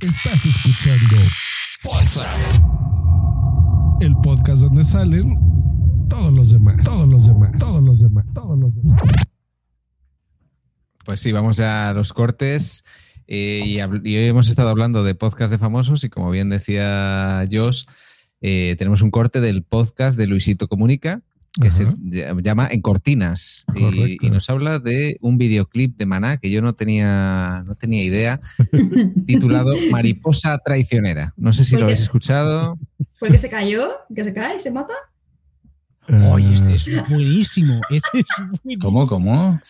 Estás 0.00 0.44
escuchando 0.44 1.16
el 4.00 4.12
podcast 4.24 4.62
donde 4.62 4.82
salen 4.82 5.30
todos 6.08 6.32
los 6.32 6.50
demás, 6.50 6.82
todos 6.82 7.06
los 7.06 7.26
demás, 7.28 7.52
todos 7.58 7.80
los 7.80 8.00
demás, 8.00 8.24
todos 8.34 8.58
los 8.58 8.74
demás. 8.74 9.00
Pues 11.04 11.20
sí, 11.20 11.30
vamos 11.30 11.58
ya 11.58 11.90
a 11.90 11.92
los 11.92 12.12
cortes. 12.12 12.82
eh, 13.28 13.62
y 13.64 13.80
hoy 13.80 14.24
hemos 14.24 14.48
estado 14.48 14.70
hablando 14.70 15.04
de 15.04 15.14
podcast 15.14 15.52
de 15.52 15.58
famosos 15.58 16.02
y 16.02 16.08
como 16.08 16.32
bien 16.32 16.50
decía 16.50 17.46
Josh, 17.50 17.84
eh, 18.40 18.74
tenemos 18.76 19.00
un 19.00 19.12
corte 19.12 19.40
del 19.40 19.62
podcast 19.62 20.18
de 20.18 20.26
Luisito 20.26 20.66
Comunica, 20.66 21.22
que 21.60 21.70
se 21.70 21.86
llama 22.42 22.68
En 22.70 22.80
Cortinas 22.80 23.64
y, 23.74 24.16
nos 24.28 24.48
habla 24.50 24.78
de 24.78 25.18
un 25.20 25.38
videoclip 25.38 25.96
de 25.96 26.06
Maná 26.06 26.36
que 26.36 26.50
yo 26.50 26.62
no 26.62 26.74
tenía, 26.74 27.64
no 27.66 27.74
tenía 27.74 28.02
idea, 28.02 28.40
titulado 29.26 29.74
Mariposa 29.90 30.58
Traicionera. 30.58 31.34
No 31.36 31.52
sé 31.52 31.64
si 31.64 31.72
¿Por 31.72 31.80
lo 31.80 31.86
habéis 31.86 32.00
escuchado. 32.00 32.78
¿Fue 33.14 33.28
el 33.28 33.32
que 33.32 33.38
se 33.38 33.48
cayó? 33.48 33.90
¿Que 34.14 34.24
se 34.24 34.32
cae 34.32 34.56
y 34.56 34.60
se 34.60 34.70
mata? 34.70 34.94
Oye, 36.30 36.54
este 36.54 36.74
es 36.74 37.08
buenísimo. 37.08 37.80
Este 37.90 38.20
es 38.20 38.26
buenísimo. 38.38 38.80
¿Cómo, 38.80 39.06
cómo? 39.06 39.60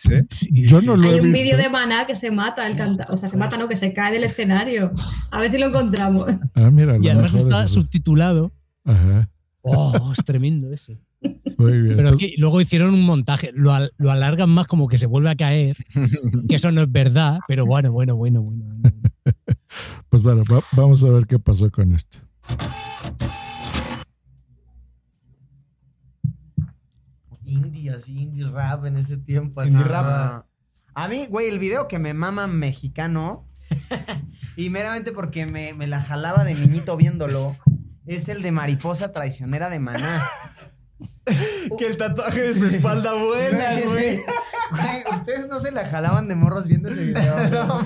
Yo 0.51 0.81
no 0.81 0.95
lo 0.95 1.09
Hay 1.09 1.17
he 1.17 1.21
un 1.21 1.33
vídeo 1.33 1.57
de 1.57 1.67
Maná 1.67 2.05
que 2.07 2.15
se 2.15 2.31
mata 2.31 2.65
el 2.65 2.77
canta, 2.77 3.07
o 3.09 3.17
sea, 3.17 3.27
se 3.27 3.37
mata 3.37 3.57
no, 3.57 3.67
que 3.67 3.75
se 3.75 3.93
cae 3.93 4.13
del 4.13 4.23
escenario. 4.23 4.91
A 5.31 5.39
ver 5.39 5.49
si 5.49 5.57
lo 5.57 5.67
encontramos. 5.67 6.29
Ah, 6.53 6.69
mira, 6.71 6.93
a 6.93 6.97
lo 6.97 7.03
Y 7.03 7.09
además 7.09 7.35
está 7.35 7.67
subtitulado. 7.67 8.53
Ajá. 8.85 9.29
Oh, 9.61 10.13
es 10.17 10.23
tremendo 10.23 10.71
ese. 10.71 10.97
Muy 11.57 11.81
bien. 11.81 11.97
Pero 11.97 12.09
es 12.11 12.17
que 12.17 12.33
luego 12.37 12.61
hicieron 12.61 12.93
un 12.93 13.03
montaje, 13.05 13.51
lo, 13.53 13.73
al- 13.73 13.91
lo 13.97 14.11
alargan 14.11 14.49
más 14.49 14.67
como 14.67 14.87
que 14.87 14.97
se 14.97 15.05
vuelve 15.05 15.29
a 15.29 15.35
caer, 15.35 15.75
que 16.47 16.55
eso 16.55 16.71
no 16.71 16.81
es 16.81 16.91
verdad, 16.91 17.39
pero 17.47 17.65
bueno, 17.65 17.91
bueno, 17.91 18.15
bueno, 18.15 18.41
bueno. 18.41 18.65
Pues 20.09 20.23
bueno, 20.23 20.43
va- 20.51 20.63
vamos 20.71 21.03
a 21.03 21.09
ver 21.09 21.27
qué 21.27 21.37
pasó 21.37 21.69
con 21.69 21.93
esto. 21.93 22.17
Indie, 27.45 27.89
así, 27.91 28.17
indie 28.21 28.47
rap 28.49 28.85
en 28.85 28.97
ese 28.97 29.17
tiempo. 29.17 29.63
Indie 29.63 29.79
así, 29.79 29.89
rap. 29.89 30.45
A 30.93 31.07
mí, 31.07 31.25
güey, 31.29 31.47
el 31.47 31.59
video 31.59 31.87
que 31.87 31.99
me 31.99 32.13
mama 32.13 32.47
mexicano, 32.47 33.45
y 34.57 34.69
meramente 34.69 35.11
porque 35.11 35.45
me, 35.45 35.73
me 35.73 35.87
la 35.87 36.01
jalaba 36.01 36.43
de 36.43 36.55
niñito 36.55 36.97
viéndolo, 36.97 37.55
es 38.05 38.29
el 38.29 38.41
de 38.41 38.51
Mariposa 38.51 39.13
Traicionera 39.13 39.69
de 39.69 39.79
Maná. 39.79 40.21
Que 41.77 41.87
el 41.87 41.97
tatuaje 41.97 42.41
de 42.41 42.53
su 42.53 42.65
espalda 42.65 43.13
vuela, 43.13 43.79
güey. 43.85 44.21
Ustedes 45.13 45.47
no 45.49 45.59
se 45.59 45.71
la 45.71 45.85
jalaban 45.85 46.27
de 46.27 46.35
morros 46.35 46.67
viendo 46.67 46.89
ese 46.89 47.05
video. 47.05 47.35
No 47.49 47.81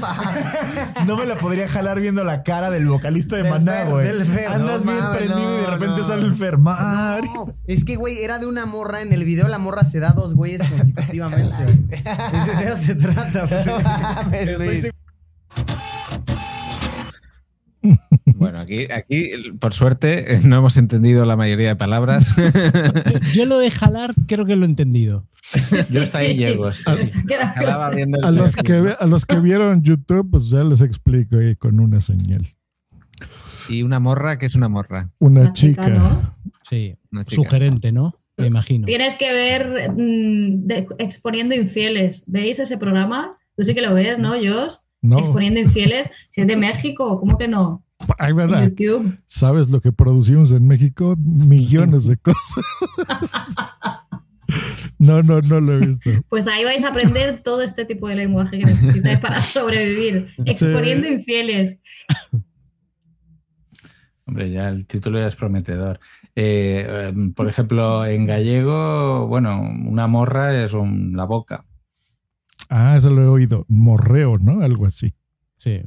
No 1.05 1.17
me 1.17 1.25
la 1.25 1.37
podría 1.37 1.67
jalar 1.67 1.99
viendo 1.99 2.23
la 2.23 2.43
cara 2.43 2.69
del 2.69 2.87
vocalista 2.87 3.35
de 3.35 3.43
Del 3.43 3.51
Maná, 3.51 3.83
güey. 3.85 4.07
Andas 4.47 4.85
No 4.85 4.91
bien 4.91 5.05
prendido 5.11 5.57
y 5.59 5.61
de 5.61 5.67
repente 5.67 6.03
sale 6.03 6.23
el 6.25 6.33
Fer. 6.33 6.57
Mari. 6.57 7.27
No, 7.33 7.53
es 7.67 7.83
que, 7.83 7.95
güey, 7.95 8.23
era 8.23 8.39
de 8.39 8.45
una 8.45 8.65
morra. 8.65 9.01
En 9.01 9.11
el 9.13 9.23
video 9.25 9.47
la 9.47 9.57
morra 9.57 9.83
se 9.83 9.99
da 9.99 10.11
dos 10.11 10.33
güeyes 10.35 10.61
consecutivamente. 10.69 11.55
de 11.93 12.63
eso 12.65 12.77
se 12.77 12.95
trata. 12.95 13.47
pues. 14.29 14.49
Estoy 14.49 14.92
aquí, 18.63 18.87
aquí, 18.91 19.29
por 19.59 19.73
suerte, 19.73 20.39
no 20.43 20.57
hemos 20.57 20.77
entendido 20.77 21.25
la 21.25 21.35
mayoría 21.35 21.69
de 21.69 21.75
palabras. 21.75 22.35
Yo 23.33 23.45
lo 23.45 23.57
de 23.59 23.71
jalar 23.71 24.13
creo 24.27 24.45
que 24.45 24.55
lo 24.55 24.63
he 24.65 24.69
entendido. 24.69 25.27
Yo 25.91 26.01
hasta 26.01 26.19
ahí 26.19 26.33
llego. 26.33 26.65
A 26.67 28.31
los, 28.31 28.55
que, 28.55 28.81
ve- 28.81 28.95
a 28.99 29.05
los 29.05 29.25
que 29.25 29.39
vieron 29.39 29.81
YouTube, 29.83 30.29
pues 30.31 30.49
ya 30.49 30.63
les 30.63 30.81
explico 30.81 31.37
ahí 31.37 31.55
con 31.55 31.79
una 31.79 32.01
señal. 32.01 32.55
Y 33.69 33.83
una 33.83 33.99
morra, 33.99 34.37
que 34.37 34.45
es 34.45 34.55
una 34.55 34.67
morra? 34.67 35.09
Una 35.19 35.41
Una 35.41 35.53
chica, 35.53 35.83
chica. 35.83 35.93
¿no? 35.95 36.35
Sí, 36.63 36.95
Una 37.11 37.23
chica. 37.23 37.41
sugerente, 37.43 37.91
¿no? 37.91 38.19
Me 38.37 38.47
imagino. 38.47 38.85
Tienes 38.87 39.13
que 39.15 39.31
ver 39.31 39.91
mm, 39.91 40.65
de- 40.67 40.87
Exponiendo 40.97 41.55
Infieles. 41.55 42.23
¿Veis 42.25 42.59
ese 42.59 42.77
programa? 42.77 43.37
Tú 43.55 43.63
sí 43.63 43.73
que 43.75 43.81
lo 43.81 43.93
ves, 43.93 44.17
¿no, 44.17 44.31
Josh? 44.31 44.75
No. 45.01 45.17
Exponiendo 45.19 45.59
Infieles. 45.59 46.09
Si 46.29 46.41
es 46.41 46.47
de 46.47 46.55
México, 46.57 47.19
¿cómo 47.19 47.37
que 47.37 47.47
no? 47.47 47.82
Ay, 48.19 48.33
¿verdad? 48.33 48.63
YouTube. 48.69 49.17
¿Sabes 49.27 49.69
lo 49.69 49.81
que 49.81 49.91
producimos 49.91 50.51
en 50.51 50.67
México? 50.67 51.15
Millones 51.17 52.07
de 52.07 52.17
cosas. 52.17 52.65
No, 54.99 55.21
no, 55.23 55.41
no 55.41 55.59
lo 55.59 55.73
he 55.73 55.79
visto. 55.87 56.11
Pues 56.29 56.47
ahí 56.47 56.63
vais 56.63 56.83
a 56.85 56.89
aprender 56.89 57.41
todo 57.43 57.61
este 57.61 57.83
tipo 57.85 58.07
de 58.07 58.15
lenguaje 58.15 58.59
que 58.59 58.65
necesitáis 58.65 59.19
para 59.19 59.41
sobrevivir. 59.43 60.27
Exponiendo 60.45 61.07
Infieles. 61.07 61.81
Hombre, 64.25 64.51
ya 64.51 64.69
el 64.69 64.85
título 64.87 65.19
ya 65.19 65.27
es 65.27 65.35
prometedor. 65.35 65.99
Eh, 66.35 66.85
eh, 66.87 67.13
por 67.35 67.49
ejemplo, 67.49 68.05
en 68.05 68.25
gallego, 68.25 69.27
bueno, 69.27 69.59
una 69.61 70.07
morra 70.07 70.63
es 70.63 70.71
un- 70.73 71.15
la 71.17 71.25
boca. 71.25 71.65
Ah, 72.69 72.95
eso 72.97 73.09
lo 73.09 73.21
he 73.23 73.27
oído. 73.27 73.65
Morreo, 73.67 74.37
¿no? 74.37 74.61
Algo 74.61 74.85
así. 74.85 75.13
Sí. 75.57 75.81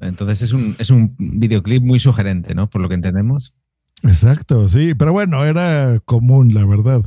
Entonces 0.00 0.42
es 0.42 0.52
un, 0.52 0.76
es 0.78 0.90
un 0.90 1.14
videoclip 1.18 1.82
muy 1.82 1.98
sugerente, 1.98 2.54
¿no? 2.54 2.68
Por 2.68 2.80
lo 2.80 2.88
que 2.88 2.94
entendemos. 2.94 3.54
Exacto, 4.02 4.68
sí. 4.68 4.94
Pero 4.94 5.12
bueno, 5.12 5.44
era 5.44 6.00
común, 6.04 6.52
la 6.54 6.64
verdad. 6.64 7.02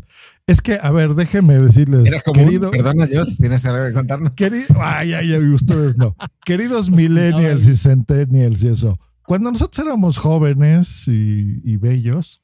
Es 0.47 0.61
que, 0.61 0.79
a 0.81 0.91
ver, 0.91 1.13
déjenme 1.13 1.53
decirles, 1.59 2.07
¿Era 2.07 2.21
común? 2.21 2.45
querido. 2.45 2.71
Perdona, 2.71 3.07
Joss, 3.11 3.37
¿tienes 3.37 3.65
algo 3.65 3.85
que 3.85 3.93
contarnos? 3.93 4.33
Querido, 4.33 4.75
ay, 4.81 5.13
ay, 5.13 5.33
ay, 5.33 5.49
ustedes 5.49 5.97
no. 5.97 6.15
Queridos 6.45 6.89
millennials 6.89 7.67
y 7.67 7.75
centennials 7.75 8.63
y 8.63 8.69
eso. 8.69 8.97
Cuando 9.23 9.51
nosotros 9.51 9.85
éramos 9.85 10.17
jóvenes 10.17 11.07
y, 11.07 11.61
y 11.63 11.77
bellos, 11.77 12.41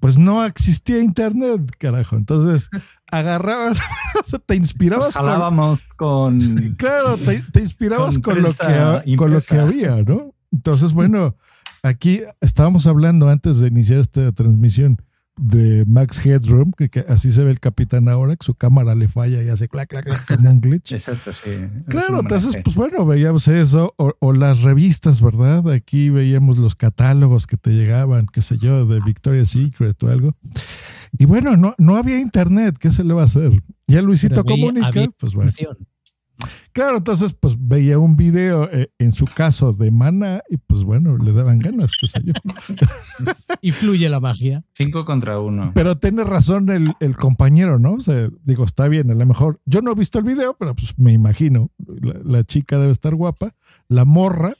pues 0.00 0.18
no 0.18 0.44
existía 0.44 1.00
internet, 1.02 1.60
carajo. 1.78 2.16
Entonces 2.16 2.70
agarrabas, 3.10 3.78
o 4.20 4.24
sea, 4.24 4.38
te 4.38 4.54
inspirabas 4.54 5.14
con, 5.14 5.24
Jalábamos 5.24 5.82
con. 5.96 6.74
Claro, 6.78 7.16
te, 7.16 7.42
te 7.52 7.60
inspirabas 7.60 8.18
Con 8.18 8.34
con, 8.34 8.42
lo 8.42 8.52
que, 8.52 9.16
con 9.16 9.32
lo 9.32 9.40
que 9.40 9.58
había, 9.58 10.02
¿no? 10.02 10.34
Entonces, 10.52 10.92
bueno, 10.94 11.36
aquí 11.82 12.22
estábamos 12.40 12.86
hablando 12.86 13.28
antes 13.28 13.58
de 13.58 13.68
iniciar 13.68 14.00
esta 14.00 14.32
transmisión 14.32 15.02
de 15.38 15.84
Max 15.86 16.24
Headroom, 16.24 16.72
que, 16.72 16.88
que 16.88 17.00
así 17.08 17.32
se 17.32 17.44
ve 17.44 17.50
el 17.50 17.60
capitán 17.60 18.08
ahora, 18.08 18.36
que 18.36 18.44
su 18.44 18.54
cámara 18.54 18.94
le 18.94 19.08
falla 19.08 19.42
y 19.42 19.48
hace 19.48 19.68
clac, 19.68 19.88
clac, 19.88 20.04
clac, 20.04 20.36
como 20.36 20.50
un 20.50 20.60
glitch. 20.60 20.92
Exacto, 20.92 21.32
sí. 21.32 21.50
Claro, 21.88 22.20
entonces, 22.20 22.56
pues 22.62 22.76
bueno, 22.76 23.06
veíamos 23.06 23.48
eso, 23.48 23.94
o, 23.96 24.12
o 24.18 24.32
las 24.32 24.62
revistas, 24.62 25.22
¿verdad? 25.22 25.70
Aquí 25.70 26.10
veíamos 26.10 26.58
los 26.58 26.74
catálogos 26.74 27.46
que 27.46 27.56
te 27.56 27.70
llegaban, 27.70 28.26
qué 28.26 28.42
sé 28.42 28.58
yo, 28.58 28.86
de 28.86 29.00
Victoria's 29.00 29.50
Secret 29.50 30.02
o 30.02 30.08
algo. 30.08 30.36
Y 31.18 31.24
bueno, 31.24 31.56
no, 31.56 31.74
no 31.78 31.96
había 31.96 32.20
internet, 32.20 32.76
¿qué 32.78 32.92
se 32.92 33.04
le 33.04 33.14
va 33.14 33.22
a 33.22 33.26
hacer? 33.26 33.62
Ya 33.86 34.02
Luisito 34.02 34.44
Pero 34.44 34.56
Comunica, 34.56 35.06
pues 35.18 35.34
bueno. 35.34 35.50
Claro, 36.72 36.98
entonces, 36.98 37.34
pues 37.38 37.56
veía 37.58 37.98
un 37.98 38.16
video, 38.16 38.68
eh, 38.72 38.90
en 38.98 39.12
su 39.12 39.24
caso, 39.24 39.72
de 39.72 39.90
Mana, 39.90 40.42
y 40.48 40.56
pues 40.58 40.84
bueno, 40.84 41.16
le 41.18 41.32
daban 41.32 41.58
ganas, 41.58 41.90
qué 41.98 42.06
sé 42.06 42.20
yo. 42.24 42.32
Y 43.60 43.72
fluye 43.72 44.08
la 44.08 44.20
magia. 44.20 44.62
Cinco 44.74 45.04
contra 45.04 45.40
uno. 45.40 45.72
Pero 45.74 45.96
tiene 45.96 46.22
razón 46.22 46.68
el, 46.70 46.94
el 47.00 47.16
compañero, 47.16 47.80
¿no? 47.80 47.94
O 47.94 48.00
sea, 48.00 48.28
digo, 48.44 48.64
está 48.64 48.86
bien, 48.86 49.10
a 49.10 49.14
lo 49.14 49.26
mejor. 49.26 49.60
Yo 49.64 49.82
no 49.82 49.90
he 49.90 49.94
visto 49.96 50.20
el 50.20 50.24
video, 50.24 50.54
pero 50.56 50.76
pues 50.76 50.96
me 50.96 51.12
imagino. 51.12 51.72
La, 52.00 52.14
la 52.24 52.44
chica 52.44 52.78
debe 52.78 52.92
estar 52.92 53.16
guapa, 53.16 53.56
la 53.88 54.04
morra, 54.04 54.52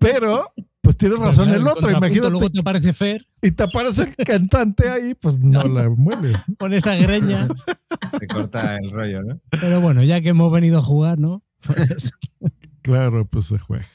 pero 0.00 0.52
pues 0.80 0.96
tiene 0.96 1.16
razón 1.16 1.48
Claro, 1.48 1.60
el 1.60 1.68
otro, 1.68 1.90
imagínate. 1.90 2.30
Luego 2.30 2.50
te 2.50 2.60
aparece 2.60 2.92
Fer 2.94 3.26
Y 3.42 3.50
te 3.50 3.62
aparece 3.62 4.14
el 4.16 4.24
cantante 4.24 4.88
ahí, 4.88 5.14
pues 5.14 5.38
no 5.38 5.62
la 5.68 5.90
mueles. 5.90 6.40
con 6.58 6.72
esa 6.72 6.94
greña. 6.96 7.46
Se 8.18 8.26
corta 8.26 8.76
el 8.76 8.90
rollo, 8.90 9.22
¿no? 9.22 9.40
Pero 9.50 9.80
bueno, 9.80 10.02
ya 10.02 10.20
que 10.20 10.30
hemos 10.30 10.52
venido 10.52 10.78
a 10.78 10.82
jugar, 10.82 11.18
¿no? 11.18 11.42
Pues, 11.64 12.10
Claro, 12.82 13.26
pues 13.26 13.46
se 13.46 13.58
juega. 13.58 13.86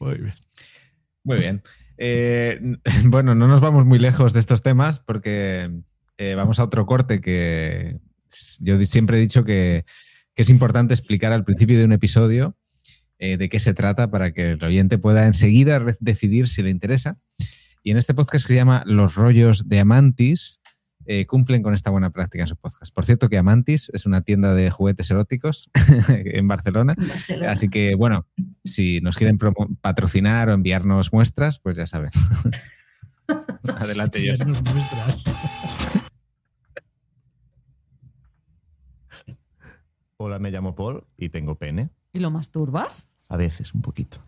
Muy 0.00 0.16
bien. 0.16 0.34
Muy 1.24 1.38
bien. 1.38 1.62
Eh, 1.98 2.60
bueno, 3.04 3.34
no 3.34 3.46
nos 3.46 3.60
vamos 3.60 3.84
muy 3.84 3.98
lejos 3.98 4.32
de 4.32 4.38
estos 4.38 4.62
temas 4.62 5.00
porque 5.00 5.70
eh, 6.18 6.34
vamos 6.34 6.58
a 6.58 6.64
otro 6.64 6.86
corte 6.86 7.20
que 7.20 7.98
yo 8.60 8.80
siempre 8.86 9.18
he 9.18 9.20
dicho 9.20 9.44
que, 9.44 9.84
que 10.34 10.42
es 10.42 10.50
importante 10.50 10.94
explicar 10.94 11.32
al 11.32 11.44
principio 11.44 11.78
de 11.78 11.84
un 11.84 11.92
episodio 11.92 12.56
eh, 13.18 13.36
de 13.36 13.48
qué 13.48 13.60
se 13.60 13.74
trata 13.74 14.10
para 14.10 14.32
que 14.32 14.52
el 14.52 14.64
oyente 14.64 14.98
pueda 14.98 15.26
enseguida 15.26 15.80
decidir 16.00 16.48
si 16.48 16.62
le 16.62 16.70
interesa. 16.70 17.20
Y 17.84 17.90
en 17.90 17.96
este 17.96 18.14
podcast 18.14 18.46
que 18.46 18.52
se 18.52 18.56
llama 18.56 18.82
Los 18.86 19.14
rollos 19.14 19.68
de 19.68 19.80
Amantis, 19.80 20.61
eh, 21.06 21.26
cumplen 21.26 21.62
con 21.62 21.74
esta 21.74 21.90
buena 21.90 22.10
práctica 22.10 22.44
en 22.44 22.48
su 22.48 22.56
podcast. 22.56 22.94
Por 22.94 23.04
cierto 23.04 23.28
que 23.28 23.38
Amantis 23.38 23.90
es 23.92 24.06
una 24.06 24.22
tienda 24.22 24.54
de 24.54 24.70
juguetes 24.70 25.10
eróticos 25.10 25.70
en 26.08 26.46
Barcelona. 26.48 26.94
Barcelona. 26.96 27.52
Así 27.52 27.68
que, 27.68 27.94
bueno, 27.94 28.26
si 28.64 29.00
nos 29.00 29.16
quieren 29.16 29.38
patrocinar 29.80 30.48
o 30.48 30.52
enviarnos 30.52 31.12
muestras, 31.12 31.58
pues 31.58 31.76
ya 31.76 31.86
saben. 31.86 32.10
Adelante, 33.76 34.18
José. 34.28 34.44
Enviarnos 34.44 34.74
muestras. 34.74 35.24
Hola, 40.16 40.38
me 40.38 40.52
llamo 40.52 40.76
Paul 40.76 41.04
y 41.16 41.30
tengo 41.30 41.56
pene. 41.56 41.90
¿Y 42.12 42.20
lo 42.20 42.30
masturbas? 42.30 43.08
A 43.28 43.36
veces, 43.36 43.74
un 43.74 43.82
poquito. 43.82 44.18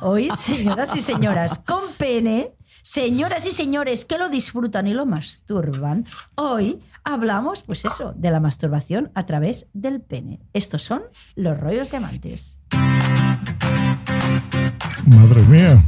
Hoy, 0.00 0.30
señoras 0.36 0.96
y 0.96 1.02
señoras, 1.02 1.60
con 1.60 1.92
pene, 1.98 2.54
señoras 2.88 3.44
y 3.46 3.50
señores 3.50 4.06
que 4.06 4.16
lo 4.16 4.30
disfrutan 4.30 4.86
y 4.86 4.94
lo 4.94 5.04
masturban, 5.04 6.06
hoy 6.36 6.80
hablamos, 7.04 7.60
pues 7.62 7.84
eso, 7.84 8.14
de 8.16 8.30
la 8.30 8.40
masturbación 8.40 9.10
a 9.14 9.26
través 9.26 9.66
del 9.74 10.00
pene. 10.00 10.40
Estos 10.54 10.82
son 10.82 11.02
los 11.34 11.60
rollos 11.60 11.90
de 11.90 11.98
amantes. 11.98 12.58
Madre 15.04 15.42
mía. 15.48 15.84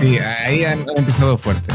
Sí, 0.00 0.18
ahí 0.18 0.64
han, 0.64 0.80
han 0.80 0.98
empezado 0.98 1.38
fuerte. 1.38 1.72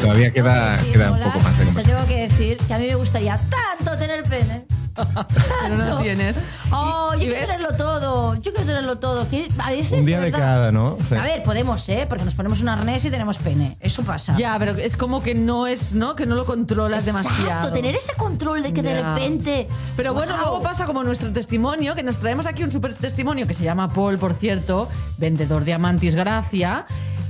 todavía 0.00 0.32
queda, 0.32 0.76
queda 0.92 1.12
un 1.12 1.20
poco 1.20 1.38
más 1.38 1.56
de 1.58 1.66
Te 1.66 1.82
tengo 1.84 2.04
que 2.06 2.22
decir 2.22 2.56
que 2.56 2.74
a 2.74 2.78
mí 2.80 2.86
me 2.88 2.96
gustaría 2.96 3.40
tanto 3.48 3.96
tener 3.96 4.24
pene. 4.24 4.66
Pero 4.96 5.76
no 5.76 5.84
lo 5.84 5.98
tienes. 5.98 6.38
Oh, 6.72 7.10
yo 7.12 7.16
y 7.16 7.18
quiero 7.26 7.34
ves- 7.34 7.46
tenerlo 7.46 7.76
todo. 7.76 8.34
Yo 8.36 8.52
quiero 8.52 8.66
tenerlo 8.66 8.96
todo. 8.98 9.28
Que 9.28 9.48
A 9.58 9.70
veces. 9.70 9.92
Un 10.00 10.06
día 10.06 10.18
de 10.20 10.30
verdad- 10.30 10.38
cada, 10.38 10.72
¿no? 10.72 10.96
Sí. 11.08 11.14
A 11.14 11.22
ver, 11.22 11.42
podemos, 11.42 11.88
¿eh? 11.88 12.06
Porque 12.08 12.24
nos 12.24 12.34
ponemos 12.34 12.60
un 12.60 12.68
arnés 12.68 13.04
y 13.04 13.10
tenemos 13.10 13.38
pene. 13.38 13.76
Eso 13.80 14.02
pasa. 14.02 14.34
Ya, 14.38 14.56
pero 14.58 14.72
es 14.72 14.96
como 14.96 15.22
que 15.22 15.34
no 15.34 15.66
es, 15.66 15.94
¿no? 15.94 16.16
Que 16.16 16.26
no 16.26 16.34
lo 16.34 16.44
controlas 16.46 17.06
Exacto, 17.06 17.28
demasiado. 17.30 17.72
tener 17.72 17.94
ese 17.96 18.14
control 18.14 18.62
de 18.62 18.72
que 18.72 18.82
de 18.82 18.94
Ya. 18.94 19.14
repente. 19.14 19.68
Pero 19.96 20.14
bueno, 20.14 20.32
Wow. 20.34 20.40
luego 20.42 20.62
pasa 20.62 20.86
como 20.86 21.02
nuestro 21.04 21.32
testimonio, 21.32 21.94
que 21.94 22.02
nos 22.02 22.18
traemos 22.18 22.46
aquí 22.46 22.62
un 22.64 22.70
super 22.70 22.94
testimonio 22.94 23.46
que 23.46 23.54
se 23.54 23.64
llama 23.64 23.92
Paul, 23.92 24.18
por 24.18 24.34
cierto, 24.34 24.88
vendedor 25.18 25.64
de 25.64 25.74
Amantis 25.74 26.14
Gracia, 26.14 26.86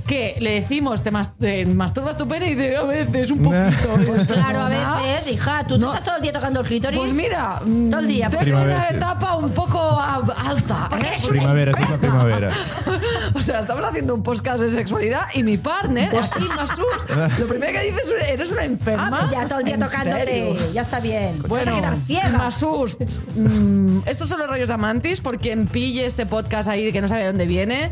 que 0.07 0.37
le 0.39 0.61
decimos, 0.61 1.03
te, 1.03 1.11
mas- 1.11 1.37
te 1.37 1.65
masturbas 1.65 2.17
tu 2.17 2.27
pene 2.27 2.47
y 2.51 2.55
dice, 2.55 2.77
a 2.77 2.83
veces, 2.83 3.29
un 3.31 3.43
poquito. 3.43 3.57
Pues 4.07 4.25
claro, 4.25 4.61
a 4.61 4.69
¿no? 4.69 5.03
veces, 5.03 5.27
hija, 5.33 5.65
tú 5.67 5.77
te 5.77 5.85
estás 5.85 6.03
todo 6.03 6.15
el 6.15 6.21
día 6.21 6.31
tocando 6.33 6.61
el 6.61 6.65
clítoris. 6.67 6.99
Pues 6.99 7.13
mira, 7.13 7.61
todo 7.89 7.99
el 7.99 8.07
día. 8.07 8.29
tengo 8.29 8.41
Primavera, 8.43 8.75
una 8.77 8.87
sí. 8.89 8.95
etapa 8.95 9.35
un 9.35 9.51
poco 9.51 9.99
alta. 9.99 10.89
¿eh? 10.99 11.17
Primavera, 11.29 11.71
es 11.71 11.87
una 11.87 11.97
primavera. 11.97 12.51
O 13.33 13.41
sea, 13.41 13.59
estamos 13.59 13.83
haciendo 13.83 14.15
un 14.15 14.23
podcast 14.23 14.61
de 14.61 14.69
sexualidad 14.69 15.27
y 15.33 15.43
mi 15.43 15.57
partner, 15.57 16.09
Pues- 16.11 16.31
aquí 16.31 16.45
Masus, 16.47 17.37
lo 17.39 17.47
primero 17.47 17.73
que 17.73 17.81
dices 17.91 18.07
es 18.07 18.27
eres 18.29 18.51
una 18.51 18.63
enferma. 18.63 19.19
Ah, 19.23 19.29
ya 19.31 19.47
todo 19.47 19.59
el 19.59 19.65
día 19.65 19.73
¿En 19.75 19.81
tocándote. 19.81 20.25
serio? 20.25 20.71
Ya 20.73 20.81
está 20.81 20.99
bien. 20.99 21.39
Vas 21.41 21.49
Bueno, 21.49 21.73
a 21.73 21.79
quedar 21.79 21.95
ciega. 22.07 22.49
Mm, 23.35 23.99
estos 24.05 24.29
son 24.29 24.39
los 24.39 24.47
rollos 24.49 24.67
de 24.69 24.73
Amantis, 24.73 25.21
por 25.21 25.37
quien 25.39 25.67
pille 25.67 26.05
este 26.05 26.25
podcast 26.25 26.69
ahí 26.69 26.91
que 26.91 27.01
no 27.01 27.07
sabe 27.07 27.21
de 27.21 27.27
dónde 27.27 27.45
viene. 27.45 27.91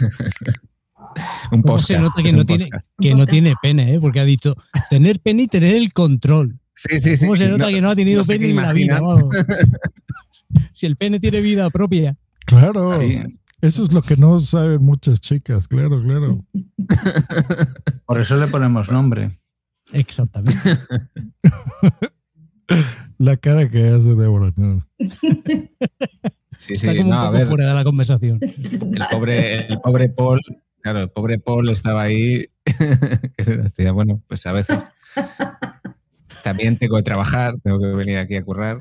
Un 1.50 1.62
¿Cómo 1.62 1.78
se 1.78 1.94
podcast. 1.94 2.16
nota 2.16 2.22
que 2.22 2.28
es 2.28 2.34
no, 2.34 2.40
un 2.40 2.46
tiene, 2.46 2.64
podcast. 2.64 2.92
que 3.00 3.14
no 3.14 3.26
tiene 3.26 3.54
pene, 3.62 3.94
¿eh? 3.94 4.00
Porque 4.00 4.20
ha 4.20 4.24
dicho 4.24 4.54
tener 4.90 5.20
pene 5.20 5.44
y 5.44 5.46
tener 5.48 5.74
el 5.74 5.92
control. 5.92 6.58
Sí, 6.74 6.98
sí, 6.98 7.16
sí. 7.16 7.24
¿Cómo 7.24 7.36
se 7.36 7.48
nota 7.48 7.64
No- 7.64 7.70
que 7.70 7.80
no 7.80 7.90
ha 7.90 7.96
tenido 7.96 8.20
no 8.22 8.26
pene 8.26 8.50
en 8.50 8.56
la 8.56 8.72
vida? 8.72 9.00
si 10.72 10.86
el 10.86 10.96
pene 10.96 11.18
tiene 11.20 11.40
vida 11.40 11.70
propia. 11.70 12.16
Claro. 12.44 12.98
Sí. 13.00 13.22
Eso 13.62 13.84
es 13.84 13.92
lo 13.92 14.02
que 14.02 14.16
no 14.16 14.38
saben 14.40 14.82
muchas 14.84 15.20
chicas, 15.20 15.66
claro, 15.68 16.02
claro. 16.02 16.44
Por 18.06 18.20
eso 18.20 18.36
le 18.36 18.46
ponemos 18.48 18.90
nombre. 18.90 19.30
Exactamente. 19.92 20.58
La 23.18 23.36
cara 23.38 23.70
que 23.70 23.88
hace 23.88 24.14
Débora. 24.14 24.52
no. 24.56 24.86
Sí, 26.58 26.74
Está 26.74 26.92
sí, 26.92 26.98
como 26.98 27.10
no, 27.10 27.20
un 27.20 27.26
a 27.26 27.30
ver, 27.30 27.46
fuera 27.46 27.68
de 27.68 27.74
la 27.74 27.84
conversación. 27.84 28.38
el 28.42 29.04
pobre, 29.10 29.66
el 29.66 29.80
pobre 29.80 30.08
Paul, 30.08 30.40
claro, 30.80 31.00
el 31.00 31.10
pobre 31.10 31.38
Paul 31.38 31.68
estaba 31.70 32.02
ahí, 32.02 32.46
que 32.64 33.44
decía, 33.44 33.92
bueno, 33.92 34.22
pues 34.26 34.46
a 34.46 34.52
veces 34.52 34.78
también 36.46 36.78
tengo 36.78 36.96
que 36.96 37.02
trabajar, 37.02 37.56
tengo 37.60 37.80
que 37.80 37.86
venir 37.86 38.18
aquí 38.18 38.36
a 38.36 38.44
currar. 38.44 38.78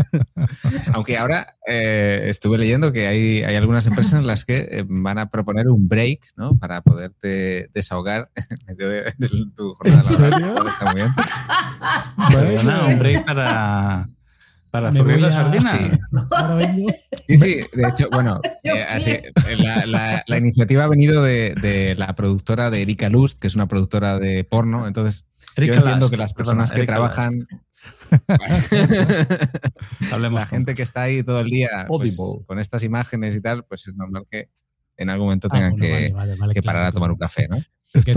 Aunque 0.94 1.18
ahora 1.18 1.56
eh, 1.66 2.22
estuve 2.24 2.56
leyendo 2.56 2.90
que 2.90 3.06
hay, 3.06 3.42
hay 3.42 3.54
algunas 3.54 3.86
empresas 3.86 4.18
en 4.18 4.26
las 4.26 4.46
que 4.46 4.66
eh, 4.70 4.84
van 4.88 5.18
a 5.18 5.28
proponer 5.28 5.68
un 5.68 5.88
break, 5.88 6.20
¿no? 6.36 6.58
Para 6.58 6.80
poderte 6.80 7.68
desahogar 7.74 8.30
en 8.34 8.46
medio 8.66 8.88
de, 8.88 9.14
de 9.18 9.28
tu 9.54 9.74
jornada 9.74 10.02
¿En 10.08 10.30
laboral. 10.40 10.68
Está 10.68 10.84
muy 10.86 10.94
bien. 11.02 11.14
Perdona, 12.32 12.86
un 12.86 12.98
break 12.98 13.26
para, 13.26 14.08
para 14.70 14.90
voy 14.90 15.20
la 15.20 15.32
sardina. 15.32 15.78
sí. 15.78 15.90
Sí, 17.28 17.36
sí, 17.36 17.60
de 17.72 17.88
hecho, 17.88 18.08
bueno, 18.10 18.40
eh, 18.64 18.82
así, 18.88 19.16
la, 19.58 19.86
la- 19.86 20.24
la 20.26 20.38
iniciativa 20.38 20.84
ha 20.84 20.88
venido 20.88 21.22
de, 21.22 21.54
de 21.60 21.94
la 21.96 22.14
productora 22.14 22.70
de 22.70 22.82
Erika 22.82 23.08
Lust, 23.08 23.38
que 23.40 23.46
es 23.46 23.54
una 23.54 23.68
productora 23.68 24.18
de 24.18 24.44
porno. 24.44 24.86
Entonces, 24.86 25.26
Erika 25.56 25.74
yo 25.74 25.80
entiendo 25.80 26.10
que 26.10 26.16
las 26.16 26.34
perdona, 26.34 26.64
personas 26.64 26.72
que 26.72 26.78
Erika 26.78 26.92
trabajan, 26.94 27.46
Hablemos 30.12 30.40
la 30.40 30.46
gente 30.46 30.74
que 30.74 30.82
está 30.82 31.02
ahí 31.02 31.22
todo 31.22 31.40
el 31.40 31.50
día 31.50 31.86
pues, 31.88 32.16
con 32.46 32.58
estas 32.58 32.82
imágenes 32.84 33.36
y 33.36 33.40
tal, 33.40 33.64
pues 33.64 33.86
es 33.88 33.94
normal 33.94 34.24
que 34.30 34.48
en 35.02 35.10
algún 35.10 35.26
momento 35.26 35.48
Ah, 35.50 35.54
tengan 35.54 35.70
bueno, 35.72 35.84
que, 35.84 35.92
vale, 35.92 36.12
vale, 36.12 36.34
vale, 36.36 36.54
que 36.54 36.60
claro, 36.60 36.76
parar 36.76 36.88
a 36.88 36.92
tomar 36.92 37.08
claro. 37.08 37.14
un 37.14 37.18
café, 37.18 37.48
¿no? 37.48 37.58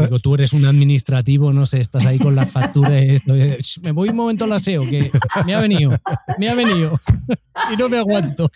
Digo, 0.06 0.20
tú 0.20 0.36
eres 0.36 0.54
un 0.54 0.66
administrativo, 0.66 1.52
no 1.52 1.66
sé, 1.66 1.80
estás 1.80 2.06
ahí 2.06 2.20
con 2.20 2.36
las 2.36 2.52
facturas. 2.52 2.92
esto, 2.94 3.36
eh, 3.36 3.58
me 3.84 3.92
voy 3.92 4.10
un 4.10 4.16
momento 4.16 4.46
al 4.46 4.54
aseo, 4.54 4.84
que 4.88 5.10
me 5.46 5.56
ha 5.56 5.62
venido, 5.62 5.98
me 6.38 6.50
ha 6.50 6.56
venido 6.56 7.00
y 7.74 7.78
no 7.78 7.90
me 7.90 7.98
aguanto. 7.98 8.52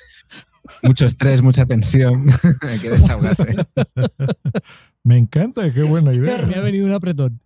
Mucho 0.83 1.05
estrés, 1.05 1.41
mucha 1.41 1.65
tensión, 1.65 2.25
hay 2.61 2.77
que 2.79 2.89
desahogarse. 2.89 3.55
Me 5.03 5.17
encanta, 5.17 5.71
qué 5.73 5.81
buena 5.83 6.11
Me 6.11 6.17
idea. 6.17 6.35
ha 6.37 6.59
venido 6.61 6.85
un 6.85 6.91
apretón. 6.91 7.39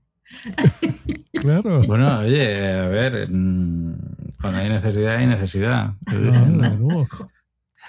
Claro. 1.33 1.83
Bueno, 1.83 2.19
oye, 2.19 2.67
a 2.73 2.87
ver, 2.87 3.29
mm, 3.29 3.95
cuando 4.41 4.59
hay 4.59 4.69
necesidad, 4.69 5.17
hay 5.17 5.27
necesidad. 5.27 5.93
¿Qué 6.09 6.17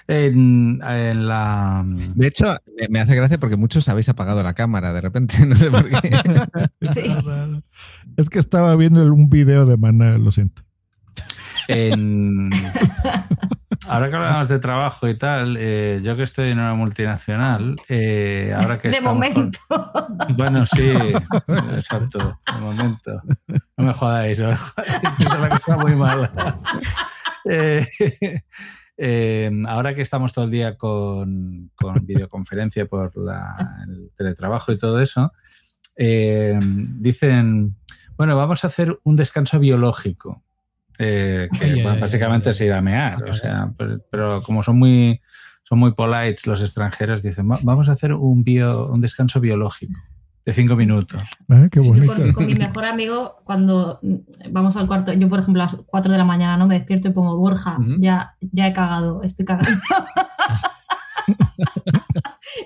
En, 0.07 0.81
en 0.83 1.27
la. 1.27 1.83
De 1.85 2.27
hecho, 2.27 2.55
me- 2.89 2.99
hace 2.99 3.15
gracia 3.15 3.39
porque 3.39 3.55
muchos 3.57 3.87
habéis 3.89 4.09
apagado 4.09 4.43
la 4.43 4.53
cámara 4.53 4.91
de 4.93 5.01
repente, 5.01 5.33
no 5.45 5.55
sé 5.55 5.69
por 5.71 5.89
qué. 5.89 6.11
Es 8.17 8.29
que 8.29 8.39
estaba 8.39 8.75
viendo 8.75 9.01
un 9.11 9.29
video 9.29 9.65
de 9.65 9.77
Maná, 9.77 10.17
lo 10.17 10.31
siento. 10.31 10.63
en- 11.67 12.49
ahora 13.87 14.09
que 14.09 14.15
hablamos 14.15 14.47
de 14.49 14.59
trabajo 14.59 15.07
y 15.07 15.17
tal, 15.17 15.55
eh, 15.59 16.01
yo 16.03 16.15
que 16.17 16.23
estoy 16.23 16.49
en 16.49 16.59
una 16.59 16.73
multinacional, 16.75 17.75
eh, 17.89 18.53
ahora 18.59 18.79
que 18.79 18.89
De 18.89 18.97
con- 18.97 19.05
momento. 19.05 19.59
Bueno, 20.35 20.65
sí, 20.65 20.91
exacto, 21.75 22.39
de 22.53 22.59
momento. 22.59 23.21
No 23.77 23.85
me 23.85 23.93
jodáis, 23.93 24.37
no 24.39 24.49
me 24.49 24.55
jodáis, 24.57 25.19
es 25.19 25.33
una 25.33 25.49
cosa 25.49 25.77
muy 25.77 25.95
mala. 25.95 26.59
Eh, 27.49 27.85
eh, 28.97 29.51
ahora 29.67 29.95
que 29.95 30.01
estamos 30.01 30.33
todo 30.33 30.45
el 30.45 30.51
día 30.51 30.77
con, 30.77 31.71
con 31.75 31.95
videoconferencia 32.05 32.85
por 32.85 33.15
la- 33.17 33.85
el 33.87 34.11
teletrabajo 34.15 34.71
y 34.71 34.77
todo 34.77 34.99
eso, 35.01 35.31
eh, 35.97 36.59
dicen, 36.99 37.75
bueno, 38.17 38.35
vamos 38.35 38.63
a 38.63 38.67
hacer 38.67 38.99
un 39.03 39.15
descanso 39.15 39.59
biológico. 39.59 40.43
eh, 40.99 41.49
que 41.59 41.65
bueno, 41.81 41.89
ay, 41.95 41.99
básicamente 42.01 42.49
es 42.51 42.61
ir 42.61 42.73
a 42.73 42.81
mear, 42.81 43.23
o 43.23 43.33
sea, 43.33 43.73
pero, 43.77 43.99
pero 44.11 44.41
como 44.43 44.61
son 44.63 44.77
muy 44.77 45.19
son 45.63 45.79
muy 45.79 45.93
polites 45.93 46.45
los 46.45 46.61
extranjeros, 46.61 47.23
dicen, 47.23 47.49
"Va- 47.49 47.57
vamos 47.63 47.89
a 47.89 47.93
hacer 47.93 48.13
un 48.13 48.43
bio, 48.43 48.89
un 48.89 49.01
descanso 49.01 49.39
biológico 49.39 49.97
de 50.45 50.53
cinco 50.53 50.75
minutos. 50.75 51.21
Ah, 51.49 51.67
qué 51.71 51.79
Yo 51.81 51.87
bonito. 51.93 52.13
con, 52.13 52.33
con 52.33 52.45
mi 52.47 52.53
mejor 52.55 52.85
amigo, 52.85 53.37
cuando 53.45 53.99
vamos 54.51 54.75
al 54.75 54.87
cuarto, 54.87 55.13
yo 55.13 55.29
por 55.29 55.39
ejemplo 55.39 55.61
a 55.63 55.65
las 55.67 55.75
4 55.85 56.11
de 56.11 56.17
la 56.17 56.25
mañana 56.25 56.57
no 56.57 56.67
me 56.67 56.75
despierto 56.75 57.07
y 57.07 57.11
pongo 57.11 57.37
Borja, 57.37 57.77
ya, 57.99 58.35
ya 58.41 58.67
he 58.67 58.73
cagado, 58.73 59.23
estoy 59.23 59.45
cagando. 59.45 59.79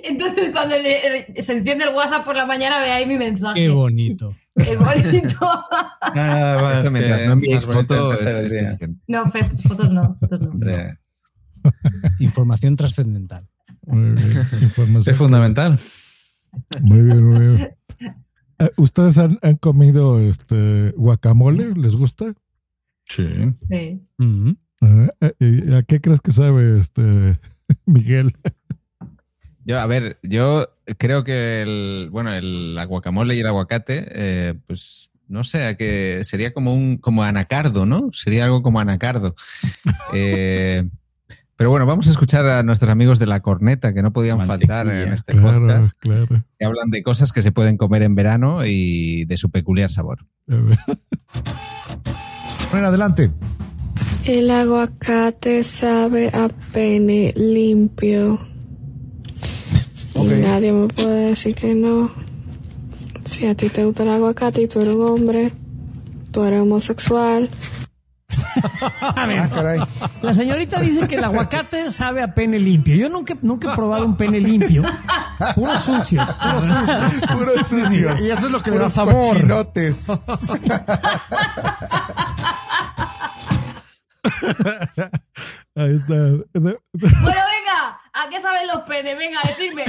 Entonces 0.03 0.49
cuando 0.51 0.75
le- 0.77 1.41
se 1.41 1.53
enciende 1.57 1.85
el 1.85 1.93
WhatsApp 1.95 2.25
por 2.25 2.35
la 2.35 2.45
mañana 2.45 2.79
ve 2.79 2.91
ahí 2.91 3.05
mi 3.05 3.17
mensaje. 3.17 3.59
Qué 3.61 3.69
bonito. 3.69 4.33
Qué 4.55 4.75
bonito. 4.75 5.49
Nada 6.15 6.61
más 6.61 6.77
Esto 6.79 6.91
mientras 6.91 7.21
que- 7.21 7.27
no 7.27 7.33
enviéis 7.33 7.67
más 7.67 7.75
bonito 7.75 7.95
foto 7.95 8.11
empezar 8.13 8.45
es, 8.45 8.53
es. 8.53 8.77
No, 9.07 9.25
fotos 9.29 9.91
no, 9.91 10.15
fotos 10.19 10.41
no. 10.41 10.49
Hombre, 10.49 10.97
Información 12.19 12.75
trascendental. 12.75 13.47
Es 15.05 15.17
fundamental. 15.17 15.77
Muy 16.81 17.03
bien, 17.03 17.23
muy 17.25 17.39
bien. 17.39 17.75
Eh, 18.59 18.71
¿Ustedes 18.77 19.17
han, 19.17 19.39
han 19.41 19.55
comido 19.57 20.19
este 20.19 20.91
guacamole? 20.97 21.73
¿Les 21.75 21.95
gusta? 21.95 22.33
Sí. 23.05 23.27
Sí. 23.53 24.01
Eh, 24.81 25.33
¿y 25.39 25.73
¿A 25.73 25.83
qué 25.83 26.01
crees 26.01 26.21
que 26.21 26.31
sabe 26.31 26.79
este 26.79 27.39
Miguel? 27.85 28.33
Yo, 29.65 29.79
a 29.79 29.85
ver, 29.85 30.17
yo 30.23 30.67
creo 30.97 31.23
que 31.23 31.61
el, 31.61 32.09
bueno, 32.11 32.33
el 32.33 32.75
la 32.75 32.85
guacamole 32.85 33.35
y 33.35 33.39
el 33.39 33.47
aguacate, 33.47 34.07
eh, 34.11 34.53
pues 34.65 35.11
no 35.27 35.43
sé, 35.43 35.65
a 35.65 35.75
que 35.75 36.23
sería 36.23 36.53
como 36.53 36.73
un 36.73 36.97
como 36.97 37.23
anacardo, 37.23 37.85
¿no? 37.85 38.09
Sería 38.13 38.45
algo 38.45 38.61
como 38.61 38.79
anacardo. 38.79 39.35
Eh, 40.13 40.87
pero 41.57 41.69
bueno, 41.71 41.85
vamos 41.85 42.07
a 42.07 42.11
escuchar 42.11 42.45
a 42.47 42.63
nuestros 42.63 42.89
amigos 42.91 43.19
de 43.19 43.25
la 43.25 43.41
corneta 43.41 43.93
que 43.93 44.01
no 44.01 44.13
podían 44.13 44.39
faltar 44.45 44.87
en 44.89 45.11
este 45.11 45.33
Claro, 45.33 45.59
podcast, 45.59 45.97
claro. 45.99 46.27
que 46.57 46.65
hablan 46.65 46.89
de 46.91 47.03
cosas 47.03 47.33
que 47.33 47.41
se 47.41 47.51
pueden 47.51 47.77
comer 47.77 48.03
en 48.03 48.15
verano 48.15 48.65
y 48.65 49.25
de 49.25 49.37
su 49.37 49.49
peculiar 49.51 49.89
sabor. 49.89 50.25
Bueno, 52.71 52.87
adelante. 52.87 53.31
El 54.25 54.51
aguacate 54.51 55.63
sabe 55.63 56.27
a 56.29 56.49
pene 56.73 57.33
limpio. 57.35 58.33
Ok. 60.13 60.25
Y 60.31 60.41
nadie 60.41 60.73
me 60.73 60.87
puede 60.89 61.27
decir 61.29 61.55
que 61.55 61.73
no. 61.75 62.11
Si 63.25 63.45
a 63.47 63.55
ti 63.55 63.69
te 63.69 63.85
gusta 63.85 64.03
el 64.03 64.09
aguacate 64.09 64.61
y 64.63 64.67
tú 64.67 64.81
eres 64.81 64.93
un 64.95 65.07
hombre, 65.07 65.53
tú 66.31 66.43
eres 66.43 66.59
homosexual. 66.61 67.49
A 69.01 69.25
ver, 69.25 69.39
Ah, 69.39 69.49
caray. 69.53 69.79
la 70.21 70.33
señorita 70.33 70.79
dice 70.79 71.07
que 71.07 71.15
el 71.15 71.23
aguacate 71.23 71.91
sabe 71.91 72.21
a 72.23 72.33
pene 72.33 72.59
limpio. 72.59 72.95
Yo 72.95 73.09
nunca, 73.09 73.35
nunca 73.41 73.71
he 73.71 73.75
probado 73.75 74.05
un 74.05 74.15
pene 74.17 74.39
limpio. 74.39 74.83
Puros 75.55 75.81
sucios. 75.81 76.29
Puros 76.33 76.63
sucios. 76.63 77.23
Puros 77.37 77.67
sucios. 77.67 78.21
Y 78.21 78.31
eso 78.31 78.45
es 78.47 78.51
lo 78.51 78.61
que 78.61 78.71
le 78.71 78.79
da 78.79 78.89
sabor. 78.89 79.15
cochinotes. 79.33 80.05
Ahí 85.75 85.95
está. 85.95 86.15
Bueno, 86.53 86.79
venga, 86.93 87.99
¿a 88.13 88.29
qué 88.29 88.41
saben 88.41 88.67
los 88.67 88.81
penes? 88.83 89.17
Venga, 89.17 89.39
decidme. 89.45 89.85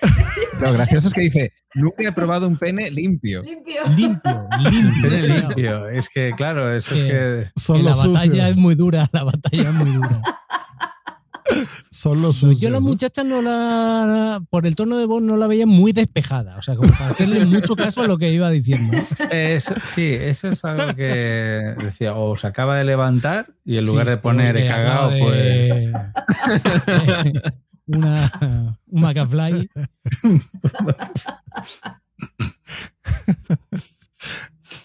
Lo 0.60 0.72
gracioso 0.72 1.08
es 1.08 1.14
que 1.14 1.20
dice, 1.22 1.52
nunca 1.74 2.08
he 2.08 2.12
probado 2.12 2.46
un 2.48 2.56
pene 2.56 2.90
limpio. 2.90 3.42
Limpio. 3.42 3.82
Limpio, 3.96 4.48
limpio. 4.70 5.02
Pene 5.10 5.28
limpio. 5.28 5.88
Es 5.88 6.08
que, 6.08 6.32
claro, 6.36 6.72
eso 6.74 6.94
es 6.94 7.04
que. 7.04 7.46
Son 7.56 7.78
Que 7.78 7.82
la 7.84 7.94
batalla 7.94 8.20
sucios. 8.24 8.48
es 8.50 8.56
muy 8.56 8.74
dura, 8.74 9.08
la 9.12 9.24
batalla 9.24 9.68
es 9.68 9.74
muy 9.74 9.90
dura. 9.92 10.22
Son 11.90 12.20
los 12.20 12.42
No, 12.42 12.48
sucios. 12.50 12.60
yo 12.60 12.70
la 12.70 12.80
muchacha 12.80 13.22
no 13.24 13.40
la, 13.40 14.42
por 14.50 14.66
el 14.66 14.74
tono 14.74 14.98
de 14.98 15.06
voz 15.06 15.22
no 15.22 15.36
la 15.36 15.46
veía 15.46 15.64
muy 15.64 15.92
despejada, 15.92 16.56
o 16.58 16.62
sea, 16.62 16.74
como 16.74 16.90
para 16.90 17.06
hacerle 17.06 17.46
mucho 17.46 17.74
caso 17.76 18.02
a 18.02 18.06
lo 18.08 18.18
que 18.18 18.30
iba 18.32 18.50
diciendo. 18.50 18.98
Sí, 19.02 20.12
eso 20.12 20.48
es 20.48 20.64
algo 20.64 20.92
que 20.94 21.74
decía, 21.78 22.14
o 22.14 22.36
se 22.36 22.48
acaba 22.48 22.76
de 22.76 22.84
levantar 22.84 23.46
y 23.64 23.78
en 23.78 23.84
Sí, 23.86 23.90
lugar 23.92 24.10
de 24.10 24.16
poner 24.18 24.56
he 24.56 24.66
cagado, 24.68 25.12
pues. 25.18 25.72
Una, 27.86 28.78
un 28.86 29.00
McFly. 29.00 29.68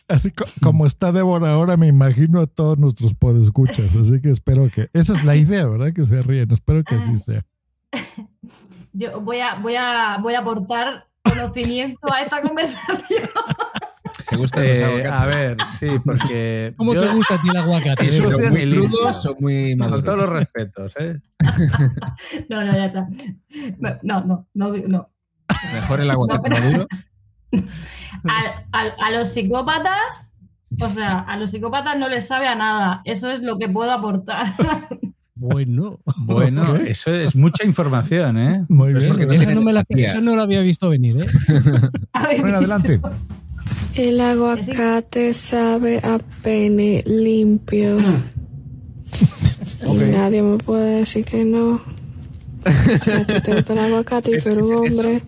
Así 0.07 0.31
co- 0.31 0.45
como 0.61 0.85
está 0.85 1.11
Débora 1.11 1.53
ahora, 1.53 1.77
me 1.77 1.87
imagino 1.87 2.41
a 2.41 2.47
todos 2.47 2.77
nuestros 2.77 3.13
podescuchas. 3.13 3.95
Así 3.95 4.19
que 4.21 4.29
espero 4.29 4.69
que. 4.69 4.89
Esa 4.93 5.13
es 5.13 5.23
la 5.23 5.35
idea, 5.35 5.65
¿verdad? 5.67 5.93
Que 5.93 6.05
se 6.05 6.21
ríen. 6.21 6.51
Espero 6.51 6.83
que 6.83 6.95
así 6.95 7.17
sea. 7.17 7.41
Yo 8.93 9.21
voy 9.21 9.39
a, 9.39 9.55
voy 9.55 9.75
a, 9.75 10.17
voy 10.21 10.33
a 10.33 10.39
aportar 10.39 11.07
conocimiento 11.23 12.11
a 12.11 12.21
esta 12.23 12.41
conversación. 12.41 13.29
¿Te 14.31 14.37
gustan 14.37 14.67
los 14.67 14.77
Eh, 14.79 14.83
aguacates? 14.85 15.11
a 15.11 15.25
ver, 15.27 15.57
sí, 15.79 15.87
porque. 16.03 16.73
¿Cómo 16.77 16.93
yo- 16.95 17.01
te 17.01 17.13
gusta 17.13 17.35
a 17.35 17.41
ti 17.41 17.49
el 17.49 17.57
aguacate? 17.57 18.09
¿Pero 18.09 18.39
muy 18.49 18.69
crudos 18.71 19.25
o 19.27 19.35
muy 19.39 19.69
Con 19.71 19.79
maduros? 19.79 20.03
todos 20.05 20.17
los 20.17 20.29
respetos, 20.29 20.93
¿eh? 20.99 21.15
No, 22.49 22.63
no, 22.65 22.73
ya 22.73 22.85
está. 22.85 23.07
No, 24.01 24.23
no, 24.25 24.47
no, 24.53 24.73
no. 24.87 25.09
¿Mejor 25.73 26.01
el 26.01 26.09
aguacate 26.11 26.49
No, 26.49 26.55
pero- 26.55 26.65
maduro? 26.65 26.87
A, 28.23 28.77
a- 28.77 29.07
a 29.07 29.11
los 29.11 29.29
psicópatas, 29.29 30.33
o 30.79 30.89
sea, 30.89 31.19
a 31.21 31.37
los 31.37 31.51
psicópatas 31.51 31.97
no 31.97 32.07
les 32.07 32.27
sabe 32.27 32.47
a 32.47 32.55
nada. 32.55 33.01
Eso 33.03 33.29
es 33.31 33.41
lo 33.41 33.57
que 33.57 33.67
puedo 33.67 33.91
aportar. 33.91 34.53
Bueno, 35.35 35.99
Bueno, 36.17 36.75
eso 36.75 37.13
es 37.15 37.35
mucha 37.35 37.65
información, 37.65 38.37
¿eh? 38.37 38.65
Muy 38.69 38.91
Es 38.91 38.97
bien. 39.03 39.09
porque 39.09 39.25
no 39.25 39.55
no, 39.55 39.61
me 39.61 39.73
la, 39.73 39.83
no 40.21 40.39
había 40.41 40.61
visto 40.61 40.87
venir, 40.89 41.17
¿eh? 41.23 41.25
A 42.13 42.27
ver, 42.27 42.41
Bueno, 42.41 42.57
adelante. 42.57 43.01
El 43.95 44.21
aguacate 44.21 45.33
sabe 45.33 45.97
a 45.97 46.19
pene 46.43 47.03
limpio. 47.05 47.97
Y 49.83 49.93
nadie 49.93 50.41
me 50.41 50.57
puede 50.57 50.99
decir 50.99 51.25
que 51.25 51.43
no. 51.43 51.81
Ti 52.63 53.41
te 53.41 53.55
gusta 53.55 53.73
el 53.73 53.79
aguacate 53.79 54.31
y 54.31 54.39
tú 54.43 54.49
eres 54.49 54.67
un 54.67 54.77
hombre, 54.77 55.23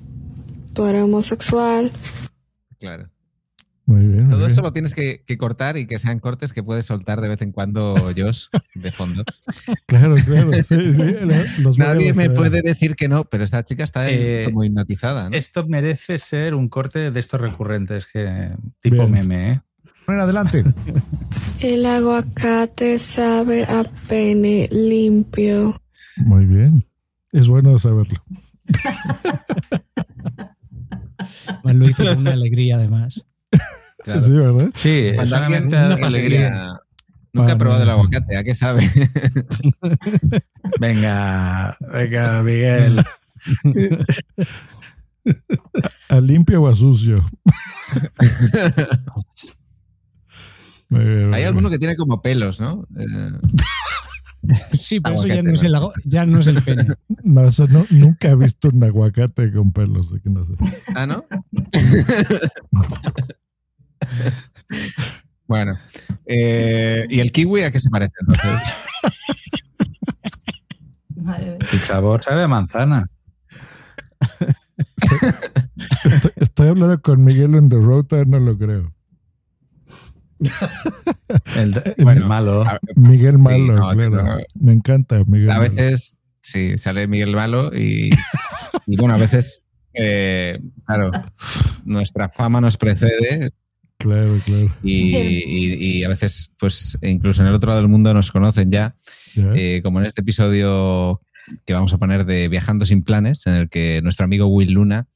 tú 0.73 0.85
eres 0.85 1.01
homosexual. 1.01 1.91
Claro. 2.79 3.09
Muy 3.93 4.07
bien. 4.07 4.21
muy 4.23 4.29
Todo 4.31 4.39
bien. 4.39 4.51
eso 4.51 4.61
lo 4.61 4.73
tienes 4.73 4.93
que, 4.93 5.23
que 5.25 5.37
cortar 5.37 5.77
y 5.77 5.85
que 5.85 5.99
sean 5.99 6.19
cortes 6.19 6.53
que 6.53 6.63
puedes 6.63 6.85
soltar 6.85 7.21
de 7.21 7.27
vez 7.29 7.41
en 7.41 7.51
cuando, 7.51 7.93
Josh, 8.15 8.45
de 8.75 8.91
fondo. 8.91 9.23
Claro, 9.87 10.15
claro. 10.25 10.51
sí, 10.53 10.63
sí, 10.69 11.15
lo- 11.21 11.63
los 11.63 11.77
Nadie 11.77 12.13
me 12.13 12.29
puede 12.29 12.61
decir 12.61 12.95
que 12.95 13.07
no, 13.07 13.25
pero 13.25 13.43
esta 13.43 13.63
chica 13.63 13.83
está 13.83 14.09
Eh, 14.09 14.43
como 14.45 14.63
hipnotizada. 14.63 15.29
¿no? 15.29 15.35
Esto 15.35 15.65
merece 15.67 16.17
ser 16.17 16.55
un 16.55 16.69
corte 16.69 17.11
de 17.11 17.19
estos 17.19 17.39
recurrentes 17.41 18.05
que 18.07 18.51
tipo 18.81 18.95
Bien. 19.07 19.11
meme, 19.11 19.51
¿eh? 19.51 19.61
Bueno, 20.05 20.23
adelante. 20.23 20.63
El 21.61 21.85
aguacate 21.85 22.99
sabe 22.99 23.63
a 23.63 23.83
pene 24.09 24.67
limpio. 24.71 25.81
Muy 26.17 26.45
bien. 26.45 26.83
Es 27.31 27.47
bueno 27.47 27.77
saberlo. 27.79 28.21
Lo 31.63 31.89
hizo 31.89 32.03
con 32.05 32.17
una 32.19 32.31
alegría, 32.33 32.75
además. 32.75 33.23
Claro. 34.03 34.21
Sí, 34.23 34.31
¿verdad? 34.31 34.69
Sí, 34.75 35.11
Cuando 35.15 35.35
alguien 35.37 35.63
nunca, 35.63 35.93
alegría. 36.07 36.79
nunca 37.31 37.53
ha 37.53 37.57
probado 37.57 37.83
el 37.83 37.89
aguacate, 37.89 38.37
¿a 38.37 38.43
qué 38.43 38.53
sabe? 38.55 38.89
Venga, 40.79 41.77
venga, 41.93 42.43
Miguel. 42.43 43.01
¿A 46.09 46.19
limpio 46.19 46.61
o 46.63 46.67
a 46.67 46.75
sucio? 46.75 47.15
Bien, 50.89 51.33
Hay 51.33 51.43
alguno 51.43 51.69
que 51.69 51.79
tiene 51.79 51.95
como 51.95 52.21
pelos, 52.21 52.59
¿no? 52.59 52.85
Eh, 52.97 53.31
Sí, 54.73 54.99
pero 54.99 55.15
eso 55.15 55.25
ya 55.27 55.41
no, 55.41 55.53
es 55.53 55.63
el, 55.63 55.73
ya 56.03 56.25
no 56.25 56.39
es 56.39 56.47
el 56.47 56.61
pene. 56.61 56.85
No, 57.23 57.47
eso 57.47 57.65
no, 57.67 57.85
nunca 57.91 58.27
he 58.29 58.35
visto 58.35 58.67
un 58.67 58.83
aguacate 58.83 59.53
con 59.53 59.71
pelos, 59.71 60.07
así 60.11 60.19
que 60.21 60.29
no 60.29 60.45
sé. 60.45 60.51
ah, 60.95 61.05
¿no? 61.05 61.23
bueno. 65.47 65.77
eh, 66.25 67.05
¿Y 67.09 67.19
el 67.19 67.31
kiwi 67.31 67.61
a 67.63 67.71
qué 67.71 67.79
se 67.79 67.89
parece 67.89 68.13
entonces? 68.21 68.61
Madre. 71.15 71.57
El 71.71 71.79
sabor 71.79 72.23
sabe 72.23 72.43
a 72.43 72.47
manzana. 72.47 73.07
Estoy, 76.03 76.31
estoy 76.37 76.67
hablando 76.69 77.01
con 77.01 77.23
Miguel 77.23 77.55
en 77.55 77.69
The 77.69 77.77
Road, 77.77 78.07
no 78.27 78.39
lo 78.39 78.57
creo. 78.57 78.93
El, 81.55 81.73
el 81.97 82.03
Bueno, 82.03 82.27
malo. 82.27 82.63
a- 82.63 82.79
Miguel 82.95 83.35
Sí, 83.37 83.41
Malo, 83.43 83.75
no, 83.75 83.89
claro. 83.91 84.23
no. 84.23 84.37
Me 84.55 84.73
encanta 84.73 85.23
Miguel 85.25 85.51
A 85.51 85.59
Malo. 85.59 85.69
veces, 85.71 86.17
sí, 86.41 86.77
sale 86.77 87.07
Miguel 87.07 87.35
Malo 87.35 87.71
y, 87.73 88.09
y 88.85 88.97
bueno, 88.97 89.15
a 89.15 89.17
veces, 89.17 89.61
eh, 89.93 90.59
claro, 90.85 91.11
nuestra 91.85 92.27
fama 92.29 92.59
nos 92.59 92.75
precede 92.77 93.51
Claro, 94.03 94.37
claro. 94.45 94.65
y, 94.83 95.15
y- 95.15 95.73
y 95.99 96.03
a 96.03 96.09
veces, 96.09 96.53
pues, 96.59 96.97
incluso 97.01 97.41
en 97.41 97.47
el 97.47 97.53
otro 97.55 97.69
lado 97.69 97.79
del 97.81 97.89
mundo 97.89 98.13
nos 98.13 98.31
conocen 98.31 98.69
ya, 98.69 98.95
eh, 99.55 99.79
como 99.81 99.99
en 99.99 100.05
este 100.05 100.21
episodio 100.21 101.21
que 101.65 101.73
vamos 101.73 101.93
a 101.93 101.97
poner 101.97 102.25
de 102.25 102.49
Viajando 102.49 102.85
sin 102.85 103.01
planes, 103.03 103.47
en 103.47 103.53
el 103.55 103.69
que 103.69 104.01
nuestro 104.03 104.25
amigo 104.25 104.47
Will 104.47 104.73
Luna 104.73 105.07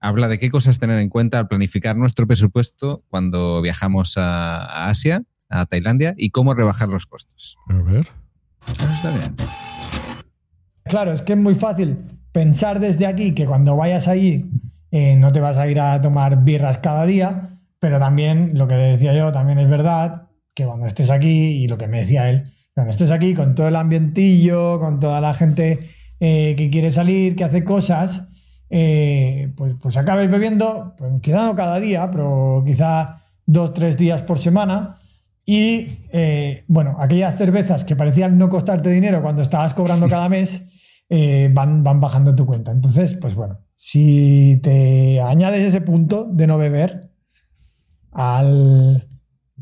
habla 0.00 0.28
de 0.28 0.38
qué 0.38 0.50
cosas 0.50 0.78
tener 0.78 0.98
en 0.98 1.08
cuenta 1.08 1.38
al 1.38 1.48
planificar 1.48 1.96
nuestro 1.96 2.26
presupuesto 2.26 3.02
cuando 3.08 3.62
viajamos 3.62 4.18
a, 4.18 4.64
a 4.64 4.90
Asia, 4.90 5.22
a 5.48 5.64
Tailandia, 5.66 6.14
y 6.18 6.28
cómo 6.30 6.52
rebajar 6.54 6.88
los 6.90 7.06
costos. 7.06 7.56
A 7.68 7.80
ver. 7.82 8.06
Está 8.68 9.10
bien. 9.10 9.34
Claro, 10.84 11.12
es 11.12 11.22
que 11.22 11.32
es 11.32 11.38
muy 11.38 11.54
fácil 11.54 11.96
pensar 12.32 12.80
desde 12.80 13.06
aquí 13.06 13.32
que 13.32 13.46
cuando 13.46 13.76
vayas 13.76 14.06
allí 14.08 14.44
eh, 14.90 15.16
no 15.16 15.32
te 15.32 15.40
vas 15.40 15.56
a 15.56 15.68
ir 15.68 15.80
a 15.80 16.00
tomar 16.02 16.44
birras 16.44 16.78
cada 16.78 17.06
día, 17.06 17.53
pero 17.84 17.98
también 17.98 18.52
lo 18.54 18.66
que 18.66 18.78
le 18.78 18.92
decía 18.92 19.12
yo 19.12 19.30
también 19.30 19.58
es 19.58 19.68
verdad 19.68 20.28
que 20.54 20.64
cuando 20.64 20.86
estés 20.86 21.10
aquí 21.10 21.28
y 21.28 21.68
lo 21.68 21.76
que 21.76 21.86
me 21.86 22.00
decía 22.00 22.30
él, 22.30 22.44
cuando 22.72 22.90
estés 22.90 23.10
aquí 23.10 23.34
con 23.34 23.54
todo 23.54 23.68
el 23.68 23.76
ambientillo, 23.76 24.80
con 24.80 25.00
toda 25.00 25.20
la 25.20 25.34
gente 25.34 25.90
eh, 26.18 26.54
que 26.56 26.70
quiere 26.70 26.90
salir, 26.90 27.36
que 27.36 27.44
hace 27.44 27.62
cosas, 27.62 28.26
eh, 28.70 29.52
pues, 29.54 29.74
pues 29.82 30.02
bebiendo, 30.02 30.94
pues 30.96 31.12
quedando 31.20 31.54
cada 31.54 31.78
día, 31.78 32.10
pero 32.10 32.62
quizá 32.64 33.20
dos, 33.44 33.74
tres 33.74 33.98
días 33.98 34.22
por 34.22 34.38
semana. 34.38 34.96
Y 35.44 35.88
eh, 36.10 36.64
bueno, 36.68 36.96
aquellas 37.00 37.36
cervezas 37.36 37.84
que 37.84 37.96
parecían 37.96 38.38
no 38.38 38.48
costarte 38.48 38.88
dinero 38.88 39.20
cuando 39.20 39.42
estabas 39.42 39.74
cobrando 39.74 40.08
cada 40.08 40.30
mes, 40.30 40.70
van, 41.52 41.84
van 41.84 42.00
bajando 42.00 42.34
tu 42.34 42.46
cuenta. 42.46 42.72
Entonces, 42.72 43.12
pues 43.12 43.34
bueno, 43.34 43.58
si 43.76 44.58
te 44.62 45.20
añades 45.20 45.60
ese 45.60 45.82
punto 45.82 46.24
de 46.24 46.46
no 46.46 46.56
beber 46.56 47.03
al, 48.14 49.06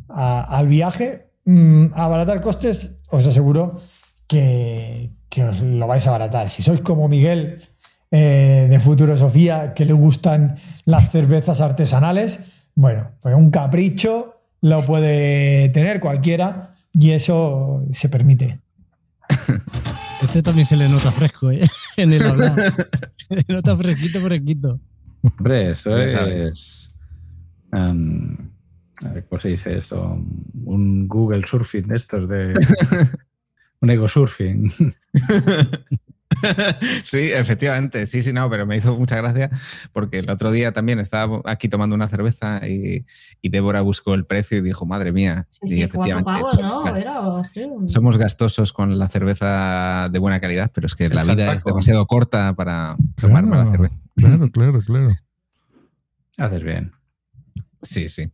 a- 0.09 0.43
al 0.59 0.66
viaje, 0.69 1.31
mm, 1.45 1.87
abaratar 1.95 2.41
costes, 2.41 2.99
os 3.11 3.27
aseguro 3.27 3.81
que, 4.27 5.11
que 5.29 5.45
os 5.45 5.61
lo 5.61 5.87
vais 5.87 6.07
a 6.07 6.11
abaratar. 6.11 6.49
Si 6.49 6.62
sois 6.62 6.81
como 6.81 7.09
Miguel 7.09 7.62
eh, 8.11 8.66
de 8.70 8.79
Futuro 8.81 9.16
Sofía, 9.16 9.73
que 9.74 9.85
le 9.85 9.93
gustan 9.95 10.57
las 10.85 11.11
cervezas 11.11 11.61
artesanales, 11.61 12.41
bueno, 12.74 13.11
pues 13.20 13.35
un 13.35 13.51
capricho 13.51 14.41
lo 14.61 14.83
puede 14.83 15.69
tener 15.70 15.99
cualquiera 16.01 16.74
y 16.93 17.11
eso 17.12 17.85
se 17.91 18.09
permite. 18.09 18.61
Este 20.23 20.43
también 20.43 20.65
se 20.66 20.77
le 20.77 20.89
nota 20.89 21.11
fresco, 21.11 21.51
¿eh? 21.51 21.69
En 21.97 22.12
el 22.12 22.23
hablar. 22.24 22.55
Se 23.16 23.35
le 23.37 23.45
nota 23.49 23.77
fresquito, 23.77 24.20
fresquito. 24.20 24.81
Hombre, 25.23 25.73
eso 25.73 25.97
es. 25.99 26.82
Em, 27.73 28.36
A 29.05 29.09
ver, 29.09 29.27
¿Cómo 29.28 29.40
se 29.40 29.49
dice 29.49 29.78
esto? 29.78 30.19
Un 30.65 31.09
Google 31.09 31.47
Surfing 31.47 31.89
de 31.89 31.97
estos 31.97 32.28
de. 32.28 32.55
un 33.81 33.90
ego 33.90 34.09
surfing. 34.09 34.70
Sí, 37.05 37.31
efectivamente, 37.32 38.07
sí, 38.07 38.23
sí, 38.23 38.32
no, 38.32 38.49
pero 38.49 38.66
me 38.66 38.77
hizo 38.77 38.97
mucha 38.97 39.16
gracia 39.16 39.51
porque 39.93 40.19
el 40.19 40.31
otro 40.31 40.51
día 40.51 40.73
también 40.73 40.99
estaba 40.99 41.40
aquí 41.44 41.69
tomando 41.69 41.94
una 41.94 42.09
cerveza 42.09 42.66
y, 42.66 43.05
y 43.40 43.49
Débora 43.49 43.81
buscó 43.82 44.15
el 44.15 44.24
precio 44.24 44.59
y 44.59 44.62
dijo, 44.62 44.86
madre 44.86 45.12
mía, 45.12 45.47
Sí, 45.51 45.61
y 45.66 45.69
sí, 45.69 45.82
efectivamente 45.82 46.31
pavos, 46.32 46.55
somos, 46.55 46.85
¿no? 46.85 46.97
Era 46.97 47.20
somos 47.86 48.16
gastosos 48.16 48.73
con 48.73 48.99
la 48.99 49.09
cerveza 49.09 50.09
de 50.11 50.19
buena 50.19 50.40
calidad, 50.40 50.70
pero 50.74 50.86
es 50.86 50.94
que 50.94 51.09
la 51.09 51.23
vida 51.23 51.53
es 51.53 51.65
demasiado 51.65 52.07
corta 52.07 52.55
para 52.55 52.97
tomar 53.20 53.47
mala 53.47 53.65
Claro, 53.65 53.70
cerveza. 53.70 53.97
Claro, 54.16 54.51
claro, 54.53 54.81
claro. 54.81 55.09
Haces 56.39 56.65
bien. 56.65 56.93
Sí, 57.83 58.09
sí. 58.09 58.31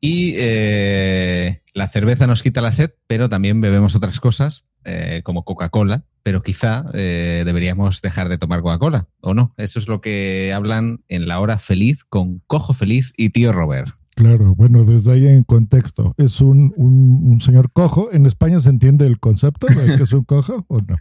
Y 0.00 0.34
eh, 0.36 1.62
la 1.74 1.88
cerveza 1.88 2.26
nos 2.26 2.42
quita 2.42 2.60
la 2.60 2.72
sed, 2.72 2.90
pero 3.06 3.28
también 3.28 3.60
bebemos 3.60 3.94
otras 3.94 4.20
cosas, 4.20 4.64
eh, 4.84 5.22
como 5.24 5.44
Coca-Cola, 5.44 6.04
pero 6.24 6.42
quizá 6.42 6.84
eh, 6.94 7.42
deberíamos 7.46 8.00
dejar 8.02 8.28
de 8.28 8.38
tomar 8.38 8.62
Coca-Cola, 8.62 9.08
¿o 9.20 9.34
no? 9.34 9.54
Eso 9.56 9.78
es 9.78 9.88
lo 9.88 10.00
que 10.00 10.52
hablan 10.54 11.02
en 11.08 11.26
la 11.28 11.40
hora 11.40 11.58
feliz 11.58 12.04
con 12.04 12.40
Cojo 12.46 12.74
Feliz 12.74 13.12
y 13.16 13.30
Tío 13.30 13.52
Robert. 13.52 13.92
Claro, 14.14 14.54
bueno, 14.54 14.84
desde 14.84 15.12
ahí 15.12 15.26
en 15.26 15.42
contexto. 15.42 16.14
¿Es 16.18 16.40
un, 16.40 16.72
un- 16.76 17.22
un 17.32 17.40
señor 17.40 17.72
cojo? 17.72 18.10
¿En 18.12 18.26
España 18.26 18.60
se 18.60 18.68
entiende 18.70 19.06
el 19.06 19.18
concepto 19.20 19.66
de 19.68 19.96
que 19.96 20.02
es 20.02 20.12
un 20.12 20.24
cojo 20.24 20.64
o 20.68 20.80
no? 20.80 20.96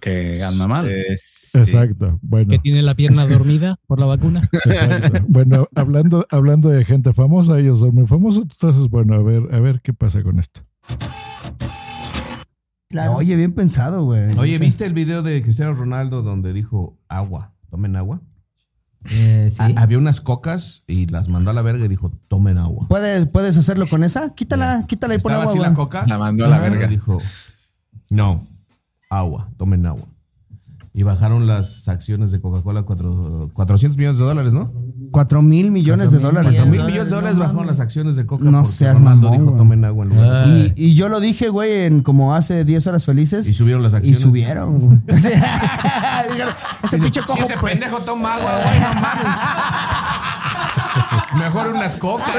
Que 0.00 0.42
anda 0.44 0.68
mal. 0.68 0.88
Eh, 0.90 1.16
sí. 1.16 1.58
Exacto. 1.58 2.18
Bueno, 2.22 2.50
Que 2.50 2.58
tiene 2.58 2.82
la 2.82 2.94
pierna 2.94 3.26
dormida 3.26 3.78
por 3.86 3.98
la 3.98 4.06
vacuna. 4.06 4.48
exacto. 4.64 5.24
Bueno, 5.28 5.68
hablando, 5.74 6.26
hablando 6.30 6.68
de 6.68 6.84
gente 6.84 7.12
famosa, 7.12 7.58
ellos 7.58 7.80
son 7.80 7.94
muy 7.94 8.06
famosos. 8.06 8.42
Entonces, 8.42 8.88
bueno, 8.90 9.14
a 9.14 9.22
ver, 9.22 9.42
a 9.54 9.60
ver 9.60 9.80
qué 9.80 9.92
pasa 9.94 10.22
con 10.22 10.38
esto. 10.38 10.62
Oye, 13.14 13.36
bien 13.36 13.52
pensado, 13.52 14.04
güey. 14.04 14.36
Oye. 14.36 14.58
¿viste 14.58 14.84
el 14.84 14.94
video 14.94 15.22
de 15.22 15.40
Cristiano 15.42 15.74
Ronaldo 15.74 16.22
donde 16.22 16.52
dijo 16.52 16.98
agua? 17.08 17.52
Tomen 17.70 17.94
agua. 17.96 18.20
Eh, 19.10 19.50
sí. 19.50 19.56
Ha- 19.62 19.80
había 19.82 19.96
unas 19.96 20.20
cocas 20.20 20.84
y 20.86 21.06
las 21.06 21.28
mandó 21.28 21.50
a 21.50 21.54
la 21.54 21.62
verga 21.62 21.84
y 21.84 21.88
dijo, 21.88 22.10
tomen 22.28 22.58
agua. 22.58 22.86
¿Puedes, 22.88 23.26
¿Puedes 23.28 23.56
hacerlo 23.56 23.86
con 23.86 24.02
esa? 24.04 24.34
Quítala, 24.34 24.84
quítala 24.88 25.14
y 25.14 25.18
pon 25.18 25.32
agua, 25.32 25.44
así 25.46 25.58
la 25.58 25.72
coca. 25.72 26.04
La 26.06 26.18
mandó 26.18 26.44
a 26.44 26.48
la 26.48 26.58
verga. 26.58 26.86
Y 26.86 26.90
Dijo, 26.90 27.18
no, 28.10 28.44
agua, 29.10 29.50
tomen 29.58 29.84
agua. 29.86 30.04
Y 30.92 31.04
bajaron 31.04 31.46
las 31.46 31.88
acciones 31.88 32.32
de 32.32 32.40
Coca-Cola 32.40 32.82
cuatro- 32.82 33.48
400 33.52 33.96
millones 33.96 34.18
de 34.18 34.24
dólares, 34.24 34.52
¿no? 34.52 34.72
Cuatro 35.12 35.40
mil 35.40 35.70
millones 35.70 36.10
de 36.10 36.18
dólares. 36.18 36.50
Cuatro 36.56 36.66
mil 36.66 36.80
güey. 36.80 36.90
millones 36.92 37.10
de 37.10 37.14
dólares 37.16 37.38
bajaron 37.38 37.66
las 37.68 37.78
acciones 37.78 38.16
de 38.16 38.26
Coca 38.26 38.44
No 38.44 38.64
seas 38.64 38.98
Ronaldo 38.98 39.30
mamón, 39.30 39.46
dijo, 39.46 39.56
tomen 39.56 39.84
agua 39.84 40.04
en 40.04 40.10
lugar 40.10 40.48
de-". 40.48 40.72
Y, 40.76 40.86
y 40.86 40.94
yo 40.94 41.08
lo 41.08 41.20
dije, 41.20 41.48
güey, 41.48 41.84
en 41.84 42.02
como 42.02 42.34
hace 42.34 42.64
10 42.64 42.86
horas 42.88 43.04
felices. 43.04 43.48
Y 43.48 43.54
subieron 43.54 43.84
las 43.84 43.92
Y 43.92 43.96
acciones. 43.96 44.20
subieron, 44.20 44.78
güey. 44.80 44.98
Dijeron, 45.06 46.54
ese 46.82 46.98
pinche 46.98 47.20
si 47.20 47.26
cojo. 47.26 47.40
ese 47.40 47.54
pues". 47.60 47.72
pendejo 47.72 47.98
toma 47.98 48.34
agua, 48.34 48.52
güey, 48.64 48.80
no 48.80 49.00
mames. 49.00 49.36
Mejor 51.34 51.68
unas 51.68 51.96
cocas. 51.96 52.34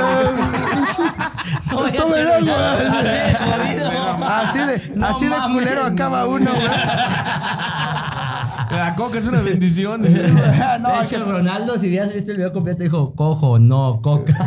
Tomen 1.70 2.28
agua. 2.28 2.78
Así 4.42 4.60
de, 4.60 4.94
así 5.04 5.26
de 5.28 5.36
culero 5.52 5.86
acaba 5.86 6.26
uno, 6.28 6.52
güey. 6.52 6.68
La 8.72 8.96
coca 8.96 9.18
es 9.18 9.26
una 9.26 9.42
bendición. 9.42 10.02
No, 10.02 10.08
de 10.08 11.02
hecho, 11.04 11.26
Ronaldo, 11.26 11.78
si 11.78 11.88
hubieras 11.88 12.14
visto 12.14 12.32
el 12.32 12.38
video 12.38 12.54
completo, 12.54 12.84
dijo, 12.84 13.14
cojo, 13.16 13.60
no, 13.60 14.00
coca. 14.02 14.38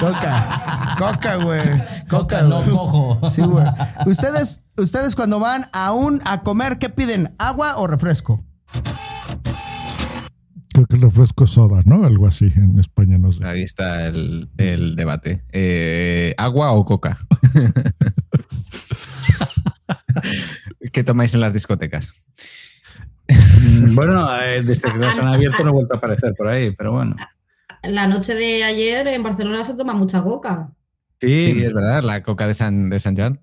Coca. 0.00 0.96
Coca, 0.98 1.36
güey. 1.36 1.82
Coca, 2.08 2.42
no, 2.42 2.62
cojo. 2.62 3.28
Sí, 3.28 3.42
güey. 3.42 3.66
Ustedes, 4.06 4.62
ustedes 4.76 5.14
cuando 5.14 5.40
van 5.40 5.66
a 5.72 5.92
un 5.92 6.22
a 6.24 6.40
comer, 6.42 6.78
¿qué 6.78 6.88
piden? 6.88 7.34
¿Agua 7.38 7.76
o 7.76 7.86
refresco? 7.86 8.44
Creo 10.76 10.86
que 10.86 10.96
el 10.96 11.02
refresco 11.02 11.44
es 11.44 11.50
soda, 11.52 11.80
¿no? 11.86 12.04
Algo 12.04 12.26
así 12.26 12.52
en 12.54 12.78
España, 12.78 13.16
no 13.16 13.32
sé. 13.32 13.42
Ahí 13.46 13.62
está 13.62 14.08
el, 14.08 14.50
el 14.58 14.94
debate. 14.94 15.42
Eh, 15.50 16.34
¿Agua 16.36 16.72
o 16.72 16.84
coca? 16.84 17.16
¿Qué 20.92 21.02
tomáis 21.02 21.32
en 21.32 21.40
las 21.40 21.54
discotecas? 21.54 22.14
Mm, 23.26 23.94
Bueno, 23.94 24.38
eh, 24.38 24.60
desde 24.62 24.92
que 24.92 24.98
las 24.98 25.18
han 25.18 25.28
abierto 25.28 25.64
no 25.64 25.70
he 25.70 25.72
vuelto 25.72 25.94
a 25.94 25.96
aparecer 25.96 26.34
por 26.36 26.48
ahí, 26.48 26.72
pero 26.72 26.92
bueno. 26.92 27.16
La 27.82 28.06
noche 28.06 28.34
de 28.34 28.62
ayer 28.62 29.06
en 29.08 29.22
Barcelona 29.22 29.64
se 29.64 29.76
toma 29.76 29.94
mucha 29.94 30.22
coca. 30.22 30.68
Sí, 31.20 31.40
Sí, 31.40 31.62
es 31.62 31.72
verdad, 31.72 32.02
la 32.02 32.22
coca 32.22 32.46
de 32.46 32.52
San, 32.54 32.90
de 32.90 32.98
San 32.98 33.16
Joan. 33.16 33.38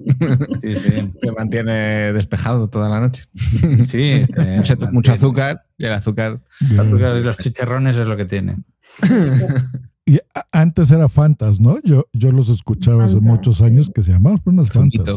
sí, 0.62 0.76
sí. 0.76 1.12
que 1.22 1.32
mantiene 1.32 2.14
despejado 2.14 2.70
toda 2.70 2.88
la 2.90 3.00
noche. 3.00 3.24
Sí, 3.34 3.98
eh, 4.38 4.56
mucho, 4.58 4.74
mantiene. 4.74 4.92
mucho 4.92 5.12
azúcar 5.14 5.66
y 5.78 5.86
el 5.86 5.94
azúcar. 5.94 6.42
El 6.72 6.80
azúcar 6.80 7.18
y 7.18 7.24
los 7.24 7.38
chicharrones 7.38 7.98
es 7.98 8.08
lo 8.08 8.16
que 8.18 8.26
tiene. 8.26 8.58
Y 10.06 10.20
antes 10.52 10.92
era 10.92 11.08
Fantas, 11.08 11.62
¿no? 11.62 11.78
Yo, 11.82 12.08
yo 12.12 12.32
los 12.34 12.50
escuchaba 12.50 13.06
hace 13.06 13.22
muchos 13.22 13.62
años 13.62 13.90
que 13.90 14.04
se 14.04 14.12
llamaban 14.12 14.40
por 14.40 14.54
unas 14.54 14.70
Fantas. 14.70 15.08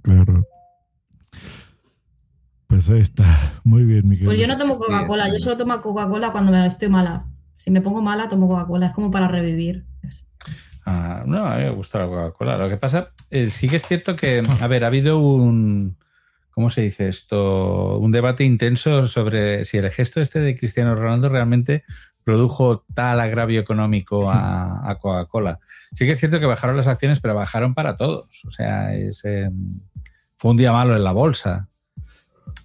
Claro. 0.00 0.46
Pues 2.66 2.88
ahí 2.88 3.00
está. 3.00 3.60
Muy 3.64 3.84
bien, 3.84 4.08
Miguel. 4.08 4.26
Pues 4.26 4.38
yo 4.38 4.46
no 4.46 4.56
tomo 4.56 4.78
Coca-Cola, 4.78 5.28
yo 5.30 5.38
solo 5.38 5.56
tomo 5.56 5.80
Coca-Cola 5.80 6.32
cuando 6.32 6.52
me 6.52 6.66
estoy 6.66 6.88
mala. 6.88 7.26
Si 7.54 7.70
me 7.70 7.80
pongo 7.80 8.00
mala, 8.02 8.28
tomo 8.28 8.48
Coca-Cola, 8.48 8.86
es 8.86 8.92
como 8.92 9.10
para 9.10 9.28
revivir. 9.28 9.84
Ah, 10.88 11.24
no, 11.26 11.44
a 11.44 11.56
mí 11.56 11.64
me 11.64 11.70
gusta 11.70 11.98
la 11.98 12.06
Coca-Cola. 12.06 12.56
Lo 12.56 12.68
que 12.68 12.76
pasa, 12.76 13.10
eh, 13.30 13.50
sí 13.50 13.68
que 13.68 13.76
es 13.76 13.86
cierto 13.86 14.14
que, 14.14 14.46
a 14.60 14.66
ver, 14.68 14.84
ha 14.84 14.86
habido 14.86 15.18
un, 15.18 15.96
¿cómo 16.52 16.70
se 16.70 16.82
dice 16.82 17.08
esto? 17.08 17.98
Un 17.98 18.12
debate 18.12 18.44
intenso 18.44 19.08
sobre 19.08 19.64
si 19.64 19.78
el 19.78 19.90
gesto 19.90 20.20
este 20.20 20.38
de 20.38 20.56
Cristiano 20.56 20.94
Ronaldo 20.94 21.28
realmente 21.28 21.82
produjo 22.22 22.84
tal 22.94 23.18
agravio 23.18 23.60
económico 23.60 24.30
a, 24.30 24.96
Coca-Cola. 25.00 25.58
Sí 25.92 26.06
que 26.06 26.12
es 26.12 26.20
cierto 26.20 26.38
que 26.38 26.46
bajaron 26.46 26.76
las 26.76 26.86
acciones, 26.86 27.18
pero 27.18 27.34
bajaron 27.34 27.74
para 27.74 27.96
todos. 27.96 28.44
O 28.46 28.50
sea, 28.52 28.94
eh, 28.94 29.10
fue 30.36 30.50
un 30.52 30.56
día 30.56 30.70
malo 30.70 30.94
en 30.94 31.02
la 31.02 31.12
bolsa. 31.12 31.68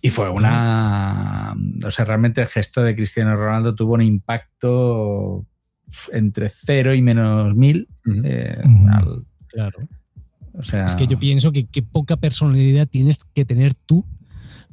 Y 0.03 0.11
fue 0.11 0.29
una. 0.29 1.55
O 1.83 1.91
sea, 1.91 2.05
realmente 2.05 2.41
el 2.41 2.47
gesto 2.47 2.83
de 2.83 2.95
Cristiano 2.95 3.35
Ronaldo 3.35 3.75
tuvo 3.75 3.95
un 3.95 4.01
impacto 4.01 5.45
entre 6.11 6.49
cero 6.49 6.93
y 6.93 7.01
menos 7.01 7.55
mil. 7.55 7.87
eh, 8.23 8.61
al- 8.91 9.25
Claro. 9.47 9.79
o 10.53 10.61
sea, 10.63 10.85
Es 10.85 10.95
que 10.95 11.07
yo 11.07 11.19
pienso 11.19 11.51
que 11.51 11.65
qué 11.65 11.81
poca 11.83 12.17
personalidad 12.17 12.87
tienes 12.87 13.19
que 13.33 13.43
tener 13.45 13.73
tú 13.73 14.05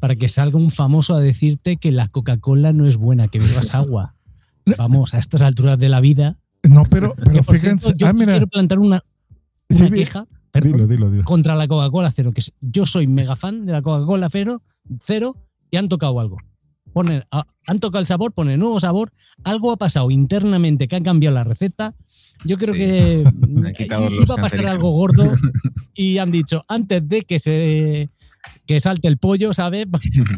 para 0.00 0.14
que 0.14 0.28
salga 0.28 0.56
un 0.56 0.70
famoso 0.70 1.14
a 1.14 1.20
decirte 1.20 1.76
que 1.76 1.90
la 1.90 2.06
Coca-Cola 2.08 2.72
no 2.72 2.86
es 2.86 2.96
buena, 2.96 3.28
que 3.28 3.38
bebas 3.40 3.74
agua. 3.74 4.14
Vamos, 4.76 5.14
a 5.14 5.18
estas 5.18 5.42
alturas 5.42 5.78
de 5.78 5.88
la 5.88 6.00
vida. 6.00 6.36
No, 6.62 6.84
pero, 6.84 7.14
pero 7.16 7.42
fíjense. 7.42 7.86
cierto, 7.86 7.96
yo 7.98 8.06
ah, 8.06 8.12
mira. 8.12 8.32
quiero 8.32 8.46
plantar 8.48 8.78
una, 8.78 9.02
Sí, 9.70 9.82
una 9.82 9.90
di- 9.90 9.98
queja 10.00 10.26
perdón, 10.50 10.72
Dilo, 10.72 10.86
dilo, 10.86 11.10
dilo. 11.10 11.24
contra 11.24 11.54
la 11.54 11.66
Coca-Cola 11.68 12.10
cero, 12.12 12.32
que 12.32 12.40
es- 12.40 12.52
yo 12.60 12.86
soy 12.86 13.06
mega 13.06 13.36
fan 13.36 13.64
de 13.66 13.72
la 13.72 13.82
Coca-Cola 13.82 14.28
cero, 14.30 14.62
cero 15.04 15.36
y 15.70 15.76
han 15.76 15.88
tocado 15.88 16.18
algo. 16.20 16.36
Ponen, 16.92 17.24
han 17.68 17.78
tocado 17.80 18.00
el 18.00 18.06
sabor, 18.06 18.32
ponen 18.32 18.58
nuevo 18.60 18.80
sabor, 18.80 19.12
algo 19.44 19.70
ha 19.70 19.76
pasado 19.76 20.10
internamente 20.10 20.88
que 20.88 20.96
ha 20.96 21.02
cambiado 21.02 21.34
la 21.34 21.44
receta. 21.44 21.94
Yo 22.44 22.56
creo 22.56 22.74
Sí. 22.74 22.80
que 22.80 23.24
Han 23.94 24.12
iba 24.12 24.34
a 24.34 24.40
pasar 24.40 24.66
algo 24.66 24.90
gordo 24.90 25.30
y 25.94 26.18
han 26.18 26.30
dicho, 26.32 26.64
antes 26.68 27.08
de 27.08 27.22
que 27.22 27.38
se 27.38 28.10
que 28.66 28.80
salte 28.80 29.08
el 29.08 29.18
pollo, 29.18 29.52
¿sabes? 29.52 29.86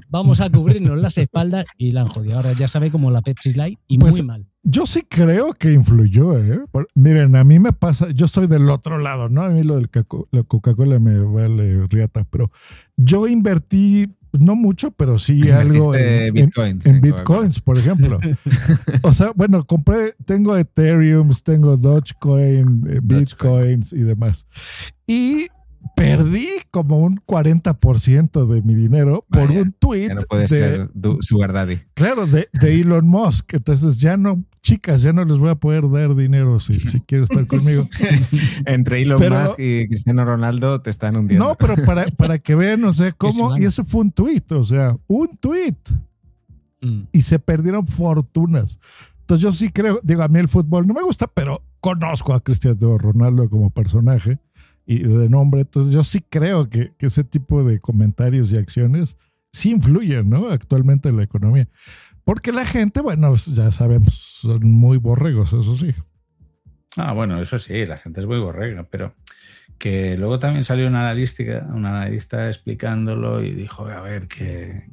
Vamos 0.09 0.40
a 0.40 0.51
cubrirnos 0.51 0.98
las 0.98 1.16
espaldas 1.19 1.66
y 1.77 1.93
la 1.93 2.01
han 2.02 2.07
jodido. 2.09 2.36
Ahora 2.36 2.52
ya 2.52 2.66
sabe 2.66 2.90
como 2.90 3.11
la 3.11 3.23
Pepsi 3.23 3.52
Light 3.55 3.78
y 3.86 3.98
Pues, 3.98 4.15
muy 4.15 4.23
mal. 4.23 4.47
Yo 4.62 4.86
sí 4.86 5.02
creo 5.09 5.52
que 5.52 5.73
influyó, 5.73 6.36
¿eh? 6.39 6.61
Por- 6.73 6.89
miren, 6.94 7.36
a 7.36 7.44
mí 7.44 7.59
me 7.59 7.73
pasa, 7.73 8.11
yo 8.11 8.27
soy 8.27 8.47
del 8.47 8.69
otro 8.70 8.98
lado, 8.98 9.28
¿no? 9.28 9.43
A 9.43 9.48
mí 9.51 9.62
lo 9.62 9.77
del 9.77 9.90
caco- 9.90 10.27
la 10.32 10.43
Coca-Cola 10.43 10.98
me 10.98 11.19
vale 11.20 11.86
riata, 11.89 12.27
pero 12.31 12.51
yo 12.97 13.27
invertí, 13.28 14.09
no 14.39 14.55
mucho, 14.57 14.90
pero 14.93 15.19
sí 15.19 15.51
algo 15.51 15.94
en, 15.94 16.35
bitcoins 16.35 16.86
en- 16.86 16.97
en 16.97 17.05
en 17.05 17.11
Coca-Cola. 17.12 17.40
bitcoins, 17.40 17.61
por 17.61 17.78
ejemplo. 17.78 18.19
o 19.02 19.12
sea, 19.12 19.32
bueno, 19.35 19.65
compré, 19.65 20.15
tengo 20.24 20.57
Ethereum, 20.57 21.31
tengo 21.43 21.77
Dogecoin, 21.77 22.85
eh, 22.89 23.01
bitcoins 23.02 23.93
y 23.93 24.01
demás. 24.02 24.47
Y 25.07 25.48
perdí 26.01 26.47
como 26.70 26.98
un 26.98 27.16
40% 27.27 28.47
de 28.47 28.62
mi 28.62 28.74
dinero 28.74 29.24
por 29.31 29.51
un 29.51 29.72
tweet 29.72 30.09
Ya 30.09 30.14
no 30.14 30.20
puede 30.22 30.43
de, 30.43 30.48
ser 30.48 30.90
du- 30.94 31.18
Sugar 31.20 31.52
Daddy. 31.52 31.78
Claro, 31.94 32.27
de, 32.27 32.48
de 32.52 32.74
Elon 32.81 33.06
Musk. 33.06 33.55
Entonces 33.55 33.98
ya 34.01 34.16
no, 34.16 34.44
chicas, 34.62 35.02
ya 35.02 35.12
no 35.12 35.24
les 35.24 35.39
voy 35.39 35.51
a 35.51 35.55
poder 35.56 35.89
dar 35.90 36.14
dinero 36.14 36.59
si, 36.60 36.74
si 36.74 37.01
quieren 37.06 37.24
estar 37.24 37.47
conmigo. 37.47 37.89
Entre 38.66 39.02
Elon 39.02 39.18
Pero- 39.20 39.40
Musk 39.40 39.59
y 39.59 39.86
Cristiano 39.89 40.24
Ronaldo 40.24 40.81
te 40.81 40.90
están 40.90 41.16
hundiendo. 41.16 41.44
No, 41.48 41.55
pero 41.56 41.74
para, 41.85 42.06
para 42.06 42.39
que 42.39 42.55
vean, 42.55 42.82
o 42.85 42.93
sea, 42.93 43.12
cómo. 43.12 43.56
Y 43.59 43.64
ese 43.64 43.85
fue 43.85 44.02
un 44.02 44.12
tweet, 44.12 44.44
o 44.52 44.64
sea, 44.64 44.97
un 45.06 45.28
tweet. 45.39 45.77
Y 47.12 47.20
se 47.22 47.39
perdieron 47.39 47.86
fortunas. 47.86 48.78
Entonces 49.20 49.43
yo 49.43 49.52
sí 49.52 49.70
creo, 49.70 50.01
digo, 50.02 50.22
a 50.22 50.28
mí 50.28 50.39
el 50.39 50.48
fútbol 50.48 50.86
no 50.86 50.94
me 50.94 51.02
gusta, 51.02 51.27
pero 51.27 51.62
conozco 51.81 52.32
a 52.32 52.40
Cristiano 52.43 52.97
Ronaldo 52.98 53.48
como 53.51 53.70
personaje 53.70 54.39
y 54.93 55.05
de 55.05 55.29
nombre, 55.29 55.61
entonces 55.61 55.93
yo 55.93 56.03
sí 56.03 56.21
creo 56.29 56.69
que, 56.69 56.91
ese 56.99 57.23
tipo 57.23 57.62
de 57.62 57.79
comentarios 57.79 58.53
y 58.53 58.57
acciones 58.57 59.17
sí 59.53 59.71
influyen, 59.71 60.29
¿no? 60.29 60.51
Actualmente 60.51 61.09
en 61.09 61.17
la 61.17 61.23
economía. 61.23 61.69
Porque 62.25 62.51
la 62.51 62.67
gente, 62.67 63.01
bueno, 63.01 63.37
ya 63.37 63.71
sabemos, 63.71 64.41
son 64.41 64.69
muy 64.69 64.99
borregos, 64.99 65.53
eso 65.53 65.77
sí. 65.77 65.95
Ah, 66.97 67.12
bueno, 67.12 67.41
eso 67.41 67.61
sí, 67.61 67.87
la 67.87 67.99
gente 67.99 68.21
es 68.21 68.27
muy 68.27 68.41
borrega, 68.41 68.85
pero 68.91 69.15
que 69.79 70.17
luego 70.17 70.41
también 70.41 70.65
salió 70.65 70.89
un 70.89 70.97
analista, 70.97 71.45
un 71.73 71.87
analista 71.87 72.49
explicándolo 72.49 73.45
y 73.45 73.53
dijo, 73.53 73.87
a 73.87 74.01
ver, 74.01 74.27
que, 74.27 74.89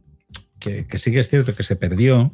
que, 0.59 0.85
que 0.85 0.97
sí 0.99 1.11
que 1.11 1.21
es 1.21 1.29
cierto 1.29 1.55
que 1.55 1.63
se 1.63 1.75
perdió, 1.75 2.31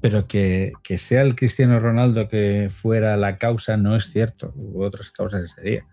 pero 0.00 0.26
que, 0.26 0.72
que 0.82 0.98
sea 0.98 1.22
el 1.22 1.36
Cristiano 1.36 1.78
Ronaldo 1.78 2.28
que 2.28 2.70
fuera 2.74 3.16
la 3.16 3.38
causa 3.38 3.76
no 3.76 3.94
es 3.94 4.10
cierto. 4.10 4.52
Hubo 4.56 4.84
otras 4.84 5.12
causas 5.12 5.44
ese 5.44 5.60
día. 5.62 5.86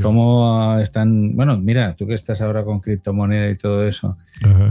¿Cómo 0.00 0.78
están? 0.78 1.36
Bueno, 1.36 1.58
mira, 1.58 1.94
tú 1.96 2.06
que 2.06 2.14
estás 2.14 2.40
ahora 2.40 2.64
con 2.64 2.80
criptomoneda 2.80 3.50
y 3.50 3.56
todo 3.56 3.86
eso. 3.86 4.16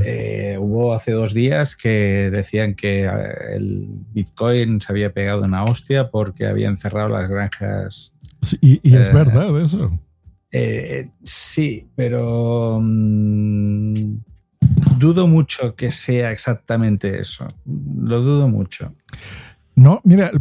eh, 0.04 0.58
hubo 0.60 0.94
hace 0.94 1.12
dos 1.12 1.34
días 1.34 1.76
que 1.76 2.30
decían 2.34 2.74
que 2.74 3.04
eh, 3.06 3.10
el 3.56 3.88
Bitcoin 4.14 4.82
se 4.82 4.92
había 4.92 5.14
pegado 5.14 5.44
una 5.44 5.64
hostia 5.64 6.10
porque 6.10 6.48
habían 6.48 6.78
cerrado 6.78 7.10
las 7.10 7.30
granjas. 7.30 8.14
Sí, 8.42 8.58
y, 8.62 8.80
y 8.84 8.96
es 8.96 9.10
Eh, 9.10 9.14
verdad 9.14 9.62
eso. 9.62 9.92
Eh, 10.52 11.10
sí, 11.24 11.88
pero 11.96 12.80
mm, 12.82 14.16
dudo 14.98 15.28
mucho 15.28 15.76
que 15.76 15.92
sea 15.92 16.32
exactamente 16.32 17.20
eso. 17.22 17.48
Lo 17.66 18.22
dudo 18.22 18.48
mucho. 18.48 18.92
No, 19.76 20.02
mira, 20.04 20.32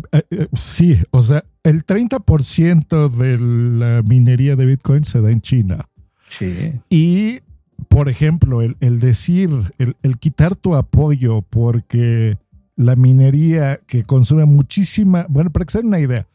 sí, 0.55 0.98
o 1.10 1.22
sea, 1.22 1.44
el 1.62 1.85
30% 1.85 3.09
de 3.11 3.39
la 3.39 4.03
minería 4.03 4.57
de 4.57 4.66
Bitcoin 4.66 5.05
se 5.05 5.20
da 5.20 5.31
en 5.31 5.41
China. 5.41 5.89
Sí. 6.28 6.73
Y, 6.89 7.41
por 7.89 8.09
ejemplo, 8.09 8.62
el, 8.62 8.77
el 8.81 9.01
decir, 9.01 9.51
el, 9.78 9.97
el 10.03 10.19
quitar 10.19 10.57
tu 10.57 10.77
apoyo 10.77 11.43
porque 11.43 12.39
la 12.77 12.97
minería 12.97 13.81
que 13.87 14.05
consume 14.05 14.45
muchísima, 14.47 15.27
bueno, 15.28 15.51
para 15.51 15.66
que 15.66 15.73
se 15.73 15.78
den 15.78 15.89
una 15.89 16.01
idea, 16.01 16.27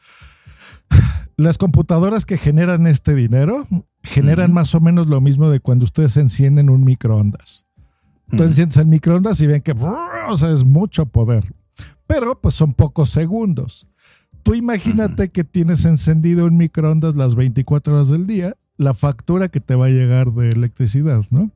las 1.37 1.57
computadoras 1.57 2.25
que 2.25 2.37
generan 2.37 2.87
este 2.87 3.15
dinero 3.15 3.65
generan 4.03 4.53
más 4.53 4.75
o 4.75 4.79
menos 4.79 5.07
lo 5.07 5.21
mismo 5.21 5.49
de 5.49 5.59
cuando 5.59 5.85
ustedes 5.85 6.15
encienden 6.17 6.69
un 6.69 6.83
microondas. 6.83 7.65
Tú 8.35 8.43
enciendes 8.43 8.77
el 8.77 8.87
microondas 8.87 9.39
y 9.41 9.47
ven 9.47 9.61
que, 9.61 9.73
brrr, 9.73 10.29
o 10.29 10.37
sea, 10.37 10.51
es 10.51 10.63
mucho 10.63 11.05
poder. 11.05 11.53
Pero 12.07 12.39
pues 12.39 12.55
son 12.55 12.73
pocos 12.73 13.09
segundos. 13.09 13.87
Tú 14.45 14.53
imagínate 14.53 15.29
que 15.29 15.43
tienes 15.43 15.85
encendido 15.85 16.45
un 16.45 16.55
microondas 16.55 17.15
las 17.15 17.33
24 17.33 17.95
horas 17.95 18.09
del 18.09 18.27
día, 18.27 18.55
la 18.77 18.93
factura 18.93 19.47
que 19.47 19.59
te 19.59 19.73
va 19.73 19.87
a 19.87 19.89
llegar 19.89 20.31
de 20.33 20.49
electricidad, 20.49 21.23
¿no? 21.31 21.49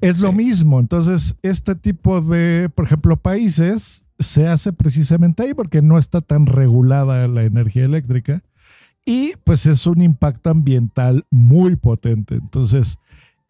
Es 0.00 0.18
lo 0.18 0.32
mismo. 0.32 0.80
Entonces, 0.80 1.36
este 1.42 1.76
tipo 1.76 2.20
de, 2.20 2.70
por 2.74 2.86
ejemplo, 2.86 3.16
países 3.16 4.04
se 4.18 4.48
hace 4.48 4.72
precisamente 4.72 5.44
ahí 5.44 5.54
porque 5.54 5.80
no 5.80 5.96
está 5.96 6.20
tan 6.20 6.46
regulada 6.46 7.28
la 7.28 7.44
energía 7.44 7.84
eléctrica 7.84 8.42
y 9.06 9.34
pues 9.44 9.66
es 9.66 9.86
un 9.86 10.02
impacto 10.02 10.50
ambiental 10.50 11.24
muy 11.30 11.76
potente. 11.76 12.34
Entonces, 12.34 12.98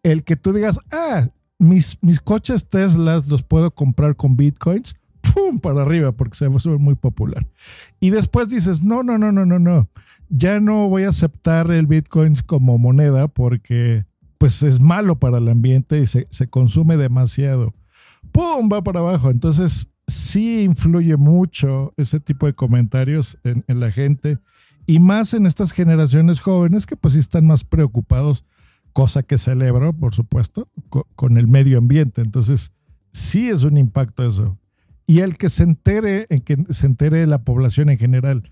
el 0.02 0.24
que 0.24 0.36
tú 0.36 0.52
digas, 0.52 0.78
ah, 0.92 1.28
mis, 1.58 1.96
mis 2.02 2.20
coches 2.20 2.68
Teslas 2.68 3.28
los 3.28 3.44
puedo 3.44 3.70
comprar 3.70 4.14
con 4.14 4.36
bitcoins, 4.36 4.94
¡pum! 5.32 5.58
para 5.58 5.82
arriba 5.82 6.12
porque 6.12 6.36
se 6.36 6.48
va 6.48 6.58
muy 6.78 6.94
popular. 6.94 7.46
Y 8.00 8.10
después 8.10 8.48
dices, 8.48 8.82
no, 8.82 9.02
no, 9.02 9.18
no, 9.18 9.32
no, 9.32 9.46
no, 9.46 9.58
no, 9.58 9.88
ya 10.28 10.60
no 10.60 10.88
voy 10.88 11.04
a 11.04 11.10
aceptar 11.10 11.70
el 11.70 11.86
bitcoin 11.86 12.34
como 12.46 12.78
moneda 12.78 13.28
porque 13.28 14.04
pues 14.38 14.62
es 14.62 14.80
malo 14.80 15.18
para 15.18 15.38
el 15.38 15.48
ambiente 15.48 16.00
y 16.00 16.06
se, 16.06 16.26
se 16.30 16.48
consume 16.48 16.96
demasiado. 16.96 17.72
¡Pum! 18.32 18.68
Va 18.70 18.82
para 18.82 19.00
abajo. 19.00 19.30
Entonces, 19.30 19.88
sí 20.06 20.62
influye 20.62 21.16
mucho 21.16 21.94
ese 21.96 22.20
tipo 22.20 22.46
de 22.46 22.54
comentarios 22.54 23.38
en, 23.44 23.64
la 23.80 23.90
gente 23.90 24.38
y 24.86 24.98
más 24.98 25.34
en 25.34 25.46
estas 25.46 25.72
generaciones 25.72 26.40
jóvenes 26.40 26.84
que 26.86 26.96
pues 26.96 27.14
sí 27.14 27.20
están 27.20 27.46
más 27.46 27.64
preocupados, 27.64 28.44
cosa 28.92 29.22
que 29.22 29.38
celebro, 29.38 29.92
por 29.94 30.14
supuesto, 30.14 30.68
co- 30.88 31.06
con 31.14 31.38
el 31.38 31.48
medio 31.48 31.78
ambiente. 31.78 32.20
Entonces, 32.20 32.72
sí 33.12 33.48
es 33.48 33.62
un 33.62 33.78
impacto 33.78 34.26
eso. 34.26 34.58
Y 35.06 35.20
el 35.20 35.36
que 35.36 35.50
se 35.50 35.62
entere, 35.64 36.26
en 36.30 36.40
que 36.40 36.64
se 36.70 36.86
entere 36.86 37.26
la 37.26 37.42
población 37.42 37.90
en 37.90 37.98
general 37.98 38.50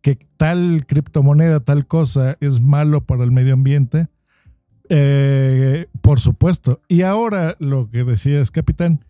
que 0.00 0.18
tal 0.36 0.84
criptomoneda, 0.88 1.60
tal 1.60 1.86
cosa 1.86 2.36
es 2.40 2.60
malo 2.60 3.04
para 3.04 3.22
el 3.22 3.30
medio 3.30 3.54
ambiente, 3.54 4.08
eh, 4.88 5.86
por 6.00 6.20
supuesto. 6.20 6.80
Y 6.88 7.02
ahora 7.02 7.56
lo 7.60 7.88
que 7.88 8.04
decías, 8.04 8.50
capitán, 8.50 9.04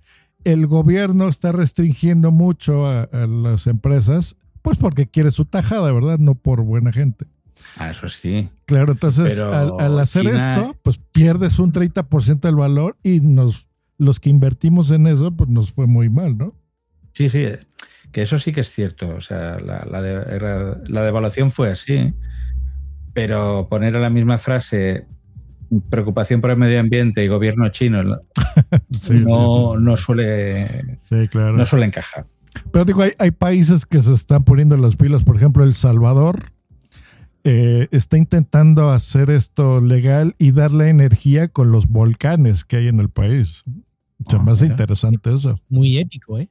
el 0.45 0.67
gobierno 0.67 1.29
está 1.29 1.53
restringiendo 1.53 2.31
mucho 2.31 2.87
a, 2.87 3.05
a 3.05 3.27
las 3.27 3.67
empresas, 3.67 4.37
pues 4.61 4.77
porque 4.79 5.07
quiere 5.07 5.31
su 5.31 5.45
tajada, 5.45 5.91
¿verdad? 5.93 6.19
No 6.19 6.35
por 6.35 6.63
buena 6.63 6.93
gente. 6.93 7.27
Ah, 7.79 7.91
eso 7.91 8.09
sí. 8.09 8.49
Claro, 8.67 8.93
entonces 8.93 9.41
al, 9.41 9.73
al 9.79 9.99
hacer 9.99 10.25
China- 10.25 10.53
esto, 10.53 10.77
pues 10.83 10.99
pierdes 11.13 11.59
un 11.59 11.73
30% 11.73 12.41
del 12.41 12.57
valor 12.57 12.97
y 13.03 13.21
nos, 13.21 13.67
los 13.99 14.21
que 14.21 14.31
invertimos 14.31 14.91
en 14.91 15.07
eso, 15.07 15.31
pues 15.33 15.49
nos 15.49 15.73
fue 15.73 15.87
muy 15.87 16.11
mal, 16.11 16.37
¿no? 16.37 16.55
Sí, 17.13 17.29
sí, 17.29 17.47
que 18.11 18.23
eso 18.23 18.39
sí 18.39 18.53
que 18.53 18.61
es 18.61 18.71
cierto. 18.71 19.09
O 19.09 19.21
sea, 19.21 19.59
la, 19.61 19.87
la, 19.91 20.03
de- 20.03 20.35
era- 20.37 20.79
la 20.87 21.03
devaluación 21.03 21.51
fue 21.51 21.71
así, 21.71 22.13
pero 23.15 23.69
poner 23.69 23.97
a 23.97 24.01
la 24.01 24.11
misma 24.11 24.39
frase 24.39 25.07
preocupación 25.91 26.41
por 26.43 26.51
el 26.51 26.57
medio 26.59 26.81
ambiente 26.81 27.25
y 27.25 27.29
gobierno 27.29 27.69
chino 27.71 28.03
no, 28.05 28.17
Sí, 28.91 29.01
sí, 29.01 29.15
no, 29.27 29.73
sí. 29.77 29.83
no 29.83 29.97
suele 29.97 30.99
Sí, 31.03 31.29
claro. 31.29 31.55
no 31.57 31.65
suele 31.65 31.87
encajar. 31.87 32.27
Pero 32.71 32.85
digo, 32.85 33.01
hay, 33.03 33.13
hay 33.19 33.31
países 33.31 33.87
que 33.87 34.01
se 34.01 34.13
están 34.13 34.45
poniendo 34.45 34.77
las 34.77 34.97
pilas. 34.97 35.25
Por 35.25 35.37
ejemplo, 35.37 35.65
El 35.65 35.73
Salvador 35.75 36.53
eh, 37.45 37.89
está 37.91 38.19
intentando 38.19 38.91
hacer 38.91 39.31
esto 39.31 39.81
legal 39.81 40.35
y 40.39 40.53
darle 40.53 40.91
energía 40.91 41.49
con 41.49 41.73
los 41.73 41.87
volcanes 41.89 42.65
que 42.65 42.77
hay 42.77 42.89
en 42.89 43.01
el 43.01 43.09
país. 43.09 43.65
Se 44.29 44.39
me 44.39 44.53
hace 44.53 44.65
mira. 44.65 44.75
interesante 44.75 45.35
eso. 45.35 45.59
Muy 45.71 45.97
épico, 45.99 46.39
¿eh? 46.39 46.51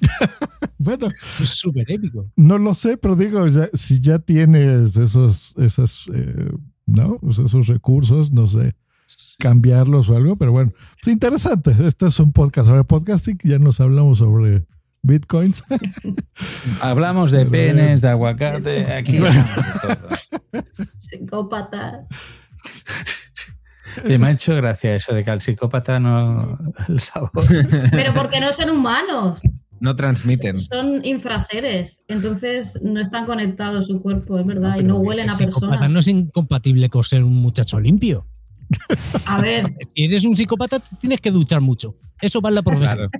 Bueno, 0.78 1.08
Es 1.40 1.48
súper 1.50 1.90
épico. 1.90 2.26
no 2.36 2.58
lo 2.58 2.74
sé, 2.74 2.96
pero 2.98 3.16
digo, 3.16 3.46
ya- 3.46 3.70
si 3.72 4.00
ya 4.00 4.18
tienes 4.18 4.96
esos, 4.98 5.54
esas, 5.56 6.06
eh, 6.12 6.50
¿no? 6.84 7.18
Pues 7.20 7.38
esos 7.38 7.68
recursos, 7.68 8.30
no 8.32 8.46
sé, 8.46 8.74
cambiarlos 9.38 10.10
o 10.10 10.16
algo, 10.16 10.36
pero 10.36 10.52
bueno, 10.52 10.72
es 11.00 11.08
interesante. 11.08 11.74
Este 11.86 12.06
es 12.08 12.20
un 12.20 12.32
podcast 12.32 12.68
sobre 12.68 12.84
podcasting, 12.84 13.38
ya 13.44 13.58
nos 13.58 13.80
hablamos 13.80 14.18
sobre 14.18 14.66
bitcoins. 15.02 15.64
Hablamos 16.82 17.30
de 17.30 17.46
penes, 17.46 18.00
de 18.02 18.08
aguacate, 18.08 18.92
aquí. 18.92 19.20
Psicópata. 20.98 22.06
Y 24.06 24.18
me 24.18 24.26
ha 24.28 24.30
hecho 24.32 24.54
gracia 24.56 24.96
eso 24.96 25.14
de 25.14 25.22
que 25.24 25.30
al 25.30 25.40
psicópata 25.40 26.00
no 26.00 26.58
el 26.88 27.00
sabor. 27.00 27.30
Pero 27.92 28.12
porque 28.14 28.40
no 28.40 28.52
son 28.52 28.70
humanos, 28.70 29.40
No 29.80 29.94
transmiten. 29.96 30.58
son 30.58 31.04
infraseres. 31.04 32.00
Entonces 32.08 32.80
no 32.82 33.00
están 33.00 33.26
conectados 33.26 33.86
su 33.88 34.00
cuerpo, 34.00 34.38
es 34.38 34.46
verdad, 34.46 34.78
y 34.78 34.84
no 34.84 34.96
huelen 34.98 35.28
a 35.30 35.36
personas. 35.36 35.90
no 35.90 35.98
es 35.98 36.08
incompatible 36.08 36.88
con 36.88 37.02
ser 37.04 37.22
un 37.24 37.34
muchacho 37.34 37.78
limpio. 37.80 38.26
A 39.26 39.40
ver, 39.40 39.74
Si 39.94 40.04
eres 40.04 40.24
un 40.24 40.36
psicópata, 40.36 40.80
tienes 41.00 41.20
que 41.20 41.30
duchar 41.30 41.60
mucho. 41.60 41.96
Eso 42.20 42.40
va 42.40 42.48
en 42.48 42.54
la 42.54 42.62
profesión. 42.62 43.10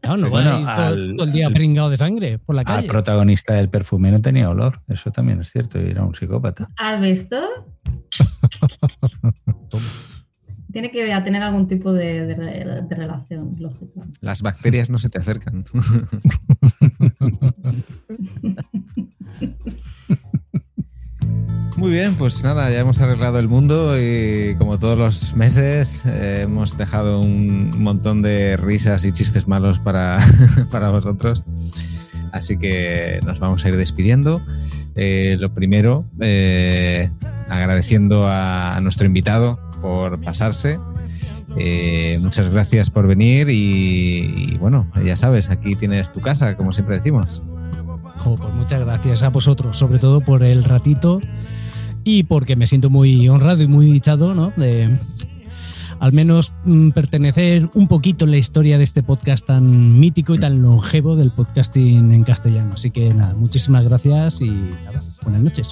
Claro, 0.00 0.16
no 0.18 0.26
Sí, 0.28 0.32
vas 0.32 0.32
bueno, 0.32 0.74
todo, 0.74 0.86
al- 0.86 1.14
todo 1.16 1.26
el 1.26 1.32
día 1.32 1.46
al- 1.46 1.52
pringado 1.54 1.90
de 1.90 1.96
sangre 1.96 2.38
por 2.38 2.54
la 2.56 2.62
Al 2.62 2.66
calle. 2.66 2.88
protagonista 2.88 3.54
del 3.54 3.68
perfume 3.68 4.10
no 4.10 4.20
tenía 4.20 4.48
olor, 4.50 4.80
eso 4.88 5.10
también 5.10 5.40
es 5.40 5.50
cierto, 5.50 5.80
y 5.80 5.90
era 5.90 6.04
un 6.04 6.14
psicópata. 6.14 6.66
¿has 6.76 7.00
visto? 7.00 7.36
Tiene 10.72 10.90
que 10.90 11.04
tener 11.24 11.42
algún 11.42 11.66
tipo 11.66 11.92
de, 11.92 12.26
de 12.26 12.34
re- 12.34 12.82
de 12.88 12.94
relación, 12.94 13.50
lógico. 13.60 14.04
Las 14.20 14.42
bacterias 14.42 14.88
no 14.90 14.98
se 14.98 15.10
te 15.10 15.18
acercan. 15.18 15.64
Muy 21.76 21.90
bien, 21.90 22.14
pues 22.16 22.44
nada, 22.44 22.70
ya 22.70 22.80
hemos 22.80 23.00
arreglado 23.00 23.38
el 23.38 23.48
mundo 23.48 23.96
y 23.98 24.54
como 24.56 24.78
todos 24.78 24.98
los 24.98 25.34
meses 25.34 26.02
eh, 26.04 26.42
hemos 26.42 26.76
dejado 26.76 27.20
un 27.20 27.70
montón 27.78 28.20
de 28.22 28.56
risas 28.56 29.04
y 29.04 29.12
chistes 29.12 29.48
malos 29.48 29.78
para, 29.78 30.18
para 30.70 30.90
vosotros. 30.90 31.44
Así 32.30 32.56
que 32.58 33.20
nos 33.24 33.40
vamos 33.40 33.64
a 33.64 33.68
ir 33.68 33.76
despidiendo. 33.76 34.42
Eh, 34.94 35.36
lo 35.40 35.54
primero, 35.54 36.04
eh, 36.20 37.10
agradeciendo 37.48 38.26
a, 38.28 38.76
a 38.76 38.80
nuestro 38.80 39.06
invitado 39.06 39.58
por 39.82 40.20
pasarse. 40.20 40.78
Eh, 41.58 42.18
muchas 42.22 42.48
gracias 42.48 42.88
por 42.88 43.06
venir 43.06 43.50
y, 43.50 44.54
y 44.54 44.56
bueno, 44.56 44.86
ya 45.04 45.16
sabes, 45.16 45.50
aquí 45.50 45.74
tienes 45.74 46.10
tu 46.10 46.20
casa, 46.20 46.56
como 46.56 46.72
siempre 46.72 46.96
decimos. 46.96 47.42
Pues 48.24 48.54
muchas 48.54 48.80
gracias 48.80 49.22
a 49.22 49.28
vosotros, 49.28 49.76
sobre 49.76 49.98
todo 49.98 50.20
por 50.20 50.44
el 50.44 50.64
ratito 50.64 51.20
y 52.04 52.22
porque 52.24 52.56
me 52.56 52.66
siento 52.66 52.88
muy 52.88 53.28
honrado 53.28 53.62
y 53.62 53.66
muy 53.66 53.86
dichado, 53.86 54.34
¿no? 54.34 54.52
De 54.56 54.98
al 55.98 56.12
menos 56.12 56.52
mm, 56.64 56.90
pertenecer 56.90 57.70
un 57.74 57.86
poquito 57.86 58.24
en 58.24 58.32
la 58.32 58.36
historia 58.36 58.76
de 58.76 58.84
este 58.84 59.02
podcast 59.04 59.46
tan 59.46 60.00
mítico 60.00 60.34
y 60.34 60.38
tan 60.38 60.60
longevo 60.60 61.14
del 61.14 61.30
podcasting 61.30 62.10
en 62.10 62.24
castellano. 62.24 62.72
Así 62.74 62.90
que 62.90 63.14
nada, 63.14 63.34
muchísimas 63.34 63.88
gracias 63.88 64.40
y 64.40 64.50
nada, 64.50 65.00
buenas 65.22 65.42
noches. 65.42 65.70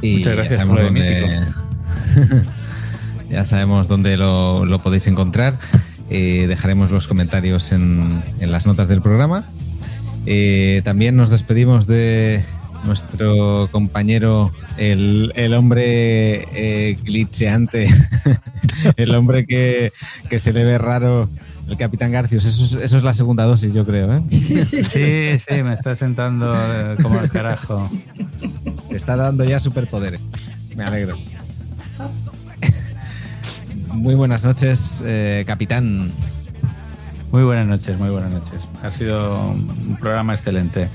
Y 0.00 0.16
Muchas 0.16 0.36
gracias 0.36 0.64
por 0.64 0.82
lo 0.82 0.90
de 0.90 1.42
ya 3.30 3.44
sabemos 3.44 3.88
dónde 3.88 4.16
lo, 4.16 4.64
lo 4.64 4.78
podéis 4.80 5.06
encontrar. 5.06 5.58
Eh, 6.10 6.46
dejaremos 6.48 6.90
los 6.90 7.06
comentarios 7.06 7.72
en, 7.72 8.22
en 8.40 8.50
las 8.52 8.66
notas 8.66 8.88
del 8.88 9.02
programa. 9.02 9.44
Eh, 10.26 10.82
también 10.84 11.16
nos 11.16 11.30
despedimos 11.30 11.86
de 11.86 12.44
nuestro 12.84 13.68
compañero, 13.72 14.52
el, 14.76 15.32
el 15.36 15.54
hombre 15.54 16.46
eh, 16.54 16.98
glitcheante, 17.02 17.88
el 18.96 19.14
hombre 19.14 19.46
que, 19.46 19.92
que 20.28 20.38
se 20.38 20.52
le 20.52 20.64
ve 20.64 20.78
raro, 20.78 21.28
el 21.68 21.76
Capitán 21.76 22.12
Garcius. 22.12 22.44
Eso 22.44 22.64
es, 22.64 22.84
eso 22.84 22.96
es 22.96 23.02
la 23.02 23.14
segunda 23.14 23.44
dosis, 23.44 23.74
yo 23.74 23.84
creo. 23.84 24.14
¿eh? 24.14 24.22
Sí, 24.30 24.62
sí, 24.62 25.62
me 25.62 25.74
está 25.74 25.96
sentando 25.96 26.54
eh, 26.54 26.96
como 27.02 27.20
el 27.20 27.30
carajo. 27.30 27.90
Te 28.88 28.96
está 28.96 29.16
dando 29.16 29.44
ya 29.44 29.60
superpoderes. 29.60 30.24
Me 30.76 30.84
alegro. 30.84 31.18
Muy 33.92 34.14
buenas 34.14 34.44
noches, 34.44 35.02
eh, 35.06 35.44
capitán. 35.46 36.12
Muy 37.30 37.42
buenas 37.42 37.66
noches, 37.66 37.98
muy 37.98 38.08
buenas 38.08 38.32
noches. 38.32 38.58
Ha 38.82 38.90
sido 38.90 39.50
un 39.50 39.96
programa 40.00 40.34
excelente. 40.34 40.88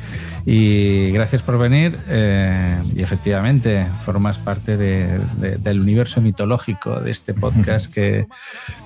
Y 0.46 1.12
gracias 1.12 1.42
por 1.42 1.58
venir. 1.58 2.00
eh, 2.08 2.82
y 2.96 3.02
efectivamente, 3.02 3.86
formas 4.06 4.38
parte 4.38 4.76
de- 4.78 5.20
de- 5.38 5.58
del 5.58 5.80
universo 5.80 6.22
mitológico 6.22 7.00
de 7.00 7.12
este 7.12 7.34
podcast 7.34 7.94
que 7.94 8.28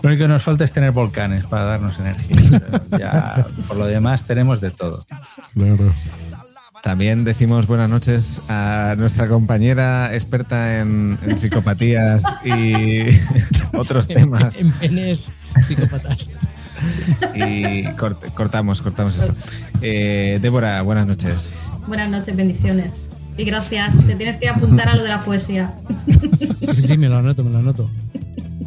lo 0.02 0.10
único 0.10 0.24
que 0.24 0.28
nos 0.28 0.44
falta 0.44 0.64
es 0.66 0.72
tener 0.72 0.92
volcanes 0.92 1.46
para 1.46 1.64
darnos 1.64 1.98
energía. 2.00 2.62
Pero 2.90 3.00
ya, 3.00 3.48
por 3.68 3.78
lo 3.78 3.86
demás, 3.86 4.24
tenemos 4.26 4.60
de 4.62 4.72
todo. 4.72 5.04
Claro. 5.54 5.94
También 6.88 7.26
decimos 7.26 7.68
buenas 7.68 7.90
noches 7.90 8.42
a 8.48 8.96
nuestra 8.98 9.28
compañera 9.28 10.14
experta 10.16 10.80
en, 10.80 11.18
en 11.22 11.38
psicopatías 11.38 12.24
y 12.46 13.02
otros 13.78 14.08
temas. 14.08 14.62
En, 14.62 14.68
en 14.68 14.74
penes 14.80 15.30
psicópatas. 15.68 16.30
Y 17.36 17.84
cort- 17.98 18.32
cortamos, 18.34 18.82
cortamos 18.82 19.18
esto. 19.18 19.36
Eh, 19.82 20.40
Débora, 20.42 20.82
buenas 20.82 21.08
noches. 21.08 21.74
Buenas 21.88 22.10
noches, 22.10 22.34
bendiciones. 22.38 23.10
Y 23.38 23.44
gracias. 23.44 24.06
Te 24.08 24.16
tienes 24.16 24.38
que 24.38 24.48
apuntar 24.48 24.88
a 24.88 24.96
lo 24.96 25.04
de 25.04 25.10
la 25.10 25.26
poesía. 25.26 25.74
Sí, 26.08 26.74
sí, 26.74 26.82
sí, 26.84 26.98
me 26.98 27.10
lo 27.10 27.18
anoto, 27.18 27.44
me 27.44 27.50
lo 27.50 27.58
anoto. 27.58 27.92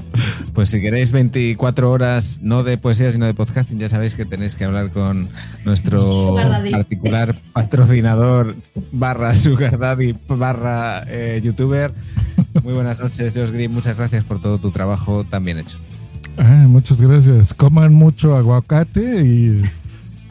Pues 0.54 0.68
si 0.70 0.80
queréis 0.80 1.12
24 1.12 1.90
horas, 1.90 2.40
no 2.42 2.62
de 2.62 2.76
poesía, 2.76 3.10
sino 3.12 3.24
de 3.26 3.34
podcasting, 3.34 3.78
ya 3.78 3.88
sabéis 3.88 4.14
que 4.14 4.24
tenéis 4.24 4.56
que 4.56 4.64
hablar 4.64 4.90
con 4.90 5.28
nuestro 5.64 6.34
particular 6.70 7.36
patrocinador 7.52 8.56
barra 8.92 9.34
Sugar 9.34 9.78
Daddy 9.78 10.14
barra 10.28 11.04
eh, 11.06 11.40
youtuber. 11.42 11.92
Muy 12.62 12.74
buenas 12.74 12.98
noches, 12.98 13.32
Josh 13.34 13.50
Green. 13.50 13.72
Muchas 13.72 13.96
gracias 13.96 14.24
por 14.24 14.40
todo 14.40 14.58
tu 14.58 14.70
trabajo 14.70 15.24
tan 15.24 15.44
bien 15.44 15.58
hecho. 15.58 15.78
Ah, 16.36 16.66
muchas 16.68 17.00
gracias. 17.00 17.54
Coman 17.54 17.94
mucho 17.94 18.36
aguacate 18.36 19.22
y, 19.24 19.62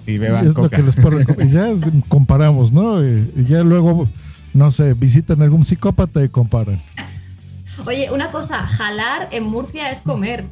Y 0.06 0.18
beban 0.18 0.46
y 0.46 0.50
es 0.50 0.56
lo 0.56 0.64
coca. 0.64 0.78
que 0.78 0.84
les 0.84 0.96
puedo 0.96 1.20
y 1.44 1.50
ya 1.50 1.70
comparamos, 2.08 2.72
¿no? 2.72 3.04
Y, 3.04 3.32
y 3.36 3.44
ya 3.46 3.64
luego, 3.64 4.08
no 4.54 4.70
sé, 4.72 4.94
visitan 4.94 5.42
algún 5.42 5.64
psicópata 5.66 6.24
y 6.24 6.30
comparan. 6.30 6.82
Oye, 7.86 8.12
una 8.12 8.30
cosa, 8.32 8.68
jalar 8.68 9.28
en 9.32 9.44
Murcia 9.44 9.90
es 9.92 10.00
comer. 10.00 10.44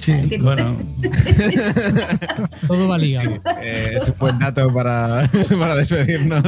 Sí, 0.00 0.12
bueno. 0.40 0.76
Todo 2.66 2.88
va 2.88 2.98
ligado. 2.98 3.30
Eh, 3.60 3.92
es 3.96 4.08
un 4.08 4.14
buen 4.18 4.38
dato 4.38 4.72
para, 4.72 5.28
para 5.58 5.76
despedirnos. 5.76 6.44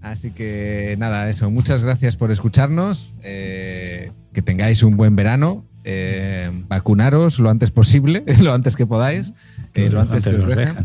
Así 0.00 0.30
que 0.30 0.96
nada, 0.98 1.28
eso. 1.28 1.50
Muchas 1.50 1.82
gracias 1.82 2.16
por 2.16 2.30
escucharnos. 2.30 3.14
eh, 3.22 4.12
que 4.32 4.42
tengáis 4.42 4.82
un 4.82 4.96
buen 4.96 5.16
verano. 5.16 5.64
eh, 5.84 6.50
vacunaros 6.68 7.38
lo 7.38 7.50
antes 7.50 7.70
posible, 7.70 8.22
lo 8.40 8.52
antes 8.52 8.76
que 8.76 8.86
podáis, 8.86 9.32
eh, 9.74 9.88
lo 9.88 10.00
antes 10.00 10.24
que 10.24 10.34
os 10.36 10.46
dejen. 10.46 10.84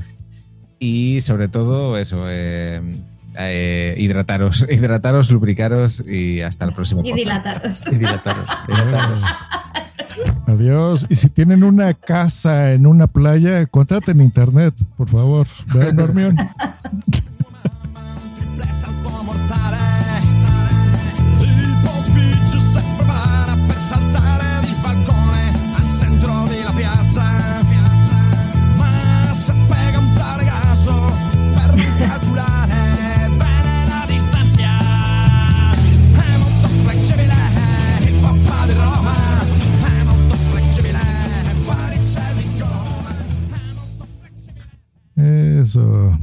Y 0.79 1.19
sobre 1.21 1.47
todo, 1.49 1.97
eso. 1.97 2.25
Eh, 3.37 3.95
hidrataros, 3.97 4.65
hidrataros, 4.69 5.31
lubricaros 5.31 6.03
y 6.05 6.41
hasta 6.41 6.65
el 6.65 6.73
próximo 6.73 7.01
Y 7.03 7.13
dilataros. 7.13 7.87
Y 7.91 7.95
dilataros, 7.95 8.49
dilataros. 8.67 9.21
Adiós. 10.47 11.05
Y 11.09 11.15
si 11.15 11.29
tienen 11.29 11.63
una 11.63 11.93
casa 11.93 12.73
en 12.73 12.85
una 12.85 13.07
playa, 13.07 13.65
contraten 13.65 14.21
internet, 14.21 14.75
por 14.97 15.09
favor. 15.09 15.47
Vean, 15.73 15.95
Normión. 15.95 16.37
Eso. 45.15 46.17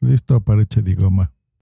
Listo 0.00 0.40
para 0.40 0.62
eche 0.62 0.82
de 0.82 0.94
goma. 0.94 1.32